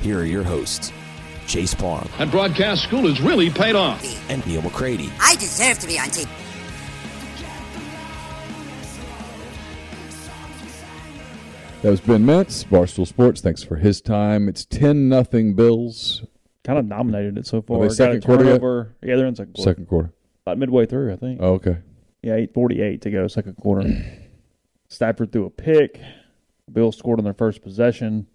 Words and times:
here 0.00 0.20
are 0.20 0.24
your 0.24 0.42
hosts, 0.42 0.92
Chase 1.46 1.74
Parham. 1.74 2.08
And 2.18 2.30
broadcast 2.30 2.82
school 2.84 3.06
has 3.08 3.20
really 3.20 3.50
paid 3.50 3.74
off. 3.76 4.02
and 4.30 4.44
Neil 4.46 4.62
McCready. 4.62 5.10
I 5.20 5.34
deserve 5.36 5.78
to 5.80 5.86
be 5.86 5.98
on 5.98 6.06
TV. 6.08 6.28
That 11.82 11.90
was 11.90 12.00
Ben 12.00 12.24
Mintz, 12.26 12.64
Barstool 12.66 13.06
Sports. 13.06 13.40
Thanks 13.40 13.62
for 13.62 13.76
his 13.76 14.02
time. 14.02 14.48
It's 14.50 14.66
10 14.66 15.08
nothing 15.08 15.54
Bills, 15.54 16.22
kind 16.62 16.78
of 16.78 16.88
dominated 16.90 17.38
it 17.38 17.46
so 17.46 17.62
far. 17.62 17.80
they 17.80 17.88
second 17.88 18.22
quarter 18.22 18.44
yet? 18.44 18.60
Yeah, 19.02 19.16
they're 19.16 19.26
in 19.26 19.34
second 19.34 19.54
quarter. 19.54 19.70
second 19.70 19.86
quarter. 19.88 20.12
About 20.44 20.58
midway 20.58 20.84
through, 20.84 21.12
I 21.12 21.16
think. 21.16 21.38
Oh, 21.42 21.54
okay. 21.54 21.78
Yeah, 22.22 22.34
eight 22.34 22.52
forty-eight 22.52 23.00
to 23.02 23.10
go, 23.10 23.26
second 23.28 23.54
quarter. 23.56 23.88
Stafford 24.88 25.32
threw 25.32 25.46
a 25.46 25.50
pick. 25.50 25.98
Bills 26.70 26.98
scored 26.98 27.18
on 27.18 27.24
their 27.24 27.32
first 27.34 27.62
possession. 27.62 28.26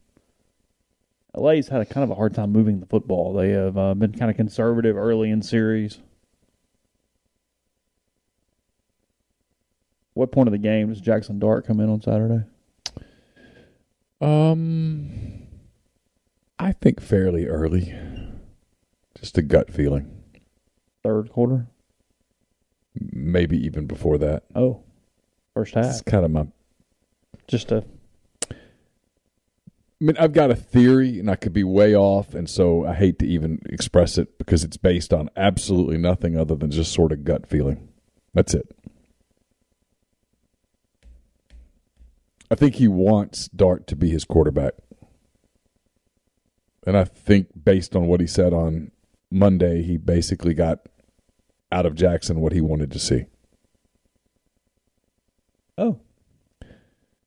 LA's 1.36 1.68
had 1.68 1.82
a 1.82 1.86
kind 1.86 2.04
of 2.04 2.12
a 2.12 2.16
hard 2.16 2.34
time 2.34 2.52
moving 2.52 2.80
the 2.80 2.86
football. 2.86 3.34
They 3.34 3.50
have 3.50 3.78
uh, 3.78 3.94
been 3.94 4.14
kind 4.14 4.32
of 4.32 4.38
conservative 4.38 4.96
early 4.96 5.30
in 5.30 5.42
series. 5.42 6.00
What 10.14 10.32
point 10.32 10.48
of 10.48 10.54
the 10.54 10.58
game 10.58 10.90
does 10.90 11.02
Jackson 11.02 11.40
Dart 11.40 11.68
come 11.68 11.80
in 11.80 11.90
on 11.90 12.02
Saturday? 12.02 12.46
Um, 14.22 15.10
I 16.58 16.72
think 16.72 17.02
fairly 17.02 17.48
early. 17.48 17.94
Just 19.20 19.38
a 19.38 19.42
gut 19.42 19.74
feeling. 19.74 20.10
Third 21.04 21.32
quarter. 21.32 21.68
Maybe 22.96 23.58
even 23.66 23.88
before 23.88 24.18
that. 24.20 24.44
Oh, 24.56 24.84
first 25.54 25.74
half. 25.74 25.86
It's 25.86 26.02
kind 26.02 26.24
of 26.24 26.32
my. 26.32 26.48
Just 27.48 27.74
a 27.74 27.84
mean, 30.00 30.18
I've 30.18 30.34
got 30.34 30.52
a 30.52 30.56
theory, 30.56 31.20
and 31.20 31.30
I 31.30 31.36
could 31.36 31.54
be 31.54 31.64
way 31.64 31.96
off, 31.96 32.34
and 32.34 32.50
so 32.50 32.86
I 32.86 32.94
hate 32.94 33.20
to 33.20 33.28
even 33.28 33.62
express 33.66 34.18
it 34.18 34.38
because 34.38 34.64
it's 34.64 34.78
based 34.78 35.14
on 35.14 35.30
absolutely 35.36 35.98
nothing 35.98 36.38
other 36.38 36.56
than 36.56 36.72
just 36.72 36.94
sort 36.94 37.12
of 37.12 37.24
gut 37.24 37.48
feeling. 37.48 37.88
That's 38.34 38.54
it. 38.54 38.76
I 42.52 42.56
think 42.56 42.76
he 42.76 42.88
wants 42.88 43.48
Dart 43.48 43.88
to 43.88 43.96
be 43.96 44.10
his 44.10 44.26
quarterback. 44.26 44.74
And 46.86 46.96
I 46.96 47.04
think 47.06 47.48
based 47.64 47.96
on 47.96 48.06
what 48.06 48.20
he 48.20 48.28
said 48.28 48.54
on 48.54 48.92
Monday, 49.32 49.82
he 49.82 49.98
basically 49.98 50.54
got 50.54 50.88
out 51.72 51.86
of 51.86 51.96
Jackson 51.96 52.42
what 52.42 52.54
he 52.54 52.62
wanted 52.62 52.92
to 52.92 53.00
see. 53.00 53.26
oh 55.78 56.00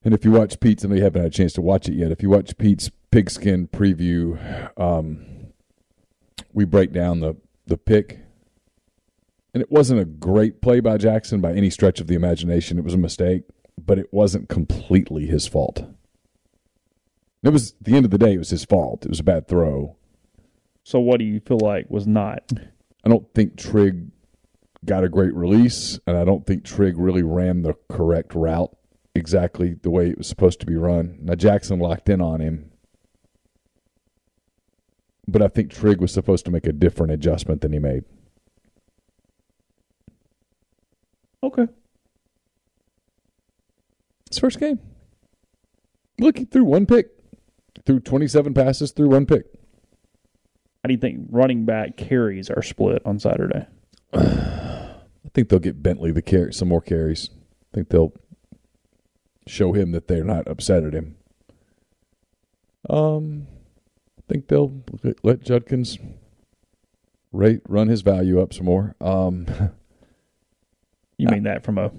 And 0.03 0.13
if 0.13 0.23
you 0.23 0.31
watch 0.31 0.59
Pete's, 0.59 0.83
and 0.83 0.95
you 0.95 1.03
haven't 1.03 1.21
had 1.21 1.31
a 1.31 1.35
chance 1.35 1.53
to 1.53 1.61
watch 1.61 1.89
it 1.89 1.93
yet, 1.93 2.11
if 2.11 2.23
you 2.23 2.29
watch 2.29 2.57
Pete's 2.57 2.89
pigskin 3.11 3.67
preview, 3.67 4.39
um, 4.79 5.25
we 6.53 6.63
break 6.63 6.93
down 6.93 7.19
the, 7.19 7.35
the 7.67 7.77
pick. 7.77 8.19
And 9.53 9.61
it 9.61 9.71
wasn't 9.71 9.99
a 9.99 10.05
great 10.05 10.61
play 10.61 10.79
by 10.79 10.97
Jackson 10.97 11.41
by 11.41 11.53
any 11.53 11.69
stretch 11.69 11.99
of 11.99 12.07
the 12.07 12.15
imagination. 12.15 12.77
It 12.77 12.85
was 12.85 12.93
a 12.93 12.97
mistake, 12.97 13.43
but 13.77 13.99
it 13.99 14.13
wasn't 14.13 14.47
completely 14.47 15.25
his 15.25 15.47
fault. 15.47 15.85
It 17.43 17.49
was, 17.49 17.71
at 17.71 17.83
the 17.83 17.95
end 17.95 18.05
of 18.05 18.11
the 18.11 18.17
day, 18.17 18.33
it 18.33 18.37
was 18.37 18.51
his 18.51 18.65
fault. 18.65 19.05
It 19.05 19.09
was 19.09 19.19
a 19.19 19.23
bad 19.23 19.47
throw. 19.47 19.95
so 20.83 20.99
what 20.99 21.19
do 21.19 21.25
you 21.25 21.39
feel 21.41 21.59
like 21.59 21.89
was 21.89 22.07
not? 22.07 22.51
I 23.03 23.09
don't 23.09 23.33
think 23.33 23.57
Trigg 23.57 24.11
got 24.85 25.03
a 25.03 25.09
great 25.09 25.33
release, 25.33 25.99
and 26.07 26.15
I 26.15 26.23
don't 26.23 26.45
think 26.45 26.63
Trigg 26.63 26.97
really 26.97 27.23
ran 27.23 27.63
the 27.63 27.75
correct 27.89 28.33
route 28.33 28.75
exactly 29.15 29.75
the 29.81 29.89
way 29.89 30.09
it 30.09 30.17
was 30.17 30.27
supposed 30.27 30.59
to 30.61 30.65
be 30.65 30.75
run. 30.75 31.17
Now 31.21 31.35
Jackson 31.35 31.79
locked 31.79 32.09
in 32.09 32.21
on 32.21 32.39
him, 32.39 32.71
but 35.27 35.41
I 35.41 35.47
think 35.47 35.71
Trigg 35.71 36.01
was 36.01 36.13
supposed 36.13 36.45
to 36.45 36.51
make 36.51 36.65
a 36.65 36.73
different 36.73 37.11
adjustment 37.11 37.61
than 37.61 37.73
he 37.73 37.79
made. 37.79 38.03
Okay. 41.41 41.67
His 44.29 44.39
first 44.39 44.59
game. 44.59 44.79
Look, 46.19 46.37
he 46.37 46.45
threw 46.45 46.65
one 46.65 46.85
pick, 46.85 47.07
threw 47.85 47.99
27 47.99 48.53
passes, 48.53 48.91
threw 48.91 49.09
one 49.09 49.25
pick. 49.25 49.45
How 50.83 50.87
do 50.87 50.93
you 50.93 50.99
think 50.99 51.27
running 51.29 51.65
back 51.65 51.97
carries 51.97 52.49
are 52.49 52.61
split 52.61 53.01
on 53.05 53.19
Saturday? 53.19 53.65
I 54.13 55.31
think 55.33 55.49
they'll 55.49 55.59
get 55.59 55.81
Bentley 55.81 56.11
the 56.11 56.21
carry, 56.21 56.53
some 56.53 56.67
more 56.67 56.81
carries. 56.81 57.29
I 57.71 57.75
think 57.75 57.89
they'll 57.89 58.13
show 59.47 59.73
him 59.73 59.91
that 59.91 60.07
they're 60.07 60.23
not 60.23 60.47
upset 60.47 60.83
at 60.83 60.93
him. 60.93 61.15
Um, 62.89 63.47
I 64.17 64.21
think 64.31 64.47
they'll 64.47 64.83
let- 65.23 65.41
Judkins 65.41 65.97
rate 67.31 67.61
run 67.67 67.87
his 67.87 68.01
value 68.01 68.41
up 68.41 68.53
some 68.53 68.65
more. 68.65 68.95
Um, 69.01 69.45
You 71.19 71.27
mean 71.27 71.43
that 71.43 71.65
from 71.65 71.77
a 71.77 71.91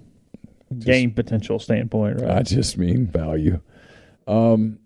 game 0.79 1.11
potential 1.11 1.59
standpoint, 1.59 2.23
right? 2.23 2.39
I 2.39 2.43
just 2.43 2.79
mean 2.79 3.07
value. 3.07 3.61
Um, 4.27 4.79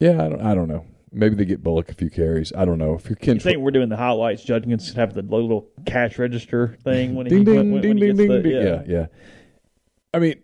yeah, 0.00 0.24
I 0.24 0.28
don't, 0.28 0.40
I 0.42 0.54
don't 0.56 0.66
know. 0.66 0.84
Maybe 1.12 1.36
they 1.36 1.44
get 1.44 1.62
Bullock 1.62 1.88
a 1.88 1.94
few 1.94 2.10
carries. 2.10 2.52
I 2.52 2.64
don't 2.64 2.78
know 2.78 2.94
if 2.94 3.08
you're 3.08 3.16
you 3.22 3.38
think 3.38 3.58
we're 3.58 3.70
doing 3.70 3.90
the 3.90 3.96
highlights? 3.96 4.42
Judkins 4.42 4.92
have 4.94 5.14
the 5.14 5.22
little 5.22 5.68
cash 5.86 6.18
register 6.18 6.76
thing 6.82 7.14
when 7.14 7.26
he 7.26 7.30
ding 7.30 7.44
ding 7.44 7.54
when, 7.56 7.70
when 7.74 7.82
ding 7.82 7.96
he 7.96 8.00
ding 8.12 8.16
gets 8.16 8.28
ding, 8.28 8.42
the, 8.42 8.48
yeah. 8.48 8.64
Yeah, 8.64 8.82
yeah. 8.88 9.06
I 10.12 10.18
mean, 10.18 10.42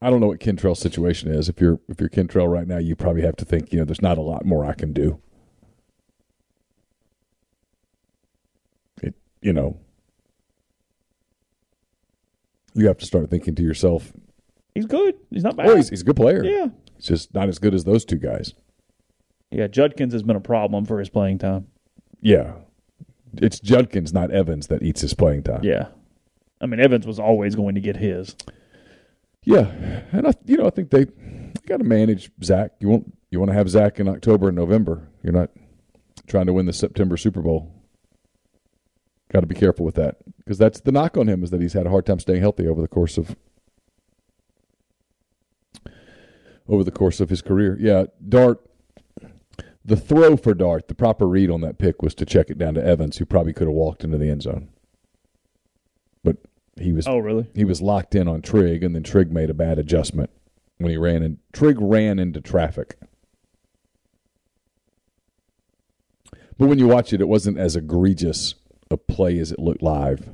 I 0.00 0.10
don't 0.10 0.20
know 0.20 0.28
what 0.28 0.38
Kentrell's 0.40 0.78
situation 0.78 1.30
is. 1.30 1.48
If 1.48 1.60
you're 1.60 1.80
if 1.88 2.00
you're 2.00 2.08
Kentrell 2.08 2.50
right 2.50 2.66
now, 2.68 2.78
you 2.78 2.94
probably 2.94 3.22
have 3.22 3.36
to 3.36 3.44
think. 3.44 3.72
You 3.72 3.80
know, 3.80 3.84
there's 3.84 4.02
not 4.02 4.16
a 4.18 4.22
lot 4.22 4.44
more 4.44 4.64
I 4.64 4.74
can 4.74 4.92
do. 4.92 5.20
It, 9.02 9.14
you 9.42 9.52
know, 9.52 9.78
you 12.74 12.86
have 12.86 12.98
to 12.98 13.06
start 13.06 13.28
thinking 13.30 13.54
to 13.56 13.62
yourself, 13.62 14.12
He's 14.74 14.86
good. 14.86 15.16
He's 15.30 15.42
not 15.42 15.56
bad. 15.56 15.66
"Oh, 15.66 15.76
he's, 15.76 15.88
he's 15.88 16.02
a 16.02 16.04
good 16.04 16.16
player. 16.16 16.44
yeah, 16.44 16.68
He's 16.96 17.06
just 17.06 17.34
not 17.34 17.48
as 17.48 17.58
good 17.58 17.74
as 17.74 17.84
those 17.84 18.04
two 18.04 18.16
guys." 18.18 18.54
yeah. 19.50 19.66
Judkins 19.66 20.12
has 20.12 20.22
been 20.22 20.36
a 20.36 20.40
problem 20.40 20.84
for 20.84 21.00
his 21.00 21.08
playing 21.08 21.38
time. 21.38 21.66
Yeah, 22.20 22.52
it's 23.34 23.58
Judkins, 23.58 24.12
not 24.12 24.30
Evans, 24.30 24.68
that 24.68 24.82
eats 24.82 25.00
his 25.00 25.14
playing 25.14 25.42
time. 25.42 25.64
Yeah, 25.64 25.88
I 26.60 26.66
mean 26.66 26.78
Evans 26.78 27.04
was 27.04 27.18
always 27.18 27.56
going 27.56 27.74
to 27.74 27.80
get 27.80 27.96
his. 27.96 28.36
Yeah, 29.44 30.02
and 30.12 30.26
I, 30.26 30.32
you 30.44 30.56
know, 30.58 30.66
I 30.66 30.70
think 30.70 30.90
they 30.90 31.06
got 31.66 31.78
to 31.78 31.84
manage 31.84 32.30
Zach. 32.42 32.72
You 32.80 32.88
want 32.88 33.14
you 33.30 33.38
want 33.38 33.50
to 33.50 33.54
have 33.54 33.68
Zach 33.68 34.00
in 34.00 34.08
October 34.08 34.48
and 34.48 34.56
November. 34.56 35.08
You're 35.22 35.32
not 35.32 35.50
trying 36.26 36.46
to 36.46 36.52
win 36.52 36.66
the 36.66 36.72
September 36.72 37.16
Super 37.16 37.40
Bowl. 37.40 37.72
Got 39.32 39.40
to 39.40 39.46
be 39.46 39.54
careful 39.54 39.84
with 39.84 39.94
that 39.96 40.16
because 40.38 40.58
that's 40.58 40.80
the 40.80 40.92
knock 40.92 41.16
on 41.16 41.28
him 41.28 41.42
is 41.42 41.50
that 41.50 41.60
he's 41.60 41.74
had 41.74 41.86
a 41.86 41.90
hard 41.90 42.06
time 42.06 42.18
staying 42.18 42.40
healthy 42.40 42.66
over 42.66 42.80
the 42.80 42.88
course 42.88 43.18
of 43.18 43.36
over 46.68 46.84
the 46.84 46.90
course 46.90 47.20
of 47.20 47.30
his 47.30 47.42
career. 47.42 47.76
Yeah, 47.80 48.06
Dart. 48.26 48.60
The 49.84 49.96
throw 49.96 50.36
for 50.36 50.52
Dart, 50.52 50.88
the 50.88 50.94
proper 50.94 51.26
read 51.26 51.50
on 51.50 51.62
that 51.62 51.78
pick 51.78 52.02
was 52.02 52.14
to 52.16 52.26
check 52.26 52.50
it 52.50 52.58
down 52.58 52.74
to 52.74 52.84
Evans, 52.84 53.16
who 53.16 53.24
probably 53.24 53.54
could 53.54 53.68
have 53.68 53.74
walked 53.74 54.04
into 54.04 54.18
the 54.18 54.28
end 54.28 54.42
zone. 54.42 54.68
He 56.78 56.92
was 56.92 57.06
Oh, 57.06 57.18
really? 57.18 57.46
he 57.54 57.64
was 57.64 57.80
locked 57.82 58.14
in 58.14 58.28
on 58.28 58.42
Trigg, 58.42 58.82
and 58.82 58.94
then 58.94 59.02
Trigg 59.02 59.30
made 59.32 59.50
a 59.50 59.54
bad 59.54 59.78
adjustment 59.78 60.30
when 60.78 60.90
he 60.90 60.96
ran 60.96 61.22
in. 61.22 61.38
Trigg 61.52 61.76
ran 61.80 62.18
into 62.18 62.40
traffic. 62.40 62.96
But 66.58 66.66
when 66.66 66.78
you 66.78 66.88
watch 66.88 67.12
it, 67.12 67.20
it 67.20 67.28
wasn't 67.28 67.58
as 67.58 67.76
egregious 67.76 68.54
a 68.90 68.96
play 68.96 69.38
as 69.38 69.52
it 69.52 69.58
looked 69.58 69.82
live. 69.82 70.30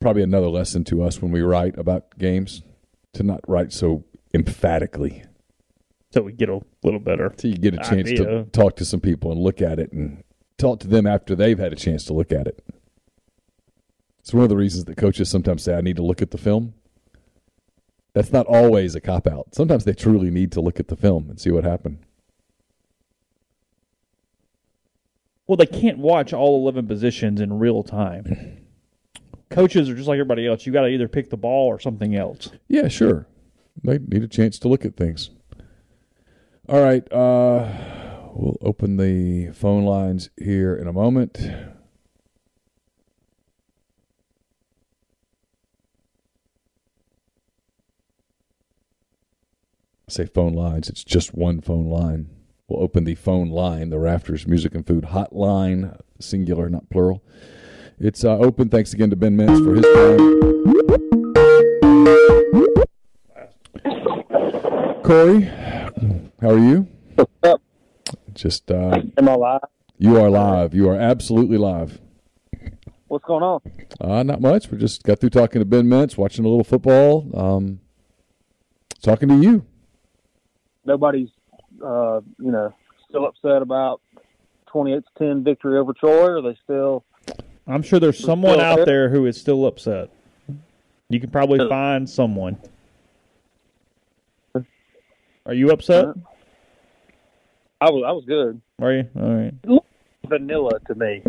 Probably 0.00 0.22
another 0.22 0.48
lesson 0.48 0.84
to 0.84 1.02
us 1.02 1.22
when 1.22 1.30
we 1.30 1.40
write 1.42 1.78
about 1.78 2.18
games 2.18 2.62
to 3.14 3.22
not 3.22 3.40
write 3.48 3.72
so 3.72 4.04
emphatically. 4.34 5.24
So 6.12 6.22
we 6.22 6.32
get 6.32 6.48
a 6.48 6.60
little 6.82 6.98
better. 7.00 7.32
So 7.38 7.48
you 7.48 7.56
get 7.56 7.74
a 7.74 7.78
chance 7.78 8.10
to 8.10 8.44
talk 8.52 8.76
to 8.76 8.84
some 8.84 9.00
people 9.00 9.30
and 9.30 9.40
look 9.40 9.62
at 9.62 9.78
it 9.78 9.92
and 9.92 10.24
talk 10.58 10.80
to 10.80 10.88
them 10.88 11.06
after 11.06 11.34
they've 11.36 11.58
had 11.58 11.72
a 11.72 11.76
chance 11.76 12.04
to 12.06 12.12
look 12.12 12.32
at 12.32 12.46
it. 12.46 12.64
It's 14.20 14.34
one 14.34 14.42
of 14.42 14.48
the 14.48 14.56
reasons 14.56 14.84
that 14.84 14.96
coaches 14.96 15.28
sometimes 15.28 15.62
say, 15.62 15.74
I 15.74 15.80
need 15.80 15.96
to 15.96 16.02
look 16.02 16.22
at 16.22 16.30
the 16.30 16.38
film. 16.38 16.74
That's 18.12 18.32
not 18.32 18.46
always 18.46 18.94
a 18.94 19.00
cop 19.00 19.26
out. 19.26 19.54
Sometimes 19.54 19.84
they 19.84 19.92
truly 19.92 20.30
need 20.30 20.52
to 20.52 20.60
look 20.60 20.80
at 20.80 20.88
the 20.88 20.96
film 20.96 21.30
and 21.30 21.40
see 21.40 21.50
what 21.50 21.64
happened. 21.64 21.98
Well, 25.46 25.56
they 25.56 25.66
can't 25.66 25.98
watch 25.98 26.32
all 26.32 26.60
11 26.60 26.86
positions 26.86 27.40
in 27.40 27.58
real 27.58 27.82
time. 27.82 28.58
Coaches 29.50 29.88
are 29.88 29.96
just 29.96 30.06
like 30.06 30.14
everybody 30.14 30.46
else. 30.46 30.64
You 30.64 30.72
got 30.72 30.82
to 30.82 30.88
either 30.88 31.08
pick 31.08 31.30
the 31.30 31.36
ball 31.36 31.66
or 31.66 31.80
something 31.80 32.14
else. 32.14 32.50
Yeah, 32.68 32.86
sure. 32.86 33.26
They 33.82 33.98
need 33.98 34.22
a 34.22 34.28
chance 34.28 34.58
to 34.60 34.68
look 34.68 34.84
at 34.84 34.96
things. 34.96 35.30
All 36.68 36.80
right. 36.80 37.02
Uh, 37.12 37.68
we'll 38.32 38.58
open 38.62 38.96
the 38.96 39.50
phone 39.52 39.84
lines 39.84 40.30
here 40.36 40.76
in 40.76 40.86
a 40.86 40.92
moment. 40.92 41.40
Say 50.10 50.26
phone 50.26 50.52
lines, 50.54 50.88
it's 50.88 51.04
just 51.04 51.34
one 51.34 51.60
phone 51.60 51.88
line. 51.88 52.28
We'll 52.68 52.82
open 52.82 53.04
the 53.04 53.14
phone 53.14 53.48
line, 53.50 53.90
the 53.90 53.98
Rafters 53.98 54.46
Music 54.46 54.74
and 54.74 54.86
Food 54.86 55.04
Hotline, 55.06 55.98
singular, 56.20 56.68
not 56.68 56.88
plural. 56.90 57.22
It's 57.98 58.24
uh, 58.24 58.38
open. 58.38 58.68
Thanks 58.68 58.92
again 58.92 59.10
to 59.10 59.16
Ben 59.16 59.36
Mintz 59.36 59.62
for 59.64 59.74
his 59.74 59.84
time. 59.84 61.20
Corey, 65.02 65.42
how 66.40 66.50
are 66.50 66.58
you? 66.58 66.86
What's 67.16 67.30
up? 67.42 67.60
Just 68.32 68.70
uh, 68.70 69.00
Am 69.18 69.28
I 69.28 69.34
live? 69.34 69.60
you 69.98 70.16
are 70.18 70.30
live. 70.30 70.72
You 70.74 70.88
are 70.88 70.96
absolutely 70.96 71.58
live. 71.58 72.00
What's 73.08 73.24
going 73.24 73.42
on? 73.42 73.60
Uh, 74.00 74.22
not 74.22 74.40
much. 74.40 74.70
We 74.70 74.78
just 74.78 75.02
got 75.02 75.18
through 75.18 75.30
talking 75.30 75.60
to 75.60 75.64
Ben 75.66 75.86
Mintz, 75.86 76.16
watching 76.16 76.44
a 76.44 76.48
little 76.48 76.62
football, 76.64 77.28
um, 77.34 77.80
talking 79.02 79.28
to 79.28 79.36
you. 79.36 79.66
Nobody's, 80.90 81.28
uh, 81.84 82.20
you 82.40 82.50
know, 82.50 82.74
still 83.08 83.24
upset 83.24 83.62
about 83.62 84.00
28 84.66 84.96
to 84.96 85.24
10 85.24 85.44
victory 85.44 85.78
over 85.78 85.92
Troy. 85.92 86.32
Are 86.32 86.42
they 86.42 86.58
still? 86.64 87.04
I'm 87.68 87.82
sure 87.82 88.00
there's 88.00 88.18
someone 88.18 88.58
out 88.58 88.78
there? 88.78 88.86
there 88.86 89.08
who 89.10 89.26
is 89.26 89.40
still 89.40 89.66
upset. 89.66 90.10
You 91.08 91.20
can 91.20 91.30
probably 91.30 91.60
find 91.68 92.10
someone. 92.10 92.58
Are 95.46 95.54
you 95.54 95.70
upset? 95.70 96.06
I 97.80 97.90
was, 97.90 98.02
I 98.04 98.10
was 98.10 98.24
good. 98.26 98.60
Are 98.80 98.92
you? 98.92 99.08
All 99.14 99.32
right. 99.32 99.82
Vanilla 100.26 100.80
to 100.88 100.94
me. 100.96 101.22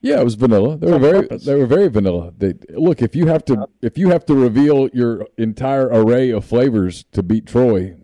Yeah, 0.00 0.22
it 0.22 0.24
was 0.24 0.36
vanilla. 0.36 0.78
They 0.78 0.90
were 0.90 0.98
very 0.98 1.28
they 1.36 1.54
were 1.54 1.66
very 1.66 1.88
vanilla. 1.88 2.32
They 2.38 2.54
look 2.70 3.02
if 3.02 3.14
you 3.14 3.26
have 3.26 3.44
to 3.44 3.68
if 3.82 3.98
you 3.98 4.08
have 4.08 4.24
to 4.26 4.34
reveal 4.34 4.88
your 4.94 5.26
entire 5.36 5.88
array 5.88 6.30
of 6.30 6.46
flavors 6.46 7.04
to 7.12 7.22
beat 7.22 7.44
Troy, 7.44 7.96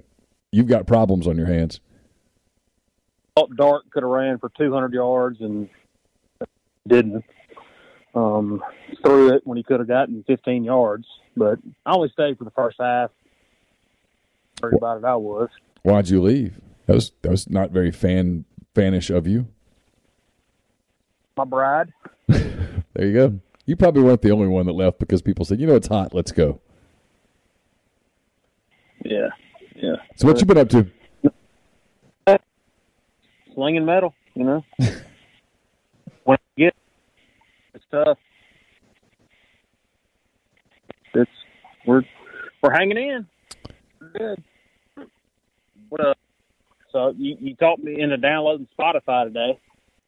you've 0.53 0.67
got 0.67 0.87
problems 0.87 1.27
on 1.27 1.37
your 1.37 1.47
hands. 1.47 1.81
Thought 3.37 3.57
Dart 3.57 3.91
could 3.91 4.03
have 4.03 4.11
ran 4.11 4.39
for 4.39 4.51
200 4.57 4.93
yards 4.93 5.41
and 5.41 5.69
didn't. 6.87 7.25
Um, 8.15 8.63
threw 9.05 9.35
it 9.35 9.47
when 9.47 9.59
he 9.59 9.63
could 9.63 9.79
have 9.79 9.89
gotten 9.89 10.25
15 10.27 10.65
yards, 10.65 11.07
but 11.37 11.59
I 11.85 11.93
only 11.93 12.09
stayed 12.09 12.39
for 12.39 12.45
the 12.45 12.51
first 12.53 12.79
half. 12.81 13.11
Worried 14.63 14.79
about 14.79 14.99
it, 14.99 15.05
I 15.05 15.17
was. 15.17 15.51
Why'd 15.83 16.09
you 16.09 16.23
leave? 16.23 16.59
That 16.87 16.95
was 16.95 17.13
that 17.21 17.31
was 17.31 17.51
not 17.51 17.73
very 17.73 17.91
fan 17.91 18.47
fanish 18.75 19.15
of 19.15 19.27
you. 19.27 19.49
My 21.37 21.45
bride. 21.45 21.93
There 22.97 23.07
you 23.07 23.13
go. 23.13 23.41
You 23.67 23.77
probably 23.77 24.03
weren't 24.03 24.23
the 24.23 24.31
only 24.31 24.47
one 24.47 24.65
that 24.65 24.73
left 24.73 24.99
because 24.99 25.21
people 25.21 25.45
said, 25.45 25.61
you 25.61 25.67
know, 25.67 25.75
it's 25.75 25.89
hot. 25.89 26.15
Let's 26.15 26.33
go. 26.33 26.61
Yeah, 29.05 29.29
yeah. 29.77 29.97
So 30.17 30.27
what 30.27 30.41
you 30.41 30.47
been 30.47 30.59
up 30.59 30.69
to? 30.71 30.91
slinging 33.57 33.85
metal, 33.85 34.15
you 34.35 34.45
know. 34.45 34.65
when 36.25 36.39
you 36.55 36.67
get 36.67 36.77
it's 37.75 37.85
tough. 37.91 38.19
It's 41.15 41.31
we're 41.87 42.03
we're 42.63 42.73
hanging 42.73 42.99
in. 42.99 43.27
We're 44.01 44.09
good. 44.11 44.45
What 45.89 46.07
up? 46.07 46.19
So 46.93 47.15
you, 47.17 47.37
you 47.41 47.57
talked 47.57 47.83
me 47.83 48.01
into 48.01 48.17
downloading 48.17 48.69
Spotify 48.79 49.25
today. 49.25 49.59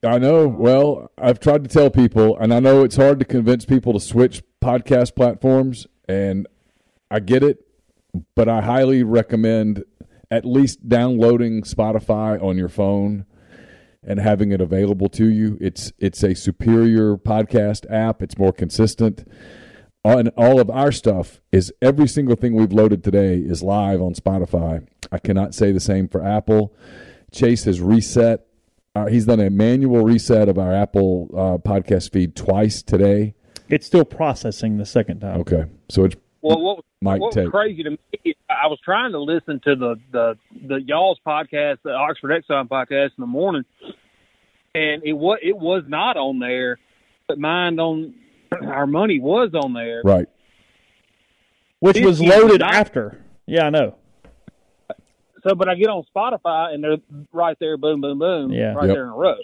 I 0.05 0.19
know. 0.19 0.47
Well, 0.47 1.11
I've 1.19 1.41
tried 1.41 1.65
to 1.65 1.71
tell 1.71 1.91
people, 1.91 2.39
and 2.39 2.55
I 2.55 2.61
know 2.61 2.85
it's 2.85 2.97
hard 2.97 3.19
to 3.19 3.25
convince 3.25 3.65
people 3.65 3.93
to 3.95 4.01
switch 4.01 4.43
podcast 4.63 5.15
platforms, 5.17 5.87
and 6.09 6.47
I 7.11 7.21
get 7.21 7.43
it, 7.43 7.67
but 8.35 8.49
I 8.49 8.63
highly 8.63 9.03
recommend 9.03 9.85
at 10.31 10.45
least 10.45 10.89
downloading 10.89 11.63
Spotify 11.63 12.43
on 12.43 12.59
your 12.59 12.69
phone 12.69 13.25
and 14.03 14.21
having 14.21 14.53
it 14.53 14.61
available 14.61 15.09
to 15.11 15.29
you. 15.29 15.59
It's 15.61 15.93
it's 15.99 16.23
a 16.23 16.35
superior 16.35 17.17
podcast 17.17 17.91
app. 17.91 18.23
It's 18.23 18.39
more 18.39 18.53
consistent. 18.53 19.27
And 20.05 20.31
all 20.37 20.61
of 20.61 20.71
our 20.71 20.93
stuff 20.93 21.41
is 21.53 21.73
every 21.83 22.09
single 22.09 22.37
thing 22.37 22.55
we've 22.55 22.73
loaded 22.73 23.03
today 23.03 23.37
is 23.37 23.63
live 23.63 24.01
on 24.01 24.15
Spotify. 24.15 24.87
I 25.11 25.19
cannot 25.19 25.55
say 25.55 25.73
the 25.73 25.81
same 25.81 26.09
for 26.09 26.25
Apple. 26.25 26.75
Chase 27.33 27.65
has 27.65 27.81
reset. 27.81 28.47
Uh, 28.95 29.07
he's 29.07 29.27
done 29.27 29.41
a 29.41 29.51
manual 29.51 30.03
reset 30.05 30.49
of 30.49 30.59
our 30.59 30.73
Apple 30.73 31.29
uh, 31.35 31.59
podcast 31.59 32.13
feed 32.13 32.35
twice 32.35 32.83
today. 32.83 33.35
It's 33.69 33.87
still 33.87 34.05
processing 34.05 34.79
the 34.79 34.87
second 34.87 35.21
time. 35.21 35.41
Okay, 35.41 35.65
so 35.91 36.05
it's 36.05 36.17
Well, 36.41 36.61
what 36.61 36.77
was, 36.79 36.85
Might 37.03 37.21
what 37.21 37.35
was 37.35 37.49
crazy 37.51 37.83
to 37.83 37.91
me? 37.91 37.99
I 38.49 38.67
was 38.69 38.79
trying 38.85 39.13
to 39.13 39.21
listen 39.21 39.61
to 39.65 39.75
the 39.77 39.97
the 40.13 40.39
the 40.67 40.81
y'all's 40.83 41.19
podcast, 41.27 41.79
the 41.83 41.93
Oxford 41.93 42.33
Exit 42.33 42.69
podcast 42.69 43.07
in 43.07 43.21
the 43.21 43.27
morning, 43.27 43.65
and 44.75 45.03
it 45.05 45.15
was 45.15 45.39
it 45.43 45.57
was 45.57 45.83
not 45.89 46.17
on 46.17 46.39
there, 46.39 46.79
but 47.27 47.39
mine 47.39 47.79
on 47.81 48.15
our 48.63 48.87
money 48.87 49.19
was 49.21 49.51
on 49.55 49.73
there. 49.75 50.01
right. 50.05 50.29
Which 51.81 52.01
was 52.01 52.21
loaded 52.21 52.61
not- 52.61 52.75
after. 52.75 53.25
Yeah, 53.47 53.67
I 53.67 53.71
know. 53.71 53.95
So, 55.47 55.55
but 55.55 55.69
I 55.69 55.77
get 55.77 55.87
on 55.89 56.05
Spotify 56.15 56.75
and 56.75 56.83
they're 56.83 56.97
right 57.33 57.57
there, 57.61 57.77
boom, 57.77 58.01
boom, 58.01 58.19
boom, 58.19 58.51
Yeah. 58.53 58.75
right 58.75 58.87
Yep. 58.89 58.95
there 58.95 59.05
in 59.05 59.11
a 59.11 59.15
row. 59.15 59.37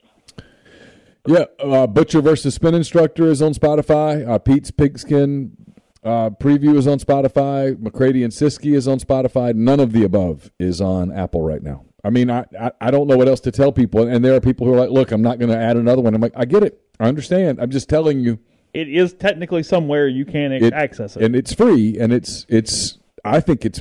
Yeah, 1.26 1.44
uh, 1.60 1.86
Butcher 1.86 2.20
versus 2.20 2.54
Spin 2.54 2.74
Instructor 2.74 3.26
is 3.28 3.40
on 3.40 3.54
Spotify. 3.54 4.28
Uh, 4.28 4.38
Pete's 4.38 4.70
Pigskin 4.72 5.56
uh, 6.04 6.30
preview 6.30 6.76
is 6.76 6.86
on 6.86 6.98
Spotify. 6.98 7.78
McCready 7.80 8.22
and 8.22 8.32
Siski 8.32 8.74
is 8.74 8.86
on 8.86 8.98
Spotify. 8.98 9.54
None 9.54 9.80
of 9.80 9.92
the 9.92 10.04
above 10.04 10.50
is 10.58 10.80
on 10.80 11.10
Apple 11.12 11.42
right 11.42 11.62
now. 11.62 11.84
I 12.04 12.10
mean, 12.10 12.30
I, 12.30 12.44
I, 12.60 12.70
I 12.80 12.90
don't 12.90 13.06
know 13.06 13.16
what 13.16 13.28
else 13.28 13.40
to 13.40 13.50
tell 13.50 13.72
people. 13.72 14.06
And 14.06 14.22
there 14.24 14.34
are 14.34 14.40
people 14.40 14.66
who 14.66 14.74
are 14.74 14.76
like, 14.76 14.90
look, 14.90 15.10
I'm 15.12 15.22
not 15.22 15.38
going 15.38 15.50
to 15.50 15.56
add 15.58 15.76
another 15.78 16.02
one. 16.02 16.14
I'm 16.14 16.20
like, 16.20 16.34
I 16.36 16.44
get 16.44 16.62
it. 16.62 16.80
I 17.00 17.06
understand. 17.08 17.58
I'm 17.60 17.70
just 17.70 17.88
telling 17.88 18.20
you. 18.20 18.38
It 18.74 18.88
is 18.88 19.14
technically 19.14 19.62
somewhere 19.62 20.06
you 20.08 20.24
can 20.24 20.52
It- 20.52 20.72
access 20.72 21.16
it. 21.16 21.22
and 21.22 21.34
it's 21.36 21.54
free 21.54 21.96
and 21.98 22.12
it's 22.12 22.44
it's 22.48 22.98
i 23.24 23.38
think 23.38 23.64
it's 23.64 23.80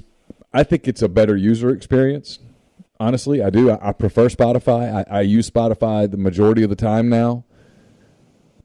i 0.54 0.62
think 0.64 0.88
it's 0.88 1.02
a 1.02 1.10
better 1.10 1.36
user 1.36 1.72
experience 1.72 2.38
honestly 3.00 3.42
i 3.42 3.50
do 3.50 3.72
i, 3.72 3.90
I 3.90 3.92
prefer 3.92 4.30
spotify 4.30 5.04
I, 5.10 5.18
I 5.18 5.22
use 5.22 5.50
spotify 5.50 6.10
the 6.10 6.18
majority 6.18 6.62
of 6.62 6.70
the 6.70 6.76
time 6.76 7.10
now 7.10 7.44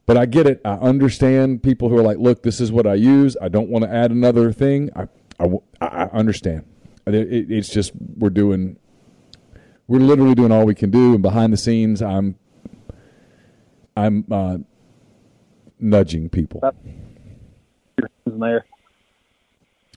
but 0.08 0.16
i 0.16 0.26
get 0.26 0.46
it 0.46 0.60
i 0.64 0.74
understand 0.74 1.62
people 1.62 1.88
who 1.88 1.96
are 1.96 2.02
like 2.02 2.18
look 2.18 2.42
this 2.42 2.60
is 2.60 2.72
what 2.72 2.86
i 2.86 2.94
use 2.94 3.36
i 3.40 3.48
don't 3.48 3.68
want 3.68 3.84
to 3.84 3.90
add 3.90 4.10
another 4.10 4.52
thing 4.52 4.90
I, 4.96 5.06
understand 6.12 6.64
it, 7.06 7.14
it, 7.14 7.50
it's 7.52 7.68
just 7.68 7.92
we're 8.16 8.30
doing 8.30 8.76
we're 9.86 10.00
literally 10.00 10.34
doing 10.34 10.50
all 10.50 10.64
we 10.64 10.74
can 10.74 10.90
do 10.90 11.14
and 11.14 11.22
behind 11.22 11.52
the 11.52 11.56
scenes 11.56 12.02
i'm 12.02 12.34
i'm 13.96 14.24
uh, 14.30 14.58
nudging 15.80 16.28
people. 16.28 16.62
there. 18.26 18.64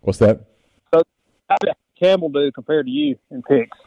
What's 0.02 0.20
that? 0.20 0.46
So 0.94 1.04
how 1.50 1.58
did 1.62 1.74
Campbell 2.00 2.30
do 2.30 2.52
compared 2.52 2.86
to 2.88 2.92
you 2.92 3.18
in 3.30 3.44
picks? 3.44 3.78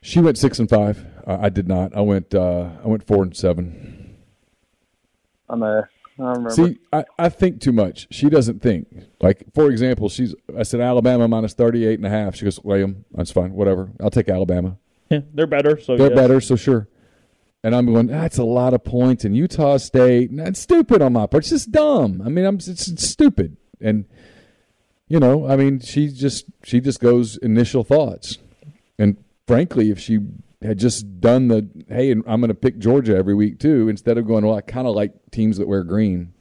She 0.00 0.20
went 0.20 0.38
six 0.38 0.58
and 0.58 0.68
five. 0.68 1.04
Uh, 1.26 1.38
I 1.40 1.48
did 1.48 1.66
not. 1.66 1.96
I 1.96 2.00
went. 2.00 2.34
Uh, 2.34 2.70
I 2.84 2.86
went 2.86 3.06
four 3.06 3.22
and 3.22 3.36
seven. 3.36 3.95
I'm 5.48 5.60
there. 5.60 5.90
I 6.18 6.22
remember. 6.22 6.50
See, 6.50 6.78
I, 6.92 7.04
I 7.18 7.28
think 7.28 7.60
too 7.60 7.72
much. 7.72 8.06
She 8.10 8.28
doesn't 8.30 8.62
think. 8.62 8.88
Like, 9.20 9.44
for 9.54 9.70
example, 9.70 10.08
she's. 10.08 10.34
I 10.56 10.62
said 10.62 10.80
Alabama 10.80 11.28
minus 11.28 11.54
38 11.54 11.98
and 11.98 12.06
a 12.06 12.10
half. 12.10 12.36
She 12.36 12.44
goes, 12.44 12.58
William, 12.62 13.04
that's 13.12 13.30
fine. 13.30 13.52
Whatever. 13.52 13.90
I'll 14.00 14.10
take 14.10 14.28
Alabama. 14.28 14.78
Yeah, 15.10 15.20
they're 15.34 15.46
better. 15.46 15.78
So 15.80 15.96
They're 15.96 16.08
yes. 16.08 16.16
better, 16.16 16.40
so 16.40 16.56
sure. 16.56 16.88
And 17.62 17.74
I'm 17.74 17.86
going. 17.86 18.06
That's 18.06 18.38
a 18.38 18.44
lot 18.44 18.74
of 18.74 18.84
points 18.84 19.24
in 19.24 19.34
Utah 19.34 19.76
State. 19.76 20.30
And 20.30 20.38
That's 20.38 20.60
stupid 20.60 21.02
on 21.02 21.12
my 21.12 21.26
part. 21.26 21.42
It's 21.42 21.50
just 21.50 21.72
dumb. 21.72 22.22
I 22.24 22.28
mean, 22.28 22.44
I'm. 22.44 22.56
It's, 22.56 22.88
it's 22.88 23.08
stupid. 23.08 23.56
And 23.80 24.06
you 25.08 25.20
know, 25.20 25.46
I 25.46 25.56
mean, 25.56 25.80
she 25.80 26.08
just 26.08 26.46
she 26.64 26.80
just 26.80 27.00
goes 27.00 27.36
initial 27.38 27.84
thoughts. 27.84 28.38
And 28.98 29.16
frankly, 29.46 29.90
if 29.90 29.98
she 29.98 30.20
had 30.62 30.78
just 30.78 31.20
done 31.20 31.48
the 31.48 31.68
hey, 31.88 32.10
and 32.10 32.22
I'm 32.26 32.40
going 32.40 32.48
to 32.48 32.54
pick 32.54 32.78
Georgia 32.78 33.16
every 33.16 33.34
week 33.34 33.58
too, 33.58 33.88
instead 33.88 34.18
of 34.18 34.26
going, 34.26 34.44
well, 34.44 34.56
I 34.56 34.60
kind 34.60 34.86
of 34.86 34.94
like 34.94 35.12
teams 35.30 35.58
that 35.58 35.68
wear 35.68 35.82
green. 35.84 36.32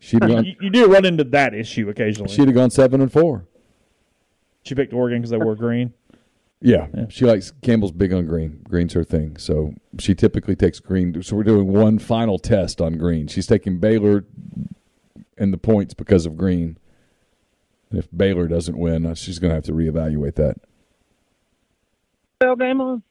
She'd 0.00 0.20
gone. 0.20 0.44
You, 0.44 0.54
you 0.60 0.70
do 0.70 0.86
run 0.86 1.04
into 1.04 1.24
that 1.24 1.54
issue 1.54 1.88
occasionally. 1.88 2.32
She'd 2.32 2.46
have 2.46 2.54
gone 2.54 2.70
seven 2.70 3.00
and 3.00 3.12
four. 3.12 3.46
she 4.62 4.74
picked 4.74 4.92
Oregon 4.92 5.20
because 5.20 5.30
they 5.30 5.38
wore 5.38 5.56
green. 5.56 5.92
Yeah, 6.60 6.88
she 7.08 7.24
likes 7.24 7.52
Campbell's 7.62 7.92
big 7.92 8.12
on 8.12 8.26
green. 8.26 8.60
Green's 8.68 8.92
her 8.94 9.04
thing, 9.04 9.36
so 9.36 9.74
she 9.98 10.14
typically 10.14 10.56
takes 10.56 10.80
green. 10.80 11.22
So 11.22 11.36
we're 11.36 11.44
doing 11.44 11.68
one 11.72 11.98
final 12.00 12.38
test 12.38 12.80
on 12.80 12.98
green. 12.98 13.28
She's 13.28 13.46
taking 13.46 13.78
Baylor 13.78 14.24
and 15.36 15.52
the 15.52 15.58
points 15.58 15.94
because 15.94 16.26
of 16.26 16.36
green. 16.36 16.76
And 17.90 17.98
if 17.98 18.08
Baylor 18.14 18.48
doesn't 18.48 18.76
win, 18.76 19.06
uh, 19.06 19.14
she's 19.14 19.38
going 19.38 19.50
to 19.50 19.54
have 19.54 19.64
to 19.64 19.72
reevaluate 19.72 20.34
that. 20.34 20.56
NFL 22.42 22.58
game 22.58 22.80
on? 22.80 23.02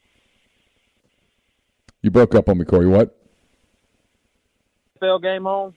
You 2.01 2.11
broke 2.11 2.35
up 2.35 2.49
on 2.49 2.57
me, 2.57 2.65
Corey. 2.65 2.87
What? 2.87 3.17
NFL 5.01 5.21
game 5.21 5.47
on? 5.47 5.73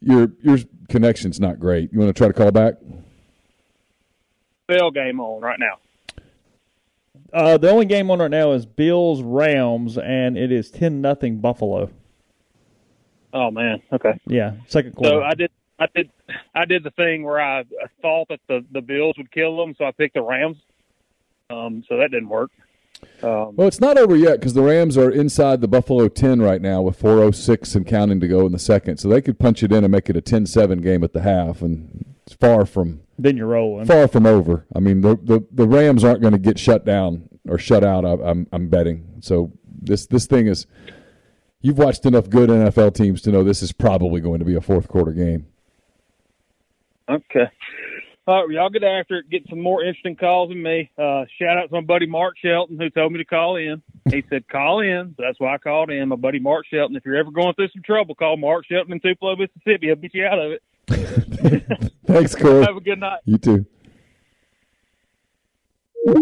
Your 0.00 0.28
your 0.42 0.58
connection's 0.88 1.40
not 1.40 1.58
great. 1.58 1.92
You 1.92 1.98
want 1.98 2.14
to 2.14 2.18
try 2.18 2.28
to 2.28 2.34
call 2.34 2.50
back? 2.50 2.74
NFL 4.68 4.94
game 4.94 5.20
on 5.20 5.42
right 5.42 5.58
now. 5.58 5.78
Uh, 7.32 7.58
the 7.58 7.70
only 7.70 7.86
game 7.86 8.10
on 8.10 8.18
right 8.18 8.30
now 8.30 8.52
is 8.52 8.66
Bills 8.66 9.22
Rams, 9.22 9.98
and 9.98 10.36
it 10.36 10.52
is 10.52 10.70
ten 10.70 11.00
nothing 11.00 11.38
Buffalo. 11.40 11.90
Oh 13.32 13.50
man. 13.50 13.82
Okay. 13.92 14.18
Yeah, 14.26 14.52
second 14.66 14.94
quarter. 14.94 15.10
So 15.10 15.22
I 15.22 15.34
did. 15.34 15.50
I 15.78 15.86
did. 15.94 16.10
I 16.54 16.64
did 16.64 16.84
the 16.84 16.90
thing 16.92 17.22
where 17.22 17.40
I 17.40 17.64
thought 18.00 18.28
that 18.28 18.40
the 18.48 18.64
the 18.70 18.80
Bills 18.80 19.16
would 19.18 19.30
kill 19.30 19.56
them, 19.56 19.74
so 19.76 19.84
I 19.84 19.90
picked 19.90 20.14
the 20.14 20.22
Rams. 20.22 20.56
Um, 21.50 21.84
so 21.88 21.98
that 21.98 22.10
didn't 22.10 22.28
work. 22.28 22.50
Um, 23.22 23.56
Well, 23.56 23.68
it's 23.68 23.80
not 23.80 23.98
over 23.98 24.16
yet 24.16 24.40
because 24.40 24.54
the 24.54 24.62
Rams 24.62 24.96
are 24.96 25.10
inside 25.10 25.60
the 25.60 25.68
Buffalo 25.68 26.08
10 26.08 26.40
right 26.40 26.60
now 26.60 26.82
with 26.82 26.98
4.06 26.98 27.74
and 27.76 27.86
counting 27.86 28.20
to 28.20 28.28
go 28.28 28.46
in 28.46 28.52
the 28.52 28.58
second. 28.58 28.98
So 28.98 29.08
they 29.08 29.20
could 29.22 29.38
punch 29.38 29.62
it 29.62 29.72
in 29.72 29.84
and 29.84 29.92
make 29.92 30.08
it 30.10 30.16
a 30.16 30.20
10 30.20 30.46
7 30.46 30.80
game 30.80 31.02
at 31.04 31.12
the 31.12 31.22
half. 31.22 31.62
And 31.62 32.14
it's 32.26 32.34
far 32.34 32.66
from 32.66 33.00
then 33.18 33.36
you're 33.36 33.46
rolling. 33.46 33.86
far 33.86 34.08
from 34.08 34.26
over. 34.26 34.66
I 34.74 34.80
mean, 34.80 35.00
the 35.00 35.16
the, 35.16 35.46
the 35.50 35.66
Rams 35.66 36.04
aren't 36.04 36.20
going 36.20 36.32
to 36.32 36.38
get 36.38 36.58
shut 36.58 36.84
down 36.84 37.28
or 37.48 37.58
shut 37.58 37.84
out. 37.84 38.04
I, 38.04 38.12
I'm 38.12 38.46
I'm 38.52 38.68
betting. 38.68 39.06
So 39.20 39.52
this 39.80 40.06
this 40.06 40.26
thing 40.26 40.46
is. 40.46 40.66
You've 41.62 41.78
watched 41.78 42.06
enough 42.06 42.30
good 42.30 42.48
NFL 42.48 42.94
teams 42.94 43.22
to 43.22 43.32
know 43.32 43.42
this 43.42 43.60
is 43.60 43.72
probably 43.72 44.20
going 44.20 44.38
to 44.38 44.44
be 44.44 44.54
a 44.54 44.60
fourth 44.60 44.86
quarter 44.86 45.10
game. 45.10 45.46
Okay. 47.08 47.50
All 48.28 48.44
right, 48.44 48.50
y'all 48.50 48.70
get 48.70 48.82
after 48.82 49.18
it. 49.18 49.30
Get 49.30 49.48
some 49.48 49.60
more 49.60 49.84
interesting 49.84 50.16
calls 50.16 50.48
than 50.48 50.60
me. 50.60 50.90
Uh, 50.98 51.26
shout 51.38 51.58
out 51.58 51.68
to 51.68 51.74
my 51.74 51.80
buddy 51.80 52.06
Mark 52.06 52.34
Shelton 52.42 52.76
who 52.76 52.90
told 52.90 53.12
me 53.12 53.18
to 53.18 53.24
call 53.24 53.56
in. 53.56 53.82
He 54.10 54.24
said 54.28 54.48
call 54.48 54.80
in, 54.80 55.14
so 55.16 55.22
that's 55.22 55.38
why 55.38 55.54
I 55.54 55.58
called 55.58 55.90
in. 55.90 56.08
My 56.08 56.16
buddy 56.16 56.40
Mark 56.40 56.66
Shelton. 56.66 56.96
If 56.96 57.04
you're 57.06 57.16
ever 57.16 57.30
going 57.30 57.54
through 57.54 57.68
some 57.68 57.82
trouble, 57.82 58.16
call 58.16 58.36
Mark 58.36 58.66
Shelton 58.66 58.92
in 58.92 59.00
Tupelo, 59.00 59.36
Mississippi. 59.36 59.86
He'll 59.86 59.96
get 59.96 60.12
you 60.12 60.26
out 60.26 60.38
of 60.40 60.52
it. 60.52 61.92
Thanks, 62.06 62.34
Corey. 62.34 62.64
Have 62.64 62.76
a 62.76 62.80
good 62.80 62.98
night. 62.98 63.20
You 63.26 63.38
too. 63.38 63.66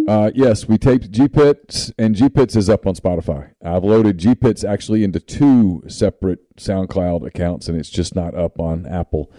Uh, 0.09 0.31
yes, 0.35 0.67
we 0.67 0.79
taped 0.79 1.11
G 1.11 1.29
Pits, 1.29 1.93
and 1.99 2.15
G 2.15 2.31
Pits 2.31 2.57
is 2.57 2.71
up 2.71 2.87
on 2.87 2.95
Spotify. 2.95 3.51
I've 3.63 3.85
loaded 3.85 4.17
G 4.17 4.35
Pits 4.35 4.65
actually 4.65 5.05
into 5.05 5.21
two 5.21 5.83
separate 5.89 6.57
SoundCloud 6.57 7.27
accounts, 7.27 7.69
and 7.69 7.79
it's 7.79 7.91
just 7.91 8.15
not 8.15 8.35
up 8.35 8.59
on 8.59 8.87
Apple, 8.87 9.31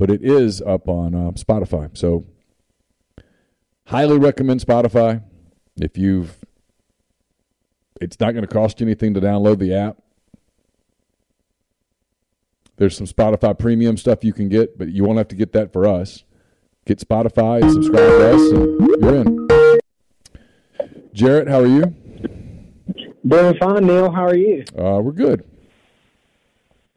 but 0.00 0.10
it 0.10 0.24
is 0.24 0.62
up 0.62 0.88
on 0.88 1.14
uh, 1.14 1.30
Spotify. 1.32 1.94
So, 1.96 2.24
highly 3.88 4.16
recommend 4.16 4.60
Spotify 4.60 5.22
if 5.76 5.98
you've. 5.98 6.38
It's 8.00 8.18
not 8.18 8.32
going 8.32 8.46
to 8.46 8.52
cost 8.52 8.80
you 8.80 8.86
anything 8.86 9.12
to 9.12 9.20
download 9.20 9.58
the 9.58 9.74
app. 9.74 9.98
There's 12.78 12.96
some 12.96 13.06
Spotify 13.06 13.58
premium 13.58 13.98
stuff 13.98 14.24
you 14.24 14.32
can 14.32 14.48
get, 14.48 14.78
but 14.78 14.88
you 14.88 15.04
won't 15.04 15.18
have 15.18 15.28
to 15.28 15.36
get 15.36 15.52
that 15.52 15.70
for 15.70 15.86
us. 15.86 16.24
Get 16.86 16.98
Spotify 16.98 17.60
and 17.60 17.70
subscribe 17.70 18.08
to 18.08 18.34
us, 18.34 18.52
and 18.52 18.80
you're 19.02 19.14
in. 19.16 19.80
Jarrett, 21.12 21.46
how 21.46 21.60
are 21.60 21.66
you? 21.66 21.84
Doing 23.28 23.54
fine, 23.58 23.86
Neil. 23.86 24.10
How 24.10 24.28
are 24.28 24.34
you? 24.34 24.64
Uh, 24.74 25.00
we're 25.02 25.12
good. 25.12 25.44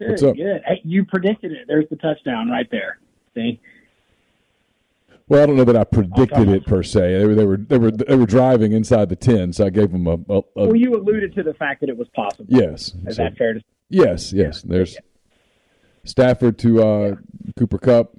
Good, 0.03 0.10
What's 0.12 0.24
up? 0.24 0.36
good. 0.36 0.62
Hey, 0.65 0.81
you 0.83 1.05
predicted 1.05 1.51
it. 1.53 1.65
There's 1.67 1.88
the 1.89 1.95
touchdown 1.95 2.50
right 2.50 2.67
there. 2.72 3.00
See? 3.36 3.60
Well, 5.29 5.41
I 5.41 5.45
don't 5.45 5.55
know 5.55 5.63
that 5.63 5.77
I 5.77 5.83
predicted 5.86 6.50
it 6.50 6.65
per 6.65 6.83
se. 6.83 7.17
They 7.19 7.25
were 7.25 7.33
they 7.36 7.45
were 7.45 7.57
they 7.57 7.77
were 7.77 7.91
they 7.91 8.15
were 8.15 8.25
driving 8.25 8.74
inside 8.74 9.07
the 9.10 9.15
ten, 9.15 9.53
so 9.53 9.65
I 9.65 9.69
gave 9.69 9.91
them 9.91 10.05
a, 10.05 10.13
a, 10.29 10.38
a 10.38 10.43
Well, 10.55 10.75
you 10.75 10.93
alluded 10.95 11.33
to 11.36 11.43
the 11.43 11.53
fact 11.53 11.79
that 11.81 11.89
it 11.89 11.98
was 11.98 12.10
possible. 12.10 12.45
yes. 12.50 12.93
Is 13.07 13.15
So- 13.15 13.24
that 13.24 13.38
fair 13.38 13.53
to 13.53 13.60
say? 13.60 13.65
yes, 13.89 14.33
yes. 14.33 14.62
There's 14.62 14.98
Stafford 16.03 16.57
to 16.60 16.83
uh, 16.83 17.15
Cooper 17.57 17.77
Kupp, 17.77 18.13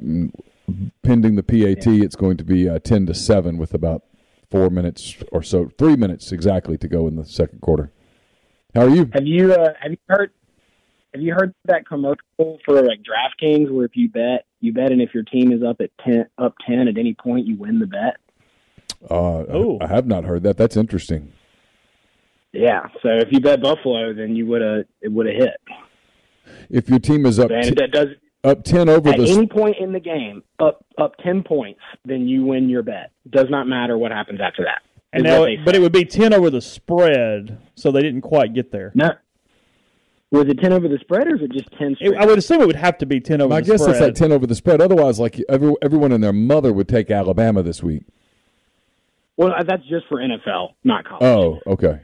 pending 1.02 1.36
the 1.36 1.42
PAT. 1.42 1.86
It's 1.86 2.16
going 2.16 2.38
to 2.38 2.44
be 2.44 2.68
uh, 2.68 2.78
ten 2.78 3.04
to 3.06 3.14
seven 3.14 3.58
with 3.58 3.74
about 3.74 4.02
four 4.50 4.70
minutes 4.70 5.16
or 5.30 5.42
so, 5.42 5.68
three 5.76 5.96
minutes 5.96 6.32
exactly 6.32 6.78
to 6.78 6.88
go 6.88 7.06
in 7.06 7.16
the 7.16 7.24
second 7.26 7.60
quarter. 7.60 7.92
How 8.74 8.82
are 8.86 8.88
you? 8.88 9.10
Have 9.12 9.26
you 9.26 9.52
uh, 9.52 9.74
have 9.80 9.90
you 9.92 9.98
heard 10.08 10.30
have 11.14 11.22
you 11.22 11.32
heard 11.32 11.54
that 11.66 11.86
commercial 11.86 12.58
for 12.64 12.82
like 12.82 13.00
DraftKings 13.02 13.70
where 13.70 13.84
if 13.86 13.92
you 13.96 14.08
bet 14.08 14.44
you 14.60 14.72
bet 14.72 14.90
and 14.92 15.00
if 15.00 15.14
your 15.14 15.22
team 15.22 15.52
is 15.52 15.62
up 15.62 15.80
at 15.80 15.90
ten 16.04 16.26
up 16.38 16.54
ten 16.66 16.88
at 16.88 16.98
any 16.98 17.14
point 17.14 17.46
you 17.46 17.56
win 17.56 17.78
the 17.78 17.86
bet? 17.86 18.16
Uh, 19.08 19.44
Oh. 19.48 19.78
I, 19.80 19.84
I 19.84 19.88
have 19.88 20.06
not 20.06 20.24
heard 20.24 20.42
that. 20.42 20.56
That's 20.56 20.76
interesting. 20.76 21.32
Yeah. 22.52 22.88
So 23.02 23.08
if 23.10 23.28
you 23.30 23.40
bet 23.40 23.60
Buffalo, 23.62 24.12
then 24.14 24.34
you 24.36 24.46
would 24.46 24.62
have 24.62 24.84
it 25.02 25.12
would 25.12 25.26
have 25.26 25.36
hit. 25.36 25.56
If 26.70 26.88
your 26.88 26.98
team 26.98 27.26
is 27.26 27.38
up 27.38 27.50
And 27.50 27.64
t- 27.64 27.74
that 27.76 27.90
does 27.92 28.08
up 28.42 28.64
ten 28.64 28.88
over 28.88 29.10
at 29.10 29.16
the 29.18 29.30
any 29.30 29.46
point 29.46 29.76
in 29.78 29.92
the 29.92 30.00
game 30.00 30.42
up 30.58 30.84
up 30.98 31.16
ten 31.18 31.42
points, 31.42 31.80
then 32.04 32.26
you 32.26 32.44
win 32.44 32.68
your 32.68 32.82
bet. 32.82 33.10
Does 33.30 33.46
not 33.50 33.66
matter 33.68 33.96
what 33.96 34.10
happens 34.12 34.40
after 34.40 34.64
that. 34.64 34.82
and 35.12 35.22
now, 35.22 35.46
but 35.64 35.74
it 35.76 35.80
would 35.80 35.92
be 35.92 36.04
ten 36.04 36.34
over 36.34 36.50
the 36.50 36.60
spread, 36.60 37.58
so 37.76 37.90
they 37.92 38.02
didn't 38.02 38.22
quite 38.22 38.52
get 38.52 38.72
there. 38.72 38.90
No. 38.94 39.12
Was 40.34 40.48
it 40.48 40.58
ten 40.60 40.72
over 40.72 40.88
the 40.88 40.98
spread, 40.98 41.26
or 41.28 41.36
is 41.36 41.42
it 41.42 41.52
just 41.52 41.70
ten? 41.78 41.92
It, 41.92 41.96
Straight? 41.98 42.16
I 42.16 42.26
would 42.26 42.38
assume 42.38 42.60
it 42.62 42.66
would 42.66 42.76
have 42.76 42.98
to 42.98 43.06
be 43.06 43.20
ten 43.20 43.40
over 43.40 43.50
My 43.50 43.60
the 43.60 43.72
guess 43.72 43.80
spread. 43.82 43.96
it's 43.96 44.00
like 44.04 44.14
ten 44.14 44.32
over 44.32 44.46
the 44.46 44.54
spread. 44.54 44.80
Otherwise, 44.80 45.20
like 45.20 45.40
every, 45.48 45.74
everyone 45.82 46.12
and 46.12 46.22
their 46.24 46.32
mother 46.32 46.72
would 46.72 46.88
take 46.88 47.10
Alabama 47.10 47.62
this 47.62 47.82
week. 47.82 48.02
well, 49.36 49.52
uh, 49.52 49.62
that's 49.62 49.84
just 49.86 50.06
for 50.08 50.18
NFL, 50.18 50.74
not 50.84 51.04
college. 51.04 51.22
Oh, 51.24 51.60
okay. 51.72 52.00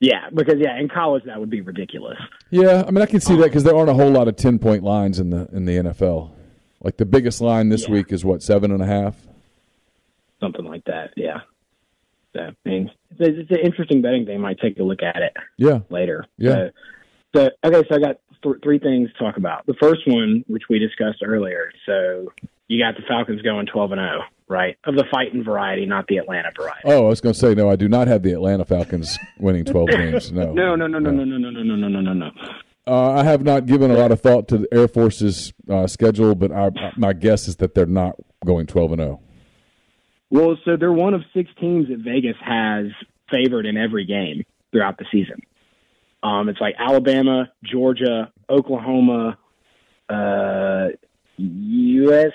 Yeah, 0.00 0.30
because 0.34 0.54
yeah, 0.58 0.78
in 0.78 0.88
college 0.88 1.24
that 1.26 1.38
would 1.38 1.50
be 1.50 1.60
ridiculous. 1.60 2.16
Yeah, 2.50 2.84
I 2.88 2.90
mean, 2.90 3.02
I 3.02 3.06
can 3.06 3.20
see 3.20 3.36
that 3.36 3.44
because 3.44 3.64
there 3.64 3.76
aren't 3.76 3.90
a 3.90 3.94
whole 3.94 4.10
lot 4.10 4.28
of 4.28 4.36
ten 4.36 4.58
point 4.58 4.82
lines 4.82 5.18
in 5.20 5.30
the 5.30 5.48
in 5.52 5.66
the 5.66 5.76
NFL. 5.76 6.30
Like 6.82 6.96
the 6.96 7.04
biggest 7.04 7.40
line 7.42 7.68
this 7.68 7.86
Yeah. 7.86 7.92
week 7.94 8.10
is 8.12 8.24
what 8.24 8.42
seven 8.42 8.72
and 8.72 8.82
a 8.82 8.86
half. 8.86 9.16
something 10.40 10.64
like 10.64 10.84
that. 10.86 11.10
Yeah. 11.16 11.40
So, 12.34 12.40
I 12.40 12.68
mean, 12.68 12.90
it's, 13.18 13.38
it's 13.38 13.50
an 13.50 13.64
interesting 13.64 14.02
betting 14.02 14.26
thing. 14.26 14.36
I 14.36 14.38
Might 14.38 14.58
take 14.60 14.78
a 14.78 14.82
look 14.82 15.02
at 15.02 15.16
it 15.16 15.32
Yeah, 15.56 15.80
later. 15.90 16.24
Yeah. 16.38 16.50
So, 16.52 16.70
so 17.34 17.48
okay, 17.64 17.88
so 17.88 17.96
I 17.96 17.98
got 17.98 18.16
th- 18.42 18.56
three 18.62 18.78
things 18.78 19.10
to 19.12 19.18
talk 19.18 19.36
about. 19.36 19.66
The 19.66 19.74
first 19.80 20.02
one, 20.06 20.44
which 20.46 20.64
we 20.68 20.78
discussed 20.78 21.22
earlier. 21.24 21.72
So 21.86 22.32
you 22.68 22.82
got 22.82 22.96
the 22.96 23.02
Falcons 23.06 23.42
going 23.42 23.66
twelve 23.66 23.92
and 23.92 24.00
zero, 24.00 24.22
right? 24.48 24.76
Of 24.84 24.94
the 24.94 25.04
fighting 25.10 25.44
variety, 25.44 25.86
not 25.86 26.06
the 26.06 26.18
Atlanta 26.18 26.50
variety. 26.56 26.82
Oh, 26.84 27.06
I 27.06 27.08
was 27.08 27.20
going 27.20 27.32
to 27.32 27.38
say 27.38 27.54
no. 27.54 27.68
I 27.68 27.76
do 27.76 27.88
not 27.88 28.08
have 28.08 28.22
the 28.22 28.32
Atlanta 28.32 28.64
Falcons 28.64 29.18
winning 29.38 29.64
twelve 29.64 29.88
games. 29.88 30.32
No, 30.32 30.52
No, 30.52 30.76
no, 30.76 30.86
no, 30.86 30.98
no, 30.98 31.10
no, 31.10 31.24
no, 31.24 31.38
no, 31.38 31.50
no, 31.50 31.62
no, 31.62 31.76
no, 31.76 31.88
no, 31.88 32.00
no, 32.00 32.12
no. 32.12 32.30
Uh, 32.86 33.12
I 33.12 33.24
have 33.24 33.42
not 33.42 33.66
given 33.66 33.90
a 33.90 33.94
lot 33.94 34.10
of 34.10 34.20
thought 34.20 34.48
to 34.48 34.58
the 34.58 34.68
Air 34.72 34.88
Force's 34.88 35.52
uh, 35.68 35.86
schedule, 35.86 36.34
but 36.34 36.50
I, 36.50 36.70
my 36.96 37.12
guess 37.12 37.46
is 37.46 37.56
that 37.56 37.74
they're 37.74 37.86
not 37.86 38.16
going 38.44 38.66
twelve 38.66 38.92
and 38.92 39.00
oh. 39.00 39.04
zero. 39.04 39.20
Well, 40.30 40.56
so 40.64 40.76
they're 40.76 40.92
one 40.92 41.14
of 41.14 41.22
six 41.34 41.50
teams 41.60 41.88
that 41.88 41.98
Vegas 41.98 42.36
has 42.44 42.86
favored 43.30 43.66
in 43.66 43.76
every 43.76 44.06
game 44.06 44.44
throughout 44.72 44.96
the 44.98 45.04
season. 45.10 45.42
Um, 46.22 46.48
it's 46.48 46.60
like 46.60 46.74
Alabama, 46.78 47.50
Georgia, 47.64 48.30
Oklahoma, 48.48 49.38
uh, 50.08 50.88
USC, 51.40 52.32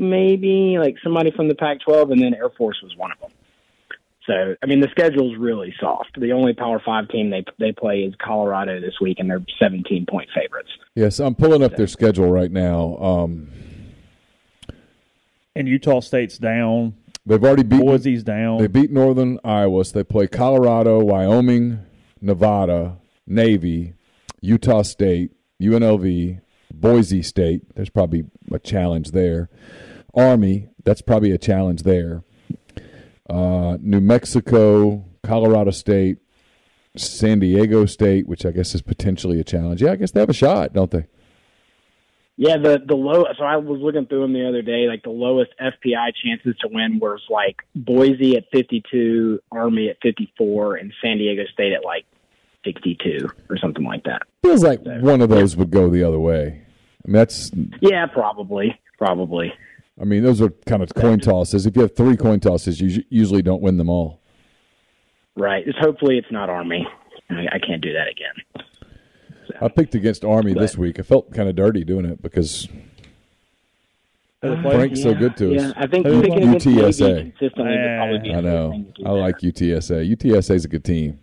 maybe 0.00 0.76
like 0.78 0.96
somebody 1.04 1.30
from 1.32 1.48
the 1.48 1.54
Pac-12, 1.54 2.12
and 2.12 2.22
then 2.22 2.34
Air 2.34 2.50
Force 2.50 2.80
was 2.82 2.96
one 2.96 3.12
of 3.12 3.20
them. 3.20 3.30
So, 4.26 4.54
I 4.62 4.66
mean, 4.66 4.80
the 4.80 4.88
schedule's 4.90 5.36
really 5.36 5.74
soft. 5.80 6.18
The 6.18 6.32
only 6.32 6.52
Power 6.52 6.80
Five 6.84 7.08
team 7.08 7.30
they 7.30 7.44
they 7.58 7.72
play 7.72 8.00
is 8.00 8.14
Colorado 8.24 8.80
this 8.80 8.94
week, 9.00 9.18
and 9.18 9.28
they're 9.28 9.44
17 9.58 10.06
point 10.06 10.28
favorites. 10.34 10.68
Yes, 10.94 11.18
I'm 11.18 11.34
pulling 11.34 11.62
up 11.62 11.76
their 11.76 11.88
schedule 11.88 12.30
right 12.30 12.50
now. 12.50 12.96
Um, 12.98 13.48
And 15.56 15.66
Utah 15.68 16.00
State's 16.00 16.38
down. 16.38 16.94
they've 17.26 17.42
already 17.42 17.64
beaten. 17.64 17.86
Boise's 17.86 18.22
down. 18.22 18.58
They 18.58 18.68
beat 18.68 18.90
Northern 18.90 19.38
Iowa. 19.44 19.84
So 19.84 19.98
they 19.98 20.04
play 20.04 20.26
Colorado, 20.28 21.00
Wyoming, 21.00 21.80
Nevada, 22.20 22.98
Navy, 23.26 23.94
Utah 24.40 24.82
State, 24.82 25.32
UNLV, 25.60 26.40
Boise 26.72 27.22
State. 27.22 27.74
There's 27.74 27.90
probably 27.90 28.24
a 28.52 28.58
challenge 28.58 29.10
there. 29.10 29.50
Army. 30.14 30.68
That's 30.84 31.02
probably 31.02 31.32
a 31.32 31.38
challenge 31.38 31.82
there. 31.82 32.22
Uh, 33.28 33.76
New 33.80 34.00
Mexico, 34.00 35.04
Colorado 35.22 35.70
State, 35.72 36.18
San 36.96 37.38
Diego 37.40 37.86
State, 37.86 38.26
which 38.26 38.46
I 38.46 38.50
guess 38.50 38.74
is 38.74 38.82
potentially 38.82 39.38
a 39.40 39.44
challenge. 39.44 39.82
Yeah, 39.82 39.92
I 39.92 39.96
guess 39.96 40.10
they 40.12 40.20
have 40.20 40.30
a 40.30 40.34
shot, 40.34 40.72
don't 40.72 40.90
they? 40.90 41.06
Yeah, 42.40 42.56
the 42.56 42.80
the 42.82 42.94
low. 42.94 43.26
So 43.36 43.44
I 43.44 43.56
was 43.56 43.82
looking 43.82 44.06
through 44.06 44.22
them 44.22 44.32
the 44.32 44.48
other 44.48 44.62
day. 44.62 44.86
Like 44.88 45.02
the 45.02 45.10
lowest 45.10 45.50
FPI 45.60 46.12
chances 46.24 46.56
to 46.62 46.68
win 46.72 46.98
was 46.98 47.20
like 47.28 47.58
Boise 47.74 48.34
at 48.34 48.44
52, 48.50 49.40
Army 49.52 49.90
at 49.90 49.98
54, 50.00 50.76
and 50.76 50.90
San 51.04 51.18
Diego 51.18 51.42
State 51.52 51.74
at 51.74 51.84
like 51.84 52.06
62 52.64 53.28
or 53.50 53.58
something 53.58 53.84
like 53.84 54.04
that. 54.04 54.22
Feels 54.42 54.64
like 54.64 54.80
one 54.80 55.20
of 55.20 55.28
those 55.28 55.54
would 55.54 55.70
go 55.70 55.90
the 55.90 56.02
other 56.02 56.18
way. 56.18 56.62
I 57.04 57.08
mean, 57.08 57.12
that's. 57.12 57.50
Yeah, 57.82 58.06
probably, 58.06 58.80
probably. 58.96 59.52
I 60.00 60.04
mean, 60.04 60.22
those 60.22 60.40
are 60.40 60.48
kind 60.64 60.82
of 60.82 60.94
coin 60.94 61.20
tosses. 61.20 61.66
If 61.66 61.76
you 61.76 61.82
have 61.82 61.94
three 61.94 62.16
coin 62.16 62.40
tosses, 62.40 62.80
you 62.80 63.04
usually 63.10 63.42
don't 63.42 63.60
win 63.60 63.76
them 63.76 63.90
all. 63.90 64.22
Right. 65.36 65.66
Just 65.66 65.78
hopefully 65.78 66.16
it's 66.16 66.32
not 66.32 66.48
Army. 66.48 66.88
I, 67.28 67.48
I 67.52 67.58
can't 67.58 67.82
do 67.82 67.92
that 67.92 68.08
again. 68.08 68.64
I 69.60 69.68
picked 69.68 69.94
against 69.94 70.24
Army 70.24 70.54
this 70.54 70.76
week. 70.76 70.98
I 70.98 71.02
felt 71.02 71.32
kind 71.32 71.48
of 71.48 71.56
dirty 71.56 71.84
doing 71.84 72.06
it 72.06 72.22
because 72.22 72.68
Frank's 74.40 75.02
so 75.02 75.14
good 75.14 75.36
to 75.36 75.52
yeah. 75.52 75.68
us. 75.68 75.72
I 75.76 75.86
think 75.86 76.06
Who? 76.06 76.22
picking 76.22 76.48
against 76.48 76.66
Navy 76.66 76.80
UTSA. 76.80 77.20
consistently 77.38 77.76
would 77.76 77.96
probably 77.98 78.18
be 78.20 78.30
I 78.34 78.38
a 78.38 78.42
good 78.42 78.44
know. 78.44 78.70
thing 78.70 78.84
to 78.86 79.02
do 79.02 79.06
I 79.06 79.10
like 79.10 79.38
UTSA. 79.38 80.16
UTSA 80.16 80.54
is 80.54 80.64
a 80.64 80.68
good 80.68 80.84
team. 80.84 81.20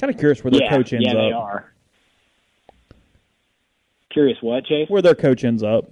Kind 0.00 0.12
of 0.14 0.18
curious 0.18 0.44
where 0.44 0.52
their 0.52 0.62
yeah, 0.62 0.70
coach 0.70 0.92
ends 0.92 1.06
yeah, 1.06 1.14
they 1.14 1.32
up. 1.32 1.42
are. 1.42 1.72
Curious 4.10 4.38
what, 4.40 4.64
Chase? 4.64 4.88
Where 4.88 5.02
their 5.02 5.16
coach 5.16 5.44
ends 5.44 5.64
up. 5.64 5.86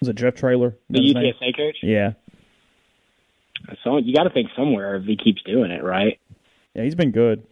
Was 0.00 0.08
it 0.08 0.16
Jeff 0.16 0.34
Traylor? 0.34 0.76
The 0.90 0.98
Is 0.98 1.14
that 1.14 1.24
his 1.24 1.34
name? 1.40 1.52
UTSA 1.52 1.56
coach? 1.56 1.76
Yeah. 1.82 2.12
So 3.84 3.96
you 3.96 4.14
got 4.14 4.24
to 4.24 4.30
think 4.30 4.50
somewhere 4.54 4.96
if 4.96 5.04
he 5.04 5.16
keeps 5.16 5.42
doing 5.44 5.70
it, 5.70 5.82
right? 5.82 6.20
Yeah, 6.74 6.82
he's 6.82 6.94
been 6.94 7.10
good. 7.10 7.46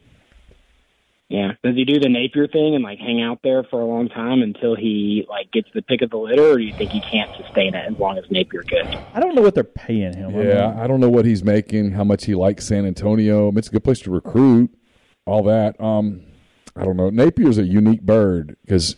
Yeah. 1.30 1.52
Does 1.62 1.76
he 1.76 1.84
do 1.84 2.00
the 2.00 2.08
Napier 2.08 2.48
thing 2.48 2.74
and 2.74 2.82
like 2.82 2.98
hang 2.98 3.22
out 3.22 3.38
there 3.44 3.62
for 3.62 3.80
a 3.80 3.84
long 3.86 4.08
time 4.08 4.42
until 4.42 4.74
he 4.74 5.24
like 5.28 5.50
gets 5.52 5.68
the 5.72 5.80
pick 5.80 6.02
of 6.02 6.10
the 6.10 6.16
litter, 6.18 6.50
or 6.50 6.56
do 6.58 6.62
you 6.64 6.74
think 6.74 6.90
he 6.90 7.00
can't 7.00 7.30
sustain 7.36 7.72
it 7.74 7.90
as 7.92 7.96
long 7.98 8.18
as 8.18 8.24
Napier 8.30 8.62
could? 8.62 8.86
I 9.14 9.20
don't 9.20 9.36
know 9.36 9.42
what 9.42 9.54
they're 9.54 9.62
paying 9.64 10.12
him. 10.16 10.36
I 10.36 10.42
Yeah, 10.42 10.70
mean, 10.70 10.78
I 10.80 10.86
don't 10.88 10.98
know 11.00 11.08
what 11.08 11.24
he's 11.24 11.44
making, 11.44 11.92
how 11.92 12.02
much 12.04 12.24
he 12.26 12.34
likes 12.34 12.66
San 12.66 12.84
Antonio. 12.84 13.46
I 13.46 13.50
mean, 13.52 13.58
It's 13.58 13.68
a 13.68 13.70
good 13.70 13.84
place 13.84 14.00
to 14.00 14.10
recruit, 14.10 14.70
all 15.24 15.44
that. 15.44 15.80
Um, 15.80 16.22
I 16.76 16.84
don't 16.84 16.96
know. 16.96 17.10
Napier's 17.10 17.58
a 17.58 17.62
unique 17.64 18.02
bird 18.02 18.56
because, 18.64 18.96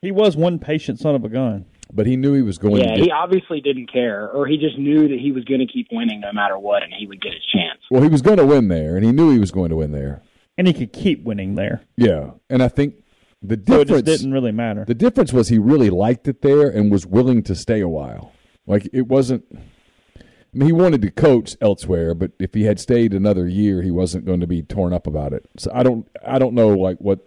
he 0.00 0.10
was 0.10 0.36
one 0.36 0.58
patient 0.58 0.98
son 1.00 1.14
of 1.16 1.24
a 1.24 1.28
gun. 1.28 1.66
but 1.92 2.06
he 2.06 2.16
knew 2.16 2.32
he 2.32 2.40
was 2.42 2.56
going 2.56 2.76
Yeah, 2.82 2.94
to 2.94 3.02
he 3.02 3.10
obviously 3.10 3.60
didn't 3.60 3.92
care, 3.92 4.30
or 4.30 4.46
he 4.46 4.56
just 4.56 4.78
knew 4.78 5.06
that 5.08 5.18
he 5.18 5.32
was 5.32 5.44
going 5.44 5.60
to 5.60 5.66
keep 5.66 5.88
winning 5.92 6.20
no 6.20 6.32
matter 6.32 6.58
what, 6.58 6.82
and 6.82 6.92
he 6.98 7.06
would 7.06 7.20
get 7.20 7.32
his 7.34 7.44
chance. 7.44 7.80
Well, 7.90 8.02
he 8.02 8.08
was 8.08 8.22
going 8.22 8.36
to 8.38 8.46
win 8.46 8.68
there, 8.68 8.96
and 8.96 9.04
he 9.04 9.12
knew 9.12 9.30
he 9.32 9.38
was 9.38 9.50
going 9.50 9.68
to 9.70 9.76
win 9.76 9.92
there. 9.92 10.22
And 10.58 10.66
he 10.66 10.74
could 10.74 10.92
keep 10.92 11.24
winning 11.24 11.54
there. 11.54 11.80
Yeah, 11.96 12.32
and 12.50 12.62
I 12.62 12.68
think 12.68 12.96
the 13.40 13.54
So 13.54 13.80
it 13.80 13.88
just 13.88 14.04
difference 14.04 14.18
didn't 14.20 14.32
really 14.32 14.52
matter. 14.52 14.84
the 14.84 14.94
difference 14.94 15.32
was 15.32 15.48
he 15.48 15.58
really 15.58 15.88
liked 15.88 16.28
it 16.28 16.42
there 16.42 16.68
and 16.68 16.90
was 16.90 17.06
willing 17.06 17.42
to 17.44 17.54
stay 17.54 17.80
a 17.80 17.88
while. 17.88 18.32
Like 18.66 18.88
it 18.92 19.06
wasn't. 19.06 19.44
I 19.54 20.56
mean, 20.58 20.66
he 20.66 20.72
wanted 20.72 21.02
to 21.02 21.10
coach 21.10 21.56
elsewhere, 21.60 22.14
but 22.14 22.32
if 22.38 22.54
he 22.54 22.64
had 22.64 22.80
stayed 22.80 23.14
another 23.14 23.46
year, 23.46 23.82
he 23.82 23.90
wasn't 23.90 24.24
going 24.24 24.40
to 24.40 24.46
be 24.46 24.62
torn 24.62 24.92
up 24.92 25.06
about 25.06 25.32
it. 25.32 25.44
So 25.58 25.70
I 25.72 25.82
don't, 25.82 26.08
I 26.26 26.38
don't 26.38 26.54
know 26.54 26.68
like 26.70 26.98
what 26.98 27.20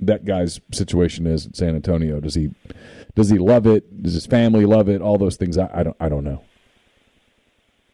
that 0.00 0.24
guy's 0.24 0.58
situation 0.72 1.26
is 1.26 1.44
in 1.46 1.52
San 1.54 1.74
Antonio. 1.76 2.18
Does 2.18 2.34
he, 2.34 2.54
does 3.14 3.28
he 3.28 3.38
love 3.38 3.66
it? 3.66 4.02
Does 4.02 4.14
his 4.14 4.24
family 4.26 4.64
love 4.64 4.88
it? 4.88 5.02
All 5.02 5.18
those 5.18 5.36
things. 5.36 5.58
I, 5.58 5.68
I 5.72 5.82
don't, 5.82 5.96
I 6.00 6.08
don't 6.08 6.24
know. 6.24 6.42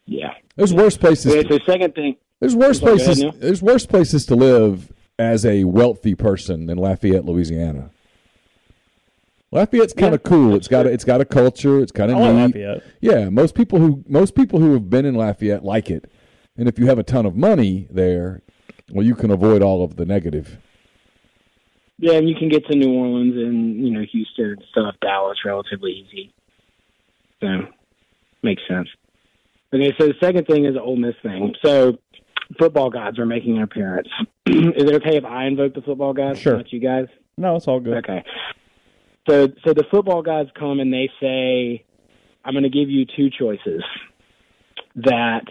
Yeah. 0.05 0.33
There's 0.55 0.73
worse 0.73 0.97
places. 0.97 1.35
Okay, 1.35 1.47
so 1.47 1.59
second 1.65 1.93
thing, 1.93 2.15
There's 2.39 2.55
worse 2.55 2.79
places. 2.79 3.23
There's 3.37 3.61
worse 3.61 3.85
places 3.85 4.25
to 4.27 4.35
live 4.35 4.91
as 5.17 5.45
a 5.45 5.65
wealthy 5.65 6.15
person 6.15 6.65
than 6.67 6.77
Lafayette, 6.77 7.25
Louisiana. 7.25 7.91
Lafayette's 9.51 9.93
kind 9.93 10.13
of 10.13 10.23
cool. 10.23 10.55
It's 10.55 10.67
got 10.67 10.85
a, 10.85 10.89
it's 10.91 11.03
got 11.03 11.21
a 11.21 11.25
culture. 11.25 11.79
It's 11.79 11.91
kind 11.91 12.11
of 12.11 12.17
neat. 12.17 12.25
Lafayette. 12.25 12.83
Yeah, 13.01 13.29
most 13.29 13.55
people 13.55 13.79
who 13.79 14.03
most 14.07 14.35
people 14.35 14.59
who 14.59 14.73
have 14.73 14.89
been 14.89 15.05
in 15.05 15.15
Lafayette 15.15 15.63
like 15.63 15.89
it, 15.89 16.09
and 16.55 16.67
if 16.67 16.77
you 16.79 16.85
have 16.85 16.99
a 16.99 17.03
ton 17.03 17.25
of 17.25 17.35
money 17.35 17.87
there, 17.89 18.41
well, 18.91 19.05
you 19.05 19.15
can 19.15 19.31
avoid 19.31 19.61
all 19.63 19.83
of 19.83 19.95
the 19.95 20.05
negative. 20.05 20.57
yeah, 21.97 22.13
and 22.13 22.29
you 22.29 22.35
can 22.35 22.47
get 22.47 22.65
to 22.67 22.75
New 22.77 22.93
Orleans 22.93 23.35
and 23.35 23.83
you 23.83 23.91
know 23.91 24.05
Houston 24.11 24.51
and 24.51 24.63
stuff, 24.71 24.95
Dallas, 25.01 25.39
relatively 25.43 25.91
easy. 25.91 26.33
So 27.41 27.47
makes 28.43 28.61
sense. 28.67 28.87
Okay, 29.73 29.93
so 29.99 30.07
the 30.07 30.15
second 30.21 30.45
thing 30.45 30.65
is 30.65 30.75
the 30.75 30.81
Ole 30.81 30.95
Miss 30.95 31.15
thing. 31.23 31.55
So 31.63 31.97
football 32.57 32.89
gods 32.89 33.19
are 33.19 33.25
making 33.25 33.57
an 33.57 33.63
appearance. 33.63 34.07
is 34.45 34.83
it 34.83 34.95
okay 34.95 35.17
if 35.17 35.25
I 35.25 35.45
invoke 35.45 35.73
the 35.73 35.81
football 35.81 36.13
gods? 36.13 36.39
Sure. 36.39 36.57
Not 36.57 36.71
you 36.71 36.79
guys. 36.79 37.07
No, 37.37 37.55
it's 37.55 37.67
all 37.67 37.79
good. 37.79 37.97
Okay. 37.97 38.23
So 39.29 39.47
so 39.65 39.73
the 39.73 39.85
football 39.91 40.21
guys 40.21 40.47
come 40.57 40.79
and 40.79 40.91
they 40.91 41.09
say, 41.21 41.85
I'm 42.43 42.53
going 42.53 42.63
to 42.63 42.69
give 42.69 42.89
you 42.89 43.05
two 43.05 43.29
choices. 43.29 43.83
That 44.95 45.45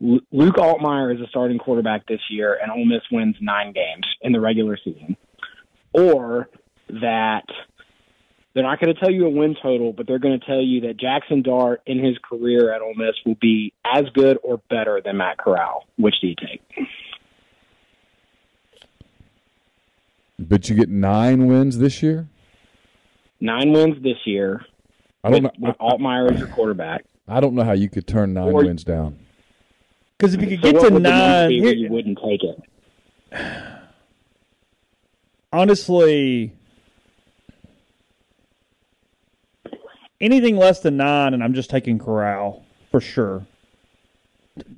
Luke 0.00 0.56
Altmyer 0.56 1.14
is 1.14 1.20
a 1.20 1.26
starting 1.28 1.58
quarterback 1.58 2.06
this 2.06 2.20
year, 2.30 2.58
and 2.60 2.70
Ole 2.70 2.84
Miss 2.84 3.02
wins 3.10 3.36
nine 3.40 3.72
games 3.72 4.06
in 4.22 4.32
the 4.32 4.40
regular 4.40 4.78
season, 4.82 5.16
or 5.92 6.48
that 6.88 7.44
they're 8.56 8.64
not 8.64 8.80
going 8.80 8.92
to 8.94 8.98
tell 8.98 9.10
you 9.10 9.26
a 9.26 9.28
win 9.28 9.54
total, 9.62 9.92
but 9.92 10.06
they're 10.06 10.18
going 10.18 10.40
to 10.40 10.46
tell 10.46 10.62
you 10.62 10.80
that 10.80 10.96
Jackson 10.96 11.42
Dart 11.42 11.82
in 11.84 12.02
his 12.02 12.16
career 12.26 12.72
at 12.74 12.80
Ole 12.80 12.94
Miss 12.94 13.14
will 13.26 13.36
be 13.38 13.74
as 13.84 14.04
good 14.14 14.38
or 14.42 14.56
better 14.70 14.98
than 15.04 15.18
Matt 15.18 15.36
Corral. 15.36 15.84
Which 15.98 16.14
do 16.22 16.28
you 16.28 16.34
take? 16.34 16.62
But 20.38 20.70
you 20.70 20.74
get 20.74 20.88
nine 20.88 21.48
wins 21.48 21.76
this 21.78 22.02
year. 22.02 22.28
Nine 23.40 23.72
wins 23.72 24.02
this 24.02 24.16
year 24.24 24.64
I 25.22 25.28
don't 25.30 25.42
with, 25.42 25.52
know. 25.58 25.68
with 25.68 25.76
Altmyer 25.78 26.32
as 26.32 26.38
your 26.38 26.48
quarterback. 26.48 27.04
I 27.28 27.40
don't 27.40 27.54
know 27.54 27.62
how 27.64 27.72
you 27.72 27.90
could 27.90 28.06
turn 28.06 28.32
nine 28.32 28.48
Or- 28.54 28.64
wins 28.64 28.84
down. 28.84 29.18
Because 30.16 30.32
if 30.32 30.40
you 30.40 30.46
could 30.48 30.60
So 30.62 30.72
get 30.72 30.74
what 30.80 30.88
to 30.88 30.94
would 30.94 31.02
the 31.04 31.10
nine, 31.10 31.48
be 31.50 31.60
here- 31.60 31.74
you 31.74 31.90
wouldn't 31.90 32.18
take 32.24 32.40
it. 32.42 32.62
honestly, 35.52 36.52
anything 40.20 40.56
less 40.56 40.80
than 40.80 40.96
nine, 40.96 41.34
and 41.34 41.42
I'm 41.42 41.54
just 41.54 41.70
taking 41.70 41.98
Corral 41.98 42.64
for 42.90 43.00
sure. 43.00 43.46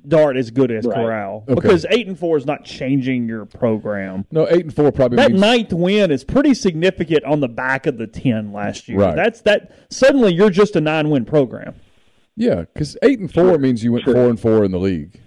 Dart 0.05 0.35
is 0.35 0.51
good 0.51 0.71
as 0.71 0.85
Right. 0.85 0.93
Corral 0.95 1.43
Okay. 1.47 1.55
because 1.55 1.85
eight 1.89 2.05
and 2.05 2.19
four 2.19 2.35
is 2.35 2.45
not 2.45 2.65
changing 2.65 3.29
your 3.29 3.45
program. 3.45 4.25
No, 4.29 4.45
eight 4.49 4.63
and 4.65 4.73
four 4.73 4.91
probably 4.91 5.15
That 5.15 5.31
means 5.31 5.39
ninth 5.41 5.71
win 5.73 6.11
is 6.11 6.25
pretty 6.25 6.53
significant 6.53 7.23
on 7.23 7.39
the 7.39 7.47
back 7.47 7.85
of 7.87 7.97
the 7.97 8.05
ten 8.07 8.51
last 8.51 8.89
year. 8.89 8.99
Right. 8.99 9.15
That's 9.15 9.39
that. 9.41 9.71
Suddenly, 9.89 10.33
you're 10.33 10.49
just 10.49 10.75
a 10.75 10.81
nine 10.81 11.09
win 11.09 11.23
program. 11.23 11.75
yeah, 12.35 12.65
because 12.73 12.97
eight 13.03 13.19
and 13.19 13.33
four 13.33 13.57
means 13.57 13.81
you 13.83 13.93
went 13.93 14.03
Sure. 14.03 14.13
four 14.15 14.29
and 14.29 14.37
four 14.39 14.65
in 14.65 14.71
the 14.71 14.79
league, 14.79 15.17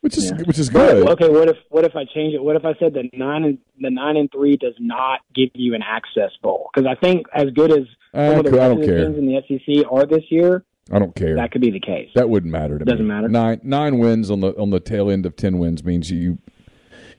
which 0.00 0.16
is 0.16 0.32
which 0.46 0.58
is 0.58 0.70
But, 0.70 0.92
good. 0.94 1.08
okay, 1.10 1.28
what 1.28 1.48
if 1.50 1.58
what 1.68 1.84
if 1.84 1.94
I 1.94 2.06
change 2.06 2.32
it? 2.32 2.42
What 2.42 2.56
if 2.56 2.64
I 2.64 2.72
said 2.78 2.94
the 2.94 3.10
nine 3.12 3.44
and 3.44 3.58
the 3.78 3.90
nine 3.90 4.16
and 4.16 4.32
three 4.32 4.56
does 4.56 4.74
not 4.78 5.20
give 5.34 5.50
you 5.52 5.74
an 5.74 5.82
access 5.82 6.30
bowl? 6.42 6.70
Because 6.74 6.86
I 6.86 6.94
think 6.94 7.26
as 7.34 7.50
good 7.50 7.72
as 7.72 7.86
I 8.14 8.26
some 8.28 8.34
eh, 8.34 8.38
of 8.38 8.44
the 8.44 8.50
don't- 8.50 8.60
I 8.60 8.68
don't 8.68 8.84
care. 8.84 9.04
teams 9.06 9.18
in 9.18 9.26
the 9.26 9.42
SEC 9.48 9.84
are 9.90 10.06
this 10.06 10.24
year, 10.30 10.64
I 10.90 10.98
don't 10.98 11.14
care. 11.14 11.36
that 11.36 11.52
could 11.52 11.60
be 11.60 11.70
the 11.70 11.80
case. 11.80 12.08
That 12.14 12.28
wouldn't 12.28 12.52
matter 12.52 12.78
to 12.78 12.84
me. 12.84 12.90
Doesn't 12.90 13.06
matter? 13.06 13.28
Nine 13.28 13.60
nine 13.62 13.98
wins 13.98 14.30
on 14.30 14.40
the 14.40 14.56
on 14.58 14.70
the 14.70 14.80
tail 14.80 15.10
end 15.10 15.26
of 15.26 15.36
ten 15.36 15.58
wins 15.58 15.84
means 15.84 16.10
you 16.10 16.38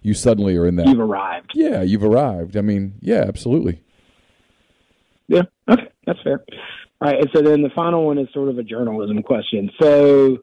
you 0.01 0.13
suddenly 0.13 0.58
are 0.58 0.65
in 0.65 0.75
that. 0.77 0.88
You've 0.88 0.99
arrived. 0.99 1.51
yeah, 1.56 1.82
you've 1.82 2.04
arrived. 2.04 2.58
I 2.58 2.62
mean, 2.62 2.95
yeah, 3.01 3.23
absolutely. 3.27 3.82
Yeah. 5.27 5.43
Okay, 5.69 5.88
that's 6.06 6.19
fair. 6.23 6.43
All 7.01 7.08
right, 7.10 7.19
and 7.19 7.30
so 7.34 7.41
then 7.41 7.62
the 7.62 7.69
final 7.73 8.06
one 8.06 8.17
is 8.17 8.27
sort 8.34 8.49
of 8.49 8.58
a 8.58 8.63
journalism 8.63 9.21
question. 9.23 9.71
So, 9.82 10.38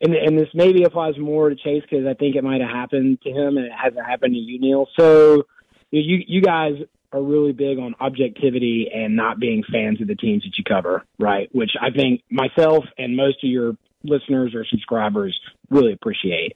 and 0.00 0.14
and 0.14 0.38
this 0.38 0.48
maybe 0.54 0.84
applies 0.84 1.18
more 1.18 1.50
to 1.50 1.56
Chase 1.56 1.82
because 1.88 2.06
I 2.06 2.14
think 2.14 2.36
it 2.36 2.42
might 2.44 2.60
have 2.60 2.70
happened 2.70 3.20
to 3.22 3.30
him 3.30 3.56
and 3.58 3.66
it 3.66 3.72
hasn't 3.72 4.04
happened 4.04 4.34
to 4.34 4.38
you, 4.40 4.58
Neil. 4.60 4.86
So, 4.98 5.44
you 5.90 6.22
you 6.26 6.40
guys 6.40 6.74
are 7.14 7.22
really 7.22 7.52
big 7.52 7.78
on 7.78 7.94
objectivity 8.00 8.90
and 8.92 9.14
not 9.14 9.38
being 9.38 9.62
fans 9.70 10.00
of 10.00 10.08
the 10.08 10.16
teams 10.16 10.42
that 10.42 10.58
you 10.58 10.64
cover, 10.64 11.04
right? 11.18 11.48
Which 11.52 11.70
I 11.80 11.90
think 11.90 12.22
myself 12.28 12.84
and 12.98 13.16
most 13.16 13.42
of 13.44 13.48
your 13.48 13.76
listeners 14.02 14.52
or 14.54 14.64
subscribers 14.64 15.38
really 15.70 15.92
appreciate. 15.92 16.54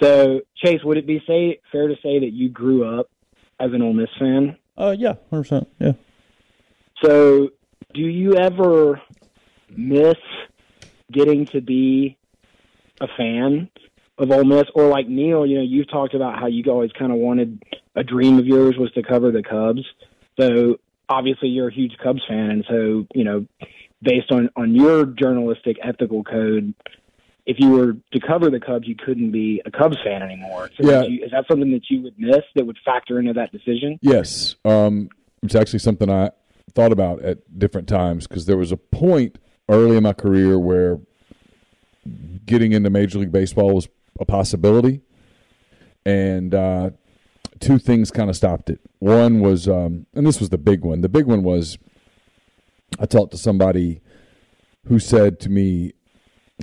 So, 0.00 0.42
Chase, 0.56 0.80
would 0.84 0.96
it 0.96 1.06
be 1.06 1.20
say 1.26 1.60
fair 1.72 1.88
to 1.88 1.96
say 1.96 2.20
that 2.20 2.30
you 2.32 2.48
grew 2.48 2.84
up 2.84 3.10
as 3.58 3.72
an 3.72 3.82
Ole 3.82 3.92
Miss 3.92 4.08
fan? 4.18 4.56
Uh, 4.78 4.94
yeah, 4.96 5.14
hundred 5.28 5.42
percent. 5.42 5.68
Yeah. 5.80 5.92
So, 7.02 7.48
do 7.92 8.00
you 8.00 8.36
ever 8.36 9.02
miss 9.76 10.16
getting 11.12 11.46
to 11.46 11.60
be 11.60 12.16
a 13.00 13.08
fan 13.16 13.68
of 14.18 14.30
Ole 14.30 14.44
Miss, 14.44 14.64
or 14.74 14.86
like 14.86 15.08
Neil? 15.08 15.44
You 15.44 15.58
know, 15.58 15.64
you've 15.64 15.90
talked 15.90 16.14
about 16.14 16.38
how 16.38 16.46
you 16.46 16.62
always 16.68 16.92
kind 16.92 17.10
of 17.10 17.18
wanted 17.18 17.60
a 17.94 18.02
dream 18.04 18.38
of 18.38 18.46
yours 18.46 18.76
was 18.78 18.90
to 18.92 19.02
cover 19.02 19.30
the 19.30 19.42
Cubs. 19.42 19.82
So 20.38 20.78
obviously, 21.08 21.48
you're 21.48 21.68
a 21.68 21.74
huge 21.74 21.96
Cubs 22.02 22.22
fan, 22.28 22.50
and 22.50 22.64
so 22.68 23.06
you 23.14 23.24
know, 23.24 23.46
based 24.02 24.30
on 24.30 24.50
on 24.56 24.74
your 24.74 25.04
journalistic 25.06 25.76
ethical 25.82 26.22
code, 26.24 26.74
if 27.46 27.56
you 27.58 27.70
were 27.70 27.94
to 28.12 28.20
cover 28.20 28.50
the 28.50 28.60
Cubs, 28.60 28.86
you 28.86 28.94
couldn't 28.94 29.32
be 29.32 29.60
a 29.66 29.70
Cubs 29.70 29.96
fan 30.04 30.22
anymore. 30.22 30.70
So 30.80 30.88
Yeah. 30.88 31.02
you, 31.02 31.24
is 31.24 31.30
that 31.32 31.46
something 31.50 31.72
that 31.72 31.90
you 31.90 32.02
would 32.02 32.14
miss 32.18 32.44
that 32.54 32.66
would 32.66 32.78
factor 32.84 33.18
into 33.18 33.32
that 33.34 33.50
decision? 33.52 33.98
Yes, 34.02 34.54
um, 34.64 35.08
it's 35.42 35.54
actually 35.54 35.80
something 35.80 36.10
I 36.10 36.30
thought 36.74 36.92
about 36.92 37.22
at 37.22 37.58
different 37.58 37.88
times 37.88 38.26
because 38.28 38.46
there 38.46 38.56
was 38.56 38.70
a 38.70 38.76
point 38.76 39.38
early 39.68 39.96
in 39.96 40.02
my 40.04 40.12
career 40.12 40.58
where 40.58 41.00
getting 42.46 42.72
into 42.72 42.88
Major 42.90 43.18
League 43.18 43.32
Baseball 43.32 43.74
was 43.74 43.88
a 44.18 44.24
possibility, 44.24 45.00
and 46.04 46.54
uh, 46.54 46.90
two 47.60 47.78
things 47.78 48.10
kind 48.10 48.28
of 48.30 48.36
stopped 48.36 48.70
it. 48.70 48.80
One 48.98 49.40
was, 49.40 49.68
um, 49.68 50.06
and 50.14 50.26
this 50.26 50.40
was 50.40 50.48
the 50.48 50.58
big 50.58 50.84
one. 50.84 51.02
The 51.02 51.08
big 51.08 51.26
one 51.26 51.42
was 51.42 51.78
I 52.98 53.06
talked 53.06 53.30
to 53.32 53.38
somebody 53.38 54.00
who 54.86 54.98
said 54.98 55.38
to 55.40 55.48
me 55.48 55.92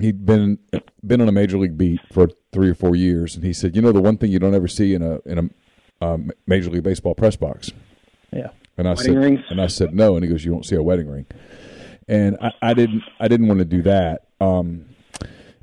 he'd 0.01 0.25
been 0.25 0.59
been 1.05 1.21
on 1.21 1.29
a 1.29 1.31
major 1.31 1.57
league 1.57 1.77
beat 1.77 2.01
for 2.11 2.29
three 2.51 2.69
or 2.69 2.75
four 2.75 2.95
years, 2.95 3.35
and 3.35 3.43
he 3.43 3.53
said, 3.53 3.75
"You 3.75 3.81
know, 3.81 3.91
the 3.91 4.01
one 4.01 4.17
thing 4.17 4.31
you 4.31 4.39
don't 4.39 4.55
ever 4.55 4.67
see 4.67 4.93
in 4.93 5.01
a 5.01 5.19
in 5.25 5.37
a 6.01 6.05
um, 6.05 6.31
Major 6.45 6.69
League 6.69 6.83
Baseball 6.83 7.15
press 7.15 7.35
box." 7.35 7.71
Yeah. 8.31 8.49
And 8.77 8.87
I 8.87 8.91
Wedding 8.91 9.13
said, 9.13 9.15
rings? 9.17 9.39
and 9.49 9.61
I 9.61 9.67
said 9.67 9.95
no, 9.95 10.15
and 10.15 10.23
he 10.23 10.29
goes, 10.29 10.43
"You 10.45 10.53
won't 10.53 10.65
see 10.65 10.75
a 10.75 10.83
wedding 10.83 11.09
ring." 11.09 11.25
And 12.07 12.37
I, 12.41 12.51
I 12.61 12.73
didn't, 12.73 13.03
I 13.19 13.27
didn't 13.27 13.47
want 13.47 13.59
to 13.59 13.65
do 13.65 13.81
that. 13.83 14.27
Um, 14.39 14.85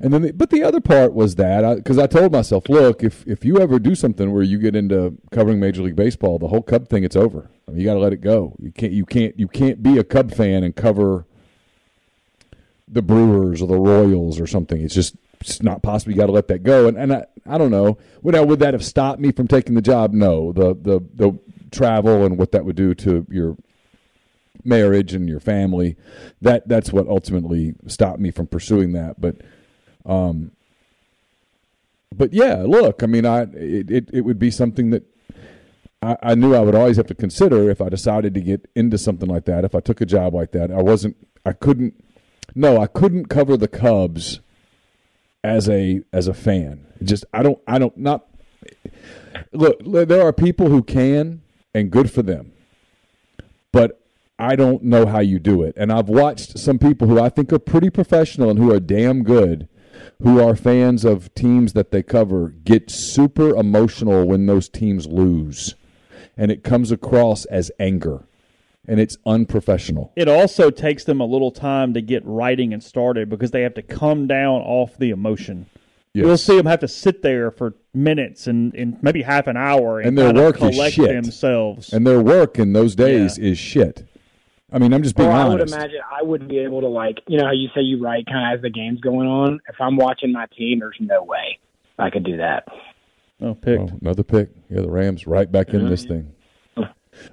and 0.05 0.13
then, 0.13 0.21
the, 0.21 0.33
but 0.33 0.51
the 0.51 0.61
other 0.61 0.79
part 0.79 1.15
was 1.15 1.33
that 1.37 1.77
because 1.77 1.97
I, 1.97 2.05
told 2.05 2.31
myself, 2.31 2.69
look, 2.69 3.03
if 3.03 3.25
if 3.25 3.43
you 3.43 3.59
ever 3.59 3.79
do 3.79 3.95
something 3.95 4.31
where 4.31 4.43
you 4.43 4.59
get 4.59 4.75
into 4.75 5.17
covering 5.31 5.59
Major 5.59 5.81
League 5.81 5.95
Baseball, 5.95 6.37
the 6.37 6.47
whole 6.47 6.61
Cub 6.61 6.87
thing, 6.87 7.03
it's 7.03 7.15
over. 7.15 7.49
I 7.67 7.71
mean, 7.71 7.79
you 7.79 7.85
got 7.85 7.95
to 7.95 7.99
let 7.99 8.13
it 8.13 8.21
go. 8.21 8.55
You 8.59 8.71
can't, 8.71 8.93
you 8.93 9.03
can't, 9.03 9.39
you 9.39 9.47
can't 9.47 9.81
be 9.81 9.97
a 9.97 10.03
Cub 10.03 10.31
fan 10.31 10.63
and 10.63 10.75
cover 10.75 11.25
the 12.87 13.01
Brewers 13.01 13.63
or 13.63 13.67
the 13.67 13.79
Royals 13.79 14.39
or 14.39 14.45
something. 14.45 14.79
It's 14.79 14.93
just 14.93 15.15
it's 15.41 15.63
not 15.63 15.81
possible. 15.81 16.11
You 16.11 16.19
got 16.19 16.27
to 16.27 16.33
let 16.33 16.49
that 16.49 16.61
go. 16.61 16.87
And 16.87 16.99
and 16.99 17.11
I, 17.11 17.25
I 17.47 17.57
don't 17.57 17.71
know. 17.71 17.97
Would 18.21 18.35
I, 18.35 18.41
would 18.41 18.59
that 18.59 18.75
have 18.75 18.85
stopped 18.85 19.19
me 19.19 19.31
from 19.31 19.47
taking 19.47 19.73
the 19.73 19.81
job? 19.81 20.13
No. 20.13 20.51
The 20.51 20.75
the 20.75 21.03
the 21.15 21.39
travel 21.71 22.25
and 22.25 22.37
what 22.37 22.51
that 22.51 22.63
would 22.63 22.75
do 22.75 22.93
to 22.93 23.25
your 23.27 23.57
marriage 24.63 25.15
and 25.15 25.27
your 25.27 25.39
family. 25.39 25.95
That 26.41 26.67
that's 26.67 26.93
what 26.93 27.07
ultimately 27.07 27.73
stopped 27.87 28.19
me 28.19 28.29
from 28.29 28.45
pursuing 28.45 28.91
that. 28.91 29.19
But 29.19 29.37
um 30.05 30.51
but 32.17 32.33
yeah, 32.33 32.63
look, 32.65 33.03
I 33.03 33.07
mean 33.07 33.25
I 33.25 33.43
it, 33.43 33.91
it, 33.91 34.09
it 34.13 34.21
would 34.21 34.39
be 34.39 34.51
something 34.51 34.89
that 34.91 35.03
I, 36.01 36.17
I 36.21 36.35
knew 36.35 36.55
I 36.55 36.61
would 36.61 36.75
always 36.75 36.97
have 36.97 37.07
to 37.07 37.15
consider 37.15 37.69
if 37.69 37.81
I 37.81 37.89
decided 37.89 38.33
to 38.35 38.41
get 38.41 38.69
into 38.75 38.97
something 38.97 39.29
like 39.29 39.45
that, 39.45 39.65
if 39.65 39.75
I 39.75 39.79
took 39.79 40.01
a 40.01 40.05
job 40.05 40.33
like 40.33 40.51
that. 40.51 40.71
I 40.71 40.81
wasn't 40.81 41.17
I 41.45 41.53
couldn't 41.53 42.03
no, 42.53 42.79
I 42.79 42.87
couldn't 42.87 43.25
cover 43.25 43.57
the 43.57 43.67
Cubs 43.67 44.39
as 45.43 45.67
a 45.69 46.01
as 46.13 46.27
a 46.27 46.33
fan. 46.33 46.85
Just 47.03 47.25
I 47.33 47.43
don't 47.43 47.59
I 47.67 47.79
don't 47.79 47.97
not 47.97 48.27
look 49.51 49.79
there 49.83 50.21
are 50.21 50.33
people 50.33 50.69
who 50.69 50.83
can 50.83 51.41
and 51.73 51.91
good 51.91 52.11
for 52.11 52.21
them. 52.21 52.51
But 53.71 54.01
I 54.39 54.55
don't 54.55 54.83
know 54.83 55.05
how 55.05 55.19
you 55.19 55.39
do 55.39 55.63
it. 55.63 55.75
And 55.77 55.91
I've 55.91 56.09
watched 56.09 56.57
some 56.57 56.79
people 56.79 57.07
who 57.07 57.19
I 57.19 57.29
think 57.29 57.51
are 57.53 57.59
pretty 57.59 57.89
professional 57.89 58.49
and 58.49 58.59
who 58.59 58.73
are 58.73 58.79
damn 58.79 59.23
good 59.23 59.67
who 60.21 60.39
are 60.41 60.55
fans 60.55 61.03
of 61.05 61.33
teams 61.35 61.73
that 61.73 61.91
they 61.91 62.01
cover 62.03 62.49
get 62.49 62.89
super 62.89 63.55
emotional 63.55 64.25
when 64.25 64.45
those 64.45 64.69
teams 64.69 65.07
lose. 65.07 65.75
And 66.37 66.51
it 66.51 66.63
comes 66.63 66.91
across 66.91 67.45
as 67.45 67.71
anger. 67.79 68.23
And 68.87 68.99
it's 68.99 69.17
unprofessional. 69.25 70.11
It 70.15 70.27
also 70.27 70.69
takes 70.69 71.03
them 71.05 71.19
a 71.19 71.25
little 71.25 71.51
time 71.51 71.93
to 71.95 72.01
get 72.01 72.23
writing 72.25 72.71
and 72.73 72.83
started 72.83 73.29
because 73.29 73.51
they 73.51 73.61
have 73.63 73.73
to 73.75 73.81
come 73.81 74.27
down 74.27 74.61
off 74.61 74.95
the 74.97 75.09
emotion. 75.09 75.65
Yes. 76.13 76.25
You'll 76.25 76.37
see 76.37 76.57
them 76.57 76.67
have 76.67 76.79
to 76.81 76.87
sit 76.87 77.21
there 77.23 77.51
for 77.51 77.73
minutes 77.93 78.47
and, 78.47 78.73
and 78.75 79.01
maybe 79.01 79.23
half 79.23 79.47
an 79.47 79.57
hour 79.57 79.99
and, 79.99 80.09
And 80.09 80.17
their 80.17 80.33
work 80.33 80.61
is 80.61 80.69
collect 80.75 80.95
shit. 80.95 81.09
themselves. 81.09 81.91
And 81.91 82.05
their 82.05 82.21
work 82.21 82.57
in 82.59 82.73
those 82.73 82.95
days 82.95 83.37
is 83.37 83.57
shit. 83.57 84.07
I 84.75 84.77
mean, 84.77 84.93
I'm 84.93 85.03
just 85.03 85.15
being 85.15 85.29
Well, 85.29 85.39
I 85.39 85.47
would 85.47 85.61
imagine 85.61 86.01
I 86.11 86.21
wouldn't 86.21 86.49
be 86.49 86.59
able 86.59 86.81
to 86.81 86.87
like 86.87 87.19
you 87.27 87.37
know 87.37 87.45
how 87.45 87.53
you 87.53 87.69
say 87.73 87.79
you 87.79 88.03
write 88.03 88.25
kind 88.25 88.53
of 88.53 88.57
as 88.57 88.61
the 88.61 88.69
game's 88.69 88.99
going 88.99 89.25
on. 89.25 89.61
If 89.69 89.79
I'm 89.79 89.95
watching 89.95 90.33
my 90.33 90.47
team, 90.47 90.79
there's 90.79 90.97
no 90.99 91.23
way 91.23 91.59
I 91.97 92.09
could 92.09 92.25
do 92.25 92.35
that. 92.35 92.67
oh, 93.41 93.55
picked. 93.55 93.91
Oh, 93.93 93.97
another 94.01 94.23
pick. 94.23 94.49
Yeah, 94.69 94.81
the 94.81 94.89
Rams 94.89 95.25
right 95.27 95.49
back 95.49 95.69
in 95.69 95.89
this 95.89 96.03
thing. 96.03 96.33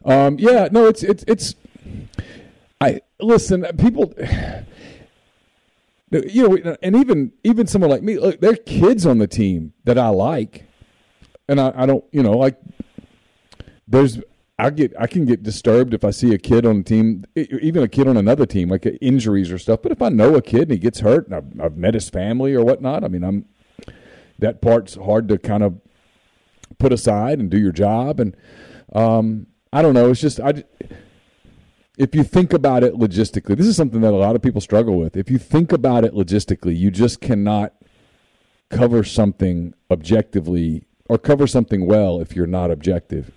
Um, 0.05 0.39
yeah, 0.39 0.69
no, 0.71 0.87
it's 0.87 1.03
it's 1.03 1.25
it's. 1.27 1.57
I 2.81 3.01
listen. 3.21 3.67
People, 3.77 4.15
you 6.11 6.63
know, 6.63 6.77
and 6.81 6.95
even 6.95 7.33
even 7.43 7.67
someone 7.67 7.91
like 7.91 8.05
me, 8.05 8.21
look, 8.21 8.41
there 8.41 8.53
are 8.53 8.57
kids 8.57 9.05
on 9.05 9.19
the 9.19 9.27
team 9.27 9.73
that 9.83 9.99
I 9.99 10.09
like, 10.09 10.67
and 11.49 11.61
I, 11.61 11.73
I 11.75 11.87
don't, 11.87 12.05
you 12.13 12.23
know, 12.23 12.39
like 12.39 12.57
there's. 13.89 14.21
I 14.63 14.71
get 14.71 14.95
I 14.97 15.09
can 15.09 15.25
get 15.25 15.43
disturbed 15.43 15.93
if 15.93 16.05
I 16.05 16.13
see 16.13 16.33
a 16.33 16.39
kid 16.39 16.65
on 16.65 16.79
a 16.79 16.83
team, 16.85 17.25
even 17.35 17.83
a 17.83 17.89
kid 17.89 18.07
on 18.07 18.17
another 18.17 18.47
team, 18.47 18.69
like 18.69 18.87
injuries 19.01 19.51
or 19.51 19.59
stuff. 19.59 19.83
But 19.83 19.91
if 19.91 20.01
I 20.01 20.09
know 20.09 20.37
a 20.37 20.43
kid 20.43 20.63
and 20.63 20.71
he 20.71 20.79
gets 20.79 21.01
hurt, 21.01 21.27
and 21.27 21.35
I've, 21.35 21.61
I've 21.61 21.77
met 21.77 21.95
his 21.95 22.09
family 22.09 22.55
or 22.55 22.65
whatnot, 22.65 23.03
I 23.03 23.09
mean, 23.09 23.25
I'm 23.25 23.47
that 24.39 24.63
part's 24.63 24.95
hard 24.95 25.29
to 25.31 25.39
kind 25.39 25.65
of 25.65 25.81
put 26.79 26.93
aside 26.93 27.41
and 27.41 27.51
do 27.51 27.59
your 27.59 27.73
job. 27.73 28.21
And 28.21 28.37
um, 28.95 29.49
I 29.73 29.83
don't 29.83 29.95
know. 29.95 30.11
It's 30.11 30.21
just 30.21 30.39
I. 30.39 30.63
If 31.99 32.15
you 32.15 32.23
think 32.23 32.53
about 32.53 32.85
it 32.85 32.95
logistically, 32.95 33.57
this 33.57 33.67
is 33.67 33.77
something 33.77 34.01
that 34.03 34.13
a 34.13 34.17
lot 34.17 34.37
of 34.37 34.43
people 34.43 34.61
struggle 34.61 34.97
with. 34.97 35.17
If 35.17 35.29
you 35.29 35.39
think 35.39 35.73
about 35.73 36.05
it 36.05 36.15
logistically, 36.15 36.79
you 36.79 36.93
just 36.93 37.21
cannot 37.21 37.75
cover 38.71 39.03
something 39.03 39.75
objectively 39.91 40.87
or 41.09 41.19
cover 41.19 41.49
something 41.49 41.85
well 41.85 42.21
if 42.21 42.37
you're 42.37 42.47
not 42.47 42.71
objective. 42.71 43.33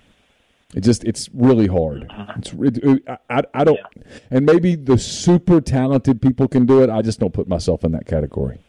It 0.75 0.81
just 0.81 1.05
it's 1.05 1.29
really 1.33 1.67
hard. 1.67 2.11
It's 2.37 2.51
it, 2.53 3.03
I, 3.07 3.17
I, 3.29 3.43
I 3.53 3.63
don't 3.63 3.79
and 4.29 4.45
maybe 4.45 4.75
the 4.75 4.97
super 4.97 5.61
talented 5.61 6.21
people 6.21 6.49
can 6.49 6.65
do 6.65 6.83
it. 6.83 6.89
I 6.89 7.01
just 7.01 7.19
don't 7.19 7.33
put 7.33 7.47
myself 7.47 7.85
in 7.85 7.93
that 7.93 8.05
category. 8.05 8.59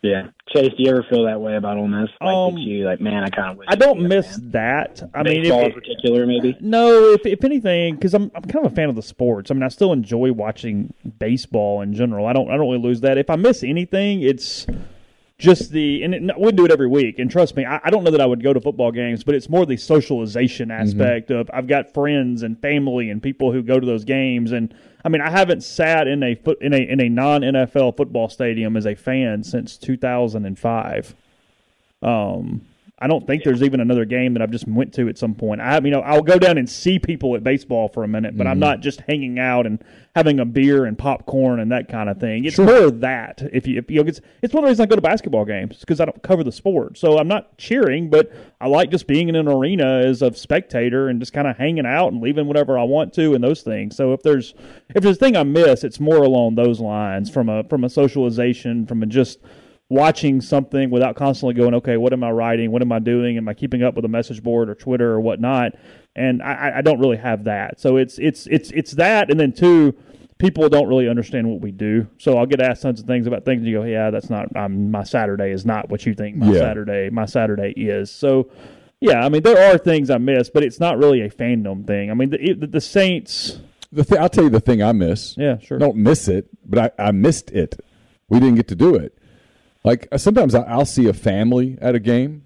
Yeah, 0.00 0.28
Chase, 0.50 0.68
do 0.68 0.76
you 0.84 0.90
ever 0.90 1.04
feel 1.10 1.24
that 1.24 1.40
way 1.40 1.56
about 1.56 1.76
Ole 1.76 1.88
Miss? 1.88 2.08
Like 2.20 2.32
Um, 2.32 2.56
you 2.56 2.84
like, 2.84 3.00
man, 3.00 3.24
I 3.24 3.30
kind 3.30 3.50
of 3.50 3.56
wish 3.56 3.66
I 3.68 3.74
don't 3.74 4.02
miss 4.02 4.38
that. 4.44 5.02
I 5.12 5.24
mean, 5.24 5.42
baseball 5.42 5.64
in 5.66 5.72
particular, 5.72 6.24
maybe. 6.24 6.56
No, 6.60 7.10
if 7.10 7.26
if 7.26 7.42
anything, 7.42 7.96
because 7.96 8.14
I'm 8.14 8.30
I'm 8.36 8.42
kind 8.42 8.64
of 8.64 8.70
a 8.72 8.74
fan 8.76 8.88
of 8.88 8.94
the 8.94 9.02
sports. 9.02 9.50
I 9.50 9.54
mean, 9.54 9.64
I 9.64 9.68
still 9.68 9.92
enjoy 9.92 10.32
watching 10.32 10.94
baseball 11.18 11.80
in 11.80 11.94
general. 11.94 12.26
I 12.26 12.32
don't 12.32 12.48
I 12.48 12.52
don't 12.56 12.70
really 12.70 12.78
lose 12.78 13.00
that. 13.00 13.18
If 13.18 13.28
I 13.28 13.34
miss 13.34 13.64
anything, 13.64 14.22
it's 14.22 14.68
just 15.38 15.70
the 15.70 16.02
and 16.02 16.14
it, 16.14 16.38
we 16.38 16.50
do 16.50 16.64
it 16.64 16.72
every 16.72 16.88
week. 16.88 17.20
And 17.20 17.30
trust 17.30 17.54
me, 17.56 17.64
I, 17.64 17.80
I 17.84 17.90
don't 17.90 18.02
know 18.02 18.10
that 18.10 18.20
I 18.20 18.26
would 18.26 18.42
go 18.42 18.52
to 18.52 18.60
football 18.60 18.90
games, 18.90 19.22
but 19.22 19.36
it's 19.36 19.48
more 19.48 19.64
the 19.64 19.76
socialization 19.76 20.70
aspect 20.72 21.30
of 21.30 21.48
I've 21.54 21.68
got 21.68 21.94
friends 21.94 22.42
and 22.42 22.60
family 22.60 23.08
and 23.08 23.22
people 23.22 23.52
who 23.52 23.62
go 23.62 23.78
to 23.78 23.86
those 23.86 24.04
games. 24.04 24.50
And 24.50 24.74
I 25.04 25.08
mean, 25.08 25.20
I 25.20 25.30
haven't 25.30 25.62
sat 25.62 26.08
in 26.08 26.24
a 26.24 26.34
foot 26.34 26.60
in 26.60 26.74
a 26.74 26.78
in 26.78 27.00
a 27.00 27.08
non 27.08 27.42
NFL 27.42 27.96
football 27.96 28.28
stadium 28.28 28.76
as 28.76 28.84
a 28.84 28.96
fan 28.96 29.44
since 29.44 29.76
2005. 29.76 31.14
Um, 32.02 32.66
I 33.00 33.06
don't 33.06 33.26
think 33.26 33.44
there's 33.44 33.62
even 33.62 33.78
another 33.78 34.04
game 34.04 34.34
that 34.34 34.42
I've 34.42 34.50
just 34.50 34.66
went 34.66 34.92
to 34.94 35.08
at 35.08 35.16
some 35.18 35.34
point. 35.34 35.60
I, 35.60 35.78
you 35.78 35.90
know, 35.90 36.00
I'll 36.00 36.22
go 36.22 36.36
down 36.36 36.58
and 36.58 36.68
see 36.68 36.98
people 36.98 37.36
at 37.36 37.44
baseball 37.44 37.88
for 37.88 38.02
a 38.02 38.08
minute, 38.08 38.36
but 38.36 38.46
I'm 38.48 38.54
mm-hmm. 38.54 38.60
not 38.60 38.80
just 38.80 39.00
hanging 39.02 39.38
out 39.38 39.66
and 39.66 39.82
having 40.16 40.40
a 40.40 40.44
beer 40.44 40.84
and 40.84 40.98
popcorn 40.98 41.60
and 41.60 41.70
that 41.70 41.88
kind 41.88 42.10
of 42.10 42.18
thing. 42.18 42.44
It's 42.44 42.58
more 42.58 42.86
of 42.86 43.00
that. 43.00 43.40
If 43.52 43.68
you, 43.68 43.78
if 43.78 43.88
you, 43.88 44.00
it's, 44.00 44.20
it's 44.42 44.52
one 44.52 44.64
of 44.64 44.66
the 44.66 44.72
reasons 44.72 44.80
I 44.80 44.86
go 44.86 44.96
to 44.96 45.02
basketball 45.02 45.44
games 45.44 45.78
because 45.78 46.00
I 46.00 46.06
don't 46.06 46.22
cover 46.24 46.42
the 46.42 46.50
sport, 46.50 46.98
so 46.98 47.18
I'm 47.18 47.28
not 47.28 47.56
cheering, 47.56 48.10
but 48.10 48.32
I 48.60 48.66
like 48.66 48.90
just 48.90 49.06
being 49.06 49.28
in 49.28 49.36
an 49.36 49.46
arena 49.46 50.02
as 50.04 50.20
a 50.22 50.34
spectator 50.34 51.08
and 51.08 51.20
just 51.20 51.32
kind 51.32 51.46
of 51.46 51.56
hanging 51.56 51.86
out 51.86 52.12
and 52.12 52.20
leaving 52.20 52.48
whatever 52.48 52.76
I 52.76 52.82
want 52.82 53.14
to 53.14 53.34
and 53.34 53.44
those 53.44 53.62
things. 53.62 53.94
So 53.94 54.12
if 54.12 54.22
there's 54.22 54.54
if 54.88 55.04
there's 55.04 55.16
a 55.16 55.20
thing 55.20 55.36
I 55.36 55.44
miss, 55.44 55.84
it's 55.84 56.00
more 56.00 56.18
along 56.24 56.56
those 56.56 56.80
lines 56.80 57.30
from 57.30 57.48
a 57.48 57.62
from 57.64 57.84
a 57.84 57.88
socialization, 57.88 58.86
from 58.86 59.04
a 59.04 59.06
just 59.06 59.38
watching 59.88 60.40
something 60.40 60.90
without 60.90 61.16
constantly 61.16 61.54
going, 61.54 61.74
okay, 61.74 61.96
what 61.96 62.12
am 62.12 62.22
I 62.22 62.30
writing? 62.30 62.70
What 62.70 62.82
am 62.82 62.92
I 62.92 62.98
doing? 62.98 63.36
Am 63.36 63.48
I 63.48 63.54
keeping 63.54 63.82
up 63.82 63.94
with 63.94 64.04
a 64.04 64.08
message 64.08 64.42
board 64.42 64.68
or 64.68 64.74
Twitter 64.74 65.12
or 65.12 65.20
whatnot? 65.20 65.72
and 66.18 66.42
I, 66.42 66.78
I 66.78 66.82
don't 66.82 66.98
really 66.98 67.16
have 67.16 67.44
that. 67.44 67.80
So 67.80 67.96
it's 67.96 68.18
it's 68.18 68.46
it's 68.48 68.70
it's 68.72 68.92
that, 68.92 69.30
and 69.30 69.38
then 69.38 69.52
two, 69.52 69.94
people 70.38 70.68
don't 70.68 70.88
really 70.88 71.08
understand 71.08 71.48
what 71.48 71.60
we 71.60 71.70
do. 71.70 72.08
So 72.18 72.36
I'll 72.36 72.46
get 72.46 72.60
asked 72.60 72.82
tons 72.82 73.00
of 73.00 73.06
things 73.06 73.26
about 73.26 73.44
things, 73.44 73.58
and 73.58 73.68
you 73.68 73.78
go, 73.78 73.84
"Yeah, 73.84 74.10
that's 74.10 74.28
not 74.28 74.54
um, 74.56 74.90
my 74.90 75.04
Saturday 75.04 75.52
is 75.52 75.64
not 75.64 75.88
what 75.88 76.04
you 76.04 76.14
think 76.14 76.36
my 76.36 76.48
Yeah. 76.48 76.58
Saturday 76.58 77.10
my 77.10 77.26
Saturday 77.26 77.72
is." 77.76 78.10
So. 78.10 78.50
Yeah, 79.00 79.24
I 79.24 79.28
mean 79.28 79.44
there 79.44 79.72
are 79.72 79.78
things 79.78 80.10
I 80.10 80.18
miss, 80.18 80.50
but 80.50 80.64
it's 80.64 80.80
not 80.80 80.98
really 80.98 81.20
a 81.20 81.30
fandom 81.30 81.86
thing. 81.86 82.10
I 82.10 82.14
mean 82.14 82.30
the 82.30 82.54
the, 82.54 82.66
the 82.66 82.80
Saints. 82.80 83.60
The 83.92 84.02
th- 84.02 84.20
I'll 84.20 84.28
tell 84.28 84.42
you 84.42 84.50
the 84.50 84.58
thing 84.58 84.82
I 84.82 84.90
miss. 84.90 85.36
Yeah, 85.38 85.58
sure. 85.58 85.78
Don't 85.78 85.98
miss 85.98 86.26
it, 86.26 86.48
but 86.68 86.92
I, 86.98 87.04
I 87.06 87.12
missed 87.12 87.52
it. 87.52 87.78
We 88.28 88.40
didn't 88.40 88.56
get 88.56 88.66
to 88.68 88.74
do 88.74 88.96
it. 88.96 89.16
Like 89.88 90.06
uh, 90.12 90.18
sometimes 90.18 90.54
I'll 90.54 90.84
see 90.84 91.08
a 91.08 91.14
family 91.14 91.78
at 91.80 91.94
a 91.94 91.98
game, 91.98 92.44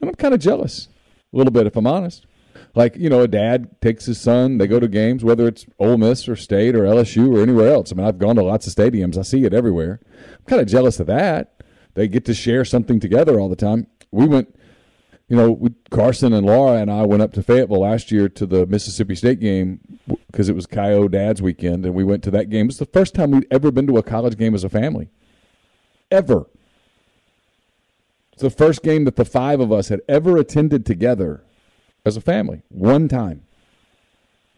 and 0.00 0.08
I'm 0.08 0.14
kind 0.14 0.32
of 0.32 0.38
jealous 0.38 0.86
a 1.32 1.36
little 1.36 1.50
bit, 1.50 1.66
if 1.66 1.74
I'm 1.74 1.88
honest. 1.88 2.24
Like 2.76 2.94
you 2.94 3.10
know, 3.10 3.20
a 3.22 3.26
dad 3.26 3.80
takes 3.80 4.06
his 4.06 4.20
son, 4.20 4.58
they 4.58 4.68
go 4.68 4.78
to 4.78 4.86
games, 4.86 5.24
whether 5.24 5.48
it's 5.48 5.66
Ole 5.80 5.96
Miss 5.96 6.28
or 6.28 6.36
State 6.36 6.76
or 6.76 6.84
LSU 6.84 7.36
or 7.36 7.42
anywhere 7.42 7.72
else. 7.72 7.90
I 7.90 7.96
mean, 7.96 8.06
I've 8.06 8.20
gone 8.20 8.36
to 8.36 8.44
lots 8.44 8.68
of 8.68 8.74
stadiums. 8.76 9.18
I 9.18 9.22
see 9.22 9.44
it 9.44 9.52
everywhere. 9.52 9.98
I'm 10.38 10.44
kind 10.46 10.62
of 10.62 10.68
jealous 10.68 11.00
of 11.00 11.08
that. 11.08 11.64
They 11.94 12.06
get 12.06 12.24
to 12.26 12.34
share 12.34 12.64
something 12.64 13.00
together 13.00 13.40
all 13.40 13.48
the 13.48 13.56
time. 13.56 13.88
We 14.12 14.28
went 14.28 14.54
you 15.26 15.36
know, 15.36 15.50
we, 15.50 15.74
Carson 15.90 16.32
and 16.32 16.46
Laura 16.46 16.80
and 16.80 16.92
I 16.92 17.02
went 17.02 17.22
up 17.22 17.32
to 17.32 17.42
Fayetteville 17.42 17.80
last 17.80 18.12
year 18.12 18.28
to 18.28 18.46
the 18.46 18.66
Mississippi 18.66 19.16
State 19.16 19.40
game 19.40 19.80
because 20.28 20.48
it 20.48 20.54
was 20.54 20.68
Kyo 20.68 21.08
Dad's 21.08 21.42
weekend, 21.42 21.84
and 21.84 21.94
we 21.96 22.04
went 22.04 22.22
to 22.22 22.30
that 22.30 22.50
game. 22.50 22.66
It 22.66 22.68
was 22.68 22.78
the 22.78 22.86
first 22.86 23.16
time 23.16 23.32
we'd 23.32 23.48
ever 23.50 23.72
been 23.72 23.88
to 23.88 23.98
a 23.98 24.02
college 24.04 24.38
game 24.38 24.54
as 24.54 24.62
a 24.62 24.68
family, 24.68 25.10
ever. 26.12 26.46
It's 28.38 28.42
the 28.44 28.50
first 28.50 28.84
game 28.84 29.04
that 29.04 29.16
the 29.16 29.24
five 29.24 29.58
of 29.58 29.72
us 29.72 29.88
had 29.88 30.00
ever 30.08 30.36
attended 30.36 30.86
together 30.86 31.42
as 32.04 32.16
a 32.16 32.20
family, 32.20 32.62
one 32.68 33.08
time. 33.08 33.42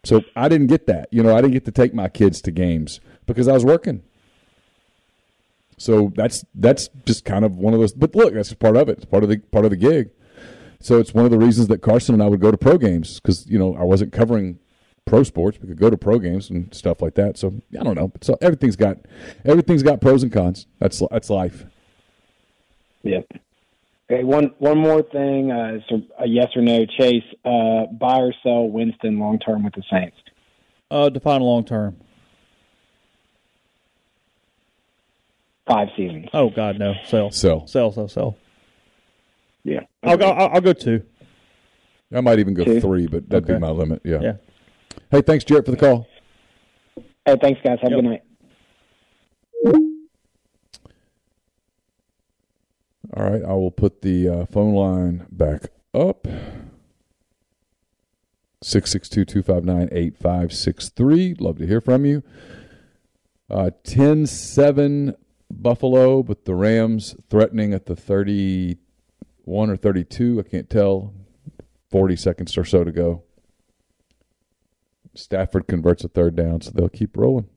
So 0.04 0.22
I 0.36 0.50
didn't 0.50 0.66
get 0.66 0.86
that. 0.86 1.08
You 1.10 1.22
know, 1.22 1.34
I 1.34 1.40
didn't 1.40 1.54
get 1.54 1.64
to 1.64 1.72
take 1.72 1.94
my 1.94 2.10
kids 2.10 2.42
to 2.42 2.50
games 2.50 3.00
because 3.24 3.48
I 3.48 3.52
was 3.52 3.64
working. 3.64 4.02
So 5.78 6.12
that's 6.14 6.44
that's 6.54 6.90
just 7.06 7.24
kind 7.24 7.42
of 7.42 7.56
one 7.56 7.72
of 7.72 7.80
those. 7.80 7.94
But 7.94 8.14
look, 8.14 8.34
that's 8.34 8.52
part 8.52 8.76
of 8.76 8.90
it. 8.90 8.98
It's 8.98 9.06
part 9.06 9.22
of 9.22 9.30
the 9.30 9.38
part 9.38 9.64
of 9.64 9.70
the 9.70 9.78
gig. 9.78 10.10
So 10.80 10.98
it's 10.98 11.14
one 11.14 11.24
of 11.24 11.30
the 11.30 11.38
reasons 11.38 11.68
that 11.68 11.80
Carson 11.80 12.14
and 12.14 12.22
I 12.22 12.28
would 12.28 12.40
go 12.40 12.50
to 12.50 12.58
pro 12.58 12.76
games 12.76 13.18
because 13.18 13.46
you 13.46 13.58
know 13.58 13.74
I 13.76 13.84
wasn't 13.84 14.12
covering 14.12 14.58
pro 15.06 15.22
sports. 15.22 15.58
We 15.58 15.68
could 15.68 15.80
go 15.80 15.88
to 15.88 15.96
pro 15.96 16.18
games 16.18 16.50
and 16.50 16.74
stuff 16.74 17.00
like 17.00 17.14
that. 17.14 17.38
So 17.38 17.54
I 17.80 17.82
don't 17.82 17.94
know. 17.94 18.12
So 18.20 18.36
everything's 18.42 18.76
got 18.76 18.98
everything's 19.46 19.82
got 19.82 20.02
pros 20.02 20.22
and 20.22 20.30
cons. 20.30 20.66
That's 20.80 21.02
that's 21.10 21.30
life. 21.30 21.64
Yep. 23.04 23.24
Okay, 24.10 24.24
one 24.24 24.52
one 24.58 24.76
more 24.78 25.02
thing. 25.02 25.52
Uh, 25.52 25.74
it's 25.78 25.90
a, 26.18 26.24
a 26.24 26.26
yes 26.26 26.48
or 26.56 26.62
no. 26.62 26.84
Chase, 26.98 27.22
uh, 27.44 27.86
buy 27.92 28.18
or 28.18 28.32
sell 28.42 28.68
Winston 28.68 29.18
long 29.20 29.38
term 29.38 29.62
with 29.62 29.74
the 29.74 29.84
Saints. 29.90 30.16
Uh, 30.90 31.08
define 31.10 31.42
long 31.42 31.64
term. 31.64 31.96
Five 35.68 35.88
seasons. 35.96 36.26
Oh 36.34 36.50
God, 36.50 36.78
no. 36.80 36.94
Sell, 37.06 37.30
Sell. 37.30 37.68
sell, 37.68 37.92
sell, 37.92 38.08
sell. 38.08 38.36
Yeah. 39.62 39.80
I'll 40.02 40.16
go. 40.16 40.28
I'll, 40.30 40.54
I'll 40.54 40.60
go 40.60 40.72
two. 40.72 41.04
I 42.12 42.20
might 42.20 42.40
even 42.40 42.54
go 42.54 42.64
Two. 42.64 42.80
three, 42.80 43.06
but 43.06 43.28
that'd 43.28 43.46
be 43.46 43.56
my 43.58 43.70
limit. 43.70 44.02
Yeah. 44.04 44.18
Yeah. 44.20 44.32
Hey, 45.12 45.22
thanks, 45.22 45.44
Jarrett, 45.44 45.64
for 45.66 45.70
the 45.70 45.76
call. 45.76 46.08
Hey, 47.24 47.36
thanks, 47.40 47.60
guys. 47.62 47.78
Have 47.82 47.92
Yep. 47.92 47.98
a 48.00 48.02
good 48.02 48.20
night. 49.64 49.82
All 53.16 53.30
right, 53.30 53.42
I 53.42 53.54
will 53.54 53.72
put 53.72 54.02
the 54.02 54.28
uh, 54.28 54.44
phone 54.46 54.74
line 54.74 55.26
back 55.30 55.70
up. 55.92 56.28
662-259-8563. 58.62 61.40
Love 61.40 61.58
to 61.58 61.66
hear 61.66 61.80
from 61.80 62.04
you. 62.04 62.22
Uh 63.48 63.70
10-7 63.84 65.16
Buffalo, 65.50 66.22
but 66.22 66.44
the 66.44 66.54
Rams 66.54 67.16
threatening 67.28 67.74
at 67.74 67.86
the 67.86 67.96
31 67.96 69.70
or 69.70 69.76
32. 69.76 70.38
I 70.38 70.42
can't 70.48 70.70
tell. 70.70 71.12
40 71.90 72.14
seconds 72.14 72.56
or 72.56 72.64
so 72.64 72.84
to 72.84 72.92
go. 72.92 73.24
Stafford 75.14 75.66
converts 75.66 76.04
a 76.04 76.08
third 76.08 76.36
down, 76.36 76.60
so 76.60 76.70
they'll 76.70 76.88
keep 76.88 77.16
rolling. 77.16 77.48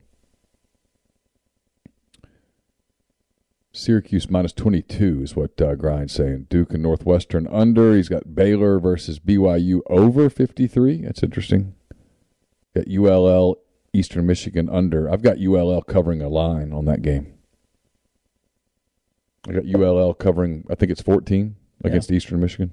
Syracuse 3.76 4.30
minus 4.30 4.52
22 4.52 5.22
is 5.24 5.34
what 5.34 5.60
uh, 5.60 5.74
Grind's 5.74 6.12
saying. 6.12 6.46
Duke 6.48 6.72
and 6.72 6.82
Northwestern 6.82 7.48
under. 7.48 7.96
He's 7.96 8.08
got 8.08 8.32
Baylor 8.32 8.78
versus 8.78 9.18
BYU 9.18 9.80
over 9.90 10.30
53. 10.30 11.02
That's 11.02 11.24
interesting. 11.24 11.74
Got 12.76 12.86
ULL 12.88 13.58
Eastern 13.92 14.26
Michigan 14.26 14.70
under. 14.70 15.10
I've 15.10 15.22
got 15.22 15.40
ULL 15.40 15.82
covering 15.82 16.22
a 16.22 16.28
line 16.28 16.72
on 16.72 16.84
that 16.84 17.02
game. 17.02 17.34
I 19.48 19.52
got 19.52 19.66
ULL 19.66 20.14
covering, 20.14 20.64
I 20.70 20.76
think 20.76 20.92
it's 20.92 21.02
14 21.02 21.56
against 21.82 22.12
Eastern 22.12 22.40
Michigan. 22.40 22.70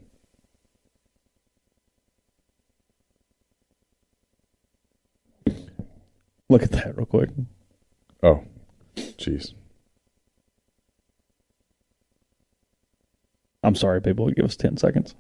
Look 6.48 6.62
at 6.62 6.72
that 6.72 6.96
real 6.96 7.08
quick. 7.08 7.30
Oh, 8.22 8.44
jeez. 8.96 9.56
I'm 13.64 13.76
sorry, 13.76 14.02
people. 14.02 14.30
Give 14.32 14.46
us 14.46 14.56
ten 14.56 14.78
seconds. 14.78 15.16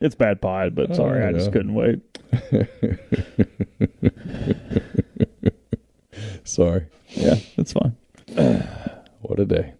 it's 0.00 0.14
bad 0.14 0.40
pod, 0.40 0.74
but 0.74 0.94
sorry, 0.96 1.22
Oh, 1.24 1.28
I 1.28 1.32
just 1.32 1.52
couldn't 1.52 1.74
wait. 1.74 2.00
Sorry. 6.44 6.86
Yeah, 7.10 7.36
it's 7.56 7.72
fine. 7.72 7.96
What 9.22 9.38
a 9.38 9.44
day. 9.46 9.72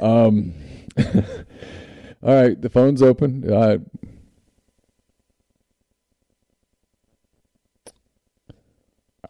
um, 0.00 0.52
all 0.98 2.34
right, 2.42 2.60
the 2.60 2.68
phone's 2.68 3.02
open. 3.02 3.50
Uh, 3.50 3.78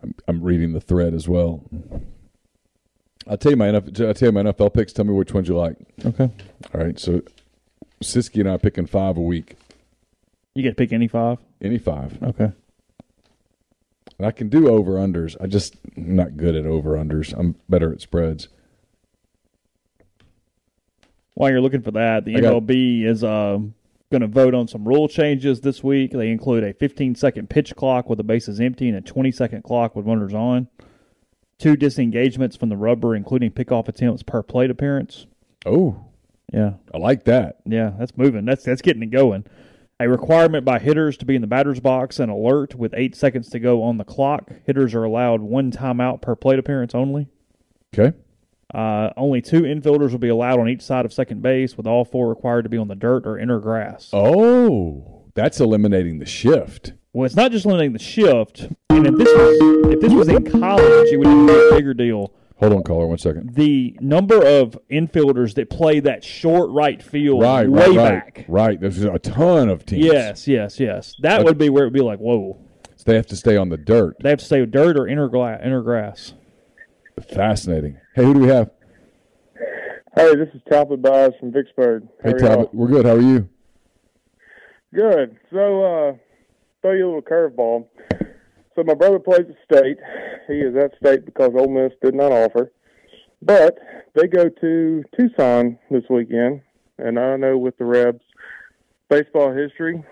I'm, 0.05 0.15
I'm 0.29 0.43
reading 0.43 0.73
the 0.75 0.81
thread 0.81 1.15
as 1.15 1.27
well. 1.29 1.63
I'll 3.27 3.39
tell 3.39 3.53
you 3.53 3.57
my 3.57 3.69
NFL, 3.69 4.07
I'll 4.07 4.13
tell 4.15 4.29
you 4.29 4.33
my 4.33 4.43
NFL 4.43 4.75
picks. 4.75 4.93
Tell 4.93 5.07
me 5.07 5.15
which 5.15 5.33
ones 5.33 5.49
you 5.49 5.57
like. 5.57 5.77
Okay. 6.05 6.31
All 6.75 6.81
right, 6.81 6.99
so 6.99 7.23
Siski 8.03 8.41
and 8.41 8.51
I 8.51 8.53
are 8.55 8.59
picking 8.59 8.87
five 8.87 9.17
a 9.17 9.21
week. 9.23 9.57
You 10.55 10.63
get 10.63 10.71
to 10.71 10.75
pick 10.77 10.93
any 10.93 11.09
five. 11.09 11.39
Any 11.63 11.79
five. 11.79 12.23
Okay. 12.23 12.53
And 14.19 14.27
I 14.27 14.31
can 14.31 14.49
do 14.51 14.69
over 14.69 14.93
unders. 14.93 15.37
I 15.41 15.47
just 15.47 15.75
am 15.97 16.15
not 16.17 16.37
good 16.37 16.55
at 16.55 16.67
over 16.67 16.93
unders. 16.97 17.33
I'm 17.37 17.57
better 17.69 17.93
at 17.93 18.03
spreads. 18.03 18.49
While 21.33 21.51
you're 21.51 21.63
looking 21.63 21.83
for 21.83 21.91
that, 21.93 22.25
the 22.27 22.37
I 22.37 22.41
got- 22.41 22.63
MLB 22.63 23.05
is 23.07 23.25
um, 23.25 23.75
going 24.19 24.21
to 24.21 24.27
vote 24.29 24.55
on 24.55 24.69
some 24.69 24.87
rule 24.87 25.09
changes 25.09 25.61
this 25.63 25.83
week. 25.83 26.13
They 26.13 26.31
include 26.31 26.63
a 26.63 26.73
15 26.73 27.17
second 27.17 27.51
pitch 27.51 27.75
clock 27.75 28.09
with 28.09 28.19
the 28.19 28.23
bases 28.25 28.61
empty 28.61 28.89
and 28.89 28.97
a 28.97 29.01
20 29.01 29.33
second 29.33 29.63
clock 29.65 29.97
with 29.97 30.07
runners 30.07 30.33
on. 30.35 30.69
Two 31.59 31.77
disengagements 31.77 32.55
from 32.57 32.69
the 32.69 32.77
rubber, 32.77 33.15
including 33.17 33.51
pickoff 33.51 33.89
attempts 33.89 34.23
per 34.23 34.43
plate 34.43 34.71
appearance. 34.71 35.27
Oh, 35.67 36.05
Yeah, 36.53 36.75
I 36.93 36.99
like 36.99 37.25
that. 37.25 37.59
yeah, 37.65 37.93
that's 37.99 38.17
moving. 38.17 38.45
That's 38.45 38.63
that's 38.65 38.83
getting 38.83 39.03
it 39.03 39.11
going. 39.11 39.45
A 40.01 40.09
requirement 40.09 40.65
by 40.65 40.79
hitters 40.81 41.17
to 41.19 41.25
be 41.25 41.35
in 41.37 41.41
the 41.41 41.47
batter's 41.47 41.81
box 41.81 42.19
and 42.21 42.31
alert 42.31 42.75
with 42.75 42.93
eight 42.97 43.15
seconds 43.17 43.49
to 43.51 43.59
go 43.61 43.83
on 43.83 43.97
the 43.97 44.05
clock. 44.05 44.51
Hitters 44.67 44.95
are 44.95 45.05
allowed 45.05 45.41
one 45.41 45.71
timeout 45.73 46.21
per 46.23 46.35
plate 46.37 46.59
appearance 46.59 46.95
only. 46.95 47.29
Okay. 47.97 48.17
Uh, 48.75 49.13
only 49.17 49.41
two 49.41 49.63
infielders 49.63 50.11
will 50.11 50.19
be 50.19 50.29
allowed 50.29 50.59
on 50.59 50.69
each 50.69 50.83
side 50.83 51.05
of 51.05 51.13
second 51.13 51.43
base, 51.43 51.77
with 51.77 51.87
all 51.87 52.05
four 52.05 52.29
required 52.29 52.63
to 52.63 52.69
be 52.69 52.77
on 52.79 52.89
the 52.89 52.95
dirt 52.97 53.27
or 53.27 53.39
inner 53.39 53.61
grass. 53.61 54.11
Oh, 54.13 55.23
that's 55.35 55.61
eliminating 55.61 56.19
the 56.19 56.27
shift. 56.27 56.93
Well, 57.13 57.25
it's 57.27 57.37
not 57.37 57.53
just 57.53 57.65
limiting 57.67 57.93
the 57.93 57.99
shift. 58.01 58.69
And 58.91 59.07
if 59.07 59.17
this 59.17 59.29
was 59.29 59.93
if 59.95 60.01
this 60.01 60.13
was 60.13 60.29
in 60.29 60.51
college, 60.51 61.09
it 61.13 61.17
would 61.17 61.29
even 61.29 61.47
be 61.47 61.53
a 61.53 61.71
bigger 61.71 61.95
deal. 61.95 62.33
Hold 62.59 62.73
on, 62.73 62.83
caller, 62.85 63.07
one 63.07 63.19
second. 63.19 63.55
The 63.55 63.97
number 64.01 64.37
of 64.45 64.79
infielders 64.91 65.55
that 65.55 65.71
play 65.71 65.99
that 66.01 66.23
short 66.25 66.71
right 66.71 67.03
field 67.03 67.43
Right, 67.43 67.69
way 67.69 67.87
right, 67.89 67.97
right, 67.97 68.35
back. 68.37 68.45
right. 68.49 68.81
There's 68.81 69.03
a 69.03 69.19
ton 69.19 69.69
of 69.69 69.85
teams. 69.85 70.05
Yes, 70.05 70.47
yes, 70.49 70.79
yes. 70.81 71.15
That 71.21 71.45
would 71.45 71.59
be 71.59 71.69
where 71.69 71.83
it 71.83 71.87
would 71.89 71.93
be 71.95 72.01
like, 72.01 72.21
whoa. 72.21 72.59
So 72.97 73.05
they 73.07 73.17
have 73.17 73.27
to 73.27 73.37
stay 73.37 73.57
on 73.57 73.69
the 73.71 73.77
dirt. 73.77 74.17
They 74.23 74.31
have 74.31 74.39
to 74.39 74.45
stay 74.45 74.61
with 74.61 74.71
dirt 74.71 74.97
or 74.97 75.07
inner, 75.09 75.29
gla- 75.29 75.59
inner 75.65 75.83
grass. 75.83 76.33
Fascinating. 77.33 77.99
Hey, 78.15 78.25
who 78.25 78.35
do 78.35 78.41
we 78.41 78.49
have? 78.49 78.71
Hey, 80.17 80.37
this 80.37 80.49
is 80.55 80.61
Talbot 80.71 81.03
Byes 81.03 81.33
from 81.41 81.51
Vicksburg. 81.53 82.07
How 82.23 82.31
Hey. 82.31 82.39
Talbot. 82.39 82.73
We're 82.75 82.87
good. 82.87 83.07
How 83.07 83.17
are 83.17 83.21
you? 83.21 83.49
Good. 84.95 85.37
So, 85.53 85.83
uh, 85.83 86.13
throw 86.81 86.93
you 86.93 87.07
a 87.07 87.11
little 87.17 87.23
curveball. 87.23 87.89
so 88.77 88.85
my 88.85 88.95
brother 88.95 89.19
plays 89.19 89.47
at 89.49 89.57
State. 89.79 89.99
He 90.47 90.61
is 90.61 90.77
at 90.77 90.93
State 90.99 91.25
because 91.25 91.51
Ole 91.57 91.69
Miss 91.69 91.93
did 92.03 92.15
not 92.15 92.31
offer. 92.31 92.71
But 93.43 93.79
they 94.15 94.29
go 94.29 94.49
to 94.49 95.03
Tucson 95.19 95.79
this 95.91 96.05
weekend, 96.09 96.61
and 96.99 97.19
I 97.19 97.37
know 97.37 97.59
with 97.59 97.77
the 97.79 97.85
Rebs 97.85 98.23
baseball 99.11 99.53
history, 99.53 100.03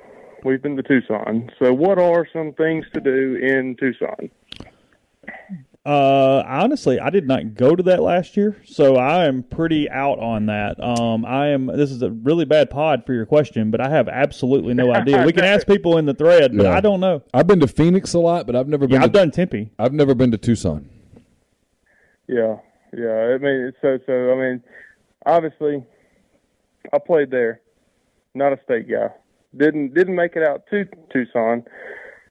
we've 0.45 0.61
been 0.61 0.77
to 0.77 0.83
Tucson. 0.83 1.51
So, 1.61 1.73
what 1.73 1.99
are 2.01 2.27
some 2.33 2.53
things 2.55 2.85
to 2.95 3.01
do 3.01 3.37
in 3.41 3.77
Tucson? 3.79 4.31
Uh, 5.85 6.45
honestly, 6.47 7.01
I 7.01 7.11
did 7.11 7.27
not 7.27 7.55
go 7.55 7.75
to 7.75 7.83
that 7.85 8.01
last 8.03 8.37
year, 8.37 8.57
so 8.65 8.95
I 8.97 9.27
am 9.27 9.43
pretty 9.43 9.91
out 9.91 10.21
on 10.21 10.47
that. 10.47 10.81
Um, 10.81 11.25
I 11.25 11.49
am. 11.49 11.67
This 11.67 11.91
is 11.91 12.03
a 12.03 12.11
really 12.11 12.45
bad 12.45 12.71
pod 12.71 13.05
for 13.05 13.13
your 13.13 13.27
question, 13.27 13.73
but 13.73 13.81
I 13.81 13.89
have 13.89 14.09
absolutely 14.09 14.75
no 14.75 14.95
idea. 14.95 15.25
we 15.27 15.33
can 15.33 15.45
ask 15.45 15.67
people 15.67 15.99
in 15.99 16.07
the 16.07 16.15
thread, 16.15 16.57
but 16.57 16.67
Yeah. 16.67 16.77
I 16.77 16.81
don't 16.81 17.01
know. 17.01 17.23
I've 17.35 17.49
been 17.49 17.59
to 17.61 17.67
Phoenix 17.67 18.15
a 18.15 18.21
lot, 18.21 18.47
but 18.47 18.55
I've 18.55 18.69
never 18.69 18.87
been. 18.87 18.95
Yeah, 18.95 18.99
to, 19.01 19.05
I've 19.07 19.13
done 19.13 19.33
Tempe. 19.33 19.71
I've 19.77 19.93
never 19.93 20.15
been 20.15 20.31
to 20.31 20.39
Tucson. 20.39 20.89
Yeah, 22.29 22.59
yeah. 22.97 23.35
I 23.35 23.39
mean, 23.39 23.67
it's 23.67 23.79
so 23.83 23.99
so. 24.07 24.33
I 24.33 24.37
mean, 24.37 24.63
obviously, 25.27 25.85
I 26.93 26.99
played 26.99 27.33
there. 27.33 27.61
Not 28.35 28.53
a 28.53 28.61
state 28.63 28.89
guy. 28.89 29.09
Didn't 29.57 29.95
didn't 29.95 30.15
make 30.15 30.37
it 30.37 30.45
out 30.45 30.63
to 30.71 30.85
Tucson 31.13 31.65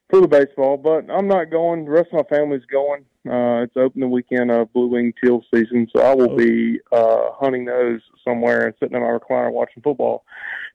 for 0.08 0.22
the 0.22 0.26
baseball, 0.26 0.78
but 0.78 1.04
I'm 1.10 1.28
not 1.28 1.50
going. 1.50 1.84
The 1.84 1.90
rest 1.90 2.08
of 2.14 2.24
my 2.24 2.36
family's 2.36 2.64
going. 2.64 3.04
Uh, 3.28 3.62
it's 3.62 3.76
open 3.76 4.00
the 4.00 4.08
weekend 4.08 4.50
of 4.50 4.72
blue 4.72 4.88
wing 4.88 5.12
teal 5.22 5.44
season, 5.54 5.88
so 5.94 6.02
I 6.02 6.14
will 6.14 6.36
be 6.36 6.80
uh, 6.90 7.30
hunting 7.34 7.64
those 7.64 8.00
somewhere 8.24 8.66
and 8.66 8.74
sitting 8.80 8.96
in 8.96 9.02
my 9.02 9.08
recliner 9.08 9.52
watching 9.52 9.82
football. 9.82 10.24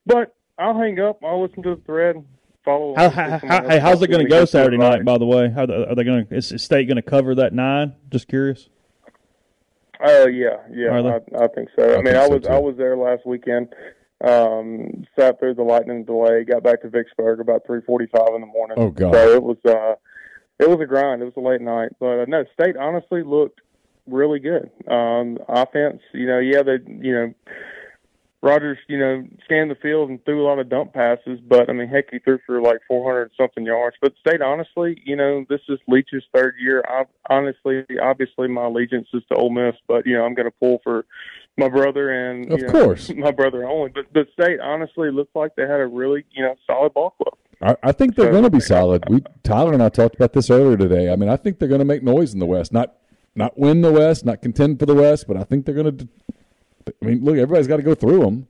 But 0.06 0.34
I'll 0.58 0.78
hang 0.78 0.98
up. 0.98 1.22
I'll 1.22 1.42
listen 1.42 1.62
to 1.64 1.76
the 1.76 1.82
thread. 1.82 2.24
Follow. 2.64 2.94
How, 2.96 3.10
how, 3.10 3.38
how, 3.38 3.68
hey, 3.68 3.78
how's 3.78 4.02
it 4.02 4.08
going 4.08 4.24
to 4.24 4.30
go 4.30 4.44
Saturday 4.44 4.76
night? 4.78 5.04
By 5.04 5.18
the 5.18 5.26
way, 5.26 5.50
how 5.50 5.64
are 5.64 5.94
they 5.94 6.04
going 6.04 6.26
to? 6.26 6.34
Is 6.34 6.52
State 6.56 6.86
going 6.86 6.96
to 6.96 7.02
cover 7.02 7.34
that 7.34 7.52
nine? 7.52 7.94
Just 8.10 8.28
curious. 8.28 8.68
Oh 10.00 10.26
yeah, 10.26 10.58
yeah, 10.70 11.02
they? 11.02 11.08
I, 11.08 11.44
I 11.44 11.48
think 11.48 11.70
so. 11.76 11.94
I, 11.94 11.98
I 11.98 12.02
mean, 12.02 12.14
I 12.14 12.28
was 12.28 12.42
too. 12.42 12.48
I 12.48 12.58
was 12.58 12.76
there 12.76 12.96
last 12.96 13.26
weekend. 13.26 13.74
Um, 14.24 15.06
sat 15.18 15.38
through 15.38 15.54
the 15.54 15.62
lightning 15.62 16.04
delay. 16.04 16.44
Got 16.44 16.62
back 16.62 16.82
to 16.82 16.88
Vicksburg 16.88 17.40
about 17.40 17.66
three 17.66 17.80
forty-five 17.82 18.28
in 18.34 18.40
the 18.40 18.46
morning. 18.46 18.76
Oh, 18.78 18.90
God. 18.90 19.14
So 19.14 19.32
it 19.32 19.42
was 19.42 19.58
uh, 19.64 19.94
it 20.58 20.68
was 20.68 20.80
a 20.80 20.86
grind. 20.86 21.22
It 21.22 21.26
was 21.26 21.34
a 21.36 21.40
late 21.40 21.60
night, 21.60 21.90
but 22.00 22.20
uh, 22.20 22.24
no, 22.26 22.44
State 22.54 22.76
honestly 22.76 23.22
looked 23.22 23.60
really 24.06 24.38
good. 24.40 24.70
Um, 24.90 25.38
offense, 25.48 26.00
you 26.12 26.26
know, 26.26 26.38
yeah, 26.38 26.62
they, 26.62 26.78
you 26.86 27.12
know, 27.12 27.34
Rogers, 28.40 28.78
you 28.86 28.98
know, 28.98 29.26
scanned 29.44 29.70
the 29.70 29.74
field 29.74 30.10
and 30.10 30.24
threw 30.24 30.44
a 30.44 30.46
lot 30.46 30.60
of 30.60 30.68
dump 30.68 30.94
passes, 30.94 31.40
but 31.40 31.68
I 31.68 31.72
mean, 31.72 31.88
heck, 31.88 32.10
he 32.12 32.20
threw 32.20 32.38
for 32.46 32.60
like 32.62 32.78
400 32.86 33.32
something 33.36 33.66
yards. 33.66 33.96
But 34.00 34.14
State, 34.20 34.40
honestly, 34.40 35.02
you 35.04 35.16
know, 35.16 35.44
this 35.48 35.60
is 35.68 35.80
Leach's 35.88 36.22
third 36.32 36.54
year. 36.60 36.84
I, 36.88 37.04
honestly, 37.28 37.84
obviously, 38.00 38.46
my 38.46 38.66
allegiance 38.66 39.08
is 39.12 39.22
to 39.32 39.36
Ole 39.36 39.50
Miss, 39.50 39.74
but 39.88 40.06
you 40.06 40.16
know, 40.16 40.24
I'm 40.24 40.34
going 40.34 40.46
to 40.46 40.54
pull 40.60 40.80
for 40.84 41.04
my 41.56 41.68
brother 41.68 42.10
and 42.10 42.52
Of 42.52 42.60
you 42.60 42.66
know, 42.66 42.72
course. 42.72 43.10
my 43.16 43.32
brother 43.32 43.68
only. 43.68 43.90
But 43.90 44.12
but 44.12 44.28
State, 44.40 44.60
honestly, 44.60 45.10
looked 45.10 45.34
like 45.34 45.56
they 45.56 45.62
had 45.62 45.80
a 45.80 45.86
really 45.86 46.24
you 46.30 46.44
know 46.44 46.54
solid 46.64 46.94
ball 46.94 47.10
club. 47.10 47.36
I, 47.60 47.76
I 47.82 47.92
think 47.92 48.14
they're 48.14 48.30
going 48.30 48.44
to 48.44 48.50
be 48.50 48.60
solid. 48.60 49.04
We 49.08 49.22
Tyler 49.42 49.72
and 49.72 49.82
I 49.82 49.88
talked 49.88 50.14
about 50.14 50.32
this 50.32 50.48
earlier 50.50 50.76
today. 50.76 51.10
I 51.12 51.16
mean, 51.16 51.28
I 51.28 51.36
think 51.36 51.58
they're 51.58 51.68
going 51.68 51.80
to 51.80 51.84
make 51.84 52.02
noise 52.02 52.32
in 52.32 52.38
the 52.38 52.46
West. 52.46 52.72
Not 52.72 52.94
not 53.34 53.58
win 53.58 53.80
the 53.80 53.92
West, 53.92 54.24
not 54.24 54.42
contend 54.42 54.78
for 54.78 54.86
the 54.86 54.94
West, 54.94 55.26
but 55.26 55.36
I 55.36 55.44
think 55.44 55.66
they're 55.66 55.74
going 55.74 55.96
to. 55.96 56.08
I 57.02 57.04
mean, 57.04 57.24
look, 57.24 57.36
everybody's 57.36 57.66
got 57.66 57.76
to 57.78 57.82
go 57.82 57.94
through 57.94 58.20
them. 58.20 58.46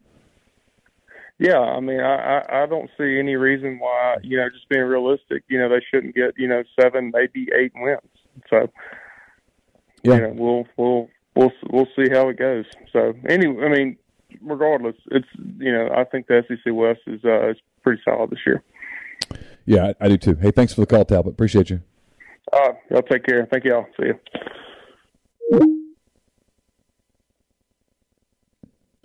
Yeah, 1.38 1.59
I 1.59 1.81
mean, 1.81 2.01
I, 2.01 2.38
I 2.38 2.62
I 2.62 2.66
don't 2.66 2.90
see 2.99 3.18
any 3.18 3.37
reason 3.37 3.79
why 3.79 4.16
you 4.23 4.37
know 4.37 4.49
just 4.51 4.68
being 4.68 4.83
realistic, 4.85 5.44
you 5.49 5.59
know, 5.59 5.68
they 5.68 5.83
shouldn't 5.90 6.14
get 6.14 6.35
you 6.37 6.49
know 6.49 6.62
seven, 6.81 7.12
maybe 7.14 7.49
eight 7.59 7.73
wins. 7.77 8.01
So 8.51 8.68
Yeah. 10.03 10.14
you 10.14 10.21
know, 10.21 10.33
we'll 10.37 10.66
we'll 10.77 11.09
we'll 11.35 11.53
we'll 11.71 11.88
see 11.97 12.11
how 12.12 12.29
it 12.29 12.38
goes. 12.38 12.66
So 12.92 13.14
anyway, 13.29 13.64
I 13.64 13.68
mean, 13.68 13.97
regardless, 14.42 14.97
it's 15.12 15.29
you 15.59 15.73
know, 15.73 15.88
I 15.97 16.05
think 16.05 16.27
the 16.27 16.44
SEC 16.49 16.73
West 16.75 17.01
is 17.07 17.25
uh, 17.25 17.51
is 17.51 17.57
pretty 17.83 18.03
solid 18.05 18.31
this 18.31 18.40
year. 18.44 18.62
Yeah, 19.66 19.92
I, 20.00 20.04
I 20.04 20.09
do 20.09 20.16
too. 20.16 20.35
Hey, 20.37 20.50
thanks 20.50 20.72
for 20.74 20.81
the 20.81 20.87
call, 20.87 21.04
Talbot. 21.04 21.33
Appreciate 21.33 21.70
you. 21.70 21.83
Uh, 22.52 22.72
y'all 22.90 23.02
take 23.02 23.24
care. 23.24 23.46
Thank 23.50 23.64
y'all. 23.64 23.87
See 24.00 24.07
you. 24.07 25.85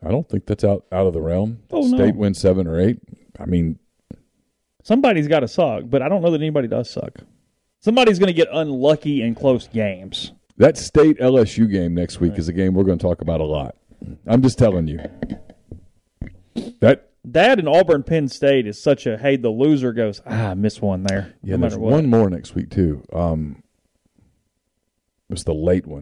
I 0.06 0.10
don't 0.10 0.28
think 0.28 0.45
that's 0.45 0.63
out 0.63 0.86
out 0.91 1.08
of 1.08 1.13
the 1.13 1.21
realm. 1.21 1.60
Oh, 1.71 1.82
no. 1.82 1.97
State 1.97 2.15
wins 2.15 2.39
seven 2.39 2.67
or 2.67 2.80
eight. 2.80 2.99
I 3.39 3.45
mean, 3.45 3.80
Somebody's 4.84 5.30
got 5.30 5.39
to 5.39 5.47
suck, 5.47 5.84
but 5.88 6.02
I 6.02 6.10
don't 6.10 6.21
know 6.21 6.30
that 6.32 6.41
anybody 6.41 6.67
does 6.67 6.89
suck. 6.89 7.19
Somebody's 7.80 8.19
going 8.19 8.28
to 8.28 8.34
get 8.34 8.49
unlucky 8.52 9.21
in 9.21 9.34
close 9.34 9.67
games. 9.69 10.34
that 10.58 10.78
state 10.78 11.17
LSU 11.19 11.71
game 11.71 11.93
next 11.93 12.19
week 12.19 12.38
is 12.38 12.49
a 12.49 12.54
game 12.54 12.73
we're 12.73 12.84
going 12.84 12.99
to 12.99 13.02
talk 13.04 13.21
about 13.21 13.39
a 13.39 13.45
lot. 13.45 13.76
I'm 14.28 14.41
just 14.41 14.60
telling 14.60 14.88
you. 14.89 14.99
That 16.82 17.12
That 17.26 17.58
and 17.58 17.70
Auburn 17.70 18.04
Penn 18.04 18.28
State 18.28 18.68
is 18.68 18.82
such 18.82 19.08
a 19.08 19.18
hey, 19.18 19.38
the 19.38 19.50
loser 19.50 19.94
goes 19.94 20.22
ah, 20.26 20.50
I 20.50 20.54
missed 20.56 20.82
one 20.82 21.04
there. 21.04 21.34
yeah, 21.42 21.56
no 21.56 21.62
there's 21.62 21.78
what. 21.78 21.94
one 21.94 22.10
more 22.10 22.30
next 22.30 22.54
week 22.54 22.70
too. 22.70 23.02
Um, 23.14 23.64
it's 25.30 25.46
the 25.46 25.54
late 25.54 25.88
one. 25.88 26.02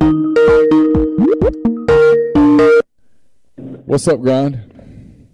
What's 3.86 4.08
up, 4.08 4.20
grind? 4.20 5.28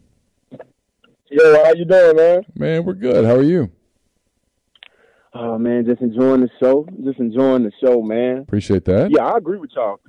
Yo, 1.29 1.63
how 1.63 1.73
you 1.73 1.85
doing, 1.85 2.15
man? 2.17 2.41
Man, 2.55 2.83
we're 2.83 2.93
good. 2.93 3.23
How 3.23 3.35
are 3.35 3.41
you? 3.41 3.71
Oh 5.33 5.57
man, 5.57 5.85
just 5.85 6.01
enjoying 6.01 6.41
the 6.41 6.49
show. 6.59 6.85
Just 7.05 7.19
enjoying 7.19 7.63
the 7.63 7.71
show, 7.81 8.01
man. 8.01 8.39
Appreciate 8.39 8.83
that. 8.85 9.09
Yeah, 9.09 9.25
I 9.25 9.37
agree 9.37 9.57
with 9.57 9.71
y'all. 9.73 10.01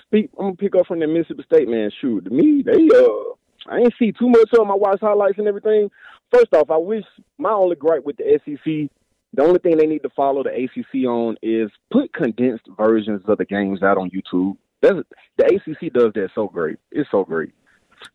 Speak, 0.00 0.30
I'm 0.38 0.46
gonna 0.46 0.56
pick 0.56 0.74
up 0.74 0.86
from 0.86 1.00
the 1.00 1.06
Mississippi 1.06 1.42
State 1.42 1.68
man. 1.68 1.90
Shoot, 2.00 2.24
to 2.24 2.30
me, 2.30 2.62
they 2.64 2.88
uh, 2.96 3.34
I 3.68 3.78
ain't 3.78 3.94
see 3.98 4.12
too 4.12 4.28
much 4.28 4.48
of 4.52 4.58
them. 4.58 4.70
I 4.70 4.74
watch 4.74 5.00
highlights 5.00 5.38
and 5.38 5.48
everything. 5.48 5.90
First 6.32 6.54
off, 6.54 6.70
I 6.70 6.76
wish 6.76 7.04
my 7.38 7.50
only 7.50 7.76
gripe 7.76 8.04
with 8.04 8.16
the 8.16 8.40
SEC, 8.44 8.90
the 9.32 9.42
only 9.42 9.58
thing 9.58 9.76
they 9.76 9.86
need 9.86 10.02
to 10.02 10.10
follow 10.10 10.42
the 10.42 10.50
ACC 10.50 11.04
on 11.06 11.36
is 11.42 11.70
put 11.90 12.12
condensed 12.12 12.66
versions 12.76 13.22
of 13.26 13.38
the 13.38 13.44
games 13.44 13.82
out 13.82 13.98
on 13.98 14.10
YouTube. 14.10 14.56
That's 14.82 14.96
the 15.36 15.44
ACC 15.46 15.92
does 15.92 16.12
that 16.14 16.30
so 16.34 16.48
great. 16.48 16.76
It's 16.92 17.10
so 17.10 17.24
great. 17.24 17.52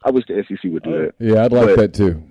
I 0.05 0.11
wish 0.11 0.25
the 0.27 0.43
SEC 0.47 0.71
would 0.71 0.83
do 0.83 0.91
that. 0.91 1.13
Yeah, 1.19 1.43
I'd 1.45 1.51
like 1.53 1.67
But- 1.67 1.77
that 1.77 1.93
too. 1.93 2.23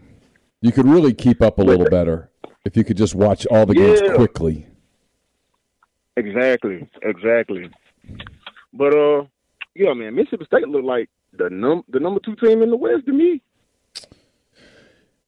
You 0.62 0.72
could 0.72 0.86
really 0.86 1.14
keep 1.14 1.40
up 1.40 1.58
a 1.58 1.62
little 1.62 1.88
better 1.88 2.30
if 2.66 2.76
you 2.76 2.84
could 2.84 2.96
just 2.98 3.14
watch 3.14 3.46
all 3.50 3.64
the 3.64 3.74
games 3.74 4.02
quickly. 4.14 4.66
Exactly, 6.16 6.86
exactly. 7.02 7.70
But 8.72 8.94
uh, 8.94 9.24
yeah, 9.74 9.94
man, 9.94 10.14
Mississippi 10.14 10.44
State 10.44 10.68
look 10.68 10.84
like 10.84 11.08
the 11.32 11.48
num 11.50 11.82
the 11.88 12.00
number 12.00 12.20
two 12.20 12.36
team 12.36 12.62
in 12.62 12.70
the 12.70 12.76
West 12.76 13.06
to 13.06 13.12
me. 13.12 13.40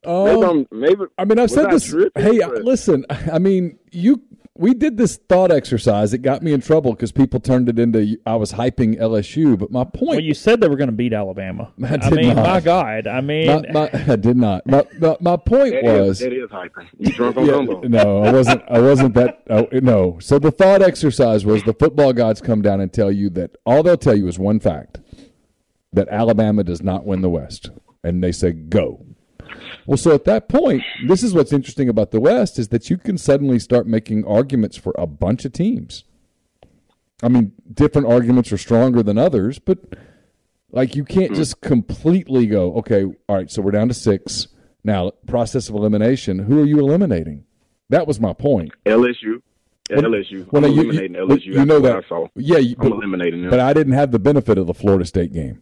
maybe, 0.04 0.30
Um, 0.42 0.42
I'm, 0.44 0.66
maybe 0.80 1.04
I 1.18 1.24
mean, 1.24 1.38
I've 1.38 1.50
said 1.50 1.66
I 1.66 1.72
this. 1.72 1.86
tripping? 1.88 2.22
Hey, 2.22 2.38
But- 2.40 2.64
listen. 2.64 3.04
I 3.10 3.38
mean, 3.38 3.78
you. 3.90 4.22
We 4.54 4.74
did 4.74 4.98
this 4.98 5.16
thought 5.16 5.50
exercise. 5.50 6.12
It 6.12 6.18
got 6.18 6.42
me 6.42 6.52
in 6.52 6.60
trouble 6.60 6.92
because 6.92 7.10
people 7.10 7.40
turned 7.40 7.70
it 7.70 7.78
into 7.78 8.18
I 8.26 8.36
was 8.36 8.52
hyping 8.52 9.00
LSU. 9.00 9.58
But 9.58 9.70
my 9.70 9.84
point. 9.84 10.10
Well, 10.10 10.20
you 10.20 10.34
said 10.34 10.60
they 10.60 10.68
were 10.68 10.76
going 10.76 10.90
to 10.90 10.94
beat 10.94 11.14
Alabama. 11.14 11.72
I 11.82 11.94
I, 11.94 11.96
did 11.96 12.12
mean, 12.12 12.36
not. 12.36 12.46
my 12.46 12.60
God. 12.60 13.06
I 13.06 13.22
mean, 13.22 13.46
my, 13.46 13.62
my, 13.72 13.90
I 14.12 14.16
did 14.16 14.36
not. 14.36 14.66
My, 14.66 14.84
my, 14.98 15.16
my 15.20 15.36
point 15.38 15.72
that 15.72 15.84
is, 15.86 16.06
was. 16.08 16.18
that 16.18 16.32
is 16.34 16.50
hyping. 16.50 16.86
You 16.98 17.12
drunk 17.14 17.38
on 17.38 17.46
Yeah, 17.46 17.88
no, 17.88 18.22
I 18.24 18.30
wasn't. 18.30 18.62
I 18.68 18.78
wasn't 18.78 19.14
that. 19.14 19.42
Oh, 19.48 19.68
no. 19.72 20.18
So 20.20 20.38
the 20.38 20.50
thought 20.50 20.82
exercise 20.82 21.46
was 21.46 21.62
the 21.62 21.72
football 21.72 22.12
gods 22.12 22.42
come 22.42 22.60
down 22.60 22.82
and 22.82 22.92
tell 22.92 23.10
you 23.10 23.30
that 23.30 23.56
all 23.64 23.82
they'll 23.82 23.96
tell 23.96 24.16
you 24.16 24.28
is 24.28 24.38
one 24.38 24.60
fact: 24.60 24.98
that 25.92 26.09
Alabama 26.09 26.64
does 26.64 26.83
not 26.83 27.05
win 27.07 27.20
the 27.22 27.31
West, 27.31 27.70
and 28.02 28.22
they 28.22 28.33
say 28.33 28.52
go. 28.52 29.05
Well, 29.87 29.96
so 29.98 30.14
at 30.14 30.24
that 30.24 30.48
point, 30.48 30.83
this 31.07 31.22
is 31.22 31.35
what's 31.35 31.52
interesting 31.52 31.88
about 31.88 32.11
the 32.11 32.20
West 32.20 32.59
is 32.59 32.68
that 32.68 32.88
you 32.88 32.97
can 32.97 33.18
suddenly 33.18 33.59
start 33.59 33.86
making 33.86 34.24
arguments 34.24 34.76
for 34.76 34.95
a 34.97 35.07
bunch 35.07 35.45
of 35.45 35.53
teams. 35.53 36.05
I 37.22 37.28
mean, 37.28 37.53
different 37.72 38.07
arguments 38.09 38.53
are 38.53 38.59
stronger 38.59 39.03
than 39.03 39.18
others, 39.18 39.59
but 39.59 39.78
like 40.70 40.97
you 40.97 41.05
can't 41.05 41.34
just 41.34 41.61
completely 41.61 42.47
go, 42.47 42.74
okay, 42.76 43.05
all 43.05 43.36
right, 43.36 43.51
so 43.51 43.61
we're 43.62 43.70
down 43.72 43.88
to 43.88 43.95
six. 43.95 44.49
Now, 44.84 45.12
process 45.26 45.68
of 45.68 45.74
elimination, 45.74 46.40
who 46.40 46.61
are 46.61 46.64
you 46.66 46.78
eliminating? 46.80 47.45
That 47.90 48.07
was 48.07 48.18
my 48.18 48.32
point. 48.32 48.72
LSU. 48.86 49.43
When- 49.90 50.05
LSU. 50.05 50.47
when 50.51 50.64
I'm 50.64 50.72
you- 50.72 50.80
eliminating 50.82 51.14
you- 51.14 51.26
LSU. 51.26 51.47
you 51.47 51.64
know 51.66 51.80
that-. 51.80 52.05
Yeah, 52.36 52.59
you- 52.59 52.76
I'm 52.80 52.88
but- 52.88 52.97
eliminating 52.97 53.43
them. 53.43 53.51
But 53.51 53.61
I 53.61 53.72
didn't 53.74 53.93
have 53.93 54.11
the 54.11 54.18
benefit 54.18 54.57
of 54.59 54.66
the 54.66 54.74
Florida 54.74 55.05
State 55.05 55.32
game. 55.32 55.61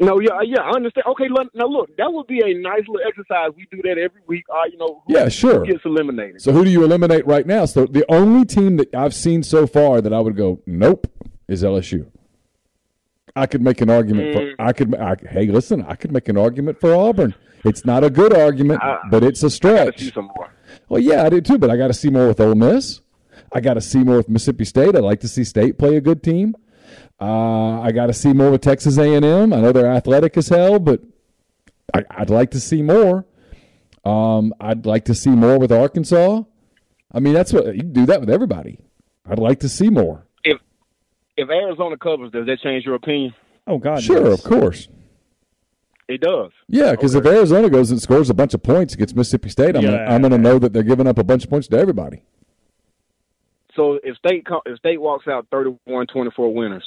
No, 0.00 0.18
yeah, 0.20 0.40
yeah, 0.44 0.60
I 0.62 0.70
understand. 0.76 1.04
Okay, 1.08 1.28
now 1.54 1.66
look, 1.66 1.96
that 1.96 2.12
would 2.12 2.26
be 2.26 2.40
a 2.44 2.54
nice 2.58 2.80
little 2.88 3.06
exercise. 3.06 3.50
We 3.56 3.66
do 3.70 3.80
that 3.82 3.98
every 3.98 4.20
week. 4.26 4.44
Uh, 4.52 4.62
you 4.70 4.78
know, 4.78 5.02
who, 5.06 5.14
Yeah, 5.14 5.28
sure. 5.28 5.64
gets 5.64 5.84
eliminated? 5.84 6.42
So 6.42 6.52
who 6.52 6.64
do 6.64 6.70
you 6.70 6.82
eliminate 6.84 7.26
right 7.26 7.46
now? 7.46 7.64
So 7.66 7.86
the 7.86 8.04
only 8.10 8.44
team 8.44 8.76
that 8.78 8.94
I've 8.94 9.14
seen 9.14 9.42
so 9.42 9.66
far 9.66 10.00
that 10.00 10.12
I 10.12 10.20
would 10.20 10.36
go, 10.36 10.60
nope, 10.66 11.06
is 11.48 11.62
LSU. 11.62 12.06
I 13.36 13.46
could 13.46 13.62
make 13.62 13.80
an 13.80 13.90
argument 13.90 14.28
Mm. 14.34 14.56
for 14.56 14.62
I 14.62 14.72
could 14.72 14.94
I, 14.94 15.16
hey 15.28 15.46
listen 15.46 15.84
I 15.88 15.96
could 15.96 16.12
make 16.12 16.28
an 16.28 16.36
argument 16.38 16.78
for 16.80 16.94
Auburn. 16.94 17.34
It's 17.64 17.84
not 17.84 18.04
a 18.04 18.10
good 18.10 18.32
argument, 18.32 18.80
I- 18.82 18.98
but 19.10 19.24
it's 19.24 19.42
a 19.42 19.50
stretch. 19.50 19.98
see 20.00 20.10
some 20.12 20.30
more. 20.36 20.50
Well, 20.88 21.00
yeah, 21.00 21.24
I 21.24 21.30
did 21.30 21.44
too, 21.44 21.58
but 21.58 21.70
I 21.70 21.76
got 21.76 21.88
to 21.88 21.94
see 21.94 22.10
more 22.10 22.28
with 22.28 22.38
Ole 22.40 22.54
Miss. 22.54 23.00
I 23.52 23.60
got 23.60 23.74
to 23.74 23.80
see 23.80 24.04
more 24.04 24.18
with 24.18 24.28
Mississippi 24.28 24.64
State. 24.64 24.94
I'd 24.94 25.02
like 25.02 25.20
to 25.20 25.28
see 25.28 25.42
State 25.44 25.78
play 25.78 25.96
a 25.96 26.00
good 26.00 26.22
team. 26.22 26.54
Uh, 27.24 27.80
I 27.80 27.90
got 27.92 28.06
to 28.08 28.12
see 28.12 28.34
more 28.34 28.50
with 28.50 28.60
Texas 28.60 28.98
A&M. 28.98 29.24
I 29.52 29.60
know 29.60 29.72
they're 29.72 29.90
athletic 29.90 30.36
as 30.36 30.48
hell, 30.48 30.78
but 30.78 31.00
I, 31.94 32.02
would 32.18 32.28
like 32.28 32.50
to 32.50 32.60
see 32.60 32.82
more. 32.82 33.24
Um, 34.04 34.52
I'd 34.60 34.84
like 34.84 35.06
to 35.06 35.14
see 35.14 35.30
more 35.30 35.58
with 35.58 35.72
Arkansas. 35.72 36.42
I 37.12 37.20
mean, 37.20 37.32
that's 37.32 37.50
what 37.52 37.74
you 37.74 37.80
can 37.80 37.92
do 37.94 38.06
that 38.06 38.20
with 38.20 38.28
everybody. 38.28 38.78
I'd 39.26 39.38
like 39.38 39.60
to 39.60 39.68
see 39.70 39.88
more. 39.88 40.26
If 40.44 40.60
if 41.38 41.48
Arizona 41.48 41.96
covers, 41.96 42.30
does 42.30 42.44
that 42.46 42.58
change 42.62 42.84
your 42.84 42.96
opinion? 42.96 43.32
Oh 43.66 43.78
God, 43.78 44.02
sure, 44.02 44.28
yes. 44.30 44.44
of 44.44 44.50
course. 44.50 44.88
It 46.06 46.20
does. 46.20 46.50
Yeah, 46.68 46.90
because 46.90 47.16
Okay. 47.16 47.26
if 47.30 47.34
Arizona 47.36 47.70
goes 47.70 47.90
and 47.90 48.02
scores 48.02 48.28
a 48.28 48.34
bunch 48.34 48.52
of 48.52 48.62
points 48.62 48.92
against 48.92 49.16
Mississippi 49.16 49.48
State, 49.48 49.74
I'm 49.76 49.82
Yeah. 49.82 49.90
gonna, 49.92 50.02
I'm 50.04 50.20
going 50.20 50.32
to 50.32 50.38
know 50.38 50.58
that 50.58 50.74
they're 50.74 50.82
giving 50.82 51.06
up 51.06 51.16
a 51.16 51.24
bunch 51.24 51.44
of 51.44 51.50
points 51.50 51.68
to 51.68 51.78
everybody. 51.78 52.22
So 53.74 53.98
if 54.04 54.14
state 54.18 54.44
if 54.66 54.78
state 54.78 55.00
walks 55.00 55.26
out 55.26 55.48
31-24 55.50 56.52
winners, 56.52 56.84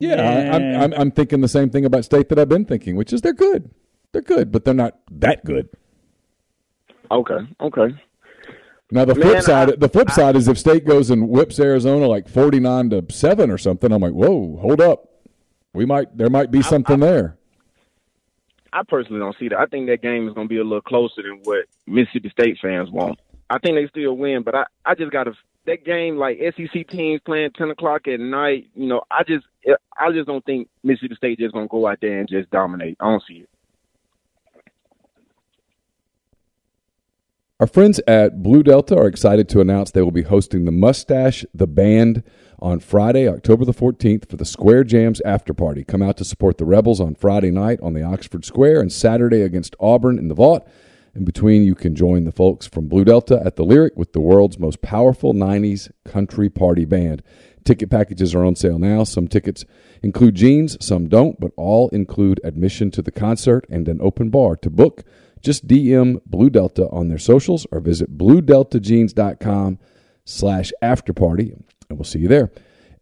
Yeah, 0.00 0.14
I, 0.22 0.54
I'm, 0.56 0.82
I'm 0.82 0.92
I'm 1.00 1.10
thinking 1.10 1.40
the 1.40 1.48
same 1.48 1.70
thing 1.70 1.84
about 1.84 2.04
State 2.04 2.28
that 2.28 2.38
I've 2.38 2.48
been 2.48 2.64
thinking, 2.64 2.94
which 2.96 3.12
is 3.12 3.20
they're 3.20 3.32
good, 3.32 3.70
they're 4.12 4.22
good, 4.22 4.52
but 4.52 4.64
they're 4.64 4.74
not 4.74 4.98
that 5.10 5.44
good. 5.44 5.68
okay, 7.10 7.38
okay. 7.60 7.94
Now 8.90 9.04
the 9.04 9.14
Man, 9.14 9.22
flip 9.22 9.42
side, 9.42 9.72
I- 9.72 9.76
the 9.76 9.88
flip 9.88 10.10
side 10.10 10.36
is 10.36 10.48
if 10.48 10.58
State 10.58 10.86
goes 10.86 11.10
and 11.10 11.28
whips 11.28 11.58
Arizona 11.60 12.06
like 12.06 12.28
forty 12.28 12.60
nine 12.60 12.90
to 12.90 13.04
seven 13.10 13.50
or 13.50 13.58
something, 13.58 13.90
I'm 13.92 14.00
like, 14.00 14.12
whoa, 14.12 14.56
hold 14.60 14.80
up, 14.80 15.08
we 15.72 15.84
might 15.84 16.16
there 16.16 16.30
might 16.30 16.50
be 16.50 16.62
something 16.62 17.00
there. 17.00 17.36
I 18.72 18.82
personally 18.86 19.18
don't 19.20 19.36
see 19.38 19.48
that. 19.48 19.58
I 19.58 19.66
think 19.66 19.88
that 19.88 20.02
game 20.02 20.28
is 20.28 20.34
going 20.34 20.46
to 20.46 20.48
be 20.48 20.58
a 20.60 20.64
little 20.64 20.82
closer 20.82 21.22
than 21.22 21.40
what 21.44 21.64
Mississippi 21.86 22.28
State 22.30 22.58
fans 22.60 22.90
want. 22.90 23.18
I 23.50 23.58
think 23.58 23.76
they 23.76 23.88
still 23.88 24.14
win, 24.14 24.42
but 24.42 24.54
I, 24.54 24.64
I 24.84 24.94
just 24.94 25.10
got 25.10 25.24
to 25.24 25.32
that 25.68 25.84
game 25.84 26.16
like 26.16 26.38
SEC 26.56 26.88
teams 26.88 27.20
playing 27.24 27.50
ten 27.52 27.70
o'clock 27.70 28.08
at 28.08 28.20
night. 28.20 28.68
You 28.74 28.88
know, 28.88 29.02
I 29.10 29.22
just 29.22 29.46
I 29.96 30.10
just 30.12 30.26
don't 30.26 30.44
think 30.44 30.68
Mississippi 30.82 31.14
State 31.14 31.38
just 31.38 31.54
to 31.54 31.66
go 31.68 31.86
out 31.86 31.98
there 32.00 32.18
and 32.18 32.28
just 32.28 32.50
dominate. 32.50 32.96
I 33.00 33.04
don't 33.10 33.22
see 33.26 33.34
it. 33.34 33.48
Our 37.60 37.66
friends 37.66 38.00
at 38.06 38.40
Blue 38.40 38.62
Delta 38.62 38.96
are 38.96 39.08
excited 39.08 39.48
to 39.48 39.60
announce 39.60 39.90
they 39.90 40.02
will 40.02 40.12
be 40.12 40.22
hosting 40.22 40.64
the 40.64 40.70
Mustache 40.70 41.44
the 41.52 41.66
Band 41.66 42.22
on 42.60 42.78
Friday, 42.78 43.28
October 43.28 43.64
the 43.64 43.74
14th 43.74 44.30
for 44.30 44.36
the 44.36 44.44
Square 44.44 44.84
Jams 44.84 45.20
after 45.22 45.52
party. 45.52 45.82
Come 45.82 46.00
out 46.00 46.16
to 46.18 46.24
support 46.24 46.58
the 46.58 46.64
Rebels 46.64 47.00
on 47.00 47.16
Friday 47.16 47.50
night 47.50 47.80
on 47.82 47.94
the 47.94 48.02
Oxford 48.02 48.44
Square 48.44 48.80
and 48.80 48.92
Saturday 48.92 49.42
against 49.42 49.74
Auburn 49.80 50.18
in 50.18 50.28
the 50.28 50.34
Vault. 50.34 50.68
In 51.14 51.24
between, 51.24 51.64
you 51.64 51.74
can 51.74 51.94
join 51.94 52.24
the 52.24 52.32
folks 52.32 52.66
from 52.66 52.88
Blue 52.88 53.04
Delta 53.04 53.40
at 53.44 53.56
the 53.56 53.64
Lyric 53.64 53.96
with 53.96 54.12
the 54.12 54.20
world's 54.20 54.58
most 54.58 54.82
powerful 54.82 55.34
90s 55.34 55.90
country 56.04 56.48
party 56.48 56.84
band. 56.84 57.22
Ticket 57.64 57.90
packages 57.90 58.34
are 58.34 58.44
on 58.44 58.56
sale 58.56 58.78
now. 58.78 59.04
Some 59.04 59.28
tickets 59.28 59.64
include 60.02 60.36
jeans, 60.36 60.76
some 60.84 61.08
don't, 61.08 61.38
but 61.40 61.52
all 61.56 61.88
include 61.90 62.40
admission 62.44 62.90
to 62.92 63.02
the 63.02 63.10
concert 63.10 63.66
and 63.68 63.88
an 63.88 64.00
open 64.00 64.30
bar. 64.30 64.56
To 64.56 64.70
book, 64.70 65.04
just 65.42 65.66
DM 65.66 66.20
Blue 66.24 66.50
Delta 66.50 66.88
on 66.90 67.08
their 67.08 67.18
socials 67.18 67.66
or 67.70 67.80
visit 67.80 68.16
bluedeltajeans.com 68.16 69.78
slash 70.24 70.72
afterparty, 70.82 71.52
and 71.88 71.98
we'll 71.98 72.04
see 72.04 72.20
you 72.20 72.28
there. 72.28 72.50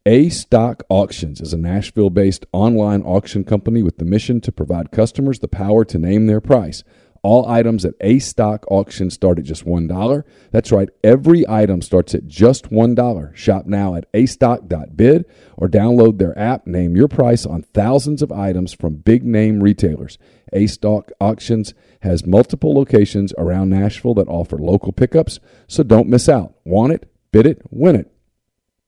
A 0.05 0.29
Stock 0.29 0.85
Auctions 0.89 1.41
is 1.41 1.53
a 1.53 1.59
Nashville 1.59 2.11
based 2.11 2.47
online 2.53 3.03
auction 3.03 3.43
company 3.43 3.83
with 3.83 3.99
the 3.99 4.05
mission 4.05 4.41
to 4.43 4.53
provide 4.53 4.93
customers 4.93 5.41
the 5.41 5.49
power 5.49 5.85
to 5.85 5.99
name 5.99 6.27
their 6.27 6.41
price. 6.41 6.85
All 7.27 7.49
items 7.49 7.85
at 7.85 7.95
A 8.03 8.21
Stock 8.21 8.65
Auction 8.71 9.11
start 9.11 9.41
at 9.41 9.45
just 9.45 9.65
$1. 9.65 10.23
That's 10.53 10.71
right, 10.71 10.89
every 11.03 11.45
item 11.49 11.83
starts 11.83 12.15
at 12.15 12.29
just 12.29 12.71
$1. 12.71 13.35
Shop 13.35 13.67
now 13.67 13.97
at 13.97 14.07
astock.bid 14.15 15.25
or 15.57 15.67
download 15.67 16.19
their 16.19 16.39
app. 16.39 16.69
Name 16.69 16.95
your 16.95 17.09
price 17.09 17.45
on 17.45 17.63
thousands 17.75 18.23
of 18.23 18.31
items 18.31 18.73
from 18.73 18.99
big 18.99 19.25
name 19.25 19.61
retailers. 19.61 20.19
A 20.53 20.69
Stock 20.69 21.11
Auctions 21.21 21.75
has 22.03 22.25
multiple 22.25 22.73
locations 22.73 23.35
around 23.37 23.71
Nashville 23.71 24.15
that 24.15 24.29
offer 24.29 24.57
local 24.57 24.93
pickups, 24.93 25.41
so 25.67 25.83
don't 25.83 26.09
miss 26.09 26.29
out. 26.29 26.55
Want 26.63 26.93
it? 26.93 27.11
Bid 27.33 27.45
it, 27.45 27.61
win 27.71 27.97
it. 27.97 28.09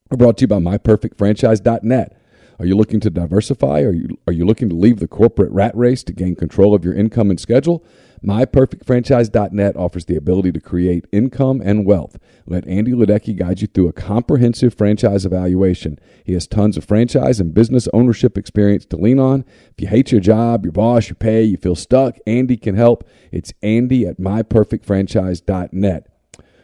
We're 0.09 0.15
brought 0.15 0.37
to 0.37 0.43
you 0.43 0.47
by 0.47 0.59
MyPerfectFranchise.net. 0.59 2.15
Are 2.57 2.65
you 2.65 2.75
looking 2.75 2.99
to 3.01 3.09
diversify? 3.09 3.81
Are 3.81 3.93
you, 3.93 4.17
are 4.27 4.33
you 4.33 4.45
looking 4.45 4.69
to 4.69 4.75
leave 4.75 4.99
the 4.99 5.07
corporate 5.09 5.51
rat 5.51 5.75
race 5.75 6.03
to 6.03 6.13
gain 6.13 6.35
control 6.35 6.73
of 6.73 6.85
your 6.85 6.93
income 6.93 7.29
and 7.29 7.39
schedule? 7.39 7.85
MyPerfectFranchise.net 8.23 9.77
offers 9.77 10.05
the 10.05 10.15
ability 10.15 10.51
to 10.51 10.59
create 10.59 11.05
income 11.11 11.61
and 11.63 11.85
wealth. 11.85 12.17
Let 12.45 12.67
Andy 12.67 12.91
Ledecky 12.91 13.35
guide 13.35 13.61
you 13.61 13.67
through 13.67 13.87
a 13.87 13.93
comprehensive 13.93 14.73
franchise 14.73 15.25
evaluation. 15.25 15.99
He 16.23 16.33
has 16.33 16.47
tons 16.47 16.75
of 16.77 16.83
franchise 16.83 17.39
and 17.39 17.53
business 17.53 17.87
ownership 17.93 18.37
experience 18.37 18.85
to 18.87 18.97
lean 18.97 19.19
on. 19.19 19.45
If 19.71 19.81
you 19.81 19.87
hate 19.87 20.11
your 20.11 20.21
job, 20.21 20.65
your 20.65 20.73
boss, 20.73 21.07
your 21.07 21.15
pay, 21.15 21.43
you 21.43 21.57
feel 21.57 21.75
stuck, 21.75 22.17
Andy 22.27 22.57
can 22.57 22.75
help. 22.75 23.07
It's 23.31 23.53
Andy 23.61 24.05
at 24.05 24.17
MyPerfectFranchise.net. 24.19 26.07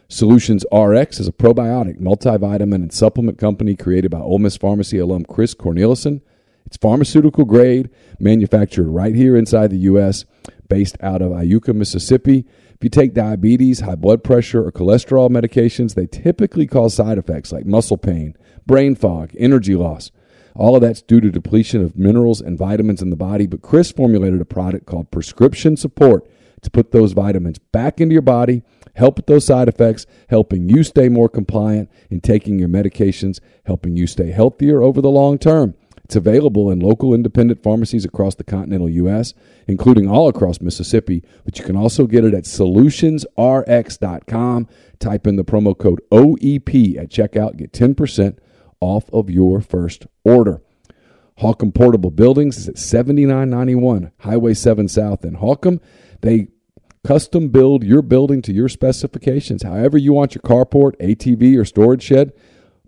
Solutions 0.08 0.64
RX 0.72 1.18
is 1.18 1.26
a 1.26 1.32
probiotic, 1.32 1.98
multivitamin, 2.00 2.74
and 2.76 2.92
supplement 2.92 3.38
company 3.38 3.74
created 3.74 4.10
by 4.10 4.20
Ole 4.20 4.38
Miss 4.38 4.56
Pharmacy 4.56 4.98
alum 4.98 5.24
Chris 5.24 5.54
Cornelison. 5.54 6.20
It's 6.64 6.76
pharmaceutical 6.76 7.44
grade, 7.44 7.90
manufactured 8.18 8.88
right 8.88 9.14
here 9.14 9.36
inside 9.36 9.70
the 9.70 9.78
U.S., 9.78 10.24
based 10.68 10.96
out 11.00 11.22
of 11.22 11.32
Iuka, 11.32 11.74
Mississippi. 11.74 12.44
If 12.74 12.84
you 12.84 12.90
take 12.90 13.14
diabetes, 13.14 13.80
high 13.80 13.94
blood 13.94 14.22
pressure, 14.22 14.66
or 14.66 14.72
cholesterol 14.72 15.30
medications, 15.30 15.94
they 15.94 16.06
typically 16.06 16.66
cause 16.66 16.94
side 16.94 17.18
effects 17.18 17.52
like 17.52 17.66
muscle 17.66 17.96
pain, 17.96 18.36
brain 18.66 18.94
fog, 18.94 19.30
energy 19.38 19.74
loss. 19.74 20.10
All 20.54 20.74
of 20.74 20.82
that's 20.82 21.02
due 21.02 21.20
to 21.20 21.30
depletion 21.30 21.82
of 21.82 21.96
minerals 21.96 22.40
and 22.40 22.58
vitamins 22.58 23.02
in 23.02 23.10
the 23.10 23.16
body. 23.16 23.46
But 23.46 23.62
Chris 23.62 23.92
formulated 23.92 24.40
a 24.40 24.46
product 24.46 24.86
called 24.86 25.10
Prescription 25.10 25.76
Support 25.76 26.28
to 26.62 26.70
put 26.70 26.92
those 26.92 27.12
vitamins 27.12 27.58
back 27.58 28.00
into 28.00 28.14
your 28.14 28.22
body, 28.22 28.62
help 28.94 29.16
with 29.16 29.26
those 29.26 29.44
side 29.44 29.68
effects, 29.68 30.06
helping 30.28 30.68
you 30.68 30.82
stay 30.82 31.08
more 31.08 31.28
compliant 31.28 31.90
in 32.10 32.20
taking 32.20 32.58
your 32.58 32.68
medications, 32.68 33.40
helping 33.64 33.96
you 33.96 34.06
stay 34.06 34.30
healthier 34.30 34.82
over 34.82 35.00
the 35.00 35.10
long 35.10 35.38
term. 35.38 35.74
It's 36.06 36.14
available 36.14 36.70
in 36.70 36.78
local 36.78 37.12
independent 37.12 37.64
pharmacies 37.64 38.04
across 38.04 38.36
the 38.36 38.44
continental 38.44 38.88
U.S., 38.88 39.34
including 39.66 40.08
all 40.08 40.28
across 40.28 40.60
Mississippi, 40.60 41.24
but 41.44 41.58
you 41.58 41.64
can 41.64 41.74
also 41.74 42.06
get 42.06 42.24
it 42.24 42.32
at 42.32 42.44
solutionsrx.com. 42.44 44.68
Type 45.00 45.26
in 45.26 45.34
the 45.34 45.42
promo 45.42 45.76
code 45.76 46.00
OEP 46.12 46.96
at 46.96 47.08
checkout, 47.08 47.56
get 47.56 47.72
10% 47.72 48.38
off 48.78 49.10
of 49.12 49.30
your 49.30 49.60
first 49.60 50.06
order. 50.22 50.62
Holcomb 51.38 51.72
Portable 51.72 52.12
Buildings 52.12 52.56
is 52.56 52.68
at 52.68 52.78
7991 52.78 54.12
Highway 54.20 54.54
7 54.54 54.86
South 54.86 55.24
in 55.24 55.34
Holcomb. 55.34 55.80
They 56.20 56.46
custom 57.04 57.48
build 57.48 57.82
your 57.82 58.02
building 58.02 58.42
to 58.42 58.52
your 58.52 58.68
specifications. 58.68 59.64
However, 59.64 59.98
you 59.98 60.12
want 60.12 60.36
your 60.36 60.42
carport, 60.42 60.92
ATV, 61.00 61.58
or 61.58 61.64
storage 61.64 62.04
shed, 62.04 62.32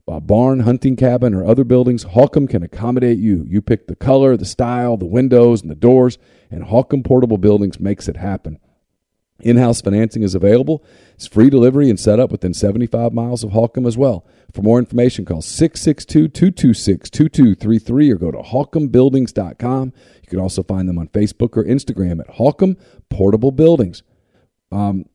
a 0.09 0.21
barn, 0.21 0.61
hunting 0.61 0.97
cabin, 0.97 1.35
or 1.35 1.45
other 1.45 1.65
buildings, 1.65 2.03
Holcomb 2.03 2.49
can 2.49 2.63
accommodate 2.63 3.19
you. 3.19 3.45
You 3.47 3.61
pick 3.63 3.87
the 3.87 3.97
color, 3.97 4.37
the 4.37 4.45
style, 4.45 4.97
the 4.97 5.07
windows, 5.07 5.63
and 5.63 5.71
the 5.71 5.75
doors, 5.77 6.19
and 6.51 6.65
Holcomb 6.65 7.03
Portable 7.03 7.39
Buildings 7.39 7.79
makes 7.79 8.09
it 8.09 8.17
happen. 8.17 8.59
In 9.41 9.57
house 9.57 9.81
financing 9.81 10.25
is 10.25 10.35
available. 10.35 10.85
It's 11.15 11.29
free 11.29 11.49
delivery 11.49 11.89
and 11.89 11.99
set 11.99 12.19
up 12.19 12.33
within 12.33 12.53
75 12.53 13.13
miles 13.13 13.45
of 13.45 13.53
Holcomb 13.53 13.87
as 13.87 13.97
well. 13.97 14.27
For 14.53 14.63
more 14.63 14.81
information, 14.81 15.25
call 15.25 15.43
662 15.43 16.29
226 16.29 17.09
2233 17.11 18.11
or 18.11 18.17
go 18.17 18.33
to 18.33 18.39
holcombbuildings.com. 18.39 19.93
You 20.23 20.29
can 20.29 20.41
also 20.41 20.65
find 20.65 20.89
them 20.89 20.99
on 20.99 21.09
Facebook 21.09 21.57
or 21.57 21.65
Instagram 21.65 22.19
at 22.21 22.31
Holcomb 22.31 22.77
Portable 23.11 23.53
Buildings. 23.53 24.03
Um, 24.73 25.07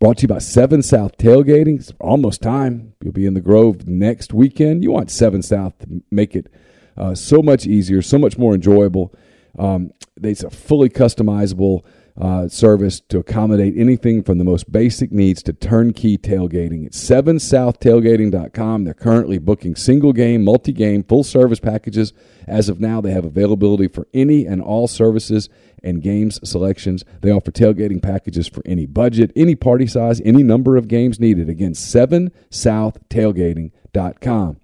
Brought 0.00 0.18
to 0.18 0.22
you 0.22 0.28
by 0.28 0.38
Seven 0.38 0.82
South 0.82 1.16
Tailgating. 1.18 1.78
It's 1.78 1.92
almost 2.00 2.42
time. 2.42 2.94
You'll 3.02 3.12
be 3.12 3.26
in 3.26 3.34
the 3.34 3.40
Grove 3.40 3.86
next 3.86 4.32
weekend. 4.32 4.82
You 4.82 4.90
want 4.90 5.10
Seven 5.10 5.42
South 5.42 5.78
to 5.78 6.02
make 6.10 6.34
it 6.34 6.52
uh, 6.96 7.14
so 7.14 7.42
much 7.42 7.66
easier, 7.66 8.02
so 8.02 8.18
much 8.18 8.36
more 8.36 8.54
enjoyable. 8.54 9.14
Um, 9.58 9.92
it's 10.22 10.42
a 10.42 10.50
fully 10.50 10.88
customizable 10.88 11.82
uh, 12.20 12.48
service 12.48 13.00
to 13.00 13.18
accommodate 13.18 13.74
anything 13.76 14.22
from 14.22 14.38
the 14.38 14.44
most 14.44 14.70
basic 14.70 15.12
needs 15.12 15.42
to 15.44 15.52
turnkey 15.52 16.16
tailgating. 16.16 16.86
It's 16.86 17.00
7southtailgating.com. 17.08 18.84
They're 18.84 18.94
currently 18.94 19.38
booking 19.38 19.74
single 19.74 20.12
game, 20.12 20.44
multi 20.44 20.72
game, 20.72 21.02
full 21.02 21.24
service 21.24 21.60
packages. 21.60 22.12
As 22.46 22.68
of 22.68 22.80
now, 22.80 23.00
they 23.00 23.10
have 23.10 23.24
availability 23.24 23.88
for 23.88 24.06
any 24.14 24.46
and 24.46 24.62
all 24.62 24.86
services 24.86 25.48
and 25.84 26.02
games 26.02 26.40
selections. 26.48 27.04
They 27.20 27.30
offer 27.30 27.50
tailgating 27.50 28.02
packages 28.02 28.48
for 28.48 28.62
any 28.64 28.86
budget, 28.86 29.30
any 29.36 29.54
party 29.54 29.86
size, 29.86 30.20
any 30.24 30.42
number 30.42 30.76
of 30.76 30.88
games 30.88 31.20
needed. 31.20 31.48
Again, 31.48 31.72
7southtailgating.com. 31.72 34.56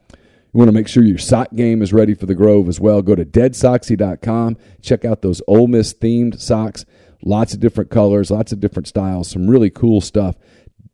You 0.52 0.58
want 0.58 0.68
to 0.68 0.72
make 0.72 0.88
sure 0.88 1.04
your 1.04 1.18
sock 1.18 1.54
game 1.54 1.80
is 1.80 1.92
ready 1.92 2.14
for 2.14 2.26
the 2.26 2.34
Grove 2.34 2.68
as 2.68 2.80
well. 2.80 3.02
Go 3.02 3.14
to 3.14 3.24
deadsoxy.com. 3.24 4.56
Check 4.82 5.04
out 5.04 5.22
those 5.22 5.40
Ole 5.46 5.68
Miss 5.68 5.94
themed 5.94 6.40
socks. 6.40 6.84
Lots 7.22 7.54
of 7.54 7.60
different 7.60 7.90
colors, 7.90 8.30
lots 8.30 8.50
of 8.50 8.60
different 8.60 8.88
styles, 8.88 9.30
some 9.30 9.48
really 9.48 9.70
cool 9.70 10.00
stuff. 10.00 10.36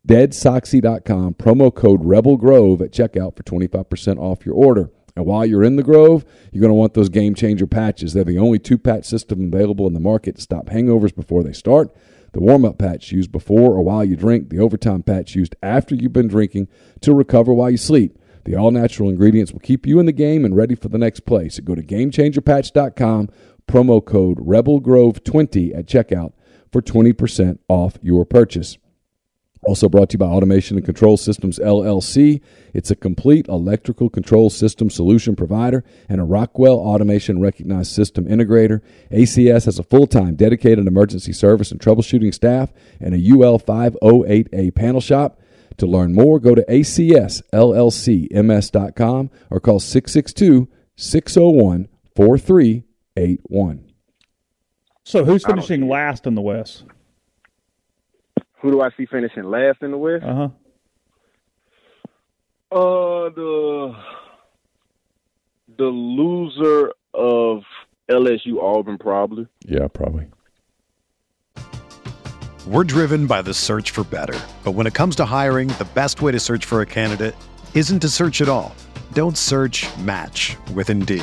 deadsoxy.com, 0.06 1.34
promo 1.34 1.74
code 1.74 2.04
Rebel 2.04 2.36
Grove 2.36 2.82
at 2.82 2.90
checkout 2.90 3.36
for 3.36 3.44
25% 3.44 4.18
off 4.18 4.44
your 4.44 4.56
order. 4.56 4.90
And 5.16 5.24
while 5.24 5.46
you're 5.46 5.64
in 5.64 5.76
the 5.76 5.82
Grove, 5.82 6.24
you're 6.52 6.60
going 6.60 6.70
to 6.70 6.74
want 6.74 6.94
those 6.94 7.08
game 7.08 7.34
changer 7.34 7.66
patches. 7.66 8.12
They're 8.12 8.22
the 8.22 8.38
only 8.38 8.58
two 8.58 8.76
patch 8.76 9.06
system 9.06 9.52
available 9.52 9.86
in 9.86 9.94
the 9.94 10.00
market 10.00 10.36
to 10.36 10.42
stop 10.42 10.66
hangovers 10.66 11.14
before 11.14 11.42
they 11.42 11.54
start. 11.54 11.94
The 12.32 12.40
warm 12.40 12.66
up 12.66 12.78
patch 12.78 13.12
used 13.12 13.32
before 13.32 13.72
or 13.72 13.82
while 13.82 14.04
you 14.04 14.14
drink, 14.14 14.50
the 14.50 14.58
overtime 14.58 15.02
patch 15.02 15.34
used 15.34 15.56
after 15.62 15.94
you've 15.94 16.12
been 16.12 16.28
drinking 16.28 16.68
to 17.00 17.14
recover 17.14 17.54
while 17.54 17.70
you 17.70 17.78
sleep. 17.78 18.18
The 18.44 18.54
all 18.56 18.70
natural 18.70 19.08
ingredients 19.08 19.52
will 19.52 19.60
keep 19.60 19.86
you 19.86 19.98
in 19.98 20.06
the 20.06 20.12
game 20.12 20.44
and 20.44 20.54
ready 20.54 20.74
for 20.74 20.88
the 20.88 20.98
next 20.98 21.20
play. 21.20 21.48
So 21.48 21.62
go 21.62 21.74
to 21.74 21.82
gamechangerpatch.com, 21.82 23.30
promo 23.66 24.04
code 24.04 24.38
RebelGrove20 24.38 25.76
at 25.76 25.86
checkout 25.86 26.32
for 26.70 26.82
20% 26.82 27.58
off 27.68 27.98
your 28.02 28.26
purchase. 28.26 28.76
Also 29.62 29.88
brought 29.88 30.10
to 30.10 30.14
you 30.14 30.18
by 30.18 30.26
Automation 30.26 30.76
and 30.76 30.84
Control 30.84 31.16
Systems 31.16 31.58
LLC. 31.58 32.40
It's 32.74 32.90
a 32.90 32.96
complete 32.96 33.48
electrical 33.48 34.10
control 34.10 34.50
system 34.50 34.90
solution 34.90 35.34
provider 35.34 35.82
and 36.08 36.20
a 36.20 36.24
Rockwell 36.24 36.78
Automation 36.78 37.40
recognized 37.40 37.90
system 37.92 38.26
integrator. 38.26 38.80
ACS 39.10 39.64
has 39.64 39.78
a 39.78 39.82
full 39.82 40.06
time 40.06 40.36
dedicated 40.36 40.86
emergency 40.86 41.32
service 41.32 41.72
and 41.72 41.80
troubleshooting 41.80 42.34
staff 42.34 42.72
and 43.00 43.14
a 43.14 43.30
UL 43.30 43.58
508A 43.58 44.74
panel 44.74 45.00
shop. 45.00 45.40
To 45.78 45.86
learn 45.86 46.14
more, 46.14 46.38
go 46.38 46.54
to 46.54 46.62
acsllcms.com 46.62 47.50
or 49.50 49.60
call 49.60 49.80
662 49.80 50.68
601 50.96 51.88
4381. 52.14 53.92
So 55.04 55.24
who's 55.24 55.44
finishing 55.44 55.88
last 55.88 56.26
in 56.26 56.34
the 56.34 56.40
West? 56.40 56.84
Who 58.60 58.70
do 58.70 58.80
I 58.80 58.90
see 58.96 59.06
finishing 59.06 59.44
last 59.44 59.82
in 59.82 59.90
the 59.90 59.98
West? 59.98 60.24
Uh 60.24 60.34
huh. 60.34 60.48
Uh, 62.72 63.30
the 63.30 63.94
the 65.78 65.84
loser 65.84 66.92
of 67.14 67.62
LSU 68.10 68.60
Auburn 68.62 68.98
probably. 68.98 69.46
Yeah, 69.64 69.88
probably. 69.88 70.26
We're 72.66 72.84
driven 72.84 73.26
by 73.26 73.42
the 73.42 73.54
search 73.54 73.92
for 73.92 74.02
better. 74.04 74.38
But 74.64 74.72
when 74.72 74.88
it 74.88 74.94
comes 74.94 75.14
to 75.16 75.24
hiring, 75.24 75.68
the 75.68 75.86
best 75.94 76.20
way 76.20 76.32
to 76.32 76.40
search 76.40 76.64
for 76.64 76.80
a 76.80 76.86
candidate 76.86 77.36
isn't 77.74 78.00
to 78.00 78.08
search 78.08 78.40
at 78.40 78.48
all. 78.48 78.74
Don't 79.12 79.38
search 79.38 79.86
match 79.98 80.56
with 80.74 80.90
Indeed. 80.90 81.22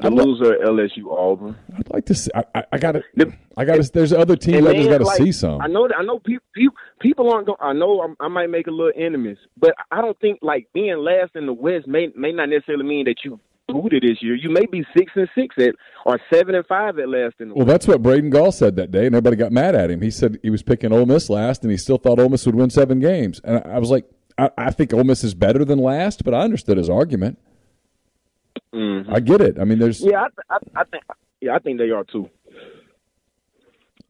But 0.00 0.10
The 0.10 0.10
li- 0.10 0.24
loser 0.24 0.56
LSU 0.64 1.10
Auburn. 1.10 1.56
I'd 1.76 1.90
like 1.92 2.06
to 2.06 2.14
see. 2.14 2.30
I, 2.34 2.44
I, 2.54 2.64
I 2.72 2.78
got 2.78 2.92
to. 2.92 3.02
I 3.56 3.64
got 3.64 3.76
to. 3.82 3.90
There's 3.92 4.12
other 4.12 4.36
teams. 4.36 4.66
I 4.66 4.74
just 4.74 4.88
got 4.88 4.98
to 4.98 5.04
like, 5.04 5.18
see 5.18 5.32
some. 5.32 5.60
I 5.60 5.66
know. 5.66 5.88
That, 5.88 5.96
I 5.98 6.02
know. 6.02 6.18
People. 6.18 6.44
People, 6.54 6.76
people 7.00 7.30
aren't 7.32 7.46
going. 7.46 7.58
I 7.60 7.72
know. 7.72 8.00
I'm, 8.02 8.16
I 8.20 8.28
might 8.28 8.50
make 8.50 8.66
a 8.66 8.70
little 8.70 8.92
enemies, 8.96 9.38
but 9.58 9.74
I 9.90 10.00
don't 10.00 10.18
think 10.20 10.38
like 10.42 10.68
being 10.72 10.98
last 10.98 11.34
in 11.34 11.46
the 11.46 11.52
West 11.52 11.86
may 11.86 12.08
may 12.16 12.32
not 12.32 12.48
necessarily 12.48 12.84
mean 12.84 13.04
that 13.06 13.16
you 13.24 13.38
booted 13.68 14.02
this 14.04 14.18
year. 14.22 14.34
You 14.36 14.48
may 14.50 14.64
be 14.66 14.84
six 14.96 15.10
and 15.16 15.28
six 15.34 15.54
at 15.58 15.74
or 16.04 16.20
seven 16.32 16.54
and 16.54 16.64
five 16.66 16.98
at 16.98 17.08
last 17.08 17.34
in 17.40 17.48
the 17.48 17.54
Well, 17.54 17.66
West. 17.66 17.68
that's 17.68 17.88
what 17.88 18.02
Braden 18.02 18.30
Gall 18.30 18.52
said 18.52 18.76
that 18.76 18.90
day, 18.92 19.06
and 19.06 19.14
everybody 19.14 19.36
got 19.36 19.50
mad 19.52 19.74
at 19.74 19.90
him. 19.90 20.00
He 20.02 20.10
said 20.10 20.38
he 20.42 20.50
was 20.50 20.62
picking 20.62 20.92
Ole 20.92 21.06
Miss 21.06 21.28
last, 21.28 21.62
and 21.62 21.70
he 21.70 21.76
still 21.76 21.98
thought 21.98 22.18
Ole 22.20 22.28
Miss 22.28 22.46
would 22.46 22.54
win 22.54 22.70
seven 22.70 23.00
games. 23.00 23.40
And 23.44 23.58
I 23.58 23.72
I 23.74 23.78
was 23.78 23.90
like, 23.90 24.04
I, 24.38 24.50
I 24.56 24.70
think 24.70 24.92
Ole 24.94 25.04
Miss 25.04 25.24
is 25.24 25.34
better 25.34 25.64
than 25.64 25.78
last, 25.78 26.22
but 26.24 26.32
I 26.34 26.40
understood 26.42 26.76
his 26.78 26.88
argument. 26.90 27.38
Mhm. 28.76 29.12
I 29.12 29.20
get 29.20 29.40
it. 29.40 29.58
I 29.58 29.64
mean, 29.64 29.78
there's. 29.78 30.00
Yeah, 30.04 30.22
I, 30.50 30.54
I, 30.54 30.58
I 30.76 30.84
think. 30.84 31.02
Yeah, 31.40 31.54
I 31.54 31.58
think 31.58 31.78
they 31.78 31.90
are 31.90 32.04
too. 32.04 32.28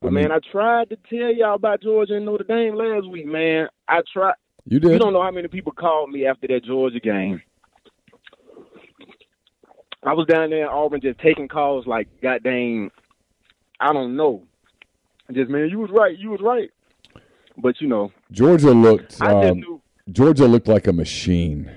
But 0.01 0.09
I 0.09 0.11
mean- 0.11 0.29
man, 0.29 0.33
I 0.33 0.39
tried 0.51 0.91
to 0.91 0.97
tell 1.09 1.33
y'all 1.33 1.55
about 1.55 1.83
Georgia 1.83 2.15
and 2.17 2.27
Notre 2.27 2.45
Dame 2.45 2.75
last 2.75 3.09
week. 3.09 3.27
Man, 3.27 3.69
I 3.89 4.01
tried. 4.13 4.35
You 4.67 4.81
did. 4.81 4.93
You 4.93 4.99
don't 4.99 5.13
know 5.13 5.23
how 5.23 5.31
many 5.31 5.49
people 5.49 5.73
called 5.73 6.11
me 6.11 6.27
after 6.27 6.49
that 6.49 6.65
Georgia 6.65 6.99
game. 7.01 7.41
I 10.03 10.13
was 10.13 10.27
down 10.27 10.51
there 10.51 10.63
in 10.63 10.69
Auburn 10.69 11.01
just 11.01 11.19
taking 11.21 11.49
calls 11.49 11.87
like, 11.87 12.09
God 12.23 12.43
dang, 12.45 12.91
I 13.81 13.93
don't 13.93 14.17
know. 14.17 14.45
Just, 15.33 15.51
man, 15.51 15.69
you 15.69 15.81
was 15.81 15.91
right. 15.93 16.17
You 16.17 16.31
was 16.31 16.41
right. 16.41 16.71
But, 17.59 17.81
you 17.81 17.89
know, 17.89 18.13
Georgia 18.31 18.71
looked. 18.71 19.21
Um, 19.21 19.59
knew, 19.61 19.81
Georgia 20.13 20.47
looked 20.47 20.69
like 20.69 20.87
a 20.87 20.93
machine. 20.93 21.71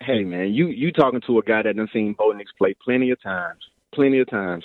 Hey, 0.00 0.24
man, 0.24 0.52
you 0.54 0.66
you 0.68 0.92
talking 0.92 1.20
to 1.26 1.38
a 1.38 1.42
guy 1.42 1.62
that 1.62 1.76
done 1.76 1.88
seen 1.92 2.14
Bo 2.18 2.32
Nix 2.32 2.50
play 2.58 2.74
plenty 2.84 3.10
of 3.10 3.22
times. 3.22 3.60
Plenty 3.92 4.20
of 4.20 4.28
times. 4.30 4.64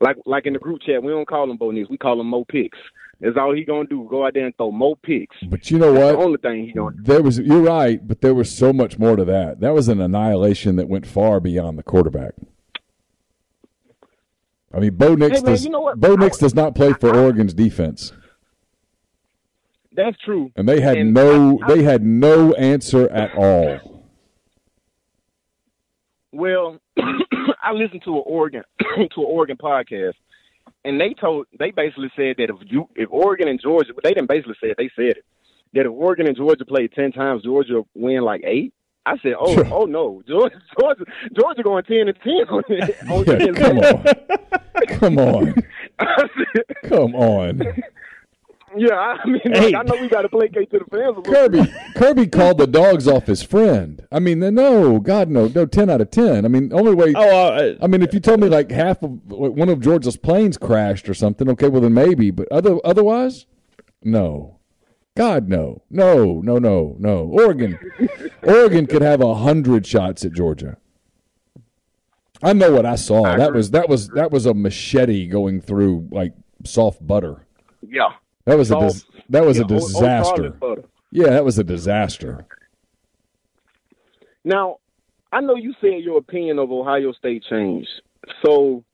Like 0.00 0.16
like 0.26 0.46
in 0.46 0.52
the 0.52 0.58
group 0.58 0.80
chat, 0.82 1.02
we 1.02 1.12
don't 1.12 1.28
call 1.28 1.50
him 1.50 1.56
Bo 1.56 1.70
Nix. 1.70 1.88
We 1.88 1.96
call 1.98 2.20
him 2.20 2.26
Mo 2.28 2.44
Picks. 2.44 2.78
That's 3.20 3.36
all 3.36 3.52
he 3.54 3.64
going 3.64 3.86
to 3.88 3.90
do. 3.90 4.06
Go 4.08 4.24
out 4.26 4.34
there 4.34 4.46
and 4.46 4.56
throw 4.56 4.70
Mo 4.70 4.94
Picks. 5.02 5.36
But 5.48 5.70
you 5.70 5.78
know 5.78 5.92
That's 5.92 6.04
what? 6.16 6.20
the 6.20 6.24
only 6.24 6.38
thing 6.38 6.66
he 6.66 6.72
going 6.72 6.96
to 6.96 7.02
There 7.02 7.22
was. 7.22 7.38
You're 7.38 7.62
right, 7.62 8.06
but 8.06 8.20
there 8.20 8.34
was 8.34 8.54
so 8.56 8.72
much 8.72 8.98
more 8.98 9.16
to 9.16 9.24
that. 9.24 9.60
That 9.60 9.74
was 9.74 9.88
an 9.88 10.00
annihilation 10.00 10.76
that 10.76 10.88
went 10.88 11.06
far 11.06 11.40
beyond 11.40 11.78
the 11.78 11.82
quarterback. 11.82 12.34
I 14.72 14.80
mean, 14.80 14.94
Bo 14.96 15.14
Nix 15.14 15.38
Hey, 15.38 15.42
man, 15.44 15.52
does. 15.52 15.64
you 15.64 15.70
know? 15.70 15.92
Bo 15.96 16.14
Nix 16.14 16.36
does 16.38 16.54
not 16.54 16.74
play 16.74 16.92
for 16.92 17.14
Oregon's 17.16 17.54
defense, 17.54 18.12
That's 19.92 20.16
true. 20.18 20.52
and 20.56 20.68
they 20.68 20.80
had 20.80 20.96
And 20.98 21.14
no. 21.14 21.58
I- 21.62 21.64
I- 21.64 21.74
they 21.76 21.82
had 21.84 22.02
no 22.04 22.52
answer 22.54 23.08
at 23.10 23.34
all. 23.34 23.97
Well, 26.32 26.78
I 26.98 27.72
listened 27.72 28.02
to 28.04 28.16
an 28.16 28.22
Oregon 28.26 28.62
to 28.80 29.04
an 29.04 29.08
Oregon 29.16 29.56
podcast, 29.56 30.14
and 30.84 31.00
they 31.00 31.14
told 31.14 31.46
they 31.58 31.70
basically 31.70 32.10
said 32.16 32.36
that 32.38 32.50
if 32.50 32.56
you 32.70 32.88
if 32.94 33.08
Oregon 33.10 33.48
and 33.48 33.60
Georgia, 33.60 33.92
they 34.02 34.12
didn't 34.12 34.28
basically 34.28 34.56
say 34.60 34.70
it, 34.70 34.76
they 34.76 34.90
said 34.94 35.16
it 35.16 35.24
that 35.74 35.86
if 35.86 35.92
Oregon 35.92 36.26
and 36.26 36.36
Georgia 36.36 36.64
played 36.64 36.92
ten 36.92 37.12
times, 37.12 37.42
Georgia 37.42 37.82
win 37.94 38.22
like 38.22 38.42
eight. 38.44 38.72
I 39.06 39.16
said, 39.22 39.34
"Oh, 39.38 39.64
oh 39.72 39.84
no, 39.84 40.22
Georgia, 40.28 40.60
Georgia, 40.78 41.04
Georgia 41.38 41.62
going 41.62 41.84
ten 41.84 42.08
and 42.08 42.18
ten 42.22 42.44
on, 42.48 42.64
on 43.10 43.24
yeah, 43.26 43.52
come 43.52 43.78
on, 43.78 44.04
come 44.86 45.18
on, 45.18 45.54
come 46.88 47.14
on." 47.14 47.82
Yeah, 48.76 48.94
I 48.96 49.26
mean, 49.26 49.40
hey. 49.44 49.74
I 49.74 49.82
know 49.82 50.00
we 50.00 50.08
got 50.08 50.22
to 50.22 50.28
placate 50.28 50.70
to 50.70 50.78
the 50.78 50.84
fans. 50.86 51.16
A 51.16 51.20
little 51.20 51.22
Kirby, 51.22 51.72
Kirby 51.96 52.26
called 52.26 52.58
the 52.58 52.66
dogs 52.66 53.08
off 53.08 53.26
his 53.26 53.42
friend. 53.42 54.06
I 54.12 54.18
mean, 54.18 54.40
no, 54.40 54.98
God, 55.00 55.28
no, 55.30 55.48
no, 55.48 55.66
ten 55.66 55.88
out 55.90 56.00
of 56.00 56.10
ten. 56.10 56.44
I 56.44 56.48
mean, 56.48 56.72
only 56.72 56.94
way. 56.94 57.12
Oh, 57.16 57.48
uh, 57.48 57.74
I 57.80 57.86
mean, 57.86 58.02
if 58.02 58.12
you 58.12 58.20
told 58.20 58.40
me 58.40 58.48
like 58.48 58.70
half 58.70 59.02
of 59.02 59.10
one 59.30 59.68
of 59.68 59.80
Georgia's 59.80 60.16
planes 60.16 60.58
crashed 60.58 61.08
or 61.08 61.14
something, 61.14 61.48
okay, 61.50 61.68
well 61.68 61.80
then 61.80 61.94
maybe, 61.94 62.30
but 62.30 62.50
other 62.52 62.78
otherwise, 62.84 63.46
no. 64.02 64.54
God, 65.16 65.48
no, 65.48 65.82
no, 65.90 66.40
no, 66.42 66.58
no, 66.58 66.94
no. 67.00 67.18
Oregon, 67.24 67.76
Oregon 68.44 68.86
could 68.86 69.02
have 69.02 69.20
a 69.20 69.34
hundred 69.34 69.84
shots 69.84 70.24
at 70.24 70.32
Georgia. 70.32 70.76
I 72.40 72.52
know 72.52 72.70
what 72.72 72.86
I 72.86 72.94
saw. 72.94 73.24
I 73.24 73.36
that 73.36 73.52
was 73.52 73.72
that 73.72 73.88
was 73.88 74.08
that 74.10 74.30
was 74.30 74.46
a 74.46 74.54
machete 74.54 75.26
going 75.26 75.60
through 75.60 76.08
like 76.12 76.34
soft 76.64 77.04
butter. 77.04 77.44
Yeah, 77.82 78.12
that 78.48 78.56
was 78.56 78.70
a 78.70 78.80
dis- 78.80 79.04
that 79.28 79.44
was 79.44 79.58
yeah, 79.58 79.64
a 79.64 79.66
disaster. 79.66 80.54
yeah, 81.10 81.30
that 81.30 81.44
was 81.44 81.58
a 81.58 81.64
disaster. 81.64 82.46
Now, 84.42 84.78
I 85.30 85.40
know 85.40 85.54
you 85.54 85.74
said 85.80 86.00
your 86.00 86.16
opinion 86.18 86.58
of 86.58 86.72
Ohio 86.72 87.12
State 87.12 87.44
changed. 87.48 87.90
So, 88.44 88.84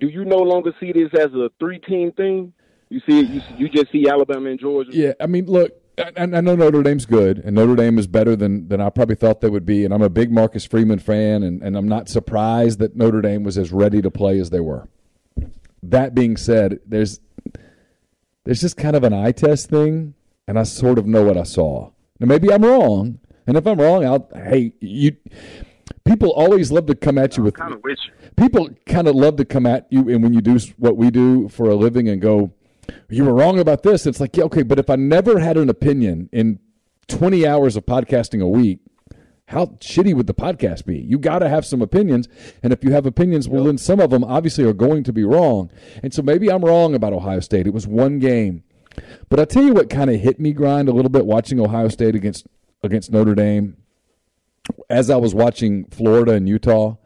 do 0.00 0.08
you 0.08 0.24
no 0.24 0.38
longer 0.38 0.72
see 0.80 0.92
this 0.92 1.10
as 1.14 1.32
a 1.34 1.50
three-team 1.60 2.12
thing? 2.12 2.52
You 2.88 3.00
see, 3.08 3.20
you, 3.20 3.40
you 3.56 3.68
just 3.68 3.92
see 3.92 4.08
Alabama 4.08 4.50
and 4.50 4.58
Georgia. 4.58 4.90
Yeah, 4.92 5.12
I 5.20 5.26
mean, 5.26 5.46
look, 5.46 5.72
I, 5.98 6.12
I, 6.16 6.26
know 6.26 6.56
Notre 6.56 6.82
Dame's 6.82 7.06
good, 7.06 7.38
and 7.38 7.54
Notre 7.54 7.76
Dame 7.76 7.98
is 7.98 8.08
better 8.08 8.34
than, 8.34 8.68
than 8.68 8.80
I 8.80 8.90
probably 8.90 9.14
thought 9.14 9.40
they 9.40 9.50
would 9.50 9.66
be. 9.66 9.84
And 9.84 9.94
I'm 9.94 10.02
a 10.02 10.10
big 10.10 10.32
Marcus 10.32 10.64
Freeman 10.64 10.98
fan, 10.98 11.42
and, 11.42 11.62
and 11.62 11.76
I'm 11.76 11.88
not 11.88 12.08
surprised 12.08 12.78
that 12.80 12.96
Notre 12.96 13.20
Dame 13.20 13.44
was 13.44 13.56
as 13.56 13.72
ready 13.72 14.02
to 14.02 14.10
play 14.10 14.40
as 14.40 14.50
they 14.50 14.60
were. 14.60 14.88
That 15.82 16.14
being 16.14 16.36
said, 16.36 16.80
there's 16.84 17.20
there's 18.44 18.60
just 18.60 18.76
kind 18.76 18.96
of 18.96 19.04
an 19.04 19.12
eye 19.12 19.32
test 19.32 19.68
thing, 19.68 20.14
and 20.46 20.58
I 20.58 20.62
sort 20.62 20.98
of 20.98 21.06
know 21.06 21.24
what 21.24 21.36
I 21.36 21.42
saw. 21.42 21.90
Now 22.20 22.26
maybe 22.26 22.52
I'm 22.52 22.62
wrong, 22.62 23.18
and 23.46 23.56
if 23.56 23.66
I'm 23.66 23.80
wrong, 23.80 24.04
I'll 24.04 24.28
hey 24.34 24.72
you. 24.80 25.16
People 26.04 26.30
always 26.30 26.72
love 26.72 26.86
to 26.86 26.94
come 26.94 27.18
at 27.18 27.36
you 27.36 27.42
with. 27.42 27.54
Kind 27.54 27.74
of 27.74 27.82
people 28.36 28.70
kind 28.86 29.08
of 29.08 29.14
love 29.14 29.36
to 29.36 29.44
come 29.44 29.66
at 29.66 29.86
you, 29.90 30.08
and 30.08 30.22
when 30.22 30.32
you 30.32 30.40
do 30.40 30.58
what 30.78 30.96
we 30.96 31.10
do 31.10 31.48
for 31.48 31.68
a 31.68 31.74
living, 31.74 32.08
and 32.08 32.20
go, 32.20 32.52
you 33.10 33.24
were 33.24 33.34
wrong 33.34 33.58
about 33.58 33.82
this. 33.82 34.06
It's 34.06 34.20
like, 34.20 34.36
yeah, 34.36 34.44
okay, 34.44 34.62
but 34.62 34.78
if 34.78 34.88
I 34.88 34.96
never 34.96 35.38
had 35.38 35.56
an 35.56 35.68
opinion 35.68 36.28
in 36.32 36.58
20 37.08 37.46
hours 37.46 37.76
of 37.76 37.86
podcasting 37.86 38.42
a 38.42 38.48
week, 38.48 38.80
how 39.48 39.66
shitty 39.80 40.14
would 40.14 40.26
the 40.26 40.34
podcast 40.34 40.84
be? 40.84 40.98
You 40.98 41.18
got 41.18 41.38
to 41.38 41.48
have 41.48 41.64
some 41.64 41.80
opinions. 41.80 42.28
And 42.62 42.70
if 42.70 42.84
you 42.84 42.92
have 42.92 43.06
opinions, 43.06 43.48
well, 43.48 43.64
then 43.64 43.78
some 43.78 43.98
of 43.98 44.10
them 44.10 44.22
obviously 44.22 44.64
are 44.64 44.74
going 44.74 45.04
to 45.04 45.12
be 45.12 45.24
wrong. 45.24 45.70
And 46.02 46.12
so 46.12 46.20
maybe 46.20 46.50
I'm 46.50 46.62
wrong 46.62 46.94
about 46.94 47.14
Ohio 47.14 47.40
State. 47.40 47.66
It 47.66 47.72
was 47.72 47.86
one 47.86 48.18
game. 48.18 48.62
But 49.30 49.40
I'll 49.40 49.46
tell 49.46 49.62
you 49.62 49.72
what 49.72 49.88
kind 49.88 50.10
of 50.10 50.20
hit 50.20 50.38
me 50.38 50.52
grind 50.52 50.88
a 50.88 50.92
little 50.92 51.10
bit 51.10 51.24
watching 51.24 51.60
Ohio 51.60 51.88
State 51.88 52.14
against 52.14 52.46
against 52.82 53.10
Notre 53.10 53.34
Dame 53.34 53.78
as 54.90 55.08
I 55.08 55.16
was 55.16 55.34
watching 55.34 55.86
Florida 55.86 56.32
and 56.32 56.46
Utah 56.46 56.96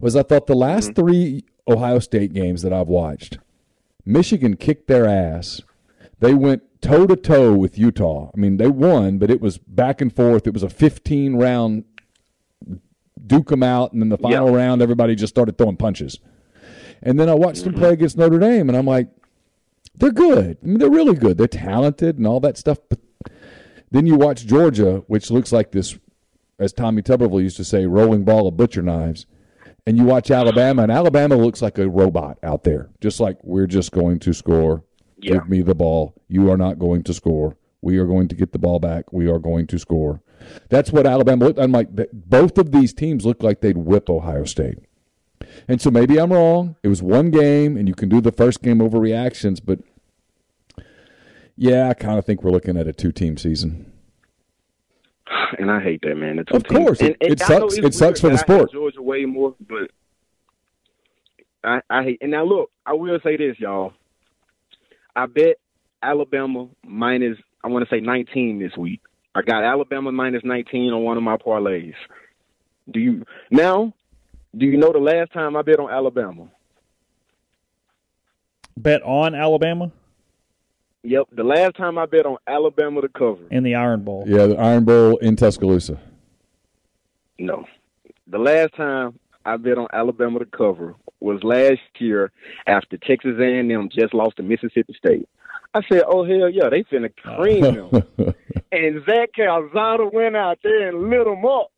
was 0.00 0.16
I 0.16 0.22
thought 0.22 0.46
the 0.46 0.54
last 0.54 0.92
mm-hmm. 0.92 1.02
three 1.02 1.44
Ohio 1.68 1.98
State 1.98 2.32
games 2.32 2.62
that 2.62 2.72
I've 2.72 2.88
watched, 2.88 3.38
Michigan 4.06 4.56
kicked 4.56 4.88
their 4.88 5.06
ass. 5.06 5.60
They 6.18 6.32
went 6.32 6.62
toe 6.84 7.06
to 7.06 7.16
toe 7.16 7.54
with 7.54 7.78
Utah. 7.78 8.30
I 8.34 8.38
mean, 8.38 8.56
they 8.56 8.68
won, 8.68 9.18
but 9.18 9.30
it 9.30 9.40
was 9.40 9.58
back 9.58 10.00
and 10.00 10.14
forth. 10.14 10.46
It 10.46 10.52
was 10.52 10.62
a 10.62 10.68
15 10.68 11.36
round 11.36 11.84
duke 13.26 13.48
them 13.48 13.62
out, 13.62 13.92
and 13.92 14.02
then 14.02 14.08
the 14.10 14.18
final 14.18 14.48
yep. 14.48 14.56
round, 14.56 14.82
everybody 14.82 15.14
just 15.14 15.34
started 15.34 15.56
throwing 15.56 15.76
punches. 15.76 16.18
And 17.02 17.18
then 17.18 17.28
I 17.28 17.34
watched 17.34 17.62
mm-hmm. 17.62 17.72
them 17.72 17.80
play 17.80 17.92
against 17.92 18.16
Notre 18.16 18.38
Dame, 18.38 18.68
and 18.68 18.76
I'm 18.76 18.86
like, 18.86 19.08
they're 19.94 20.12
good. 20.12 20.58
I 20.62 20.66
mean, 20.66 20.78
they're 20.78 20.90
really 20.90 21.14
good. 21.14 21.38
They're 21.38 21.46
talented 21.46 22.18
and 22.18 22.26
all 22.26 22.40
that 22.40 22.58
stuff. 22.58 22.78
But 22.88 22.98
then 23.90 24.06
you 24.06 24.16
watch 24.16 24.46
Georgia, 24.46 25.04
which 25.06 25.30
looks 25.30 25.52
like 25.52 25.72
this, 25.72 25.96
as 26.58 26.72
Tommy 26.72 27.02
Tuberville 27.02 27.42
used 27.42 27.56
to 27.58 27.64
say, 27.64 27.86
rolling 27.86 28.24
ball 28.24 28.48
of 28.48 28.56
butcher 28.56 28.82
knives 28.82 29.26
and 29.86 29.96
you 29.96 30.04
watch 30.04 30.30
Alabama, 30.30 30.82
and 30.82 30.92
Alabama 30.92 31.36
looks 31.36 31.60
like 31.60 31.78
a 31.78 31.88
robot 31.88 32.38
out 32.42 32.64
there, 32.64 32.90
just 33.00 33.20
like 33.20 33.38
we're 33.42 33.66
just 33.66 33.92
going 33.92 34.18
to 34.20 34.32
score. 34.32 34.82
Yeah. 35.24 35.34
Give 35.34 35.48
me 35.48 35.62
the 35.62 35.74
ball. 35.74 36.14
You 36.28 36.50
are 36.50 36.56
not 36.56 36.78
going 36.78 37.02
to 37.04 37.14
score. 37.14 37.56
We 37.80 37.98
are 37.98 38.06
going 38.06 38.28
to 38.28 38.34
get 38.34 38.52
the 38.52 38.58
ball 38.58 38.78
back. 38.78 39.12
We 39.12 39.28
are 39.28 39.38
going 39.38 39.66
to 39.68 39.78
score. 39.78 40.20
That's 40.68 40.92
what 40.92 41.06
Alabama 41.06 41.46
looked. 41.46 41.58
I'm 41.58 41.72
like, 41.72 41.88
both 42.12 42.58
of 42.58 42.72
these 42.72 42.92
teams 42.92 43.24
look 43.24 43.42
like 43.42 43.60
they'd 43.60 43.78
whip 43.78 44.10
Ohio 44.10 44.44
State. 44.44 44.78
And 45.68 45.80
so 45.80 45.90
maybe 45.90 46.18
I'm 46.18 46.32
wrong. 46.32 46.76
It 46.82 46.88
was 46.88 47.02
one 47.02 47.30
game, 47.30 47.76
and 47.76 47.88
you 47.88 47.94
can 47.94 48.08
do 48.08 48.20
the 48.20 48.32
first 48.32 48.62
game 48.62 48.82
over 48.82 48.98
reactions, 48.98 49.60
but 49.60 49.80
yeah, 51.56 51.88
I 51.88 51.94
kind 51.94 52.18
of 52.18 52.24
think 52.24 52.42
we're 52.42 52.50
looking 52.50 52.76
at 52.76 52.86
a 52.86 52.92
two 52.92 53.12
team 53.12 53.36
season. 53.36 53.92
and 55.58 55.70
I 55.70 55.80
hate 55.80 56.00
that 56.02 56.16
man. 56.16 56.38
of 56.38 56.64
course, 56.64 57.00
and, 57.00 57.16
and 57.20 57.32
it 57.32 57.40
sucks. 57.40 57.76
It 57.76 57.94
sucks 57.94 58.20
for 58.20 58.28
the 58.28 58.38
sport. 58.38 58.72
Georgia 58.72 59.00
way 59.00 59.24
more, 59.24 59.54
but 59.60 59.90
I, 61.62 61.80
I 61.88 62.02
hate. 62.02 62.18
And 62.20 62.30
now 62.30 62.44
look, 62.44 62.70
I 62.84 62.92
will 62.94 63.18
say 63.22 63.36
this, 63.36 63.58
y'all. 63.58 63.92
I 65.16 65.26
bet 65.26 65.58
Alabama 66.02 66.68
minus. 66.84 67.38
I 67.62 67.68
want 67.68 67.88
to 67.88 67.94
say 67.94 68.00
19 68.00 68.58
this 68.58 68.76
week. 68.76 69.00
I 69.34 69.42
got 69.42 69.64
Alabama 69.64 70.12
minus 70.12 70.42
19 70.44 70.92
on 70.92 71.02
one 71.02 71.16
of 71.16 71.22
my 71.22 71.36
parlays. 71.36 71.94
Do 72.90 73.00
you 73.00 73.24
now? 73.50 73.94
Do 74.56 74.66
you 74.66 74.76
know 74.76 74.92
the 74.92 74.98
last 74.98 75.32
time 75.32 75.56
I 75.56 75.62
bet 75.62 75.80
on 75.80 75.90
Alabama? 75.90 76.48
Bet 78.76 79.02
on 79.02 79.34
Alabama? 79.34 79.90
Yep, 81.02 81.28
the 81.32 81.44
last 81.44 81.76
time 81.76 81.98
I 81.98 82.06
bet 82.06 82.24
on 82.24 82.38
Alabama 82.46 83.02
to 83.02 83.08
cover 83.08 83.42
in 83.50 83.62
the 83.62 83.74
Iron 83.74 84.02
Bowl. 84.02 84.24
Yeah, 84.26 84.46
the 84.46 84.56
Iron 84.56 84.84
Bowl 84.84 85.16
in 85.18 85.36
Tuscaloosa. 85.36 86.00
No, 87.38 87.64
the 88.26 88.38
last 88.38 88.74
time 88.74 89.18
I 89.44 89.56
bet 89.56 89.78
on 89.78 89.88
Alabama 89.92 90.38
to 90.38 90.46
cover 90.46 90.94
was 91.20 91.42
last 91.42 91.80
year 91.98 92.32
after 92.66 92.96
Texas 92.96 93.36
A&M 93.38 93.88
just 93.90 94.14
lost 94.14 94.36
to 94.36 94.42
Mississippi 94.42 94.94
State. 94.96 95.28
I 95.72 95.80
said, 95.90 96.02
"Oh 96.06 96.24
hell 96.24 96.48
yeah, 96.48 96.68
they 96.68 96.84
finna 96.84 97.14
cream 97.16 97.62
them." 97.62 97.90
and 98.72 99.04
Zach 99.04 99.30
Calzada 99.36 100.12
went 100.12 100.36
out 100.36 100.58
there 100.62 100.88
and 100.88 101.10
lit 101.10 101.24
them 101.24 101.44
up. 101.44 101.72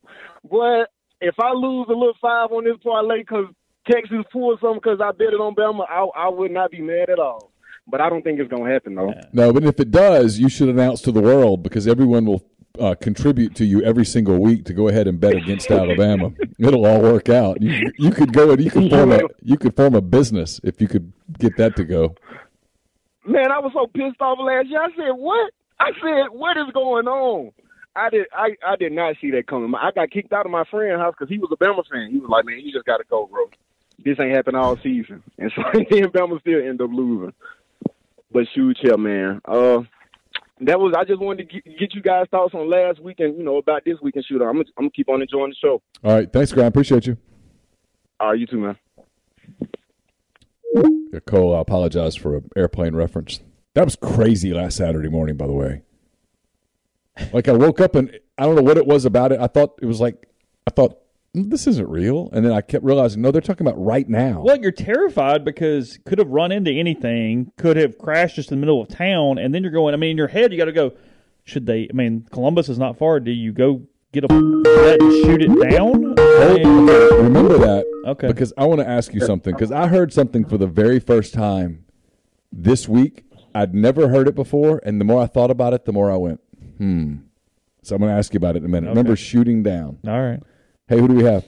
But 0.49 0.91
if 1.21 1.35
I 1.41 1.53
lose 1.53 1.87
a 1.89 1.93
little 1.93 2.17
five 2.21 2.53
on 2.53 2.65
this 2.65 2.77
parlay 2.83 3.21
because 3.21 3.47
Texas 3.91 4.25
pulled 4.33 4.61
something 4.61 4.81
because 4.83 5.01
I 5.01 5.13
bet 5.13 5.33
it 5.33 5.41
on 5.41 5.55
Bama, 5.55 5.87
I, 5.89 6.27
I 6.27 6.29
would 6.29 6.51
not 6.51 6.71
be 6.71 6.83
mad 6.83 7.09
at 7.09 7.19
all 7.19 7.53
but 7.87 8.01
I 8.01 8.09
don't 8.09 8.23
think 8.23 8.41
it's 8.41 8.51
going 8.51 8.65
to 8.65 8.73
happen 8.73 8.95
though. 8.95 9.15
No, 9.33 9.53
but 9.53 9.65
if 9.65 9.79
it 9.79 9.91
does, 9.91 10.39
you 10.39 10.49
should 10.49 10.69
announce 10.69 11.01
to 11.03 11.13
the 11.13 11.21
world 11.21 11.63
because 11.63 11.87
everyone 11.87 12.27
will 12.27 12.45
uh, 12.81 12.95
contribute 12.95 13.55
to 13.57 13.65
you 13.65 13.83
every 13.83 14.05
single 14.05 14.39
week 14.39 14.65
to 14.67 14.73
go 14.73 14.89
ahead 14.89 15.07
and 15.07 15.21
bet 15.21 15.35
against 15.35 15.71
Alabama. 15.71 16.31
It'll 16.59 16.87
all 16.87 17.01
work 17.01 17.29
out. 17.29 17.61
You, 17.61 17.93
you 17.99 18.11
could 18.11 18.33
go 18.33 18.51
and 18.51 18.63
you 18.63 18.71
could 18.71 18.91
form 18.91 19.13
a 19.13 19.21
you 19.43 19.57
could 19.57 19.77
form 19.77 19.95
a 19.95 20.01
business 20.01 20.61
if 20.63 20.81
you 20.81 20.89
could 20.89 21.13
get 21.39 21.57
that 21.57 21.77
to 21.77 21.85
go. 21.85 22.15
Man, 23.25 23.51
I 23.51 23.59
was 23.59 23.73
so 23.75 23.87
pissed 23.87 24.21
off 24.21 24.39
last 24.41 24.69
year. 24.69 24.83
I 24.83 24.89
said, 24.97 25.13
"What?" 25.13 25.53
I 25.81 25.91
said, 26.01 26.29
"What 26.31 26.57
is 26.57 26.73
going 26.73 27.09
on?" 27.09 27.53
I 27.97 28.11
did. 28.11 28.27
I, 28.33 28.51
I 28.65 28.77
did 28.77 28.93
not 28.93 29.17
see 29.21 29.31
that 29.33 29.47
coming. 29.47 29.75
I 29.75 29.91
got 29.91 30.11
kicked 30.11 30.33
out 30.33 30.47
of 30.47 30.53
my 30.53 30.65
friend's 30.71 31.01
house 31.01 31.15
because 31.19 31.31
he 31.31 31.39
was 31.39 31.51
a 31.53 31.57
Bama 31.57 31.83
fan. 31.91 32.11
He 32.11 32.19
was 32.19 32.29
like, 32.31 32.45
"Man, 32.45 32.61
you 32.61 32.73
just 32.73 32.85
got 32.85 32.99
to 32.99 33.05
go, 33.09 33.27
bro. 33.27 33.47
This 34.05 34.21
ain't 34.21 34.35
happened 34.35 34.57
all 34.57 34.77
season." 34.77 35.23
And 35.39 35.51
so 35.55 35.63
then 35.73 36.11
Bama 36.11 36.41
still 36.41 36.61
end 36.61 36.81
up 36.81 36.91
losing. 36.93 37.33
But 38.31 38.47
shoot, 38.55 38.79
yeah, 38.83 38.97
man. 38.97 39.41
Uh, 39.45 39.81
that 40.61 40.81
was 40.81 40.95
I 40.97 41.05
just 41.05 41.21
wanted 41.21 41.49
to 41.51 41.61
get, 41.61 41.95
you 41.95 42.03
guys 42.03 42.27
thoughts 42.31 42.55
on 42.55 42.71
last 42.71 43.01
week 43.01 43.21
and 43.21 43.37
you 43.37 43.45
know 43.45 43.59
about 43.59 43.85
this 43.85 44.01
week 44.01 44.17
and 44.17 44.25
shoot. 44.25 44.41
I'm 44.41 44.55
gonna, 44.55 44.65
I'm 44.79 44.85
gonna 44.85 44.91
keep 44.91 45.09
on 45.09 45.21
enjoying 45.23 45.51
the 45.51 45.57
show. 45.57 45.83
All 46.03 46.15
right, 46.15 46.33
thanks, 46.33 46.53
Grant. 46.53 46.69
Appreciate 46.69 47.07
you. 47.07 47.17
All 48.19 48.31
right, 48.31 48.39
you 48.39 48.47
too, 48.47 48.59
man. 48.59 48.77
Yeah, 51.13 51.21
Cole, 51.27 51.55
I 51.55 51.61
apologize 51.61 52.17
for 52.17 52.37
an 52.37 52.51
airplane 52.57 52.95
reference. 52.95 53.41
That 53.75 53.85
was 53.85 53.97
crazy 53.97 54.53
last 54.53 54.77
Saturday 54.77 55.09
morning, 55.09 55.37
by 55.37 55.47
the 55.47 55.53
way. 55.53 55.83
Like 57.33 57.49
I 57.49 57.53
woke 57.53 57.81
up 57.81 57.95
and 57.95 58.19
I 58.39 58.45
don't 58.45 58.57
know 58.57 58.63
what 58.63 58.77
it 58.77 58.87
was 58.87 59.05
about 59.05 59.33
it. 59.33 59.41
I 59.41 59.47
thought 59.47 59.79
it 59.81 59.87
was 59.87 60.01
like 60.01 60.29
I 60.67 60.71
thought 60.71 60.99
this 61.37 61.67
isn't 61.67 61.89
real. 61.89 62.31
And 62.33 62.45
then 62.45 62.53
I 62.53 62.61
kept 62.61 62.85
realizing, 62.85 63.23
no, 63.23 63.31
they're 63.31 63.41
talking 63.41 63.67
about 63.67 63.79
right 63.83 64.09
now. 64.09 64.43
Well, 64.43 64.59
you're 64.59 64.73
terrified 64.73 65.45
because 65.45 65.99
could 66.07 66.19
have 66.19 66.29
run 66.29 66.53
into 66.53 66.71
anything, 66.71 67.53
could 67.57 67.77
have 67.77 67.99
crashed 67.99 68.37
just 68.37 68.51
in 68.51 68.59
the 68.59 68.61
middle 68.61 68.81
of 68.81 68.89
town, 68.89 69.39
and 69.39 69.55
then 69.55 69.63
you're 69.63 69.73
going. 69.73 69.95
I 69.95 69.97
mean, 69.97 70.13
in 70.13 70.17
your 70.17 70.29
head, 70.29 70.53
you 70.53 70.59
got 70.59 70.65
to 70.67 70.73
go. 70.73 70.93
Should 71.45 71.67
they? 71.67 71.89
I 71.89 71.93
mean, 71.93 72.27
Columbus 72.33 72.69
is 72.69 72.79
not 72.79 72.99
far. 72.99 73.21
Do 73.21 73.31
you 73.31 73.53
go 73.53 73.83
get 74.13 74.25
a 74.25 74.29
jet 74.29 75.01
and 75.01 75.13
shoot 75.25 75.43
it 75.43 75.71
down? 75.71 76.15
Remember 77.23 77.59
that. 77.59 77.85
Okay. 78.07 78.27
Because 78.27 78.53
I 78.57 78.65
want 78.65 78.81
to 78.81 78.89
ask 78.89 79.15
you 79.15 79.21
something. 79.21 79.55
Because 79.55 79.71
I 79.71 79.87
heard 79.87 80.13
something 80.13 80.45
for 80.45 80.59
the 80.59 80.67
very 80.67 80.99
first 80.99 81.35
time 81.35 81.85
this 82.51 82.89
week. 82.89 83.25
I'd 83.55 83.75
never 83.75 84.09
heard 84.09 84.29
it 84.29 84.35
before, 84.35 84.83
and 84.85 85.01
the 85.01 85.05
more 85.05 85.23
I 85.23 85.27
thought 85.27 85.51
about 85.51 85.73
it, 85.73 85.87
the 85.87 85.93
more 85.93 86.13
I 86.13 86.17
went, 86.17 86.41
hmm. 86.77 87.17
So 87.83 87.95
I'm 87.95 88.01
going 88.03 88.13
to 88.13 88.19
ask 88.19 88.35
you 88.35 88.39
about 88.39 88.57
it 88.57 88.59
in 88.59 88.65
a 88.65 88.69
minute. 88.69 88.89
Okay. 88.89 88.99
Remember 88.99 89.17
shooting 89.17 89.63
down? 89.63 89.99
All 90.07 90.21
right. 90.21 90.43
Hey, 90.89 91.01
who 91.01 91.09
do 91.09 91.15
we 91.15 91.25
have? 91.25 91.45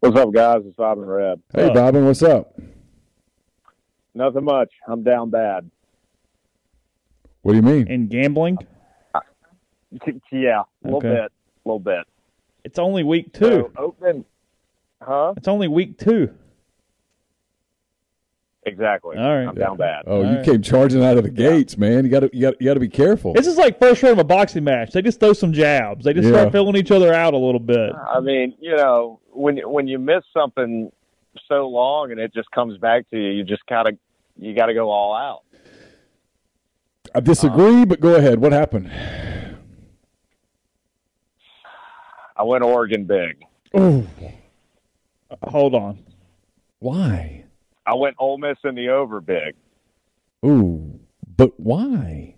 What's 0.00 0.16
up, 0.18 0.30
guys? 0.32 0.62
It's 0.66 0.76
Bob 0.76 0.98
and 0.98 1.08
Reb. 1.08 1.40
Hey, 1.54 1.72
Bobbin, 1.72 2.04
what's 2.04 2.22
up? 2.22 2.54
Nothing 4.14 4.44
much. 4.44 4.70
I'm 4.86 5.02
down 5.02 5.30
bad. 5.30 5.70
What 7.40 7.52
do 7.52 7.56
you 7.56 7.62
mean? 7.62 7.88
In 7.88 8.08
gambling, 8.08 8.58
uh, 9.14 9.20
yeah, 10.30 10.60
a 10.60 10.64
little 10.84 10.98
Okay. 10.98 11.08
bit, 11.08 11.32
a 11.32 11.68
little 11.68 11.78
bit. 11.80 12.04
it's 12.64 12.78
only 12.78 13.02
week 13.02 13.32
two. 13.32 13.44
So, 13.44 13.72
open, 13.78 14.24
huh? 15.00 15.32
It's 15.38 15.48
only 15.48 15.68
week 15.68 15.96
two. 15.98 16.34
Exactly. 18.66 19.16
All 19.16 19.22
right. 19.36 19.46
I'm 19.48 19.54
down 19.54 19.76
bad. 19.76 20.02
Oh, 20.08 20.16
All 20.16 20.24
you 20.28 20.36
right. 20.38 20.44
came 20.44 20.60
charging 20.60 21.02
out 21.04 21.16
of 21.16 21.22
the 21.22 21.30
gates, 21.30 21.78
man. 21.78 22.04
You 22.04 22.10
got 22.10 22.20
to 22.20 22.30
you 22.32 22.42
got 22.42 22.60
you 22.60 22.66
got 22.66 22.74
to 22.74 22.80
be 22.80 22.88
careful. 22.88 23.32
This 23.32 23.46
is 23.46 23.56
like 23.56 23.78
first 23.78 24.02
round 24.02 24.14
of 24.14 24.18
a 24.18 24.24
boxing 24.24 24.64
match. 24.64 24.92
They 24.92 25.02
just 25.02 25.20
throw 25.20 25.32
some 25.32 25.52
jabs. 25.52 26.04
They 26.04 26.12
just 26.12 26.26
Yeah. 26.26 26.32
start 26.34 26.52
filling 26.52 26.74
each 26.76 26.90
other 26.90 27.14
out 27.14 27.32
a 27.32 27.38
little 27.38 27.60
bit. 27.60 27.92
I 27.94 28.18
mean, 28.18 28.54
you 28.60 28.74
know, 28.76 29.20
when 29.30 29.56
when 29.58 29.86
you 29.86 30.00
miss 30.00 30.24
something 30.34 30.90
so 31.48 31.68
long 31.68 32.10
and 32.10 32.18
it 32.18 32.34
just 32.34 32.50
comes 32.50 32.76
back 32.78 33.08
to 33.10 33.16
you, 33.16 33.30
you 33.30 33.44
just 33.44 33.64
gotta 33.66 33.96
you 34.36 34.52
got 34.54 34.66
to 34.66 34.74
go 34.74 34.90
all 34.90 35.14
out. 35.14 35.42
I 37.14 37.20
disagree, 37.20 37.84
but 37.84 38.00
go 38.00 38.16
ahead. 38.16 38.40
What 38.40 38.52
happened? 38.52 38.90
I 42.36 42.42
went 42.42 42.64
Oregon 42.64 43.04
big. 43.04 43.44
Oh, 43.74 44.06
Hold 45.44 45.74
on. 45.74 45.98
why? 46.80 47.44
I 47.86 47.94
went 47.94 48.16
Ole 48.18 48.38
Miss 48.38 48.56
in 48.64 48.74
the 48.74 48.88
over 48.88 49.20
big. 49.20 49.54
Ooh, 50.44 50.98
but 51.36 51.58
why? 51.58 52.34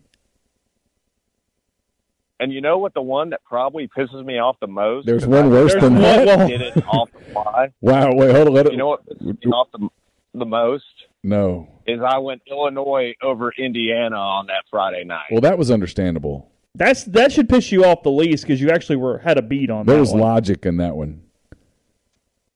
And 2.41 2.53
you 2.53 2.61
know 2.61 2.79
what? 2.79 2.95
The 2.95 3.03
one 3.03 3.31
that 3.31 3.43
probably 3.45 3.89
pisses 3.89 4.25
me 4.25 4.39
off 4.39 4.57
the 4.61 4.69
most. 4.69 5.07
There's 5.07 5.27
one 5.27 5.47
I 5.47 5.49
worse 5.49 5.75
than 5.75 5.95
really 5.95 6.25
that? 6.27 6.47
Did 6.47 6.61
it 6.61 6.87
off 6.87 7.11
the 7.13 7.21
fly. 7.33 7.73
Wow, 7.81 8.13
wait, 8.15 8.35
hold 8.35 8.49
on. 8.49 8.55
Let 8.55 8.67
it, 8.67 8.73
You 8.73 8.79
know 8.79 8.89
what 8.89 9.07
pisses 9.09 9.45
me 9.45 9.51
off 9.51 9.69
the, 9.73 9.89
the 10.35 10.45
most 10.45 10.85
no. 11.25 11.69
is 11.87 12.01
I 12.01 12.19
went 12.19 12.43
Illinois 12.49 13.15
over 13.23 13.51
Indiana 13.59 14.17
on 14.17 14.47
that 14.47 14.65
Friday 14.71 15.03
night. 15.05 15.27
Well, 15.33 15.41
that 15.41 15.59
was 15.59 15.71
understandable. 15.71 16.53
That's 16.77 17.03
that 17.05 17.33
should 17.33 17.49
piss 17.49 17.73
you 17.73 17.85
off 17.85 18.05
the 18.05 18.11
least 18.11 18.45
because 18.45 18.61
you 18.61 18.71
actually 18.71 18.97
were 18.97 19.19
had 19.19 19.37
a 19.37 19.43
beat 19.43 19.69
on 19.69 19.87
There 19.87 19.97
that 19.97 20.01
was 20.01 20.13
one. 20.13 20.21
logic 20.21 20.65
in 20.65 20.77
that 20.77 20.95
one. 20.95 21.23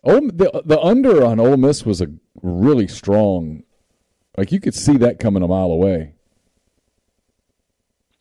Ole, 0.05 0.29
the 0.33 0.63
the 0.65 0.81
under 0.81 1.25
on 1.25 1.39
Ole 1.39 1.57
Miss 1.57 1.85
was 1.85 2.01
a 2.01 2.09
really 2.43 2.89
strong. 2.89 3.63
Like 4.37 4.51
you 4.51 4.61
could 4.61 4.75
see 4.75 4.97
that 4.99 5.19
coming 5.19 5.43
a 5.43 5.49
mile 5.49 5.71
away. 5.71 6.15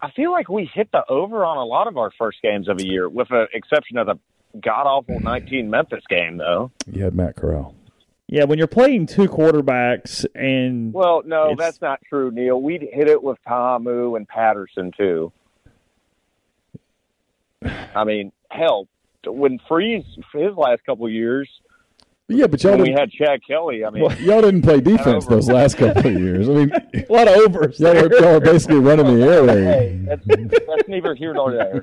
I 0.02 0.12
feel 0.12 0.32
like 0.32 0.50
we 0.50 0.70
hit 0.74 0.92
the 0.92 1.04
over 1.08 1.46
on 1.46 1.58
a 1.58 1.66
lot 1.66 1.88
of 1.88 1.98
our 1.98 2.12
first 2.18 2.42
games 2.42 2.68
of 2.68 2.78
the 2.78 2.86
year, 2.86 3.08
with 3.08 3.30
the 3.30 3.48
exception 3.54 3.98
of 3.98 4.08
the 4.08 4.20
god 4.60 4.88
awful 4.88 5.16
mm-hmm. 5.16 5.26
19 5.26 5.70
Memphis 5.70 6.04
game, 6.10 6.38
though. 6.38 6.72
You 6.92 7.04
had 7.04 7.16
Matt 7.16 7.36
Corral. 7.36 7.76
Yeah, 8.28 8.46
when 8.46 8.58
you're 8.58 8.68
playing 8.68 9.08
two 9.08 9.28
quarterbacks 9.28 10.26
and 10.34 10.94
Well, 10.94 11.22
no, 11.26 11.54
that's 11.58 11.82
not 11.82 12.02
true, 12.08 12.32
Neil. 12.32 12.60
We'd 12.62 12.82
hit 12.82 13.10
it 13.10 13.22
with 13.22 13.38
Ta'amu 13.46 14.16
and 14.16 14.28
Patterson 14.28 14.92
too. 14.98 15.32
I 17.64 18.06
mean, 18.06 18.32
hell, 18.50 18.88
when 19.26 19.60
Freeze 19.68 20.06
his 20.34 20.56
last 20.56 20.84
couple 20.86 21.08
years, 21.10 21.50
Yeah, 22.32 22.48
but 22.48 22.64
y'all 22.64 22.78
we 22.78 22.86
didn't, 22.86 23.00
had 23.00 23.12
Chad 23.12 23.42
Kelly, 23.46 23.84
I 23.86 23.90
mean, 23.90 24.04
y'all 24.22 24.42
didn't 24.42 24.62
play 24.62 24.80
defense 24.94 25.26
those 25.26 25.50
last 25.50 25.78
couple 25.78 26.06
of 26.08 26.14
years. 26.20 26.48
I 26.50 26.54
mean, 26.54 26.72
a 26.72 27.06
lot 27.12 27.28
of 27.28 27.36
overs. 27.38 27.80
y'all 27.80 27.94
were, 27.94 28.14
y'all 28.20 28.34
were 28.34 28.40
basically 28.40 28.80
running 28.80 29.20
the 29.20 29.26
air 29.26 29.46
hey, 29.48 30.00
that's, 30.08 30.26
that's 30.26 30.88
neither 30.88 31.14
here 31.16 31.34
nor 31.34 31.52
there. 31.52 31.82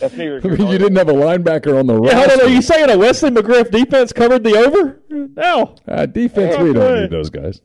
That's 0.00 0.16
neither 0.16 0.40
I 0.42 0.48
mean, 0.48 0.56
nor 0.58 0.72
you 0.72 0.78
there. 0.78 0.78
didn't 0.78 0.96
have 0.96 1.08
a 1.08 1.12
linebacker 1.12 1.78
on 1.78 1.86
the 1.86 1.94
Yeah, 2.02 2.14
hold 2.14 2.24
on. 2.24 2.28
roster. 2.28 2.44
Are 2.44 2.48
you 2.48 2.62
saying 2.62 2.90
a 2.90 2.98
Wesley 2.98 3.30
McGriff 3.30 3.70
defense 3.70 4.12
covered 4.12 4.42
the 4.44 4.56
over? 4.56 5.00
No. 5.08 5.74
Uh, 5.86 6.06
defense, 6.06 6.56
we 6.58 6.72
don't 6.72 7.00
need 7.02 7.10
those 7.10 7.30
guys. 7.30 7.60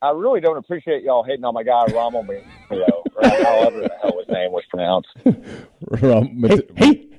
I 0.00 0.10
really 0.10 0.40
don't 0.40 0.56
appreciate 0.56 1.04
y'all 1.04 1.22
hating 1.22 1.44
on 1.44 1.54
my 1.54 1.62
guy 1.62 1.84
Rommel 1.92 2.24
Mayo, 2.24 2.42
or 2.70 3.22
however 3.22 3.82
the 3.82 3.90
hell 4.02 4.18
his 4.18 4.28
name 4.28 4.50
was 4.50 4.64
pronounced. 4.68 5.08
Um, 5.24 6.42
Hey, 6.48 6.60
hey, 6.76 6.86
M- 6.86 6.88
M- 6.88 7.11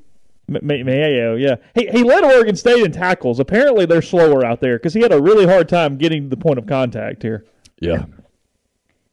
Mayo, 0.47 1.35
yeah. 1.35 1.55
He 1.73 1.87
he 1.87 2.03
led 2.03 2.23
Oregon 2.23 2.55
State 2.55 2.83
in 2.83 2.91
tackles. 2.91 3.39
Apparently, 3.39 3.85
they're 3.85 4.01
slower 4.01 4.45
out 4.45 4.59
there 4.59 4.77
because 4.77 4.93
he 4.93 5.01
had 5.01 5.13
a 5.13 5.21
really 5.21 5.45
hard 5.45 5.69
time 5.69 5.97
getting 5.97 6.23
to 6.23 6.29
the 6.29 6.37
point 6.37 6.59
of 6.59 6.67
contact 6.67 7.23
here. 7.23 7.45
yeah. 7.79 8.05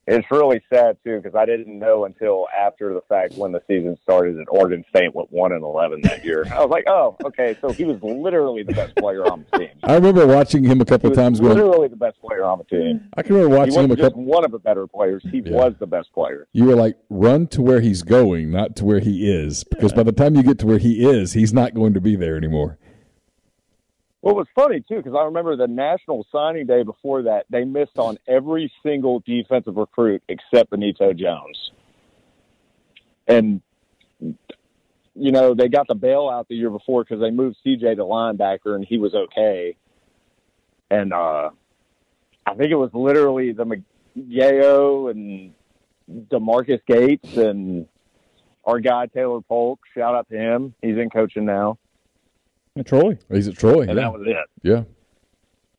It's 0.06 0.26
really 0.30 0.60
sad 0.72 0.96
too 1.04 1.20
because 1.20 1.36
I 1.36 1.44
didn't 1.46 1.78
know 1.78 2.04
until 2.04 2.48
after 2.58 2.92
the 2.94 3.02
fact 3.08 3.34
when 3.36 3.52
the 3.52 3.62
season 3.68 3.96
started 4.02 4.36
that 4.38 4.46
Oregon 4.48 4.84
State 4.88 5.14
went 5.14 5.30
one 5.30 5.52
and 5.52 5.62
eleven 5.62 6.00
that 6.02 6.24
year. 6.24 6.44
I 6.52 6.60
was 6.60 6.70
like, 6.70 6.84
oh, 6.88 7.16
okay, 7.24 7.56
so 7.60 7.70
he 7.72 7.84
was 7.84 7.98
literally 8.02 8.62
the 8.62 8.72
best 8.72 8.96
player 8.96 9.24
on 9.30 9.44
the 9.52 9.58
team. 9.58 9.68
I 9.84 9.94
remember 9.94 10.26
watching 10.26 10.64
him 10.64 10.80
a 10.80 10.84
couple 10.84 11.10
of 11.10 11.16
times 11.16 11.38
going. 11.38 11.54
literally 11.54 11.88
the 11.88 11.96
best 11.96 12.20
player 12.20 12.44
on 12.44 12.58
the 12.58 12.64
team. 12.64 13.08
I 13.16 13.22
can 13.22 13.36
remember 13.36 13.56
watching 13.56 13.74
him 13.84 13.90
a 13.92 13.96
couple. 13.96 14.24
one 14.24 14.44
of 14.44 14.50
the 14.50 14.58
better 14.58 14.86
players. 14.86 15.22
He 15.30 15.42
Yeah. 15.44 15.52
was 15.52 15.74
the 15.78 15.86
best 15.86 16.12
player. 16.12 16.48
You 16.52 16.64
were 16.64 16.76
like, 16.76 16.96
run 17.08 17.46
to 17.48 17.62
where 17.62 17.80
he's 17.80 18.02
going, 18.02 18.50
not 18.50 18.74
to 18.76 18.84
where 18.84 19.00
he 19.00 19.30
is, 19.30 19.64
because 19.64 19.92
by 19.92 20.02
the 20.02 20.12
time 20.12 20.34
you 20.34 20.42
get 20.42 20.58
to 20.60 20.66
where 20.66 20.78
he 20.78 21.04
is, 21.08 21.34
he's 21.34 21.52
not 21.52 21.74
going 21.74 21.94
to 21.94 22.00
be 22.00 22.16
there 22.16 22.36
anymore. 22.36 22.78
Well, 24.22 24.34
it 24.34 24.36
was 24.36 24.48
funny 24.54 24.80
too 24.80 24.96
because 24.96 25.14
I 25.18 25.24
remember 25.24 25.56
the 25.56 25.66
national 25.66 26.26
signing 26.30 26.66
day 26.66 26.82
before 26.82 27.22
that 27.22 27.46
they 27.48 27.64
missed 27.64 27.96
on 27.96 28.18
every 28.28 28.70
single 28.82 29.20
defensive 29.20 29.76
recruit 29.76 30.22
except 30.28 30.70
Benito 30.70 31.14
Jones, 31.14 31.70
and 33.26 33.62
you 34.20 35.32
know 35.32 35.54
they 35.54 35.68
got 35.68 35.88
the 35.88 35.94
bailout 35.94 36.48
the 36.48 36.54
year 36.54 36.68
before 36.68 37.02
because 37.02 37.20
they 37.20 37.30
moved 37.30 37.56
CJ 37.64 37.96
to 37.96 38.02
linebacker 38.02 38.74
and 38.74 38.84
he 38.84 38.98
was 38.98 39.14
okay, 39.14 39.76
and 40.90 41.14
uh, 41.14 41.48
I 42.44 42.54
think 42.54 42.72
it 42.72 42.76
was 42.76 42.90
literally 42.92 43.52
the 43.52 43.64
McGayo 43.64 45.10
and 45.10 45.54
DeMarquis 46.28 46.80
Gates 46.86 47.38
and 47.38 47.86
our 48.66 48.80
guy 48.80 49.06
Taylor 49.06 49.40
Polk. 49.40 49.80
Shout 49.96 50.14
out 50.14 50.28
to 50.28 50.36
him; 50.36 50.74
he's 50.82 50.98
in 50.98 51.08
coaching 51.08 51.46
now, 51.46 51.78
And 52.76 52.86
Troy. 52.86 53.18
He's 53.30 53.48
at 53.48 53.56
Troy. 53.56 53.80
and 53.82 53.90
yeah. 53.90 53.94
that 53.94 54.12
was 54.12 54.22
it. 54.26 54.36
yeah. 54.62 54.82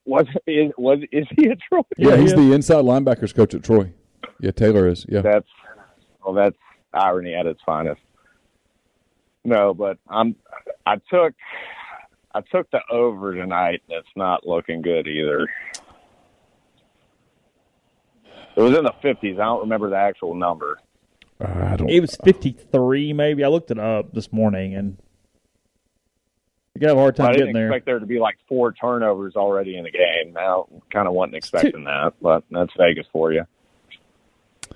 Was 0.05 0.25
is 0.47 0.71
was 0.77 0.99
is 1.11 1.25
he 1.37 1.49
at 1.49 1.59
Troy? 1.61 1.81
Yeah, 1.97 2.17
he's 2.17 2.33
the 2.33 2.53
inside 2.53 2.83
linebackers 2.83 3.33
coach 3.33 3.53
at 3.53 3.63
Troy. 3.63 3.93
Yeah, 4.39 4.51
Taylor 4.51 4.87
is. 4.87 5.05
Yeah. 5.07 5.21
That's 5.21 5.47
well, 6.25 6.33
that's 6.33 6.57
irony 6.93 7.33
at 7.33 7.45
its 7.45 7.61
finest. 7.65 8.01
No, 9.43 9.73
but 9.73 9.97
I'm 10.09 10.35
I 10.85 10.95
took 11.09 11.33
I 12.33 12.41
took 12.41 12.69
the 12.71 12.81
over 12.91 13.33
tonight. 13.35 13.81
and 13.89 13.99
It's 13.99 14.15
not 14.15 14.45
looking 14.45 14.81
good 14.81 15.07
either. 15.07 15.47
It 18.55 18.61
was 18.61 18.77
in 18.77 18.83
the 18.83 18.93
fifties. 19.01 19.37
I 19.39 19.45
don't 19.45 19.61
remember 19.61 19.89
the 19.89 19.97
actual 19.97 20.35
number. 20.35 20.79
Uh, 21.39 21.69
I 21.71 21.75
don't. 21.75 21.89
It 21.89 22.01
was 22.01 22.15
53, 22.23 23.13
maybe. 23.13 23.43
I 23.43 23.47
looked 23.47 23.71
it 23.71 23.79
up 23.79 24.13
this 24.13 24.31
morning, 24.31 24.75
and 24.75 24.97
you 26.81 26.87
have 26.87 26.97
a 26.97 26.99
hard 26.99 27.15
time 27.15 27.27
I 27.27 27.33
didn't 27.33 27.47
getting 27.47 27.53
there. 27.53 27.67
expect 27.67 27.85
there 27.85 27.99
to 27.99 28.05
be 28.07 28.19
like 28.19 28.37
four 28.47 28.73
turnovers 28.73 29.35
already 29.35 29.77
in 29.77 29.83
the 29.83 29.91
game. 29.91 30.33
Now, 30.33 30.67
kind 30.91 31.07
of 31.07 31.13
wasn't 31.13 31.35
expecting 31.35 31.83
that, 31.83 32.13
but 32.21 32.43
that's 32.49 32.71
Vegas 32.75 33.05
for 33.13 33.31
you. 33.31 33.45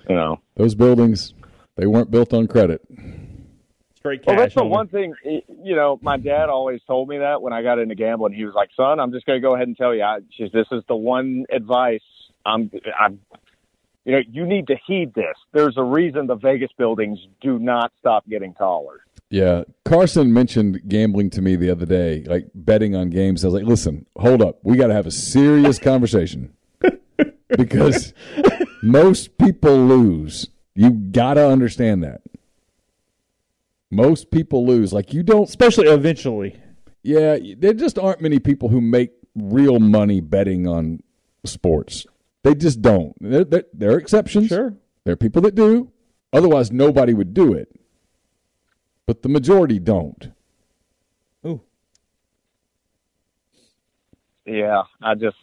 You 0.08 0.14
know. 0.14 0.40
Those 0.54 0.76
buildings, 0.76 1.34
they 1.74 1.86
weren't 1.86 2.12
built 2.12 2.32
on 2.32 2.46
credit. 2.46 2.80
Straight 3.96 4.20
cash. 4.20 4.28
Well, 4.28 4.36
that's 4.36 4.54
the 4.54 4.60
only. 4.60 4.70
one 4.70 4.86
thing. 4.86 5.14
You 5.24 5.74
know, 5.74 5.98
my 6.00 6.16
dad 6.16 6.48
always 6.48 6.80
told 6.86 7.08
me 7.08 7.18
that 7.18 7.42
when 7.42 7.52
I 7.52 7.62
got 7.62 7.80
into 7.80 7.96
gambling. 7.96 8.34
He 8.34 8.44
was 8.44 8.54
like, 8.54 8.70
"Son, 8.76 9.00
I'm 9.00 9.10
just 9.10 9.26
going 9.26 9.38
to 9.38 9.42
go 9.44 9.56
ahead 9.56 9.66
and 9.66 9.76
tell 9.76 9.92
you. 9.92 10.04
I, 10.04 10.20
just, 10.38 10.52
this 10.52 10.68
is 10.70 10.84
the 10.86 10.94
one 10.94 11.44
advice. 11.50 12.04
I'm, 12.44 12.70
I'm. 12.98 13.20
You 14.04 14.12
know, 14.12 14.20
you 14.30 14.46
need 14.46 14.68
to 14.68 14.76
heed 14.86 15.12
this. 15.14 15.34
There's 15.52 15.76
a 15.76 15.82
reason 15.82 16.28
the 16.28 16.36
Vegas 16.36 16.70
buildings 16.78 17.18
do 17.40 17.58
not 17.58 17.90
stop 17.98 18.24
getting 18.28 18.54
taller. 18.54 19.00
Yeah, 19.28 19.64
Carson 19.84 20.32
mentioned 20.32 20.82
gambling 20.86 21.30
to 21.30 21.42
me 21.42 21.56
the 21.56 21.70
other 21.70 21.86
day, 21.86 22.22
like 22.26 22.46
betting 22.54 22.94
on 22.94 23.10
games. 23.10 23.44
I 23.44 23.48
was 23.48 23.54
like, 23.54 23.64
"Listen, 23.64 24.06
hold 24.16 24.40
up, 24.40 24.60
we 24.62 24.76
got 24.76 24.86
to 24.86 24.94
have 24.94 25.06
a 25.06 25.10
serious 25.10 25.78
conversation 25.78 26.54
because 27.56 28.14
most 28.82 29.36
people 29.36 29.76
lose. 29.76 30.48
You 30.74 30.90
got 30.90 31.34
to 31.34 31.48
understand 31.48 32.04
that. 32.04 32.20
Most 33.90 34.30
people 34.30 34.64
lose. 34.66 34.92
Like 34.92 35.12
you 35.12 35.22
don't. 35.22 35.48
Especially 35.48 35.88
eventually. 35.88 36.60
Yeah, 37.02 37.36
there 37.56 37.72
just 37.72 37.98
aren't 37.98 38.20
many 38.20 38.38
people 38.38 38.68
who 38.68 38.80
make 38.80 39.10
real 39.34 39.78
money 39.78 40.20
betting 40.20 40.66
on 40.66 41.00
sports. 41.44 42.06
They 42.42 42.54
just 42.54 42.80
don't. 42.82 43.14
There, 43.20 43.44
there, 43.44 43.64
there 43.72 43.92
are 43.92 43.98
exceptions. 43.98 44.48
Sure. 44.48 44.74
There 45.04 45.12
are 45.12 45.16
people 45.16 45.42
that 45.42 45.54
do. 45.54 45.90
Otherwise, 46.32 46.70
nobody 46.72 47.14
would 47.14 47.32
do 47.32 47.52
it. 47.52 47.68
But 49.06 49.22
the 49.22 49.28
majority 49.28 49.78
don't. 49.78 50.32
Ooh. 51.46 51.60
yeah, 54.44 54.82
I 55.00 55.14
just, 55.14 55.36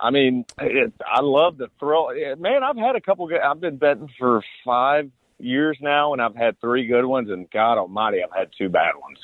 I 0.00 0.10
mean, 0.10 0.44
it, 0.60 0.92
I 1.04 1.20
love 1.20 1.58
the 1.58 1.68
thrill. 1.80 2.10
eh, 2.10 2.34
Man, 2.36 2.62
I've 2.62 2.76
had 2.76 2.94
a 2.96 3.00
couple. 3.00 3.26
Good, 3.26 3.40
I've 3.40 3.60
been 3.60 3.76
betting 3.78 4.08
for 4.18 4.42
five 4.64 5.10
years 5.38 5.76
now, 5.80 6.12
and 6.12 6.22
I've 6.22 6.36
had 6.36 6.60
three 6.60 6.86
good 6.86 7.04
ones. 7.04 7.30
And 7.30 7.50
God 7.50 7.78
Almighty, 7.78 8.22
I've 8.22 8.36
had 8.36 8.50
two 8.56 8.68
bad 8.68 8.92
ones. 9.00 9.18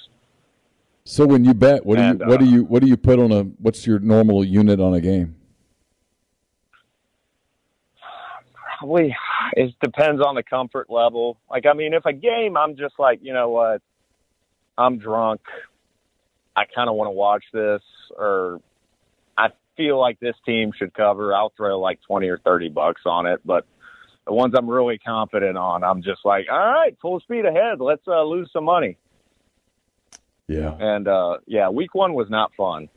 So 1.04 1.24
when 1.24 1.44
you 1.44 1.54
bet, 1.54 1.86
what 1.86 1.96
do 1.96 2.02
you 2.02 2.10
And, 2.10 2.20
what 2.20 2.38
do 2.38 2.44
uh, 2.44 2.48
you 2.48 2.64
what 2.64 2.82
do 2.82 2.88
you 2.88 2.96
put 2.96 3.18
on 3.18 3.32
a 3.32 3.44
what's 3.44 3.86
your 3.86 3.98
normal 3.98 4.44
unit 4.44 4.80
on 4.80 4.94
a 4.94 5.00
game? 5.00 5.37
Probably, 8.78 9.16
it 9.54 9.74
depends 9.82 10.22
on 10.24 10.34
the 10.34 10.42
comfort 10.42 10.88
level. 10.88 11.38
Like, 11.50 11.66
I 11.66 11.72
mean, 11.72 11.94
if 11.94 12.04
a 12.06 12.12
game, 12.12 12.56
I'm 12.56 12.76
just 12.76 12.94
like, 12.98 13.20
you 13.22 13.32
know 13.32 13.48
what, 13.50 13.82
I'm 14.76 14.98
drunk. 14.98 15.40
I 16.54 16.64
kind 16.64 16.88
of 16.88 16.94
want 16.94 17.08
to 17.08 17.12
watch 17.12 17.44
this, 17.52 17.82
or 18.16 18.60
I 19.36 19.48
feel 19.76 19.98
like 19.98 20.20
this 20.20 20.36
team 20.46 20.72
should 20.76 20.94
cover. 20.94 21.34
I'll 21.34 21.52
throw 21.56 21.78
like 21.80 22.00
twenty 22.06 22.28
or 22.28 22.38
thirty 22.38 22.68
bucks 22.68 23.02
on 23.04 23.26
it, 23.26 23.40
but 23.44 23.64
the 24.26 24.32
ones 24.32 24.54
I'm 24.56 24.68
really 24.68 24.98
confident 24.98 25.56
on, 25.56 25.82
I'm 25.82 26.02
just 26.02 26.20
like, 26.24 26.46
all 26.50 26.58
right, 26.58 26.96
full 27.00 27.18
speed 27.20 27.46
ahead. 27.46 27.80
Let's 27.80 28.06
uh, 28.06 28.22
lose 28.24 28.50
some 28.52 28.64
money. 28.64 28.96
Yeah. 30.48 30.74
And 30.78 31.08
uh, 31.08 31.38
yeah, 31.46 31.68
week 31.70 31.94
one 31.94 32.14
was 32.14 32.28
not 32.28 32.52
fun. 32.56 32.88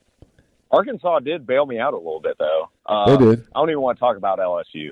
Arkansas 0.72 1.20
did 1.20 1.46
bail 1.46 1.66
me 1.66 1.80
out 1.80 1.94
a 1.94 1.98
little 1.98 2.22
bit 2.22 2.38
though. 2.38 2.70
Uh, 2.86 3.18
They 3.18 3.26
did. 3.26 3.48
I 3.56 3.60
don't 3.60 3.70
even 3.70 3.82
want 3.82 3.98
to 3.98 4.00
talk 4.00 4.18
about 4.18 4.40
LSU. 4.40 4.92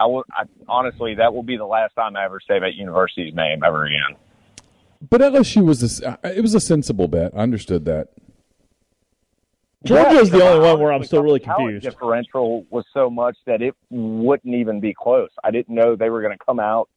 I 0.00 0.06
will. 0.06 0.24
I, 0.32 0.44
honestly, 0.66 1.14
that 1.16 1.34
will 1.34 1.42
be 1.42 1.58
the 1.58 1.66
last 1.66 1.94
time 1.94 2.16
I 2.16 2.24
ever 2.24 2.40
say 2.40 2.58
that 2.58 2.74
university's 2.74 3.34
name 3.34 3.62
ever 3.64 3.84
again. 3.84 4.16
But 5.08 5.20
LSU 5.20 5.64
was 5.64 5.80
this. 5.80 6.02
Uh, 6.02 6.16
it 6.24 6.40
was 6.40 6.54
a 6.54 6.60
sensible 6.60 7.06
bet. 7.06 7.32
I 7.34 7.40
understood 7.40 7.84
that. 7.84 8.08
Georgia's 9.84 10.30
Yeah, 10.30 10.38
the 10.38 10.44
only 10.48 10.66
one 10.66 10.80
where 10.80 10.92
I'm 10.92 11.04
still 11.04 11.22
really 11.22 11.40
confused. 11.40 11.84
Differential 11.84 12.66
was 12.70 12.84
so 12.92 13.08
much 13.08 13.36
that 13.46 13.62
it 13.62 13.74
wouldn't 13.90 14.54
even 14.54 14.80
be 14.80 14.94
close. 14.94 15.30
I 15.44 15.50
didn't 15.50 15.74
know 15.74 15.96
they 15.96 16.10
were 16.10 16.20
going 16.22 16.36
to 16.36 16.44
come 16.44 16.60
out 16.60 16.88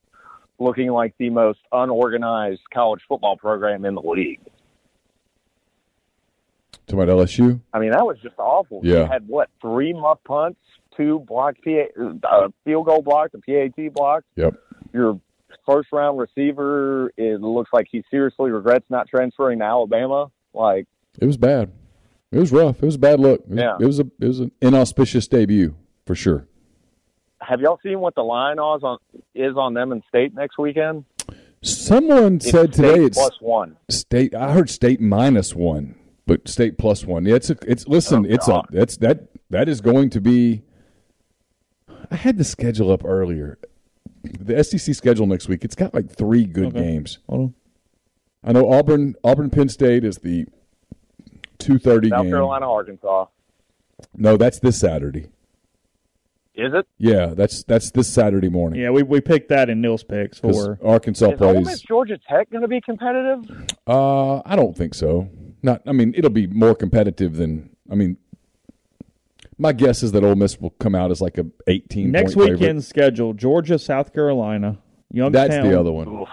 looking 0.60 0.89
like 0.89 1.14
the 1.18 1.30
most 1.30 1.60
unorganized 1.72 2.62
college 2.74 3.01
football 3.08 3.38
program 3.38 3.86
in 3.86 3.95
the 3.95 4.01
league. 4.01 4.41
Talking 6.88 7.04
about 7.04 7.18
LSU. 7.18 7.62
I 7.74 7.80
mean, 7.80 7.91
that 7.91 8.06
was 8.06 8.18
just 8.22 8.36
awful. 8.38 8.82
Yeah. 8.84 8.99
You 8.99 9.06
had 9.06 9.28
what 9.28 9.49
three 9.62 9.93
muff 9.93 10.20
punts, 10.26 10.60
two 10.98 11.20
block 11.28 11.56
PA, 11.64 11.84
uh, 12.24 12.48
field 12.66 12.86
goal 12.86 13.02
block, 13.02 13.32
a 13.34 13.39
PAT 13.39 13.94
block. 13.94 14.24
Yep. 14.36 14.56
Your 14.94 15.20
first 15.66 15.89
round 15.91 16.18
receiver, 16.20 17.12
it 17.18 17.41
looks 17.41 17.70
like 17.74 17.88
he 17.91 18.04
seriously 18.12 18.52
regrets 18.52 18.86
not 18.89 19.08
transferring 19.08 19.60
to 19.60 19.66
Alabama. 19.66 20.32
Like, 20.54 20.88
It 21.20 21.26
was 21.26 21.38
bad. 21.38 21.72
It 22.32 22.39
was 22.39 22.52
rough. 22.52 22.78
It 22.82 22.86
was 22.86 22.96
a 22.96 23.00
bad 23.00 23.20
look. 23.20 23.41
It 23.41 23.50
was, 23.50 23.60
Yeah. 23.60 23.78
it 23.80 23.86
was 23.86 24.00
a 24.00 24.08
it 24.20 24.28
was 24.28 24.39
an 24.39 24.52
inauspicious 24.62 25.28
debut 25.28 25.76
for 26.06 26.16
sure. 26.16 26.48
have 27.41 27.60
y'all 27.62 27.80
seen 27.84 28.00
what 28.00 28.16
the 28.16 28.24
line 28.24 28.58
odds 28.58 28.84
on 28.84 28.98
is 29.36 29.56
on 29.58 29.74
them 29.74 29.91
in 29.91 30.02
state 30.10 30.34
next 30.34 30.58
weekend? 30.58 31.06
Someone 31.62 32.36
It's 32.36 32.50
said 32.52 32.74
today 32.74 33.06
it's 33.06 33.18
plus 33.18 33.39
one. 33.39 33.78
state. 33.89 34.36
I 34.36 34.52
heard 34.52 34.70
state 34.70 35.00
minus 35.00 35.56
one, 35.56 35.96
but 36.26 36.48
state 36.48 36.78
plus 36.78 37.06
one. 37.06 37.26
Yeah, 37.26 37.36
it's 37.36 37.50
a, 37.50 37.58
it's 37.66 37.88
listen. 37.88 38.26
Oh, 38.26 38.34
it's 38.34 38.48
a 38.48 38.64
that's 38.70 38.98
that 38.98 39.28
that 39.50 39.70
is 39.70 39.80
going 39.82 40.10
to 40.12 40.22
be. 40.22 40.64
I 42.14 42.16
had 42.16 42.38
the 42.38 42.43
schedule 42.43 42.91
up 42.91 43.03
earlier. 43.03 43.57
The 44.24 44.64
SEC 44.64 44.93
schedule 44.93 45.26
next 45.26 45.49
week. 45.49 45.66
It's 45.66 45.74
got 45.74 45.95
like 45.95 46.09
three 46.11 46.45
good 46.45 46.68
Okay. 46.68 46.80
games. 46.80 47.18
Hold 47.28 47.41
on. 47.41 47.53
I 48.43 48.51
know 48.51 48.72
Auburn. 48.72 49.16
Auburn 49.24 49.49
Penn 49.49 49.68
State 49.68 50.03
is 50.05 50.18
the 50.18 50.45
two 51.57 51.80
thirty 51.80 52.09
South 52.09 52.22
game. 52.24 52.32
Carolina, 52.32 52.72
Arkansas. 52.72 53.26
No, 54.16 54.38
that's 54.38 54.59
this 54.59 54.80
Saturday. 54.80 55.30
Is 56.55 56.72
it? 56.76 56.86
Yeah, 56.99 57.28
that's 57.28 57.64
that's 57.64 57.89
this 57.89 58.07
Saturday 58.14 58.49
morning. 58.49 58.80
Yeah, 58.80 58.91
we, 58.91 59.01
we 59.01 59.20
picked 59.20 59.49
that 59.49 59.72
in 59.72 59.82
Nils 59.82 60.03
picks 60.03 60.38
for 60.38 60.78
Arkansas 60.84 61.32
Is 61.32 61.41
Ole 61.41 61.53
plays. 61.53 61.66
Miss 61.66 61.82
Georgia 61.82 62.20
Tech 62.30 62.51
going 62.51 62.61
to 62.61 62.68
be 62.68 62.80
competitive? 62.80 63.49
Uh, 63.88 64.41
I 64.45 64.55
don't 64.55 64.78
think 64.78 64.93
so. 64.93 65.30
Not. 65.64 65.82
I 65.88 65.93
mean, 65.93 66.14
it'll 66.16 66.30
be 66.30 66.45
more 66.45 66.76
competitive 66.76 67.38
than. 67.38 67.72
I 67.91 67.95
mean, 67.95 68.18
my 69.58 69.72
guess 69.74 70.04
is 70.04 70.12
that 70.14 70.24
Ole 70.24 70.36
Miss 70.36 70.60
will 70.60 70.72
come 70.72 70.95
out 70.95 71.12
as 71.12 71.22
like 71.22 71.38
a 71.38 71.45
eighteen. 71.68 72.12
next 72.12 72.36
point 72.36 72.45
favorite. 72.49 72.60
weekend's 72.62 72.88
schedule: 72.88 73.34
Georgia, 73.34 73.78
South 73.80 74.14
Carolina, 74.14 74.78
Youngstown. 75.12 75.49
That's 75.49 75.64
the 75.68 75.80
other 75.80 75.91
one. 75.91 76.26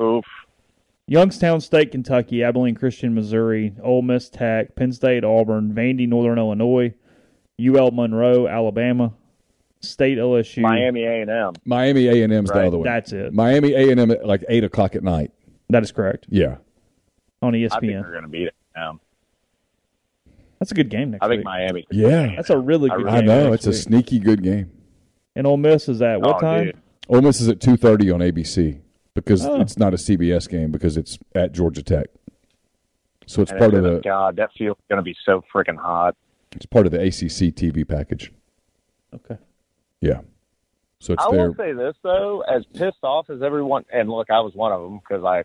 Oof. 0.00 0.24
Youngstown 1.08 1.60
State, 1.60 1.92
Kentucky, 1.92 2.42
Abilene 2.42 2.74
Christian, 2.74 3.14
Missouri, 3.14 3.72
Ole 3.82 4.02
Miss 4.02 4.28
Tech, 4.28 4.74
Penn 4.74 4.92
State, 4.92 5.22
Auburn, 5.24 5.72
Vandy, 5.72 6.08
Northern 6.08 6.36
Illinois, 6.38 6.92
UL 7.64 7.92
Monroe, 7.92 8.48
Alabama, 8.48 9.12
State 9.80 10.18
LSU, 10.18 10.62
Miami 10.62 11.04
A 11.04 11.20
and 11.22 11.30
M. 11.30 11.52
Miami 11.64 12.08
A 12.08 12.24
and 12.24 12.32
M's 12.32 12.50
the 12.50 12.66
other 12.66 12.78
one. 12.78 12.84
That's 12.84 13.12
it. 13.12 13.32
Miami 13.32 13.72
A 13.74 13.90
and 13.90 14.00
M 14.00 14.10
at 14.10 14.26
like 14.26 14.44
eight 14.48 14.64
o'clock 14.64 14.96
at 14.96 15.04
night. 15.04 15.30
That 15.70 15.82
is 15.84 15.92
correct 15.92 16.26
Yeah. 16.28 16.56
on 17.40 17.54
E 17.54 17.64
I 17.66 17.68
think 17.68 17.92
ESPN. 17.92 18.02
they're 18.02 18.10
going 18.12 18.22
to 18.24 18.28
beat 18.28 18.48
it. 18.48 18.54
Um, 18.76 19.00
That's 20.58 20.70
a 20.72 20.74
good 20.74 20.88
game 20.88 21.10
next 21.12 21.22
I 21.24 21.28
think 21.28 21.40
week. 21.40 21.44
Miami. 21.44 21.86
Yeah. 21.90 22.34
That's 22.36 22.50
a 22.50 22.58
really 22.58 22.88
good 22.88 23.04
really 23.04 23.10
I 23.10 23.16
game. 23.18 23.26
know 23.26 23.50
next 23.50 23.66
it's 23.66 23.78
a 23.78 23.82
sneaky 23.82 24.18
good 24.18 24.42
game. 24.42 24.70
And 25.34 25.46
Ole 25.46 25.56
Miss 25.58 25.88
is 25.88 26.00
at 26.00 26.20
what 26.20 26.36
Oh, 26.36 26.40
time? 26.40 26.64
dude. 26.66 26.76
Ole 27.08 27.20
Miss 27.22 27.40
is 27.40 27.48
at 27.48 27.60
two 27.60 27.76
thirty 27.76 28.10
on 28.10 28.20
ABC 28.20 28.80
because 29.14 29.44
Oh. 29.46 29.60
it's 29.60 29.76
not 29.78 29.92
a 29.92 29.98
CBS 29.98 30.48
game 30.48 30.70
because 30.72 30.96
it's 30.96 31.18
at 31.34 31.52
Georgia 31.52 31.82
Tech. 31.82 32.06
So 33.26 33.42
it's 33.42 33.50
And 33.50 33.60
part 33.60 33.74
of 33.74 33.84
it's- 33.84 33.96
the 34.02 34.08
God, 34.08 34.36
that 34.36 34.50
field's 34.56 34.80
going 34.88 34.98
to 34.98 35.02
be 35.02 35.14
so 35.24 35.42
freaking 35.52 35.76
hot. 35.76 36.16
it's 36.52 36.64
part 36.66 36.86
of 36.86 36.92
the 36.92 36.98
ACC 37.00 37.50
TV 37.52 37.84
package. 37.86 38.32
Okay. 39.14 39.36
Yeah. 40.00 40.20
So 41.00 41.12
it's 41.12 41.22
I 41.24 41.30
there. 41.32 41.48
will 41.48 41.54
say 41.56 41.72
this 41.74 41.94
though, 42.02 42.40
as 42.42 42.64
pissed 42.66 43.02
off 43.02 43.28
as 43.28 43.42
everyone, 43.42 43.84
and 43.92 44.08
look, 44.08 44.30
I 44.30 44.40
was 44.40 44.54
one 44.54 44.72
of 44.72 44.80
them 44.80 44.98
because 45.00 45.22
I 45.24 45.44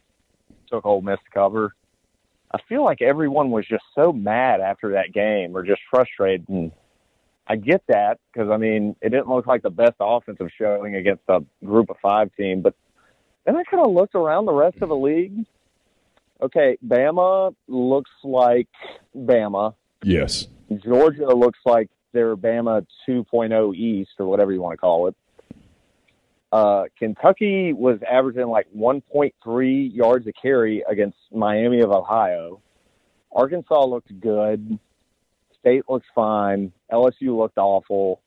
took 0.70 0.86
Ole 0.86 1.02
Miss 1.02 1.20
to 1.20 1.32
cover. 1.34 1.76
I 2.54 2.60
feel 2.68 2.84
like 2.84 3.02
everyone 3.02 3.52
was 3.52 3.66
just 3.68 3.84
so 3.96 4.12
mad 4.12 4.60
after 4.60 4.92
that 4.94 5.14
game, 5.14 5.56
or 5.56 5.64
just 5.64 5.82
frustrated. 5.90 6.48
And 6.50 6.72
I 7.48 7.56
get 7.56 7.82
that 7.88 8.20
because 8.32 8.50
I 8.50 8.58
mean, 8.58 8.96
it 9.02 9.10
didn't 9.10 9.30
look 9.30 9.48
like 9.48 9.62
the 9.62 9.70
best 9.70 9.96
offensive 10.00 10.50
showing 10.58 10.96
against 10.96 11.24
a 11.28 11.44
group 11.64 11.90
of 11.90 11.98
five 12.02 12.30
team. 12.36 12.62
But 12.62 12.76
then 13.46 13.56
I 13.56 13.64
kind 13.64 13.84
of 13.84 13.92
looked 13.92 14.16
around 14.16 14.46
the 14.46 14.54
rest 14.54 14.78
of 14.82 14.90
the 14.90 14.96
league. 14.96 15.46
Okay, 16.42 16.78
Bama 16.86 17.56
looks 17.68 18.12
like 18.24 18.68
Bama. 19.16 19.76
Yes. 20.04 20.48
Georgia 20.84 21.28
looks 21.28 21.60
like 21.66 21.90
they're 22.14 22.36
Bama 22.36 22.86
2.0 23.08 23.76
East 23.76 24.12
or 24.20 24.26
whatever 24.26 24.52
you 24.52 24.62
want 24.62 24.74
to 24.74 24.78
call 24.78 25.08
it. 25.08 25.16
Uh, 26.52 26.84
Kentucky 27.00 27.72
was 27.72 28.00
averaging 28.10 28.48
like 28.48 28.68
1.3 28.76 29.96
yards 29.96 30.28
a 30.28 30.34
carry 30.34 30.84
against 30.88 31.18
Miami 31.32 31.80
of 31.80 31.92
Ohio. 31.92 32.62
Arkansas 33.32 33.86
looked 33.86 34.20
good. 34.20 34.78
State 35.60 35.84
looks 35.88 36.08
fine. 36.14 36.74
LSU 36.92 37.38
looked 37.38 37.58
awful. 37.58 38.22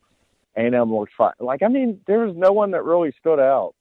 A&M 0.57 0.95
looked 0.95 1.13
fine. 1.19 1.33
Like, 1.41 1.63
I 1.63 1.69
mean, 1.69 2.01
there 2.07 2.21
was 2.21 2.35
no 2.37 2.53
one 2.53 2.71
that 2.71 2.85
really 2.85 3.13
stood 3.21 3.41
out. 3.41 3.75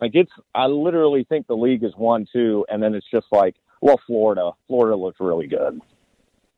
Like, 0.00 0.12
it's, 0.14 0.32
I 0.54 0.66
literally 0.66 1.24
think 1.24 1.46
the 1.46 1.56
league 1.56 1.84
is 1.84 1.92
one, 1.96 2.26
two, 2.32 2.66
and 2.68 2.82
then 2.82 2.94
it's 2.94 3.06
just 3.10 3.26
like, 3.30 3.54
well, 3.80 4.00
Florida. 4.06 4.52
Florida 4.66 4.96
looks 4.96 5.20
really 5.20 5.46
good. 5.46 5.80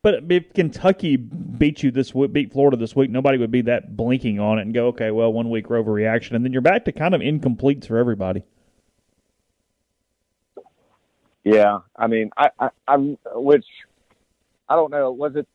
But 0.01 0.23
if 0.29 0.53
Kentucky 0.53 1.17
beat 1.17 1.83
you 1.83 1.91
this 1.91 2.15
week, 2.15 2.31
beat 2.31 2.53
Florida 2.53 2.77
this 2.77 2.95
week, 2.95 3.09
nobody 3.09 3.37
would 3.37 3.51
be 3.51 3.61
that 3.63 3.97
blinking 3.97 4.39
on 4.39 4.57
it 4.57 4.61
and 4.61 4.73
go, 4.73 4.87
okay, 4.87 5.11
well, 5.11 5.33
one 5.33 5.49
week 5.49 5.69
rover 5.69 5.91
reaction, 5.91 6.37
and 6.37 6.45
then 6.45 6.53
you're 6.53 6.61
back 6.61 6.85
to 6.85 6.93
kind 6.93 7.13
of 7.13 7.19
incompletes 7.19 7.87
for 7.87 7.97
everybody. 7.97 8.43
Yeah, 11.43 11.79
I 11.97 12.07
mean, 12.07 12.29
I, 12.37 12.49
I, 12.59 12.69
I'm 12.87 13.17
which 13.33 13.65
I 14.69 14.75
don't 14.75 14.91
know. 14.91 15.11
Was 15.11 15.35
it 15.35 15.47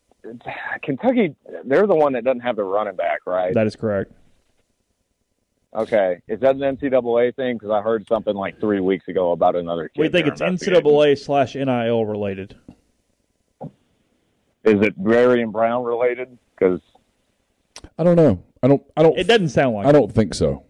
Kentucky? 0.83 1.37
They're 1.65 1.87
the 1.87 1.95
one 1.95 2.13
that 2.15 2.25
doesn't 2.25 2.41
have 2.41 2.57
the 2.57 2.65
running 2.65 2.97
back, 2.97 3.21
right? 3.27 3.55
That 3.55 3.67
is 3.67 3.77
correct. 3.77 4.13
Okay, 5.75 6.21
is 6.29 6.41
that 6.41 6.57
an 6.57 6.77
NCAA 6.77 7.35
thing? 7.35 7.57
Because 7.57 7.71
I 7.71 7.81
heard 7.81 8.07
something 8.09 8.35
like 8.35 8.61
three 8.61 8.81
weeks 8.81 9.09
ago 9.09 9.33
about 9.33 9.57
another 9.57 9.89
kid. 9.89 10.01
We 10.01 10.09
think 10.09 10.27
it's. 10.27 10.41
NCAA 10.41 11.19
slash 11.19 11.55
NIL 11.55 12.05
related. 12.05 12.57
Is 14.65 14.81
it 14.83 14.99
Barion 15.03 15.53
Brown 15.53 15.85
related? 15.85 16.37
Because 16.59 16.81
I 17.99 18.05
don't 18.05 18.17
know. 18.17 18.43
I 18.63 18.69
don't. 18.69 18.83
I 18.97 19.03
don't. 19.03 19.19
It 19.19 19.25
doesn't 19.27 19.51
sound 19.51 19.75
like 19.75 19.87
I 19.87 19.93
don't 19.93 20.13
think 20.13 20.35
so. 20.35 20.65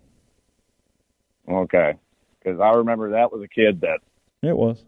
okay, 1.49 1.95
because 2.43 2.61
I 2.61 2.71
remember 2.79 3.11
that 3.13 3.33
was 3.33 3.43
a 3.43 3.49
kid 3.49 3.83
that 3.83 4.01
it 4.43 4.57
was. 4.57 4.83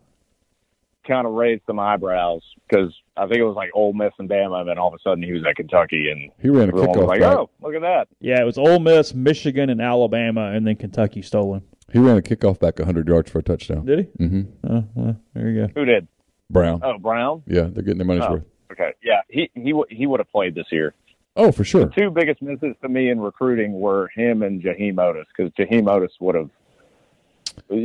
kind 1.07 1.27
of 1.27 1.35
raised 1.35 1.63
some 1.67 1.79
eyebrows 1.79 2.43
because 2.69 2.93
I 3.17 3.27
think 3.27 3.37
it 3.39 3.45
was 3.45 3.55
like 3.55 3.71
Ole 3.75 3.93
Miss 3.93 4.13
and 4.19 4.29
Bama, 4.29 4.61
and 4.61 4.69
then 4.69 4.79
all 4.79 4.89
of 4.89 4.95
a 4.95 4.99
sudden 5.09 5.23
he 5.23 5.33
was 5.33 5.45
at 5.49 5.55
Kentucky, 5.57 6.11
and 6.11 6.31
He 6.41 6.49
ran 6.49 6.65
a 6.65 6.73
everyone 6.73 6.89
was 6.89 6.97
kickoff 6.97 7.07
like, 7.09 7.21
back. 7.21 7.37
"Oh, 7.37 7.51
look 7.61 7.75
at 7.75 7.83
that!" 7.83 8.09
Yeah, 8.21 8.41
it 8.41 8.45
was 8.45 8.59
Ole 8.59 8.81
Miss, 8.81 9.15
Michigan, 9.15 9.71
and 9.71 9.81
Alabama, 9.81 10.51
and 10.53 10.67
then 10.67 10.77
Kentucky 10.77 11.23
stolen. 11.23 11.63
He 11.93 12.01
ran 12.01 12.17
a 12.17 12.23
kickoff 12.23 12.59
back 12.59 12.81
100 12.81 13.07
yards 13.07 13.31
for 13.31 13.39
a 13.39 13.43
touchdown. 13.45 13.87
Did 13.87 13.99
he? 14.19 14.25
Mm-hmm. 14.25 14.43
Oh, 14.75 14.85
well, 14.97 15.17
there 15.35 15.49
you 15.49 15.67
go. 15.69 15.73
Who 15.81 15.85
did? 15.85 16.09
Brown. 16.51 16.81
Oh, 16.83 16.99
Brown. 16.99 17.45
Yeah, 17.47 17.69
they're 17.71 17.85
getting 17.85 17.99
their 17.99 18.07
money's 18.07 18.25
Oh, 18.27 18.33
worth. 18.35 18.45
Okay, 18.73 18.93
yeah, 19.03 19.21
he 19.29 19.51
he 19.55 19.71
w- 19.71 19.87
he 19.91 20.07
would 20.07 20.21
have 20.21 20.31
played 20.31 20.55
this 20.55 20.67
year. 20.71 20.95
Oh, 21.37 21.53
for 21.53 21.65
sure. 21.65 21.85
The 21.87 21.91
two 21.93 22.11
biggest 22.11 22.41
misses 22.43 22.75
to 22.83 22.89
me 22.89 23.11
in 23.11 23.21
recruiting 23.21 23.73
were 23.79 24.09
him 24.15 24.43
and 24.43 24.63
Jaheim 24.63 24.95
Oatis 24.95 25.25
because 25.37 25.53
Jaheim 25.53 25.85
Oatis 25.85 26.11
would 26.21 26.35
have. 26.35 26.51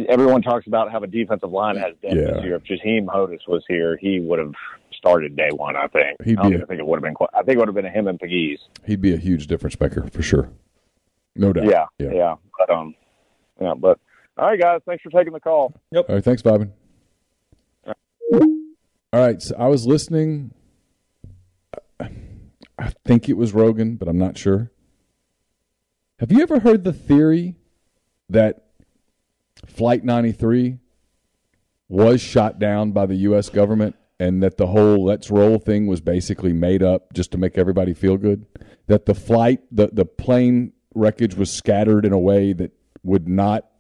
Everyone 0.10 0.42
talks 0.42 0.68
about 0.68 0.92
how 0.92 1.00
the 1.00 1.08
defensive 1.08 1.52
line 1.52 1.76
has 1.78 1.94
depth 2.02 2.16
Yeah. 2.16 2.32
this 2.34 2.44
year. 2.44 2.56
If 2.56 2.64
Jaheim 2.64 3.06
Oatis 3.08 3.48
was 3.48 3.64
here, 3.68 3.98
he 3.98 4.20
would 4.20 4.40
have 4.40 4.54
started 4.94 5.36
day 5.36 5.50
one. 5.52 5.76
I 5.76 5.88
think. 5.88 6.22
He'd 6.24 6.38
I 6.40 6.44
don't 6.44 6.52
be 6.52 6.58
a- 6.62 6.66
think 6.66 6.80
it 6.80 6.86
would 6.88 6.98
have 6.98 7.04
been. 7.04 7.14
Quite, 7.14 7.30
I 7.34 7.44
think 7.44 7.56
it 7.56 7.60
would 7.60 7.68
have 7.68 7.76
been 7.76 7.86
him 7.86 8.08
and 8.08 8.20
Pegues. 8.20 8.60
He'd 8.86 9.02
be 9.02 9.14
a 9.14 9.18
huge 9.18 9.48
difference 9.48 9.80
maker 9.80 10.08
for 10.12 10.22
sure. 10.22 10.50
No 11.36 11.54
doubt. 11.54 11.66
Yeah, 11.66 11.86
Yeah. 12.00 12.12
yeah, 12.14 12.36
But 12.58 12.70
um, 12.70 12.96
yeah, 13.62 13.74
but 13.78 14.00
all 14.38 14.48
right, 14.48 14.60
guys, 14.60 14.82
thanks 14.86 15.04
for 15.04 15.10
taking 15.10 15.34
the 15.34 15.40
call. 15.40 15.74
Yep. 15.92 16.06
All 16.10 16.16
right, 16.16 16.24
thanks, 16.24 16.42
Bobbin. 16.42 16.72
All 19.14 19.20
right, 19.20 19.42
so 19.42 19.56
I 19.58 19.68
was 19.68 19.86
listening. 19.86 20.52
I 22.78 22.92
think 23.06 23.30
it 23.30 23.38
was 23.38 23.54
Rogan, 23.54 23.96
but 23.96 24.08
I'm 24.08 24.18
not 24.18 24.38
sure. 24.38 24.72
Have 26.20 26.32
you 26.32 26.42
ever 26.42 26.60
heard 26.60 26.84
the 26.84 26.94
theory 26.94 27.56
that 28.30 28.66
Flight 29.66 30.04
93 30.04 30.78
was 31.90 32.22
shot 32.22 32.60
down 32.60 32.92
by 32.92 33.06
the 33.06 33.16
U.S. 33.16 33.50
government 33.50 33.96
and 34.20 34.42
that 34.44 34.58
the 34.58 34.68
whole 34.68 35.04
let's 35.04 35.32
roll 35.32 35.58
thing 35.58 35.88
was 35.88 36.00
basically 36.00 36.54
made 36.54 36.84
up 36.84 37.12
just 37.14 37.32
to 37.32 37.38
make 37.38 37.58
everybody 37.58 37.94
feel 37.94 38.18
good? 38.18 38.46
That 38.88 39.06
the 39.06 39.16
flight, 39.16 39.62
the, 39.72 39.90
the 39.92 40.06
plane 40.06 40.74
wreckage 40.94 41.36
was 41.36 41.52
scattered 41.52 42.06
in 42.06 42.14
a 42.14 42.20
way 42.20 42.54
that 42.54 42.72
would 43.04 43.28
not 43.28 43.71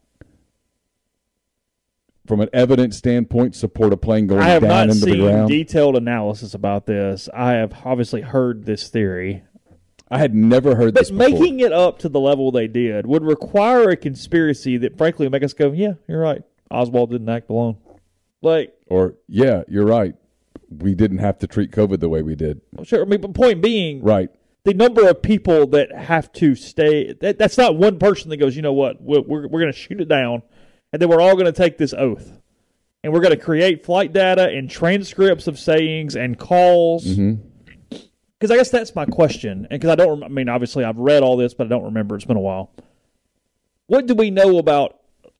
from 2.28 2.40
an 2.42 2.50
evidence 2.54 2.98
standpoint, 2.98 3.56
support 3.56 3.92
a 3.94 3.98
plane 3.98 4.28
going 4.28 4.42
I 4.42 4.50
have 4.50 4.62
down 4.62 4.70
not 4.70 4.90
into 4.90 5.06
the 5.06 5.12
seen 5.12 5.22
ground. 5.22 5.50
detailed 5.50 5.96
analysis 5.98 6.54
about 6.54 6.86
this. 6.86 7.28
I 7.34 7.54
have 7.54 7.74
obviously 7.86 8.22
heard 8.22 8.66
this 8.66 8.88
theory. 8.90 9.44
I 10.10 10.18
had 10.20 10.36
never 10.36 10.76
heard 10.76 10.94
But 10.94 11.02
this 11.02 11.12
before. 11.12 11.30
making 11.30 11.62
it 11.62 11.72
up 11.72 12.00
to 12.00 12.10
the 12.10 12.20
level 12.20 12.52
they 12.52 12.68
did 12.68 13.08
would 13.08 13.24
require 13.24 13.90
a 13.90 13.96
conspiracy 13.96 14.78
that, 14.78 14.98
frankly, 14.98 15.26
would 15.26 15.32
make 15.32 15.44
us 15.44 15.54
go, 15.54 15.72
"Yeah, 15.72 15.94
you're 16.08 16.20
right. 16.22 16.44
Oswald 16.70 17.12
didn't 17.12 17.30
act 17.30 17.50
alone." 17.50 17.78
Like, 18.42 18.74
or 18.88 19.16
yeah, 19.28 19.64
you're 19.68 19.86
right. 19.86 20.16
We 20.70 20.96
didn't 20.96 21.20
have 21.20 21.38
to 21.40 21.48
treat 21.48 21.72
COVID 21.72 22.00
the 22.02 22.10
way 22.10 22.22
we 22.22 22.36
did. 22.36 22.62
sure. 22.84 23.02
I 23.02 23.06
mean, 23.06 23.22
but 23.22 23.34
point 23.34 23.62
being, 23.62 24.02
Right. 24.02 24.30
the 24.64 24.74
number 24.74 25.08
of 25.08 25.22
people 25.22 25.66
that 25.68 25.92
have 25.96 26.32
to 26.34 26.56
stay 26.56 27.14
that, 27.22 27.38
that's 27.38 27.58
not 27.58 27.76
one 27.78 27.98
person 28.00 28.30
that 28.30 28.38
goes 28.38 28.56
you 28.56 28.62
know 28.62 28.74
what 28.74 29.02
we're, 29.02 29.22
we're, 29.22 29.48
we're 29.48 29.60
going 29.60 29.72
to 29.72 29.78
shoot 29.78 30.00
it 30.02 30.08
down 30.08 30.44
and 30.94 31.02
then 31.02 31.10
we're 31.10 31.22
all 31.22 31.34
going 31.34 31.46
to 31.46 31.52
take 31.52 31.78
this 31.78 31.94
oath. 31.94 32.38
And 33.04 33.12
we're 33.12 33.22
going 33.22 33.36
to 33.36 33.44
create 33.44 33.84
flight 33.84 34.14
data 34.14 34.50
and 34.50 34.70
transcripts 34.70 35.48
of 35.48 35.58
sayings 35.58 36.16
and 36.16 36.38
calls. 36.38 37.06
Mm-hmm. 37.06 37.42
Because 38.40 38.52
i 38.52 38.58
guess 38.58 38.70
that's 38.72 38.96
my 38.96 39.06
question 39.06 39.68
and 39.70 39.80
because 39.80 39.92
i 39.92 39.96
don't, 39.96 40.24
I 40.24 40.28
mean 40.28 40.50
obviously 40.50 40.84
i've 40.84 40.98
read 40.98 41.22
all 41.22 41.38
this 41.38 41.54
but 41.54 41.68
i 41.68 41.70
don't 41.70 41.84
remember. 41.84 42.16
It's 42.16 42.26
been 42.26 42.38
a 42.38 42.42
while. 42.42 42.72
What 43.88 44.08
do 44.08 44.16
we 44.16 44.32
know 44.32 44.58
about 44.58 45.00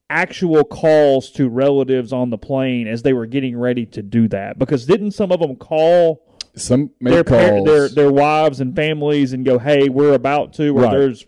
actual 0.10 0.64
calls 0.64 1.32
to 1.32 1.48
relatives 1.50 2.12
on 2.14 2.30
the 2.30 2.38
plane 2.38 2.88
as 2.88 3.02
they 3.02 3.14
were 3.14 3.26
getting 3.26 3.58
ready 3.58 3.86
to 3.88 4.02
do 4.04 4.28
that? 4.28 4.60
Because 4.60 4.86
didn't 4.86 5.12
some 5.12 5.32
of 5.32 5.40
them 5.40 5.56
call 5.56 6.22
Some 6.56 6.92
made 7.00 7.14
their, 7.14 7.24
par- 7.24 7.64
their 7.64 7.90
their 7.90 8.12
wives 8.12 8.60
and 8.60 8.76
families 8.76 9.34
and 9.34 9.46
go, 9.46 9.58
"Hey, 9.58 9.88
we're 9.90 10.14
about 10.14 10.54
to," 10.54 10.70
or 10.78 10.82
Right. 10.84 10.92
there's. 10.92 11.26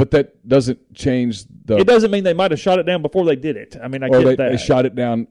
But 0.00 0.12
that 0.12 0.48
doesn't 0.48 0.94
change 0.94 1.44
the. 1.66 1.76
It 1.76 1.86
doesn't 1.86 2.10
mean 2.10 2.24
they 2.24 2.32
might 2.32 2.52
have 2.52 2.58
shot 2.58 2.78
it 2.78 2.84
down 2.84 3.02
before 3.02 3.26
they 3.26 3.36
did 3.36 3.58
it. 3.58 3.76
I 3.82 3.86
mean, 3.88 4.02
I 4.02 4.06
or 4.06 4.20
get 4.20 4.24
they, 4.24 4.36
that. 4.36 4.50
they 4.52 4.56
shot 4.56 4.86
it 4.86 4.94
down 4.94 5.28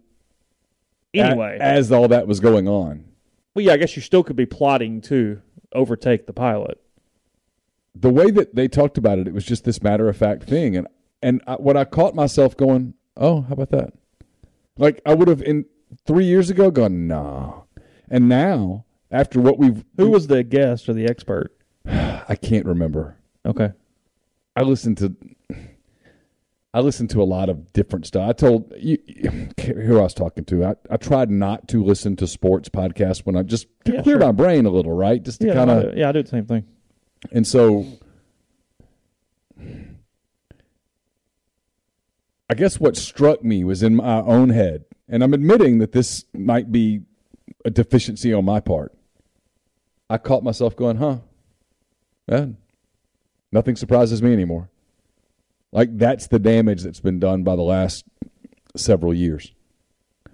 a- 1.15 1.19
anyway. 1.19 1.57
as 1.59 1.91
all 1.91 2.07
that 2.09 2.27
was 2.27 2.39
going 2.39 2.67
on. 2.67 3.03
well, 3.55 3.65
yeah, 3.65 3.73
I 3.73 3.77
guess 3.77 3.95
you 3.95 4.03
still 4.03 4.23
could 4.23 4.35
be 4.35 4.45
plotting 4.45 5.01
to 5.01 5.41
overtake 5.73 6.27
the 6.27 6.33
pilot. 6.33 6.79
the 7.95 8.11
way 8.11 8.29
that 8.29 8.53
they 8.53 8.67
talked 8.67 8.99
about 8.99 9.17
it, 9.17 9.27
it 9.27 9.33
was 9.33 9.43
just 9.43 9.63
this 9.63 9.81
matter 9.81 10.07
of 10.07 10.15
fact 10.15 10.43
thing, 10.43 10.75
and 10.77 10.87
and 11.23 11.41
I, 11.47 11.55
what 11.55 11.75
I 11.75 11.83
caught 11.83 12.13
myself 12.13 12.55
going, 12.55 12.93
oh, 13.17 13.41
how 13.41 13.53
about 13.53 13.71
that? 13.71 13.93
Like 14.77 15.01
I 15.03 15.15
would 15.15 15.29
have 15.29 15.41
in 15.41 15.65
three 16.05 16.25
years 16.25 16.51
ago 16.51 16.69
gone, 16.69 17.07
nah, 17.07 17.61
and 18.07 18.29
now 18.29 18.85
after 19.09 19.41
what 19.41 19.57
we've, 19.57 19.83
Who 19.97 20.11
was 20.11 20.27
the 20.27 20.43
guest 20.43 20.87
or 20.87 20.93
the 20.93 21.05
expert? 21.05 21.57
I 21.87 22.37
can't 22.39 22.67
remember. 22.67 23.17
Okay, 23.47 23.71
I 24.59 24.63
listened 24.63 24.97
to. 24.97 25.15
I 26.73 26.81
listened 26.81 27.09
to 27.11 27.21
a 27.21 27.23
lot 27.23 27.47
of 27.49 27.71
different 27.71 28.05
stuff. 28.05 28.29
I 28.29 28.33
told 28.33 28.73
you 28.77 28.97
who 29.65 29.97
I 29.97 30.01
was 30.01 30.13
talking 30.13 30.43
to. 30.45 30.65
I, 30.65 30.75
I 30.91 30.97
tried 30.97 31.31
not 31.31 31.67
to 31.69 31.81
listen 31.81 32.17
to 32.17 32.27
sports 32.27 32.67
podcasts 32.67 33.25
when 33.25 33.37
I 33.37 33.43
just 33.43 33.67
to 33.85 33.93
Yeah, 33.93 34.01
clear 34.03 34.17
sure. 34.17 34.25
my 34.27 34.31
brain 34.33 34.65
a 34.65 34.69
little, 34.69 34.91
right? 34.91 35.23
Just 35.23 35.39
to 35.41 35.47
yeah, 35.47 35.53
kind 35.53 35.71
of 35.71 35.97
yeah, 35.97 36.09
I 36.09 36.11
do 36.11 36.21
the 36.21 36.29
same 36.29 36.45
thing. 36.45 36.65
And 37.31 37.47
so 37.47 37.85
I 42.49 42.53
guess 42.55 42.79
what 42.79 42.97
struck 42.97 43.43
me 43.43 43.63
was 43.63 43.81
in 43.81 43.95
my 43.95 44.21
own 44.21 44.49
head, 44.49 44.85
and 45.07 45.23
I'm 45.23 45.33
admitting 45.33 45.77
that 45.79 45.91
this 45.93 46.25
might 46.33 46.71
be 46.71 47.01
a 47.63 47.69
deficiency 47.69 48.33
on 48.33 48.43
my 48.45 48.59
part. 48.59 48.93
I 50.09 50.17
caught 50.17 50.43
myself 50.43 50.75
going, 50.75 50.97
huh? 50.97 51.17
Eh, 52.29 52.47
nothing 53.51 53.75
surprises 53.75 54.21
me 54.21 54.33
anymore. 54.33 54.69
Like 55.71 55.97
that's 55.97 56.27
the 56.27 56.39
damage 56.39 56.83
that's 56.83 56.99
been 56.99 57.19
done 57.19 57.43
by 57.43 57.55
the 57.55 57.61
last 57.61 58.05
several 58.75 59.13
years, 59.13 59.53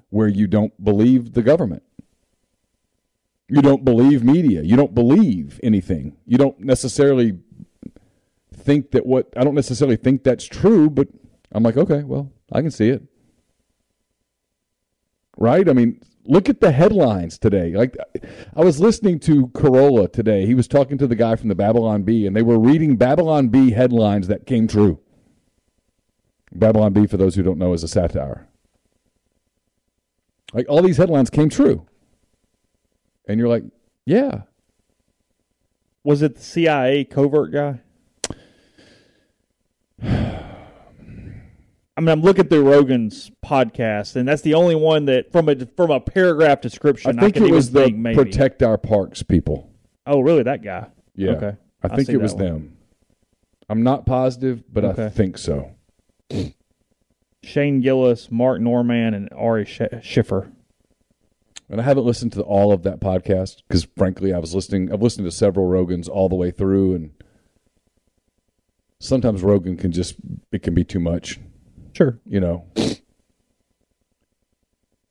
where 0.10 0.28
you 0.28 0.48
don't 0.48 0.84
believe 0.84 1.34
the 1.34 1.42
government. 1.42 1.84
You 3.48 3.62
don't 3.62 3.86
believe 3.86 4.24
media. 4.24 4.64
You 4.64 4.76
don't 4.76 4.96
believe 4.96 5.60
anything. 5.62 6.18
You 6.26 6.38
don't 6.38 6.60
necessarily 6.60 7.38
think 8.54 8.92
that 8.92 9.06
what 9.06 9.32
I 9.38 9.44
don't 9.44 9.56
necessarily 9.56 9.98
think 9.98 10.24
that's 10.24 10.46
true, 10.46 10.90
but 10.90 11.08
I'm 11.52 11.64
like, 11.64 11.78
okay, 11.78 12.04
well, 12.04 12.32
I 12.52 12.62
can 12.62 12.72
see 12.72 12.90
it. 12.90 13.04
Right? 15.38 15.68
I 15.70 15.74
mean, 15.74 16.02
look 16.26 16.50
at 16.50 16.60
the 16.60 16.72
headlines 16.72 17.38
today. 17.38 17.74
Like 17.74 17.96
I 18.56 18.62
was 18.62 18.80
listening 18.80 19.20
to 19.22 19.48
Carolla 19.48 20.12
today. 20.12 20.46
He 20.46 20.54
was 20.54 20.68
talking 20.68 20.98
to 20.98 21.08
the 21.08 21.16
guy 21.16 21.36
from 21.36 21.50
the 21.50 21.56
Babylon 21.56 22.04
Bee 22.04 22.28
and 22.28 22.36
they 22.36 22.42
were 22.42 22.60
reading 22.60 22.96
Babylon 22.96 23.50
Bee 23.50 23.72
headlines 23.72 24.28
that 24.28 24.46
came 24.46 24.68
true. 24.68 25.00
Babylon 26.54 26.94
Bee 26.94 27.08
for 27.08 27.18
those 27.18 27.36
who 27.36 27.44
don't 27.44 27.58
know 27.58 27.74
is 27.74 27.84
a 27.84 27.88
satire. 27.88 28.48
Like 30.54 30.68
all 30.70 30.82
these 30.82 30.98
headlines 30.98 31.30
came 31.30 31.50
true. 31.50 31.86
And 33.28 33.40
you're 33.40 33.50
like, 33.50 33.64
yeah. 34.06 34.44
Was 36.04 36.22
it 36.22 36.36
the 36.36 36.42
CIA 36.42 37.04
covert 37.04 37.52
guy? 37.52 37.82
I 41.98 42.02
mean, 42.02 42.10
I'm 42.10 42.22
looking 42.22 42.48
through 42.48 42.70
Rogan's 42.70 43.32
podcast, 43.44 44.18
and 44.18 44.28
that's 44.28 44.42
the 44.42 44.54
only 44.54 44.76
one 44.76 45.06
that, 45.06 45.32
from 45.32 45.48
a 45.48 45.66
from 45.78 45.92
a 45.92 46.00
paragraph 46.00 46.60
description. 46.60 47.20
I 47.20 47.24
think 47.24 47.36
can 47.36 47.46
it 47.46 47.52
was 47.52 47.72
the 47.72 47.90
maybe. 47.90 48.16
protect 48.16 48.62
our 48.62 48.78
parks 48.78 49.24
people. 49.24 49.72
Oh, 50.06 50.20
really? 50.20 50.44
That 50.44 50.62
guy? 50.62 50.88
Yeah. 51.16 51.32
Okay. 51.32 51.58
I 51.84 51.96
think 51.96 52.10
it 52.10 52.18
was 52.18 52.34
one. 52.34 52.44
them. 52.44 52.78
I'm 53.70 53.84
not 53.84 54.06
positive, 54.06 54.64
but 54.72 54.86
I 54.86 55.10
think 55.10 55.38
so. 55.38 55.72
Shane 57.44 57.82
Gillis, 57.82 58.30
Mark 58.30 58.60
Normand, 58.60 59.16
and 59.16 59.30
Ari 59.34 59.66
Sch- 59.66 59.80
Shaffir. 60.02 60.52
And 61.70 61.80
I 61.80 61.84
haven't 61.84 62.06
listened 62.06 62.34
to 62.34 62.42
all 62.42 62.72
of 62.72 62.84
that 62.84 63.00
podcast 63.00 63.62
because, 63.68 63.88
frankly, 63.98 64.34
I 64.34 64.40
was 64.40 64.54
listening. 64.54 64.92
I've 64.92 65.02
listened 65.02 65.26
to 65.26 65.32
several 65.32 65.68
Rogans 65.68 66.10
all 66.10 66.30
the 66.30 66.36
way 66.36 66.52
through, 66.52 66.94
and 66.94 67.12
sometimes 69.00 69.42
Rogan 69.42 69.78
can 69.78 69.92
just 69.92 70.16
it 70.52 70.62
can 70.62 70.74
be 70.74 70.84
too 70.84 71.00
much. 71.00 71.40
Sure. 71.96 72.20
You 72.26 72.40
know, 72.42 72.66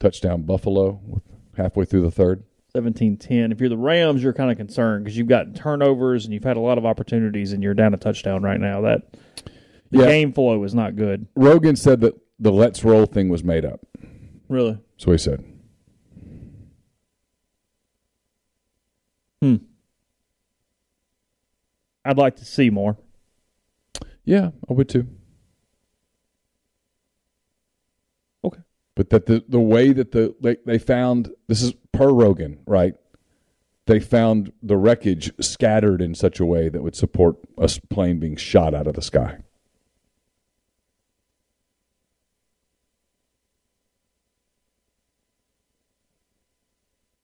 touchdown 0.01 0.43
Buffalo 0.43 1.23
halfway 1.57 1.85
through 1.85 2.03
the 2.03 2.11
third. 2.11 2.45
17-10. 2.75 3.53
If 3.53 3.61
you're 3.61 3.69
the 3.69 3.77
Rams, 3.79 4.23
you're 4.23 4.33
kind 4.33 4.51
of 4.51 4.57
concerned 4.57 5.05
because 5.05 5.17
you've 5.17 5.29
got 5.29 5.55
turnovers 5.55 6.25
and 6.25 6.35
you've 6.35 6.43
had 6.45 6.57
a 6.57 6.61
lot 6.61 6.77
of 6.77 6.85
opportunities, 6.85 7.53
and 7.53 7.63
you're 7.63 7.73
down 7.75 7.95
a 7.95 7.97
touchdown 7.97 8.43
right 8.43 8.59
now. 8.61 8.81
That 8.81 9.03
the 9.91 10.01
Yeah. 10.01 10.07
game 10.07 10.33
flow 10.33 10.63
is 10.65 10.75
not 10.75 10.97
good. 10.97 11.27
Rogan 11.37 11.77
said 11.77 12.01
that 12.01 12.15
the 12.41 12.51
"Let's 12.53 12.85
Roll" 12.85 13.07
thing 13.07 13.29
was 13.29 13.45
made 13.45 13.65
up. 13.65 13.87
Really? 14.49 14.79
So 14.97 15.13
he 15.13 15.19
said. 15.19 15.45
Hmm. 19.41 19.57
I'd 22.05 22.19
like 22.19 22.37
to 22.37 22.45
see 22.45 22.71
more. 22.71 22.99
Yeah, 24.25 24.51
I 24.69 24.73
would 24.73 24.89
too. 24.89 25.07
But 28.95 29.11
that 29.11 29.27
the 29.27 29.45
the 29.49 29.61
way 29.61 29.93
that 29.93 30.13
the 30.13 30.35
they, 30.41 30.57
they 30.65 30.79
found 30.79 31.33
this 31.49 31.63
is 31.63 31.75
per 31.93 32.11
Rogan, 32.11 32.61
right? 32.67 32.95
They 33.87 34.01
found 34.01 34.53
the 34.63 34.77
wreckage 34.77 35.33
scattered 35.45 36.01
in 36.01 36.15
such 36.15 36.41
a 36.41 36.47
way 36.47 36.69
that 36.69 36.83
would 36.83 36.97
support 36.97 37.37
a 37.59 37.69
plane 37.91 38.19
being 38.19 38.37
shot 38.37 38.73
out 38.75 38.87
of 38.87 38.95
the 38.95 39.03
sky. 39.03 39.39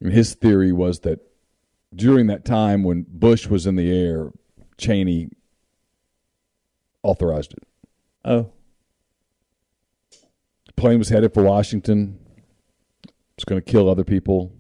And 0.01 0.13
his 0.13 0.35
theory 0.35 0.73
was 0.73 1.01
that 1.01 1.21
during 1.95 2.27
that 2.29 2.45
time 2.45 2.83
when 2.83 3.05
Bush 3.09 3.47
was 3.47 3.67
in 3.67 3.77
the 3.77 3.91
air, 3.91 4.31
Cheney 4.79 5.31
authorized 7.03 7.53
it. 7.53 7.65
Oh, 8.25 8.53
plane 10.81 10.99
was 10.99 11.11
headed 11.11 11.35
for 11.35 11.43
Washington. 11.43 12.19
It's 13.37 13.45
going 13.45 13.61
to 13.61 13.71
kill 13.71 13.89
other 13.89 14.05
people. 14.05 14.53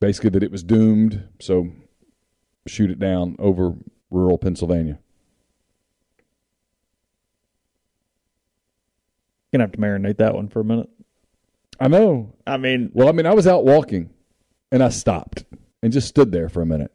Basically, 0.00 0.30
that 0.30 0.42
it 0.42 0.52
was 0.52 0.62
doomed. 0.62 1.28
So, 1.40 1.72
shoot 2.68 2.90
it 2.90 3.00
down 3.00 3.34
over 3.38 3.74
rural 4.10 4.38
Pennsylvania. 4.38 5.00
gonna 9.52 9.64
have 9.64 9.72
to 9.72 9.78
marinate 9.78 10.18
that 10.18 10.34
one 10.34 10.46
for 10.46 10.60
a 10.60 10.64
minute. 10.64 10.90
I 11.80 11.88
know. 11.88 12.34
I 12.46 12.58
mean, 12.58 12.90
Well, 12.92 13.08
I 13.08 13.12
mean, 13.12 13.24
I 13.24 13.32
was 13.32 13.46
out 13.46 13.64
walking, 13.64 14.10
and 14.70 14.82
I 14.82 14.90
stopped 14.90 15.44
and 15.82 15.90
just 15.90 16.06
stood 16.08 16.32
there 16.32 16.50
for 16.50 16.60
a 16.60 16.66
minute, 16.66 16.92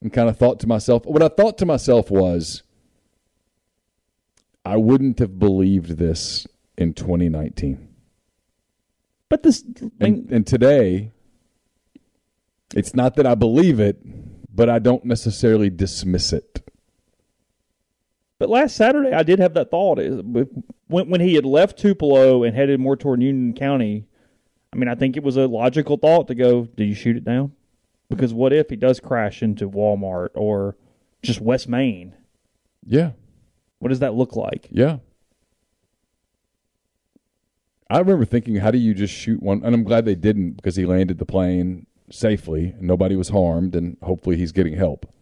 and 0.00 0.12
kind 0.12 0.28
of 0.28 0.36
thought 0.38 0.60
to 0.60 0.68
myself. 0.68 1.04
What 1.04 1.22
I 1.22 1.28
thought 1.28 1.58
to 1.58 1.66
myself 1.66 2.08
was, 2.10 2.62
I 4.66 4.76
wouldn't 4.76 5.20
have 5.20 5.38
believed 5.38 5.96
this 5.96 6.44
in 6.76 6.92
2019. 6.92 7.88
but 9.28 9.44
this 9.44 9.64
And, 10.00 10.28
and 10.32 10.44
today, 10.44 11.12
it's 12.74 12.92
not 12.92 13.14
that 13.14 13.26
I 13.26 13.36
believe 13.36 13.78
it, 13.78 14.00
but 14.52 14.68
I 14.68 14.80
don't 14.80 15.04
necessarily 15.04 15.70
dismiss 15.70 16.32
it. 16.32 16.68
But 18.40 18.50
last 18.50 18.74
Saturday, 18.74 19.12
I 19.12 19.22
did 19.22 19.38
have 19.38 19.54
that 19.54 19.70
thought. 19.70 19.98
When, 19.98 21.08
when 21.10 21.20
he 21.20 21.34
had 21.34 21.46
left 21.46 21.78
Tupelo 21.78 22.42
and 22.42 22.54
headed 22.54 22.80
more 22.80 22.96
toward 22.96 23.22
Union 23.22 23.54
County, 23.54 24.08
I 24.72 24.76
mean, 24.76 24.88
I 24.88 24.96
think 24.96 25.16
it 25.16 25.22
was 25.22 25.36
a 25.36 25.46
logical 25.46 25.96
thought 25.96 26.26
to 26.26 26.34
go, 26.34 26.64
do 26.64 26.82
you 26.82 26.94
shoot 26.94 27.16
it 27.16 27.24
down? 27.24 27.52
Because 28.10 28.34
what 28.34 28.52
if 28.52 28.68
he 28.68 28.76
does 28.76 28.98
crash 28.98 29.42
into 29.44 29.70
Walmart 29.70 30.30
or 30.34 30.76
just 31.22 31.40
West 31.40 31.68
Main? 31.68 32.14
Yeah, 32.84 33.12
What 33.78 33.88
does 33.88 34.00
that 34.00 34.14
look 34.14 34.36
like? 34.36 34.68
yeah. 34.70 34.98
I 37.88 37.98
remember 38.00 38.24
thinking, 38.24 38.56
how 38.56 38.72
do 38.72 38.78
you 38.78 38.94
just 38.94 39.14
shoot 39.14 39.40
one? 39.40 39.62
And 39.64 39.72
I'm 39.72 39.84
glad 39.84 40.04
they 40.04 40.16
didn't 40.16 40.54
because 40.54 40.74
he 40.74 40.84
landed 40.84 41.18
the 41.18 41.24
plane 41.24 41.86
safely 42.10 42.74
and 42.76 42.82
nobody 42.82 43.14
was 43.14 43.28
harmed, 43.28 43.76
and 43.76 43.96
hopefully 44.02 44.36
he's 44.36 44.50
getting 44.50 44.74
help. 44.74 45.12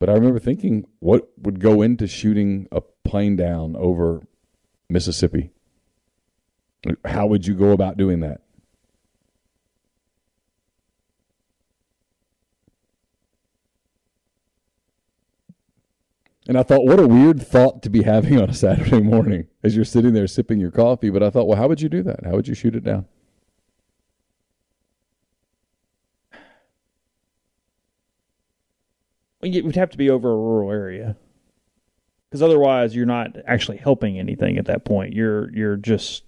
But 0.00 0.08
I 0.08 0.14
remember 0.14 0.40
thinking, 0.40 0.84
what 0.98 1.28
would 1.38 1.60
go 1.60 1.80
into 1.80 2.08
shooting 2.08 2.66
a 2.72 2.80
plane 2.80 3.36
down 3.36 3.76
over 3.76 4.26
Mississippi? 4.90 5.52
How 7.04 7.28
would 7.28 7.46
you 7.46 7.54
go 7.54 7.70
about 7.70 7.96
doing 7.96 8.18
that? 8.20 8.40
And 16.48 16.58
I 16.58 16.64
thought, 16.64 16.84
what 16.84 16.98
a 16.98 17.06
weird 17.06 17.40
thought 17.46 17.82
to 17.82 17.90
be 17.90 18.02
having 18.02 18.40
on 18.40 18.50
a 18.50 18.54
Saturday 18.54 19.00
morning 19.00 19.46
as 19.62 19.76
you're 19.76 19.84
sitting 19.84 20.12
there 20.12 20.26
sipping 20.26 20.58
your 20.58 20.72
coffee. 20.72 21.10
But 21.10 21.22
I 21.22 21.30
thought, 21.30 21.46
well, 21.46 21.58
how 21.58 21.68
would 21.68 21.80
you 21.80 21.88
do 21.88 22.02
that? 22.02 22.24
How 22.24 22.32
would 22.32 22.48
you 22.48 22.54
shoot 22.54 22.74
it 22.74 22.84
down? 22.84 23.06
Well, 29.40 29.54
It 29.54 29.64
would 29.64 29.76
have 29.76 29.90
to 29.90 29.98
be 29.98 30.10
over 30.10 30.30
a 30.30 30.36
rural 30.36 30.70
area. 30.70 31.16
Because 32.28 32.42
otherwise, 32.42 32.96
you're 32.96 33.04
not 33.04 33.36
actually 33.46 33.76
helping 33.76 34.18
anything 34.18 34.56
at 34.56 34.64
that 34.64 34.86
point. 34.86 35.12
You're 35.12 35.52
you're 35.54 35.76
just 35.76 36.24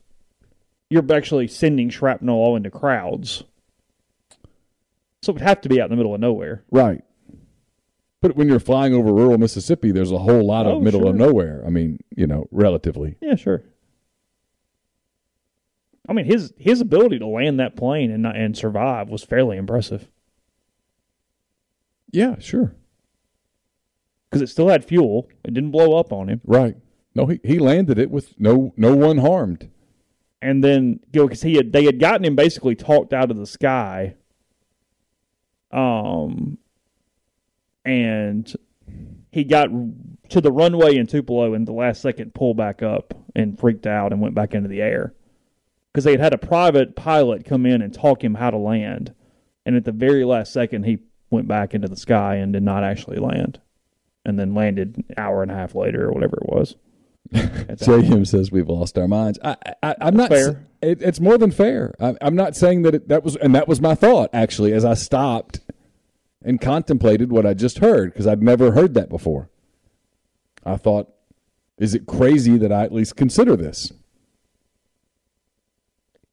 you're 0.91 1.13
actually 1.13 1.49
sending 1.49 1.89
shrapnel 1.89 2.37
all 2.37 2.57
into 2.57 2.71
crowds. 2.71 3.43
So 5.23 5.31
it 5.31 5.37
would 5.37 5.43
have 5.43 5.63
to 5.63 5.71
be 5.71 5.81
out 5.81 5.87
in 5.87 5.91
the 5.93 5.97
middle 5.97 6.15
of 6.15 6.21
nowhere. 6.21 6.63
Right. 6.71 7.03
But 8.25 8.37
when 8.37 8.49
you're 8.49 8.59
flying 8.59 8.95
over 8.95 9.13
rural 9.13 9.37
Mississippi, 9.37 9.91
there's 9.93 10.11
a 10.11 10.17
whole 10.17 10.47
lot 10.47 10.65
of 10.65 10.77
Oh, 10.77 10.81
middle 10.81 11.07
of 11.07 11.15
nowhere. 11.15 11.63
I 11.67 11.69
mean, 11.69 11.99
you 12.17 12.27
know, 12.27 12.49
relatively. 12.51 13.17
Yeah, 13.21 13.35
sure. 13.35 13.65
I 16.09 16.15
mean, 16.15 16.25
his 16.25 16.55
his 16.57 16.81
ability 16.81 17.19
to 17.19 17.27
land 17.27 17.61
that 17.61 17.77
plane 17.77 18.11
and 18.11 18.23
not, 18.23 18.35
and 18.35 18.57
survive 18.57 19.11
was 19.11 19.23
fairly 19.23 19.59
impressive 19.59 20.09
Yeah, 22.13 22.39
sure. 22.39 22.75
because 24.31 24.41
it 24.41 24.49
still 24.49 24.69
had 24.69 24.87
fuel. 24.87 25.29
It 25.45 25.53
didn't 25.53 25.73
blow 25.73 25.99
up 25.99 26.11
on 26.11 26.31
him. 26.31 26.41
Right. 26.45 26.77
No, 27.15 27.27
he, 27.27 27.41
he 27.45 27.59
landed 27.59 27.99
it 27.99 28.11
with 28.11 28.41
no 28.41 28.73
no 28.79 28.97
one 28.97 29.19
harmed. 29.19 29.69
and 30.41 30.65
then 30.65 31.01
you 31.13 31.21
know 31.21 31.27
because 31.29 31.43
he 31.43 31.57
had 31.57 31.75
they 31.75 31.85
had 31.85 32.01
gotten 32.01 32.25
him 32.25 32.37
basically 32.37 32.75
talked 32.75 33.13
out 33.13 33.31
of 33.31 33.37
the 33.37 33.47
sky 33.47 34.15
um 35.71 36.57
and 37.85 38.53
he 39.31 39.45
got 39.45 39.69
to 40.31 40.41
the 40.41 40.53
runway 40.53 40.97
in 40.97 41.07
Tupelo 41.07 41.55
and 41.55 41.67
the 41.67 41.73
last 41.73 42.01
second 42.01 42.35
pulled 42.35 42.57
back 42.57 42.83
up 42.83 43.15
and 43.35 43.59
freaked 43.59 43.87
out 43.87 44.13
and 44.13 44.21
went 44.21 44.35
back 44.35 44.55
into 44.55 44.69
the 44.69 44.81
air 44.81 45.15
because 45.93 46.05
they 46.05 46.13
had 46.13 46.21
had 46.21 46.35
a 46.35 46.39
private 46.39 46.97
pilot 46.97 47.45
come 47.45 47.67
in 47.67 47.83
and 47.83 47.93
talk 47.93 48.23
him 48.23 48.35
how 48.35 48.51
to 48.51 48.57
land 48.57 49.15
and 49.67 49.77
at 49.77 49.85
the 49.85 49.93
very 49.93 50.25
last 50.25 50.53
second 50.53 50.85
he 50.85 50.99
went 51.31 51.49
back 51.49 51.75
into 51.75 51.89
the 51.89 51.97
sky 51.97 52.37
and 52.37 52.53
did 52.53 52.63
not 52.63 52.85
actually 52.85 53.19
land 53.19 53.61
and 54.25 54.39
then 54.39 54.55
landed 54.55 54.97
an 54.97 55.05
hour 55.17 55.43
and 55.43 55.51
a 55.51 55.55
half 55.55 55.75
later 55.75 56.09
or 56.09 56.13
whatever 56.13 56.37
it 56.37 56.49
was 56.49 56.77
JM 57.33 58.27
says 58.27 58.53
we've 58.53 58.69
lost 58.69 58.99
our 58.99 59.09
minds. 59.09 59.39
I, 59.43 59.57
I, 59.83 59.97
I'm 60.01 60.15
not. 60.15 60.29
Fair. 60.29 60.67
It, 60.83 61.01
it's 61.01 61.21
more 61.21 61.39
than 61.39 61.51
fair. 61.51 61.95
I, 61.99 62.15
I'm 62.21 62.37
not 62.37 62.55
saying 62.55 62.83
that 62.83 62.95
it, 62.95 63.09
that 63.09 63.25
was, 63.25 63.37
and 63.37 63.55
that 63.55 63.67
was 63.67 63.81
my 63.81 63.95
thought 63.95 64.29
actually, 64.35 64.75
as 64.75 64.85
I 64.85 64.93
stopped 64.93 65.61
and 66.45 66.61
contemplated 66.61 67.33
what 67.33 67.47
I 67.47 67.55
just 67.55 67.79
heard 67.79 68.13
because 68.13 68.27
I'd 68.27 68.43
never 68.43 68.73
heard 68.73 68.95
that 68.95 69.09
before. 69.09 69.49
I 70.65 70.77
thought, 70.77 71.09
is 71.79 71.95
it 71.95 72.07
crazy 72.07 72.57
that 72.59 72.71
I 72.71 72.85
at 72.85 72.93
least 72.93 73.17
consider 73.17 73.57
this? 73.57 73.93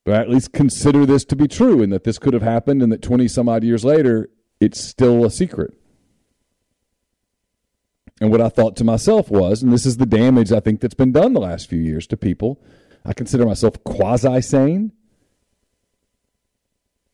But 0.03 0.15
I 0.15 0.21
at 0.21 0.29
least 0.29 0.51
consider 0.51 1.05
this 1.05 1.23
to 1.25 1.35
be 1.35 1.47
true, 1.47 1.81
and 1.81 1.93
that 1.93 2.03
this 2.03 2.17
could 2.17 2.33
have 2.33 2.41
happened, 2.41 2.81
and 2.81 2.91
that 2.91 3.01
20 3.01 3.27
some 3.27 3.47
odd 3.47 3.63
years 3.63 3.85
later, 3.85 4.29
it's 4.59 4.79
still 4.79 5.25
a 5.25 5.31
secret. 5.31 5.73
And 8.19 8.31
what 8.31 8.41
I 8.41 8.49
thought 8.49 8.75
to 8.77 8.83
myself 8.83 9.29
was, 9.29 9.63
and 9.63 9.71
this 9.71 9.85
is 9.85 9.97
the 9.97 10.05
damage 10.05 10.51
I 10.51 10.59
think 10.59 10.79
that's 10.79 10.93
been 10.93 11.11
done 11.11 11.33
the 11.33 11.39
last 11.39 11.69
few 11.69 11.79
years 11.79 12.05
to 12.07 12.17
people, 12.17 12.61
I 13.05 13.13
consider 13.13 13.45
myself 13.45 13.83
quasi 13.83 14.41
sane. 14.41 14.91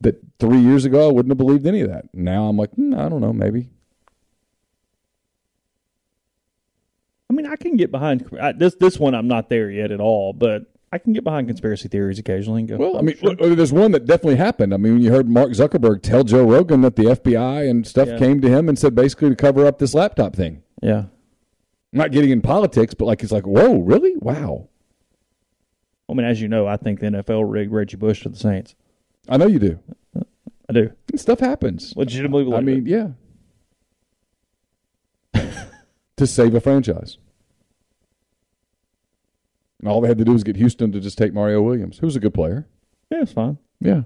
That 0.02 0.22
three 0.40 0.60
years 0.60 0.86
ago 0.86 1.10
I 1.10 1.11
wouldn't 1.11 1.32
have 1.32 1.38
believed 1.40 1.65
any 1.65 1.82
of 1.82 1.90
that. 1.90 2.06
Now 2.14 2.48
I'm 2.48 2.57
like, 2.57 2.72
hmm, 2.72 2.94
I 2.94 3.10
don't 3.10 3.22
know, 3.22 3.34
maybe. 3.34 3.69
I 7.30 7.34
mean, 7.34 7.45
I 7.45 7.56
can 7.56 7.76
get 7.76 7.91
behind 7.91 8.26
I, 8.40 8.52
this. 8.53 8.76
This 8.76 8.98
one, 8.99 9.14
I'm 9.14 9.28
not 9.28 9.49
there 9.49 9.69
yet 9.69 9.91
at 9.91 9.99
all, 9.99 10.32
but 10.34 10.64
I 10.94 10.98
can 10.98 11.11
get 11.14 11.24
behind 11.24 11.48
conspiracy 11.48 11.90
theories 11.90 12.19
occasionally. 12.19 12.61
And 12.61 12.69
go, 12.69 12.78
Well, 12.78 12.95
I 12.95 12.99
"Oh, 12.99 13.02
mean, 13.02 13.18
sure." 13.18 13.32
look, 13.36 13.57
there's 13.57 13.74
one 13.74 13.91
that 13.91 14.06
definitely 14.06 14.38
happened. 14.38 14.74
I 14.74 14.78
mean, 14.78 14.94
when 14.94 15.02
you 15.02 15.11
heard 15.11 15.28
Mark 15.28 15.49
Zuckerberg 15.52 16.02
tell 16.03 16.24
Joe 16.24 16.44
Rogan 16.44 16.82
that 16.82 16.95
the 16.95 17.03
FBI 17.03 17.69
and 17.69 17.86
stuff 17.86 18.07
Yeah. 18.07 18.18
came 18.18 18.40
to 18.41 18.48
him 18.49 18.69
and 18.69 18.80
said 18.80 18.95
basically 18.95 19.30
to 19.30 19.36
cover 19.36 19.65
up 19.65 19.80
this 19.80 19.94
laptop 19.94 20.36
thing. 20.36 20.64
yeah, 20.82 21.06
I'm 21.91 21.99
not 21.99 22.11
getting 22.11 22.30
in 22.30 22.41
politics, 22.41 22.94
but 22.94 23.06
like 23.06 23.24
it's 23.24 23.32
like, 23.32 23.45
whoa, 23.45 23.80
really? 23.80 24.14
Wow. 24.18 24.69
I 26.10 26.14
mean, 26.14 26.26
as 26.26 26.41
you 26.41 26.48
know, 26.48 26.65
I 26.68 26.78
think 26.78 27.02
the 27.02 27.07
NFL 27.07 27.44
rigged 27.52 27.74
Reggie 27.74 27.98
Bush 27.98 28.24
to 28.24 28.30
the 28.30 28.38
Saints. 28.38 28.76
I 29.30 29.38
know 29.38 29.48
you 29.48 29.60
do. 29.60 29.80
I 30.70 30.74
do 30.74 30.91
And 31.12 31.20
stuff 31.20 31.40
happens. 31.40 31.94
legitimately 31.95 32.44
believe 32.45 32.58
I 32.60 32.62
mean, 32.62 32.88
it. 32.88 32.90
yeah. 35.34 35.54
to 36.18 36.28
save 36.28 36.54
a 36.56 36.60
franchise. 36.62 37.18
And 39.80 39.88
all 39.90 40.02
they 40.02 40.08
had 40.08 40.18
to 40.18 40.26
do 40.26 40.34
was 40.34 40.44
get 40.44 40.56
Houston 40.56 40.91
to 40.91 40.99
just 40.99 41.18
take 41.18 41.34
Mario 41.34 41.62
Williams, 41.62 41.99
who's 41.99 42.16
a 42.16 42.20
good 42.20 42.34
player. 42.34 42.68
yeah, 43.12 43.22
it's 43.22 43.32
fine. 43.32 43.58
Yeah. 43.80 44.02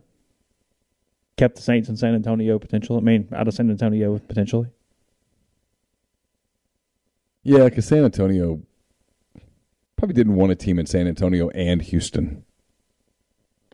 Kept 1.37 1.55
the 1.55 1.61
Saints 1.61 1.87
in 1.89 1.95
San 1.97 2.13
Antonio 2.13 2.59
potential. 2.59 2.97
I 2.97 2.99
mean, 2.99 3.27
out 3.33 3.47
of 3.47 3.53
San 3.53 3.69
Antonio 3.71 4.19
potentially. 4.19 4.67
Yeah, 7.43 7.63
because 7.65 7.85
San 7.87 8.03
Antonio 8.03 8.61
probably 9.95 10.13
didn't 10.13 10.35
want 10.35 10.51
a 10.51 10.55
team 10.55 10.77
in 10.77 10.85
San 10.85 11.07
Antonio 11.07 11.49
and 11.49 11.81
Houston 11.81 12.43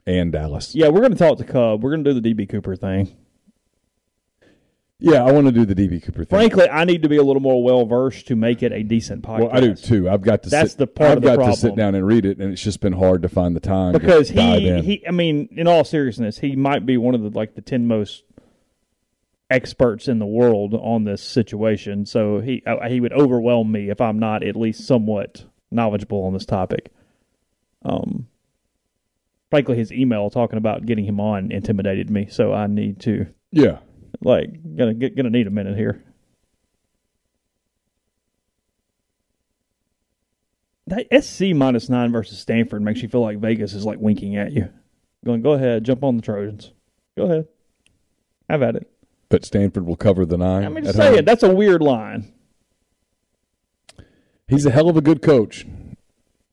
and 0.07 0.31
Dallas. 0.31 0.73
Yeah, 0.73 0.87
we're 0.87 1.01
going 1.01 1.11
to 1.11 1.17
talk 1.17 1.37
to 1.37 1.43
Cub. 1.43 1.83
We're 1.83 1.91
going 1.91 2.03
to 2.03 2.13
do 2.13 2.19
the 2.19 2.33
DB 2.33 2.49
Cooper 2.49 2.75
thing. 2.75 3.15
Yeah, 4.99 5.23
I 5.23 5.31
want 5.31 5.45
to 5.45 5.51
do 5.51 5.63
the 5.63 5.75
DB 5.75 6.01
Cooper 6.01 6.23
thing. 6.23 6.39
Frankly, 6.39 6.67
I 6.67 6.83
need 6.83 7.03
to 7.03 7.09
be 7.09 7.17
a 7.17 7.23
little 7.23 7.41
more 7.41 7.63
well 7.63 7.85
versed 7.85 8.25
to 8.27 8.35
make 8.35 8.63
it 8.63 8.71
a 8.71 8.81
decent 8.81 9.21
podcast. 9.21 9.39
well, 9.41 9.49
I 9.51 9.59
do 9.59 9.75
too. 9.75 10.09
I've 10.09 10.23
got 10.23 10.41
to. 10.43 10.49
That's 10.49 10.71
sit, 10.71 10.79
the 10.79 10.87
part 10.87 11.11
I've 11.11 11.17
of 11.17 11.23
the 11.23 11.35
got 11.35 11.45
to 11.45 11.55
sit 11.55 11.75
down 11.75 11.93
and 11.93 12.07
read 12.07 12.25
it, 12.25 12.39
and 12.39 12.51
it's 12.51 12.63
just 12.63 12.79
been 12.79 12.93
hard 12.93 13.21
to 13.21 13.29
find 13.29 13.55
the 13.55 13.59
time 13.59 13.93
because 13.93 14.29
he 14.29 14.81
he. 14.81 15.07
I 15.07 15.11
mean, 15.11 15.49
in 15.51 15.67
all 15.67 15.83
seriousness, 15.83 16.39
he 16.39 16.55
might 16.55 16.85
be 16.87 16.97
one 16.97 17.13
of 17.13 17.21
the 17.21 17.29
like 17.29 17.53
the 17.53 17.61
ten 17.61 17.85
most 17.85 18.23
experts 19.51 20.07
in 20.07 20.17
the 20.17 20.25
world 20.25 20.73
on 20.73 21.03
this 21.03 21.21
situation. 21.21 22.07
So 22.07 22.39
he 22.39 22.63
uh, 22.65 22.87
he 22.87 22.99
would 22.99 23.13
overwhelm 23.13 23.71
me 23.71 23.91
if 23.91 24.01
I'm 24.01 24.17
not 24.17 24.41
at 24.41 24.55
least 24.55 24.87
somewhat 24.87 25.45
knowledgeable 25.69 26.23
on 26.23 26.33
this 26.33 26.45
topic. 26.45 26.91
Um, 27.85 28.27
frankly, 29.49 29.75
his 29.77 29.91
email 29.91 30.29
talking 30.29 30.57
about 30.57 30.85
getting 30.85 31.05
him 31.05 31.19
on 31.19 31.51
intimidated 31.51 32.09
me. 32.09 32.27
So 32.29 32.53
I 32.53 32.67
need 32.67 32.99
to, 33.01 33.27
Yeah. 33.51 33.79
like, 34.21 34.75
gonna 34.75 34.93
get, 34.93 35.15
gonna 35.15 35.29
need 35.29 35.47
a 35.47 35.51
minute 35.51 35.77
here. 35.77 36.03
That 40.87 41.07
SC 41.23 41.53
minus 41.53 41.89
nine 41.89 42.11
versus 42.11 42.39
Stanford 42.39 42.81
makes 42.81 43.01
you 43.01 43.09
feel 43.09 43.21
like 43.21 43.39
Vegas 43.39 43.73
is 43.73 43.85
like 43.85 43.99
winking 43.99 44.37
at 44.37 44.53
you, 44.53 44.69
going, 45.25 45.41
"Go 45.41 45.51
ahead, 45.53 45.83
jump 45.83 46.03
on 46.03 46.15
the 46.15 46.21
Trojans. 46.21 46.71
Go 47.17 47.25
ahead, 47.25 47.47
have 48.49 48.61
at 48.61 48.75
it." 48.77 48.89
But 49.29 49.43
Stanford 49.43 49.85
will 49.85 49.97
cover 49.97 50.25
the 50.25 50.37
nine. 50.37 50.63
I'm 50.63 50.77
at 50.77 50.83
just 50.85 50.97
home. 50.97 51.13
saying 51.15 51.25
that's 51.25 51.43
a 51.43 51.53
weird 51.53 51.81
line. 51.81 52.31
He's 54.47 54.65
a 54.65 54.71
hell 54.71 54.87
of 54.87 54.95
a 54.95 55.01
good 55.01 55.21
coach. 55.21 55.65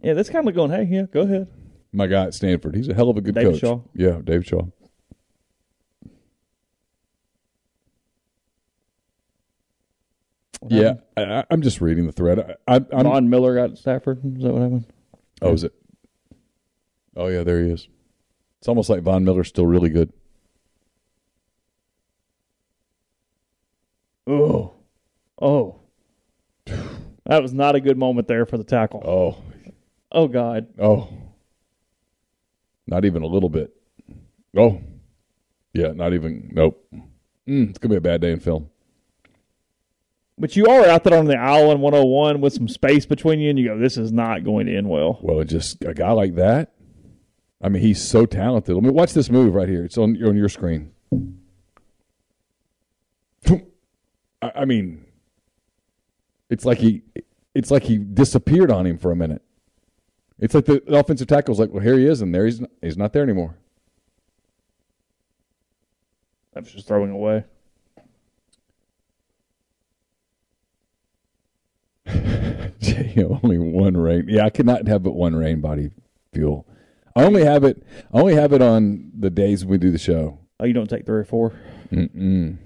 Yeah, 0.03 0.15
that's 0.15 0.31
kind 0.31 0.49
of 0.49 0.55
going, 0.55 0.73
"Hey, 0.73 0.83
yeah, 0.91 1.03
go 1.13 1.21
ahead." 1.21 1.47
My 1.95 2.09
guy 2.09 2.25
at 2.25 2.35
Stanford. 2.35 2.75
He's 2.75 2.89
a 2.89 2.95
hell 2.95 3.09
of 3.09 3.17
a 3.17 3.21
good 3.21 3.37
David 3.37 3.53
coach. 3.53 3.61
Shaw? 3.61 3.81
Yeah, 3.95 4.21
Dave 4.23 4.45
Shaw. 4.45 4.63
Yeah, 10.67 10.95
I, 11.17 11.45
I'm 11.51 11.63
just 11.63 11.81
reading 11.81 12.07
the 12.07 12.13
thread. 12.13 12.57
I, 12.67 12.77
I, 12.77 12.81
I'm, 12.93 13.05
Von 13.05 13.31
Miller 13.31 13.55
got 13.55 13.79
Stafford. 13.79 14.19
Is 14.25 14.43
that 14.43 14.53
what 14.53 14.63
happened? 14.63 14.87
Oh, 15.41 15.53
is 15.53 15.63
it? 15.63 15.73
Oh, 17.17 17.29
yeah, 17.29 17.45
there 17.45 17.63
he 17.63 17.71
is. 17.71 17.87
It's 18.59 18.67
almost 18.69 18.91
like 18.91 19.03
Von 19.03 19.25
Miller's 19.25 19.49
still 19.49 19.67
really 19.67 19.91
good. 19.91 20.13
Oh, 24.27 24.73
oh, 25.41 25.81
that 26.65 27.43
was 27.43 27.53
not 27.53 27.75
a 27.75 27.81
good 27.81 27.99
moment 27.99 28.27
there 28.27 28.47
for 28.47 28.57
the 28.57 28.65
tackle. 28.65 29.03
Oh, 29.07 29.37
oh 30.11 30.29
God. 30.29 30.69
Oh, 30.79 31.09
not 32.87 33.05
even 33.05 33.23
a 33.23 33.27
little 33.27 33.49
bit. 33.49 33.75
Oh, 34.57 34.81
yeah, 35.73 35.93
not 35.93 36.13
even. 36.15 36.51
Nope. 36.53 36.87
Mm, 37.49 37.71
it's 37.71 37.79
gonna 37.79 37.95
be 37.95 37.99
a 37.99 38.01
bad 38.01 38.21
day 38.21 38.33
in 38.33 38.41
film. 38.41 38.71
But 40.39 40.57
you 40.57 40.67
are 40.67 40.87
out 40.87 41.05
there 41.05 41.19
on 41.19 41.27
the 41.27 41.39
island 41.39 41.81
101 41.81 42.41
with 42.41 42.53
some 42.53 42.69
space 42.69 43.07
between 43.07 43.39
you, 43.41 43.51
and 43.51 43.59
you 43.59 43.69
go, 43.69 43.79
"This 43.79 43.97
is 43.97 44.13
not 44.13 44.45
going 44.45 44.67
to 44.67 44.77
end 44.77 44.89
well." 44.89 45.19
Well, 45.23 45.45
just 45.45 45.85
a 45.85 45.95
guy 45.95 46.13
like 46.13 46.35
that. 46.37 46.73
I 47.63 47.69
mean, 47.69 47.83
he's 47.83 48.03
so 48.03 48.27
talented. 48.27 48.75
Let 48.75 48.85
me 48.85 48.91
watch 48.91 49.13
this 49.13 49.31
move 49.31 49.55
right 49.55 49.69
here. 49.69 49.85
It's 49.85 49.99
on 49.99 50.23
on 50.25 50.37
your 50.37 50.49
screen. 50.49 50.93
I, 54.45 54.53
I 54.57 54.65
mean, 54.65 55.05
it's 56.51 56.65
like 56.65 56.79
he, 56.79 57.03
it's 57.55 57.71
like 57.71 57.85
he 57.85 57.99
disappeared 57.99 58.71
on 58.71 58.87
him 58.87 58.99
for 58.99 59.11
a 59.11 59.17
minute. 59.17 59.43
It's 60.39 60.55
like 60.55 60.65
the 60.65 60.83
offensive 60.89 61.29
tackle's 61.29 61.61
like, 61.61 61.71
well, 61.71 61.83
here 61.83 61.99
he 61.99 62.07
is, 62.07 62.21
and 62.21 62.35
there 62.35 62.45
he's 62.45 62.61
not, 62.61 62.71
he's 62.83 62.97
not 62.97 63.13
there 63.13 63.23
anymore. 63.23 63.57
That 66.53 66.65
was 66.65 66.73
just 66.73 66.87
throwing 66.87 67.11
away. 67.11 67.45
only 73.43 73.59
one 73.59 73.97
Reign. 73.97 74.27
Yeah, 74.29 74.45
I 74.45 74.51
cannot 74.51 74.87
have 74.89 75.03
but 75.03 75.13
one 75.13 75.35
Reign 75.35 75.61
Body 75.61 75.91
Fuel. 76.33 76.67
I 77.17 77.25
only 77.25 77.45
have 77.45 77.65
it. 77.65 77.83
I 78.13 78.21
only 78.21 78.35
have 78.35 78.53
it 78.53 78.63
on 78.63 79.13
the 79.19 79.31
days 79.31 79.65
we 79.65 79.79
do 79.79 79.91
the 79.91 79.99
show. 79.99 80.39
Oh, 80.59 80.65
you 80.65 80.73
don't 80.73 80.89
take 80.89 81.07
three 81.07 81.19
or 81.21 81.25
four? 81.25 81.53
Mm-mm. 81.91 82.57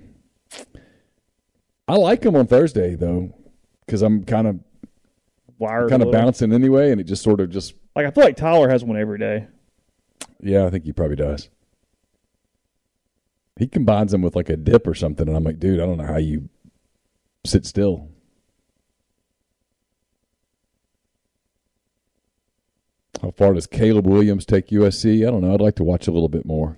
I 1.87 1.95
like 1.97 2.23
them 2.23 2.37
on 2.37 2.47
Thursday 2.47 2.95
though, 2.95 3.35
because 3.85 4.03
I'm 4.03 4.25
kind 4.25 4.47
of 4.47 4.61
Wired, 5.59 5.91
kind 5.91 6.03
of 6.03 6.13
bouncing 6.13 6.53
anyway, 6.53 6.91
and 6.93 7.01
it 7.01 7.05
just 7.05 7.23
sort 7.23 7.41
of 7.41 7.51
just 7.51 7.75
Like 7.97 8.07
I 8.07 8.11
feel 8.11 8.25
like 8.25 8.37
Tyler 8.37 8.69
has 8.69 8.85
one 8.85 8.97
every 8.97 9.19
day. 9.19 9.47
yeah. 10.41 10.65
I 10.67 10.71
think 10.71 10.85
he 10.85 10.93
probably 10.93 11.17
does. 11.17 11.49
He 13.59 13.67
combines 13.67 14.13
them 14.13 14.23
with 14.23 14.37
like 14.37 14.49
a 14.51 14.57
dip 14.57 14.87
or 14.87 14.95
something, 14.95 15.27
and 15.27 15.37
I'm 15.37 15.43
like, 15.43 15.59
dude, 15.59 15.81
I 15.81 15.87
don't 15.87 15.99
know 15.99 16.07
how 16.07 16.19
you 16.19 16.49
sit 17.45 17.67
still. 17.67 18.09
How 23.23 23.33
far 23.33 23.53
does 23.55 23.67
Caleb 23.67 24.07
Williams 24.07 24.47
take 24.47 24.69
USC? 24.69 25.27
I 25.27 25.31
don't 25.31 25.41
know. 25.43 25.53
I'd 25.55 25.61
like 25.61 25.75
to 25.77 25.85
watch 25.85 26.07
a 26.07 26.13
little 26.13 26.29
bit 26.29 26.47
more. 26.47 26.77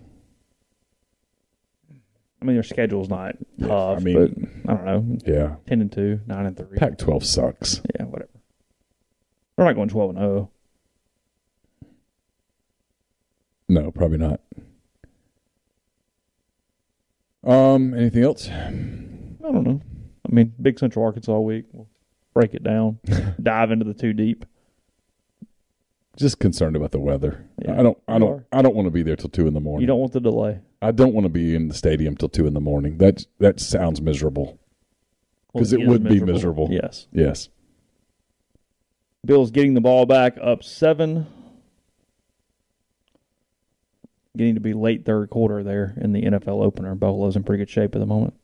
I 2.40 2.46
mean, 2.46 2.56
their 2.56 2.62
schedule's 2.62 3.10
not 3.10 3.36
Yeah, 3.58 3.66
tough. 3.68 3.98
I 3.98 4.00
mean, 4.00 4.50
but 4.64 4.72
I 4.72 4.74
don't 4.76 4.84
know. 4.86 5.18
Yeah. 5.26 5.56
ten 5.66 5.82
and 5.82 5.92
two, 5.92 6.20
nine 6.26 6.46
and 6.46 6.56
three. 6.56 6.78
Pac-12 6.78 7.24
sucks. 7.24 7.82
Yeah, 7.98 8.06
whatever. 8.06 8.30
They're 9.60 9.66
not 9.66 9.74
going 9.76 9.90
twelve 9.90 10.16
and 10.16 10.18
oh. 10.18 10.22
zero. 10.22 10.50
No, 13.68 13.90
probably 13.90 14.16
not. 14.16 14.40
Um, 17.44 17.92
anything 17.92 18.24
else? 18.24 18.48
I 18.48 18.62
don't 19.52 19.64
know. 19.64 19.82
I 20.26 20.32
mean, 20.32 20.54
Big 20.62 20.78
Central 20.78 21.04
Arkansas 21.04 21.38
week. 21.40 21.66
We'll 21.72 21.88
break 22.32 22.54
it 22.54 22.64
down, 22.64 23.00
dive 23.42 23.70
into 23.70 23.84
the 23.84 23.92
too 23.92 24.14
deep. 24.14 24.46
Just 26.16 26.38
concerned 26.38 26.74
about 26.74 26.92
the 26.92 26.98
weather. 26.98 27.46
Yeah, 27.62 27.78
I 27.78 27.82
don't. 27.82 27.98
I 28.08 28.18
don't. 28.18 28.30
are. 28.30 28.46
I 28.52 28.62
don't 28.62 28.74
want 28.74 28.86
to 28.86 28.90
be 28.90 29.02
there 29.02 29.16
till 29.16 29.28
two 29.28 29.46
in 29.46 29.52
the 29.52 29.60
morning. 29.60 29.82
You 29.82 29.88
don't 29.88 30.00
want 30.00 30.14
the 30.14 30.20
delay. 30.20 30.60
I 30.80 30.90
don't 30.90 31.12
want 31.12 31.26
to 31.26 31.30
be 31.30 31.54
in 31.54 31.68
the 31.68 31.74
stadium 31.74 32.16
till 32.16 32.30
two 32.30 32.46
in 32.46 32.54
the 32.54 32.62
morning. 32.62 32.96
That 32.96 33.26
that 33.40 33.60
sounds 33.60 34.00
miserable. 34.00 34.58
Because 35.52 35.72
Well, 35.72 35.82
it 35.82 35.84
is 35.84 35.88
would 35.90 36.04
be 36.04 36.20
miserable. 36.20 36.68
Yes. 36.70 37.08
Yes. 37.12 37.50
Bills 39.24 39.50
getting 39.50 39.74
the 39.74 39.80
ball 39.80 40.06
back 40.06 40.38
up 40.40 40.64
seven. 40.64 41.26
Getting 44.36 44.54
to 44.54 44.60
be 44.60 44.72
late 44.72 45.04
third 45.04 45.28
quarter 45.28 45.62
there 45.62 45.94
in 46.00 46.12
the 46.12 46.22
NFL 46.22 46.64
opener. 46.64 46.94
Buffalo's 46.94 47.36
in 47.36 47.42
pretty 47.42 47.62
good 47.62 47.70
shape 47.70 47.94
at 47.94 47.98
the 47.98 48.06
moment. 48.06 48.34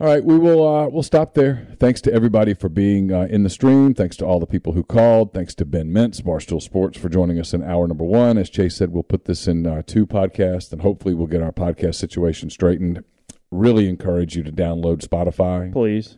All 0.00 0.06
right, 0.06 0.22
we 0.22 0.38
will. 0.38 0.64
Uh, 0.64 0.88
we'll 0.88 1.02
stop 1.02 1.34
there. 1.34 1.66
Thanks 1.80 2.00
to 2.02 2.12
everybody 2.12 2.54
for 2.54 2.68
being 2.68 3.12
uh, 3.12 3.26
in 3.28 3.42
the 3.42 3.50
stream. 3.50 3.94
Thanks 3.94 4.16
to 4.18 4.24
all 4.24 4.38
the 4.38 4.46
people 4.46 4.74
who 4.74 4.84
called. 4.84 5.32
Thanks 5.32 5.56
to 5.56 5.64
Ben 5.64 5.90
Mintz, 5.90 6.22
Barstool 6.22 6.62
Sports, 6.62 6.96
for 6.96 7.08
joining 7.08 7.40
us 7.40 7.52
in 7.52 7.64
hour 7.64 7.88
number 7.88 8.04
one. 8.04 8.38
As 8.38 8.48
Chase 8.48 8.76
said, 8.76 8.92
we'll 8.92 9.02
put 9.02 9.24
this 9.24 9.48
in 9.48 9.66
uh, 9.66 9.82
two 9.84 10.06
podcasts, 10.06 10.70
and 10.70 10.82
hopefully, 10.82 11.14
we'll 11.14 11.26
get 11.26 11.42
our 11.42 11.50
podcast 11.50 11.96
situation 11.96 12.48
straightened. 12.48 13.02
Really 13.50 13.88
encourage 13.88 14.36
you 14.36 14.44
to 14.44 14.52
download 14.52 15.04
Spotify. 15.04 15.72
Please 15.72 16.16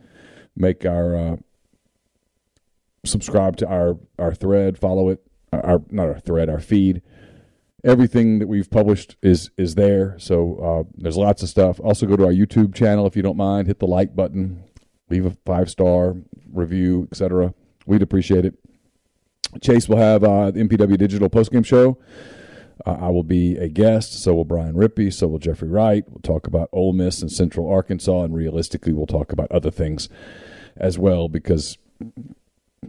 make 0.55 0.85
our 0.85 1.15
uh, 1.15 1.35
subscribe 3.05 3.57
to 3.57 3.67
our 3.67 3.97
our 4.19 4.33
thread. 4.33 4.77
Follow 4.77 5.09
it. 5.09 5.23
Our 5.51 5.81
not 5.89 6.07
our 6.07 6.19
thread. 6.19 6.49
Our 6.49 6.59
feed. 6.59 7.01
Everything 7.83 8.39
that 8.39 8.47
we've 8.47 8.69
published 8.69 9.15
is 9.21 9.49
is 9.57 9.75
there. 9.75 10.15
So 10.19 10.57
uh, 10.57 10.91
there's 10.95 11.17
lots 11.17 11.41
of 11.43 11.49
stuff. 11.49 11.79
Also, 11.79 12.05
go 12.05 12.15
to 12.15 12.25
our 12.25 12.31
YouTube 12.31 12.75
channel 12.75 13.07
if 13.07 13.15
you 13.15 13.21
don't 13.21 13.37
mind. 13.37 13.67
Hit 13.67 13.79
the 13.79 13.87
like 13.87 14.15
button, 14.15 14.63
leave 15.09 15.25
a 15.25 15.31
five 15.45 15.69
star 15.69 16.15
review, 16.51 17.07
etc. 17.11 17.53
We'd 17.85 18.01
appreciate 18.01 18.45
it. 18.45 18.55
Chase 19.61 19.89
will 19.89 19.97
have 19.97 20.23
uh, 20.23 20.51
the 20.51 20.61
MPW 20.61 20.97
Digital 20.97 21.29
postgame 21.29 21.65
show. 21.65 21.97
Uh, 22.85 22.97
I 22.99 23.09
will 23.09 23.23
be 23.23 23.57
a 23.57 23.67
guest. 23.67 24.21
So 24.21 24.33
will 24.33 24.45
Brian 24.45 24.75
Rippey. 24.75 25.13
So 25.13 25.27
will 25.27 25.39
Jeffrey 25.39 25.69
Wright. 25.69 26.03
We'll 26.07 26.21
talk 26.21 26.47
about 26.47 26.69
Ole 26.71 26.93
Miss 26.93 27.21
and 27.21 27.31
Central 27.31 27.69
Arkansas, 27.69 28.23
and 28.23 28.33
realistically, 28.33 28.93
we'll 28.93 29.07
talk 29.07 29.31
about 29.31 29.51
other 29.51 29.71
things 29.71 30.09
as 30.77 30.97
well. 30.97 31.29
Because 31.29 31.77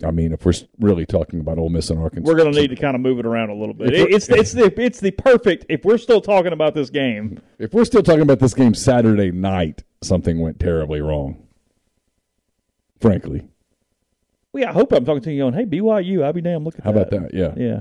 I 0.05 0.11
mean, 0.11 0.33
if 0.33 0.45
we're 0.47 0.55
really 0.81 1.05
talking 1.05 1.41
about 1.41 1.59
Ole 1.59 1.69
Miss 1.69 1.91
and 1.91 2.01
Arkansas, 2.01 2.27
We're 2.27 2.37
going 2.37 2.53
to 2.53 2.59
need 2.59 2.71
to 2.71 2.77
kind 2.77 2.95
of 2.95 3.03
move 3.03 3.19
it 3.19 3.27
around 3.27 3.51
a 3.51 3.55
little 3.55 3.75
bit. 3.75 3.93
It's 3.93 4.29
it's 4.31 4.53
the 4.53 4.73
it's 4.81 5.01
the 5.01 5.11
perfect. 5.11 5.67
If 5.69 5.85
we're 5.85 5.99
still 5.99 6.21
talking 6.21 6.53
about 6.53 6.75
this 6.75 6.91
game, 6.91 7.41
If 7.59 7.75
we're 7.75 7.85
still 7.85 8.03
talking 8.03 8.23
about 8.23 8.39
this 8.39 8.55
game 8.55 8.75
Saturday 8.75 9.31
night, 9.31 9.85
something 10.03 10.41
went 10.41 10.59
terribly 10.59 11.01
wrong. 11.01 11.47
Frankly, 13.01 13.43
well, 14.53 14.63
yeah, 14.63 14.71
I 14.71 14.73
hope 14.73 14.93
I'm 14.93 15.05
talking 15.05 15.23
to 15.23 15.33
you 15.33 15.43
going, 15.43 15.55
hey 15.55 15.65
BYU, 15.65 16.25
I'll 16.25 16.33
be 16.33 16.41
damn. 16.41 16.65
Look 16.65 16.79
at 16.79 16.85
how 16.85 16.93
that. 16.93 17.09
about 17.09 17.31
that? 17.31 17.35
Yeah. 17.35 17.55
Yeah. 17.57 17.81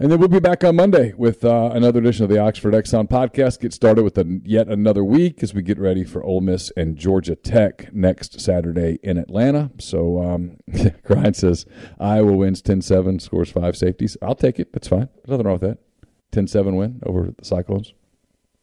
And 0.00 0.10
then 0.10 0.18
we'll 0.18 0.28
be 0.28 0.40
back 0.40 0.64
on 0.64 0.76
Monday 0.76 1.12
with 1.14 1.44
uh, 1.44 1.72
another 1.74 1.98
edition 1.98 2.24
of 2.24 2.30
the 2.30 2.38
Oxford 2.38 2.74
Exit 2.74 3.10
podcast. 3.10 3.60
Get 3.60 3.74
started 3.74 4.02
with 4.02 4.16
a, 4.16 4.40
yet 4.44 4.66
another 4.66 5.04
week 5.04 5.42
as 5.42 5.52
we 5.52 5.60
get 5.60 5.78
ready 5.78 6.04
for 6.04 6.24
Ole 6.24 6.40
Miss 6.40 6.72
and 6.74 6.96
Georgia 6.96 7.36
Tech 7.36 7.92
next 7.92 8.40
Saturday 8.40 8.98
in 9.02 9.18
Atlanta. 9.18 9.70
So, 9.78 10.22
um, 10.22 10.56
Grind 11.04 11.36
says 11.36 11.66
Iowa 11.98 12.32
wins 12.32 12.62
10 12.62 12.80
7, 12.80 13.18
scores 13.18 13.52
five 13.52 13.76
safeties. 13.76 14.16
I'll 14.22 14.34
take 14.34 14.58
it. 14.58 14.72
That's 14.72 14.88
fine. 14.88 15.10
There's 15.16 15.28
nothing 15.28 15.44
wrong 15.44 15.58
with 15.60 15.68
that. 15.68 15.78
10 16.32 16.46
7 16.46 16.76
win 16.76 17.02
over 17.04 17.34
the 17.36 17.44
Cyclones. 17.44 17.92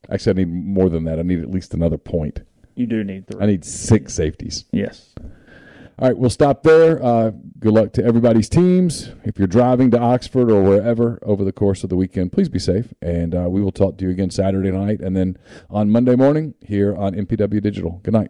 Actually, 0.09 0.31
I 0.31 0.45
need 0.45 0.51
more 0.51 0.89
than 0.89 1.03
that. 1.03 1.19
I 1.19 1.21
need 1.21 1.41
at 1.41 1.51
least 1.51 1.75
another 1.75 1.99
point. 1.99 2.39
You 2.73 2.87
do 2.87 3.03
need 3.03 3.27
three. 3.27 3.39
I 3.39 3.45
need 3.45 3.63
six 3.63 4.15
safeties. 4.15 4.65
Yes. 4.71 5.13
All 5.99 6.07
right, 6.07 6.15
we'll 6.15 6.29
stop 6.29 6.61
there. 6.61 7.03
Uh, 7.03 7.31
good 7.59 7.73
luck 7.73 7.91
to 7.93 8.03
everybody's 8.05 8.47
teams. 8.47 9.09
If 9.23 9.39
you're 9.39 9.47
driving 9.47 9.89
to 9.91 9.99
Oxford 9.99 10.51
or 10.51 10.61
wherever 10.61 11.17
over 11.23 11.43
the 11.43 11.51
course 11.51 11.83
of 11.83 11.89
the 11.89 11.95
weekend, 11.95 12.31
please 12.31 12.49
be 12.49 12.59
safe. 12.59 12.93
And 13.01 13.33
uh, 13.33 13.47
we 13.49 13.61
will 13.61 13.71
talk 13.71 13.97
to 13.97 14.05
you 14.05 14.11
again 14.11 14.29
Saturday 14.29 14.69
night 14.69 14.99
and 14.99 15.15
then 15.15 15.39
on 15.71 15.89
Monday 15.89 16.15
morning 16.15 16.53
here 16.61 16.95
on 16.95 17.15
MPW 17.15 17.63
Digital. 17.63 17.99
Good 18.03 18.13
night. 18.13 18.29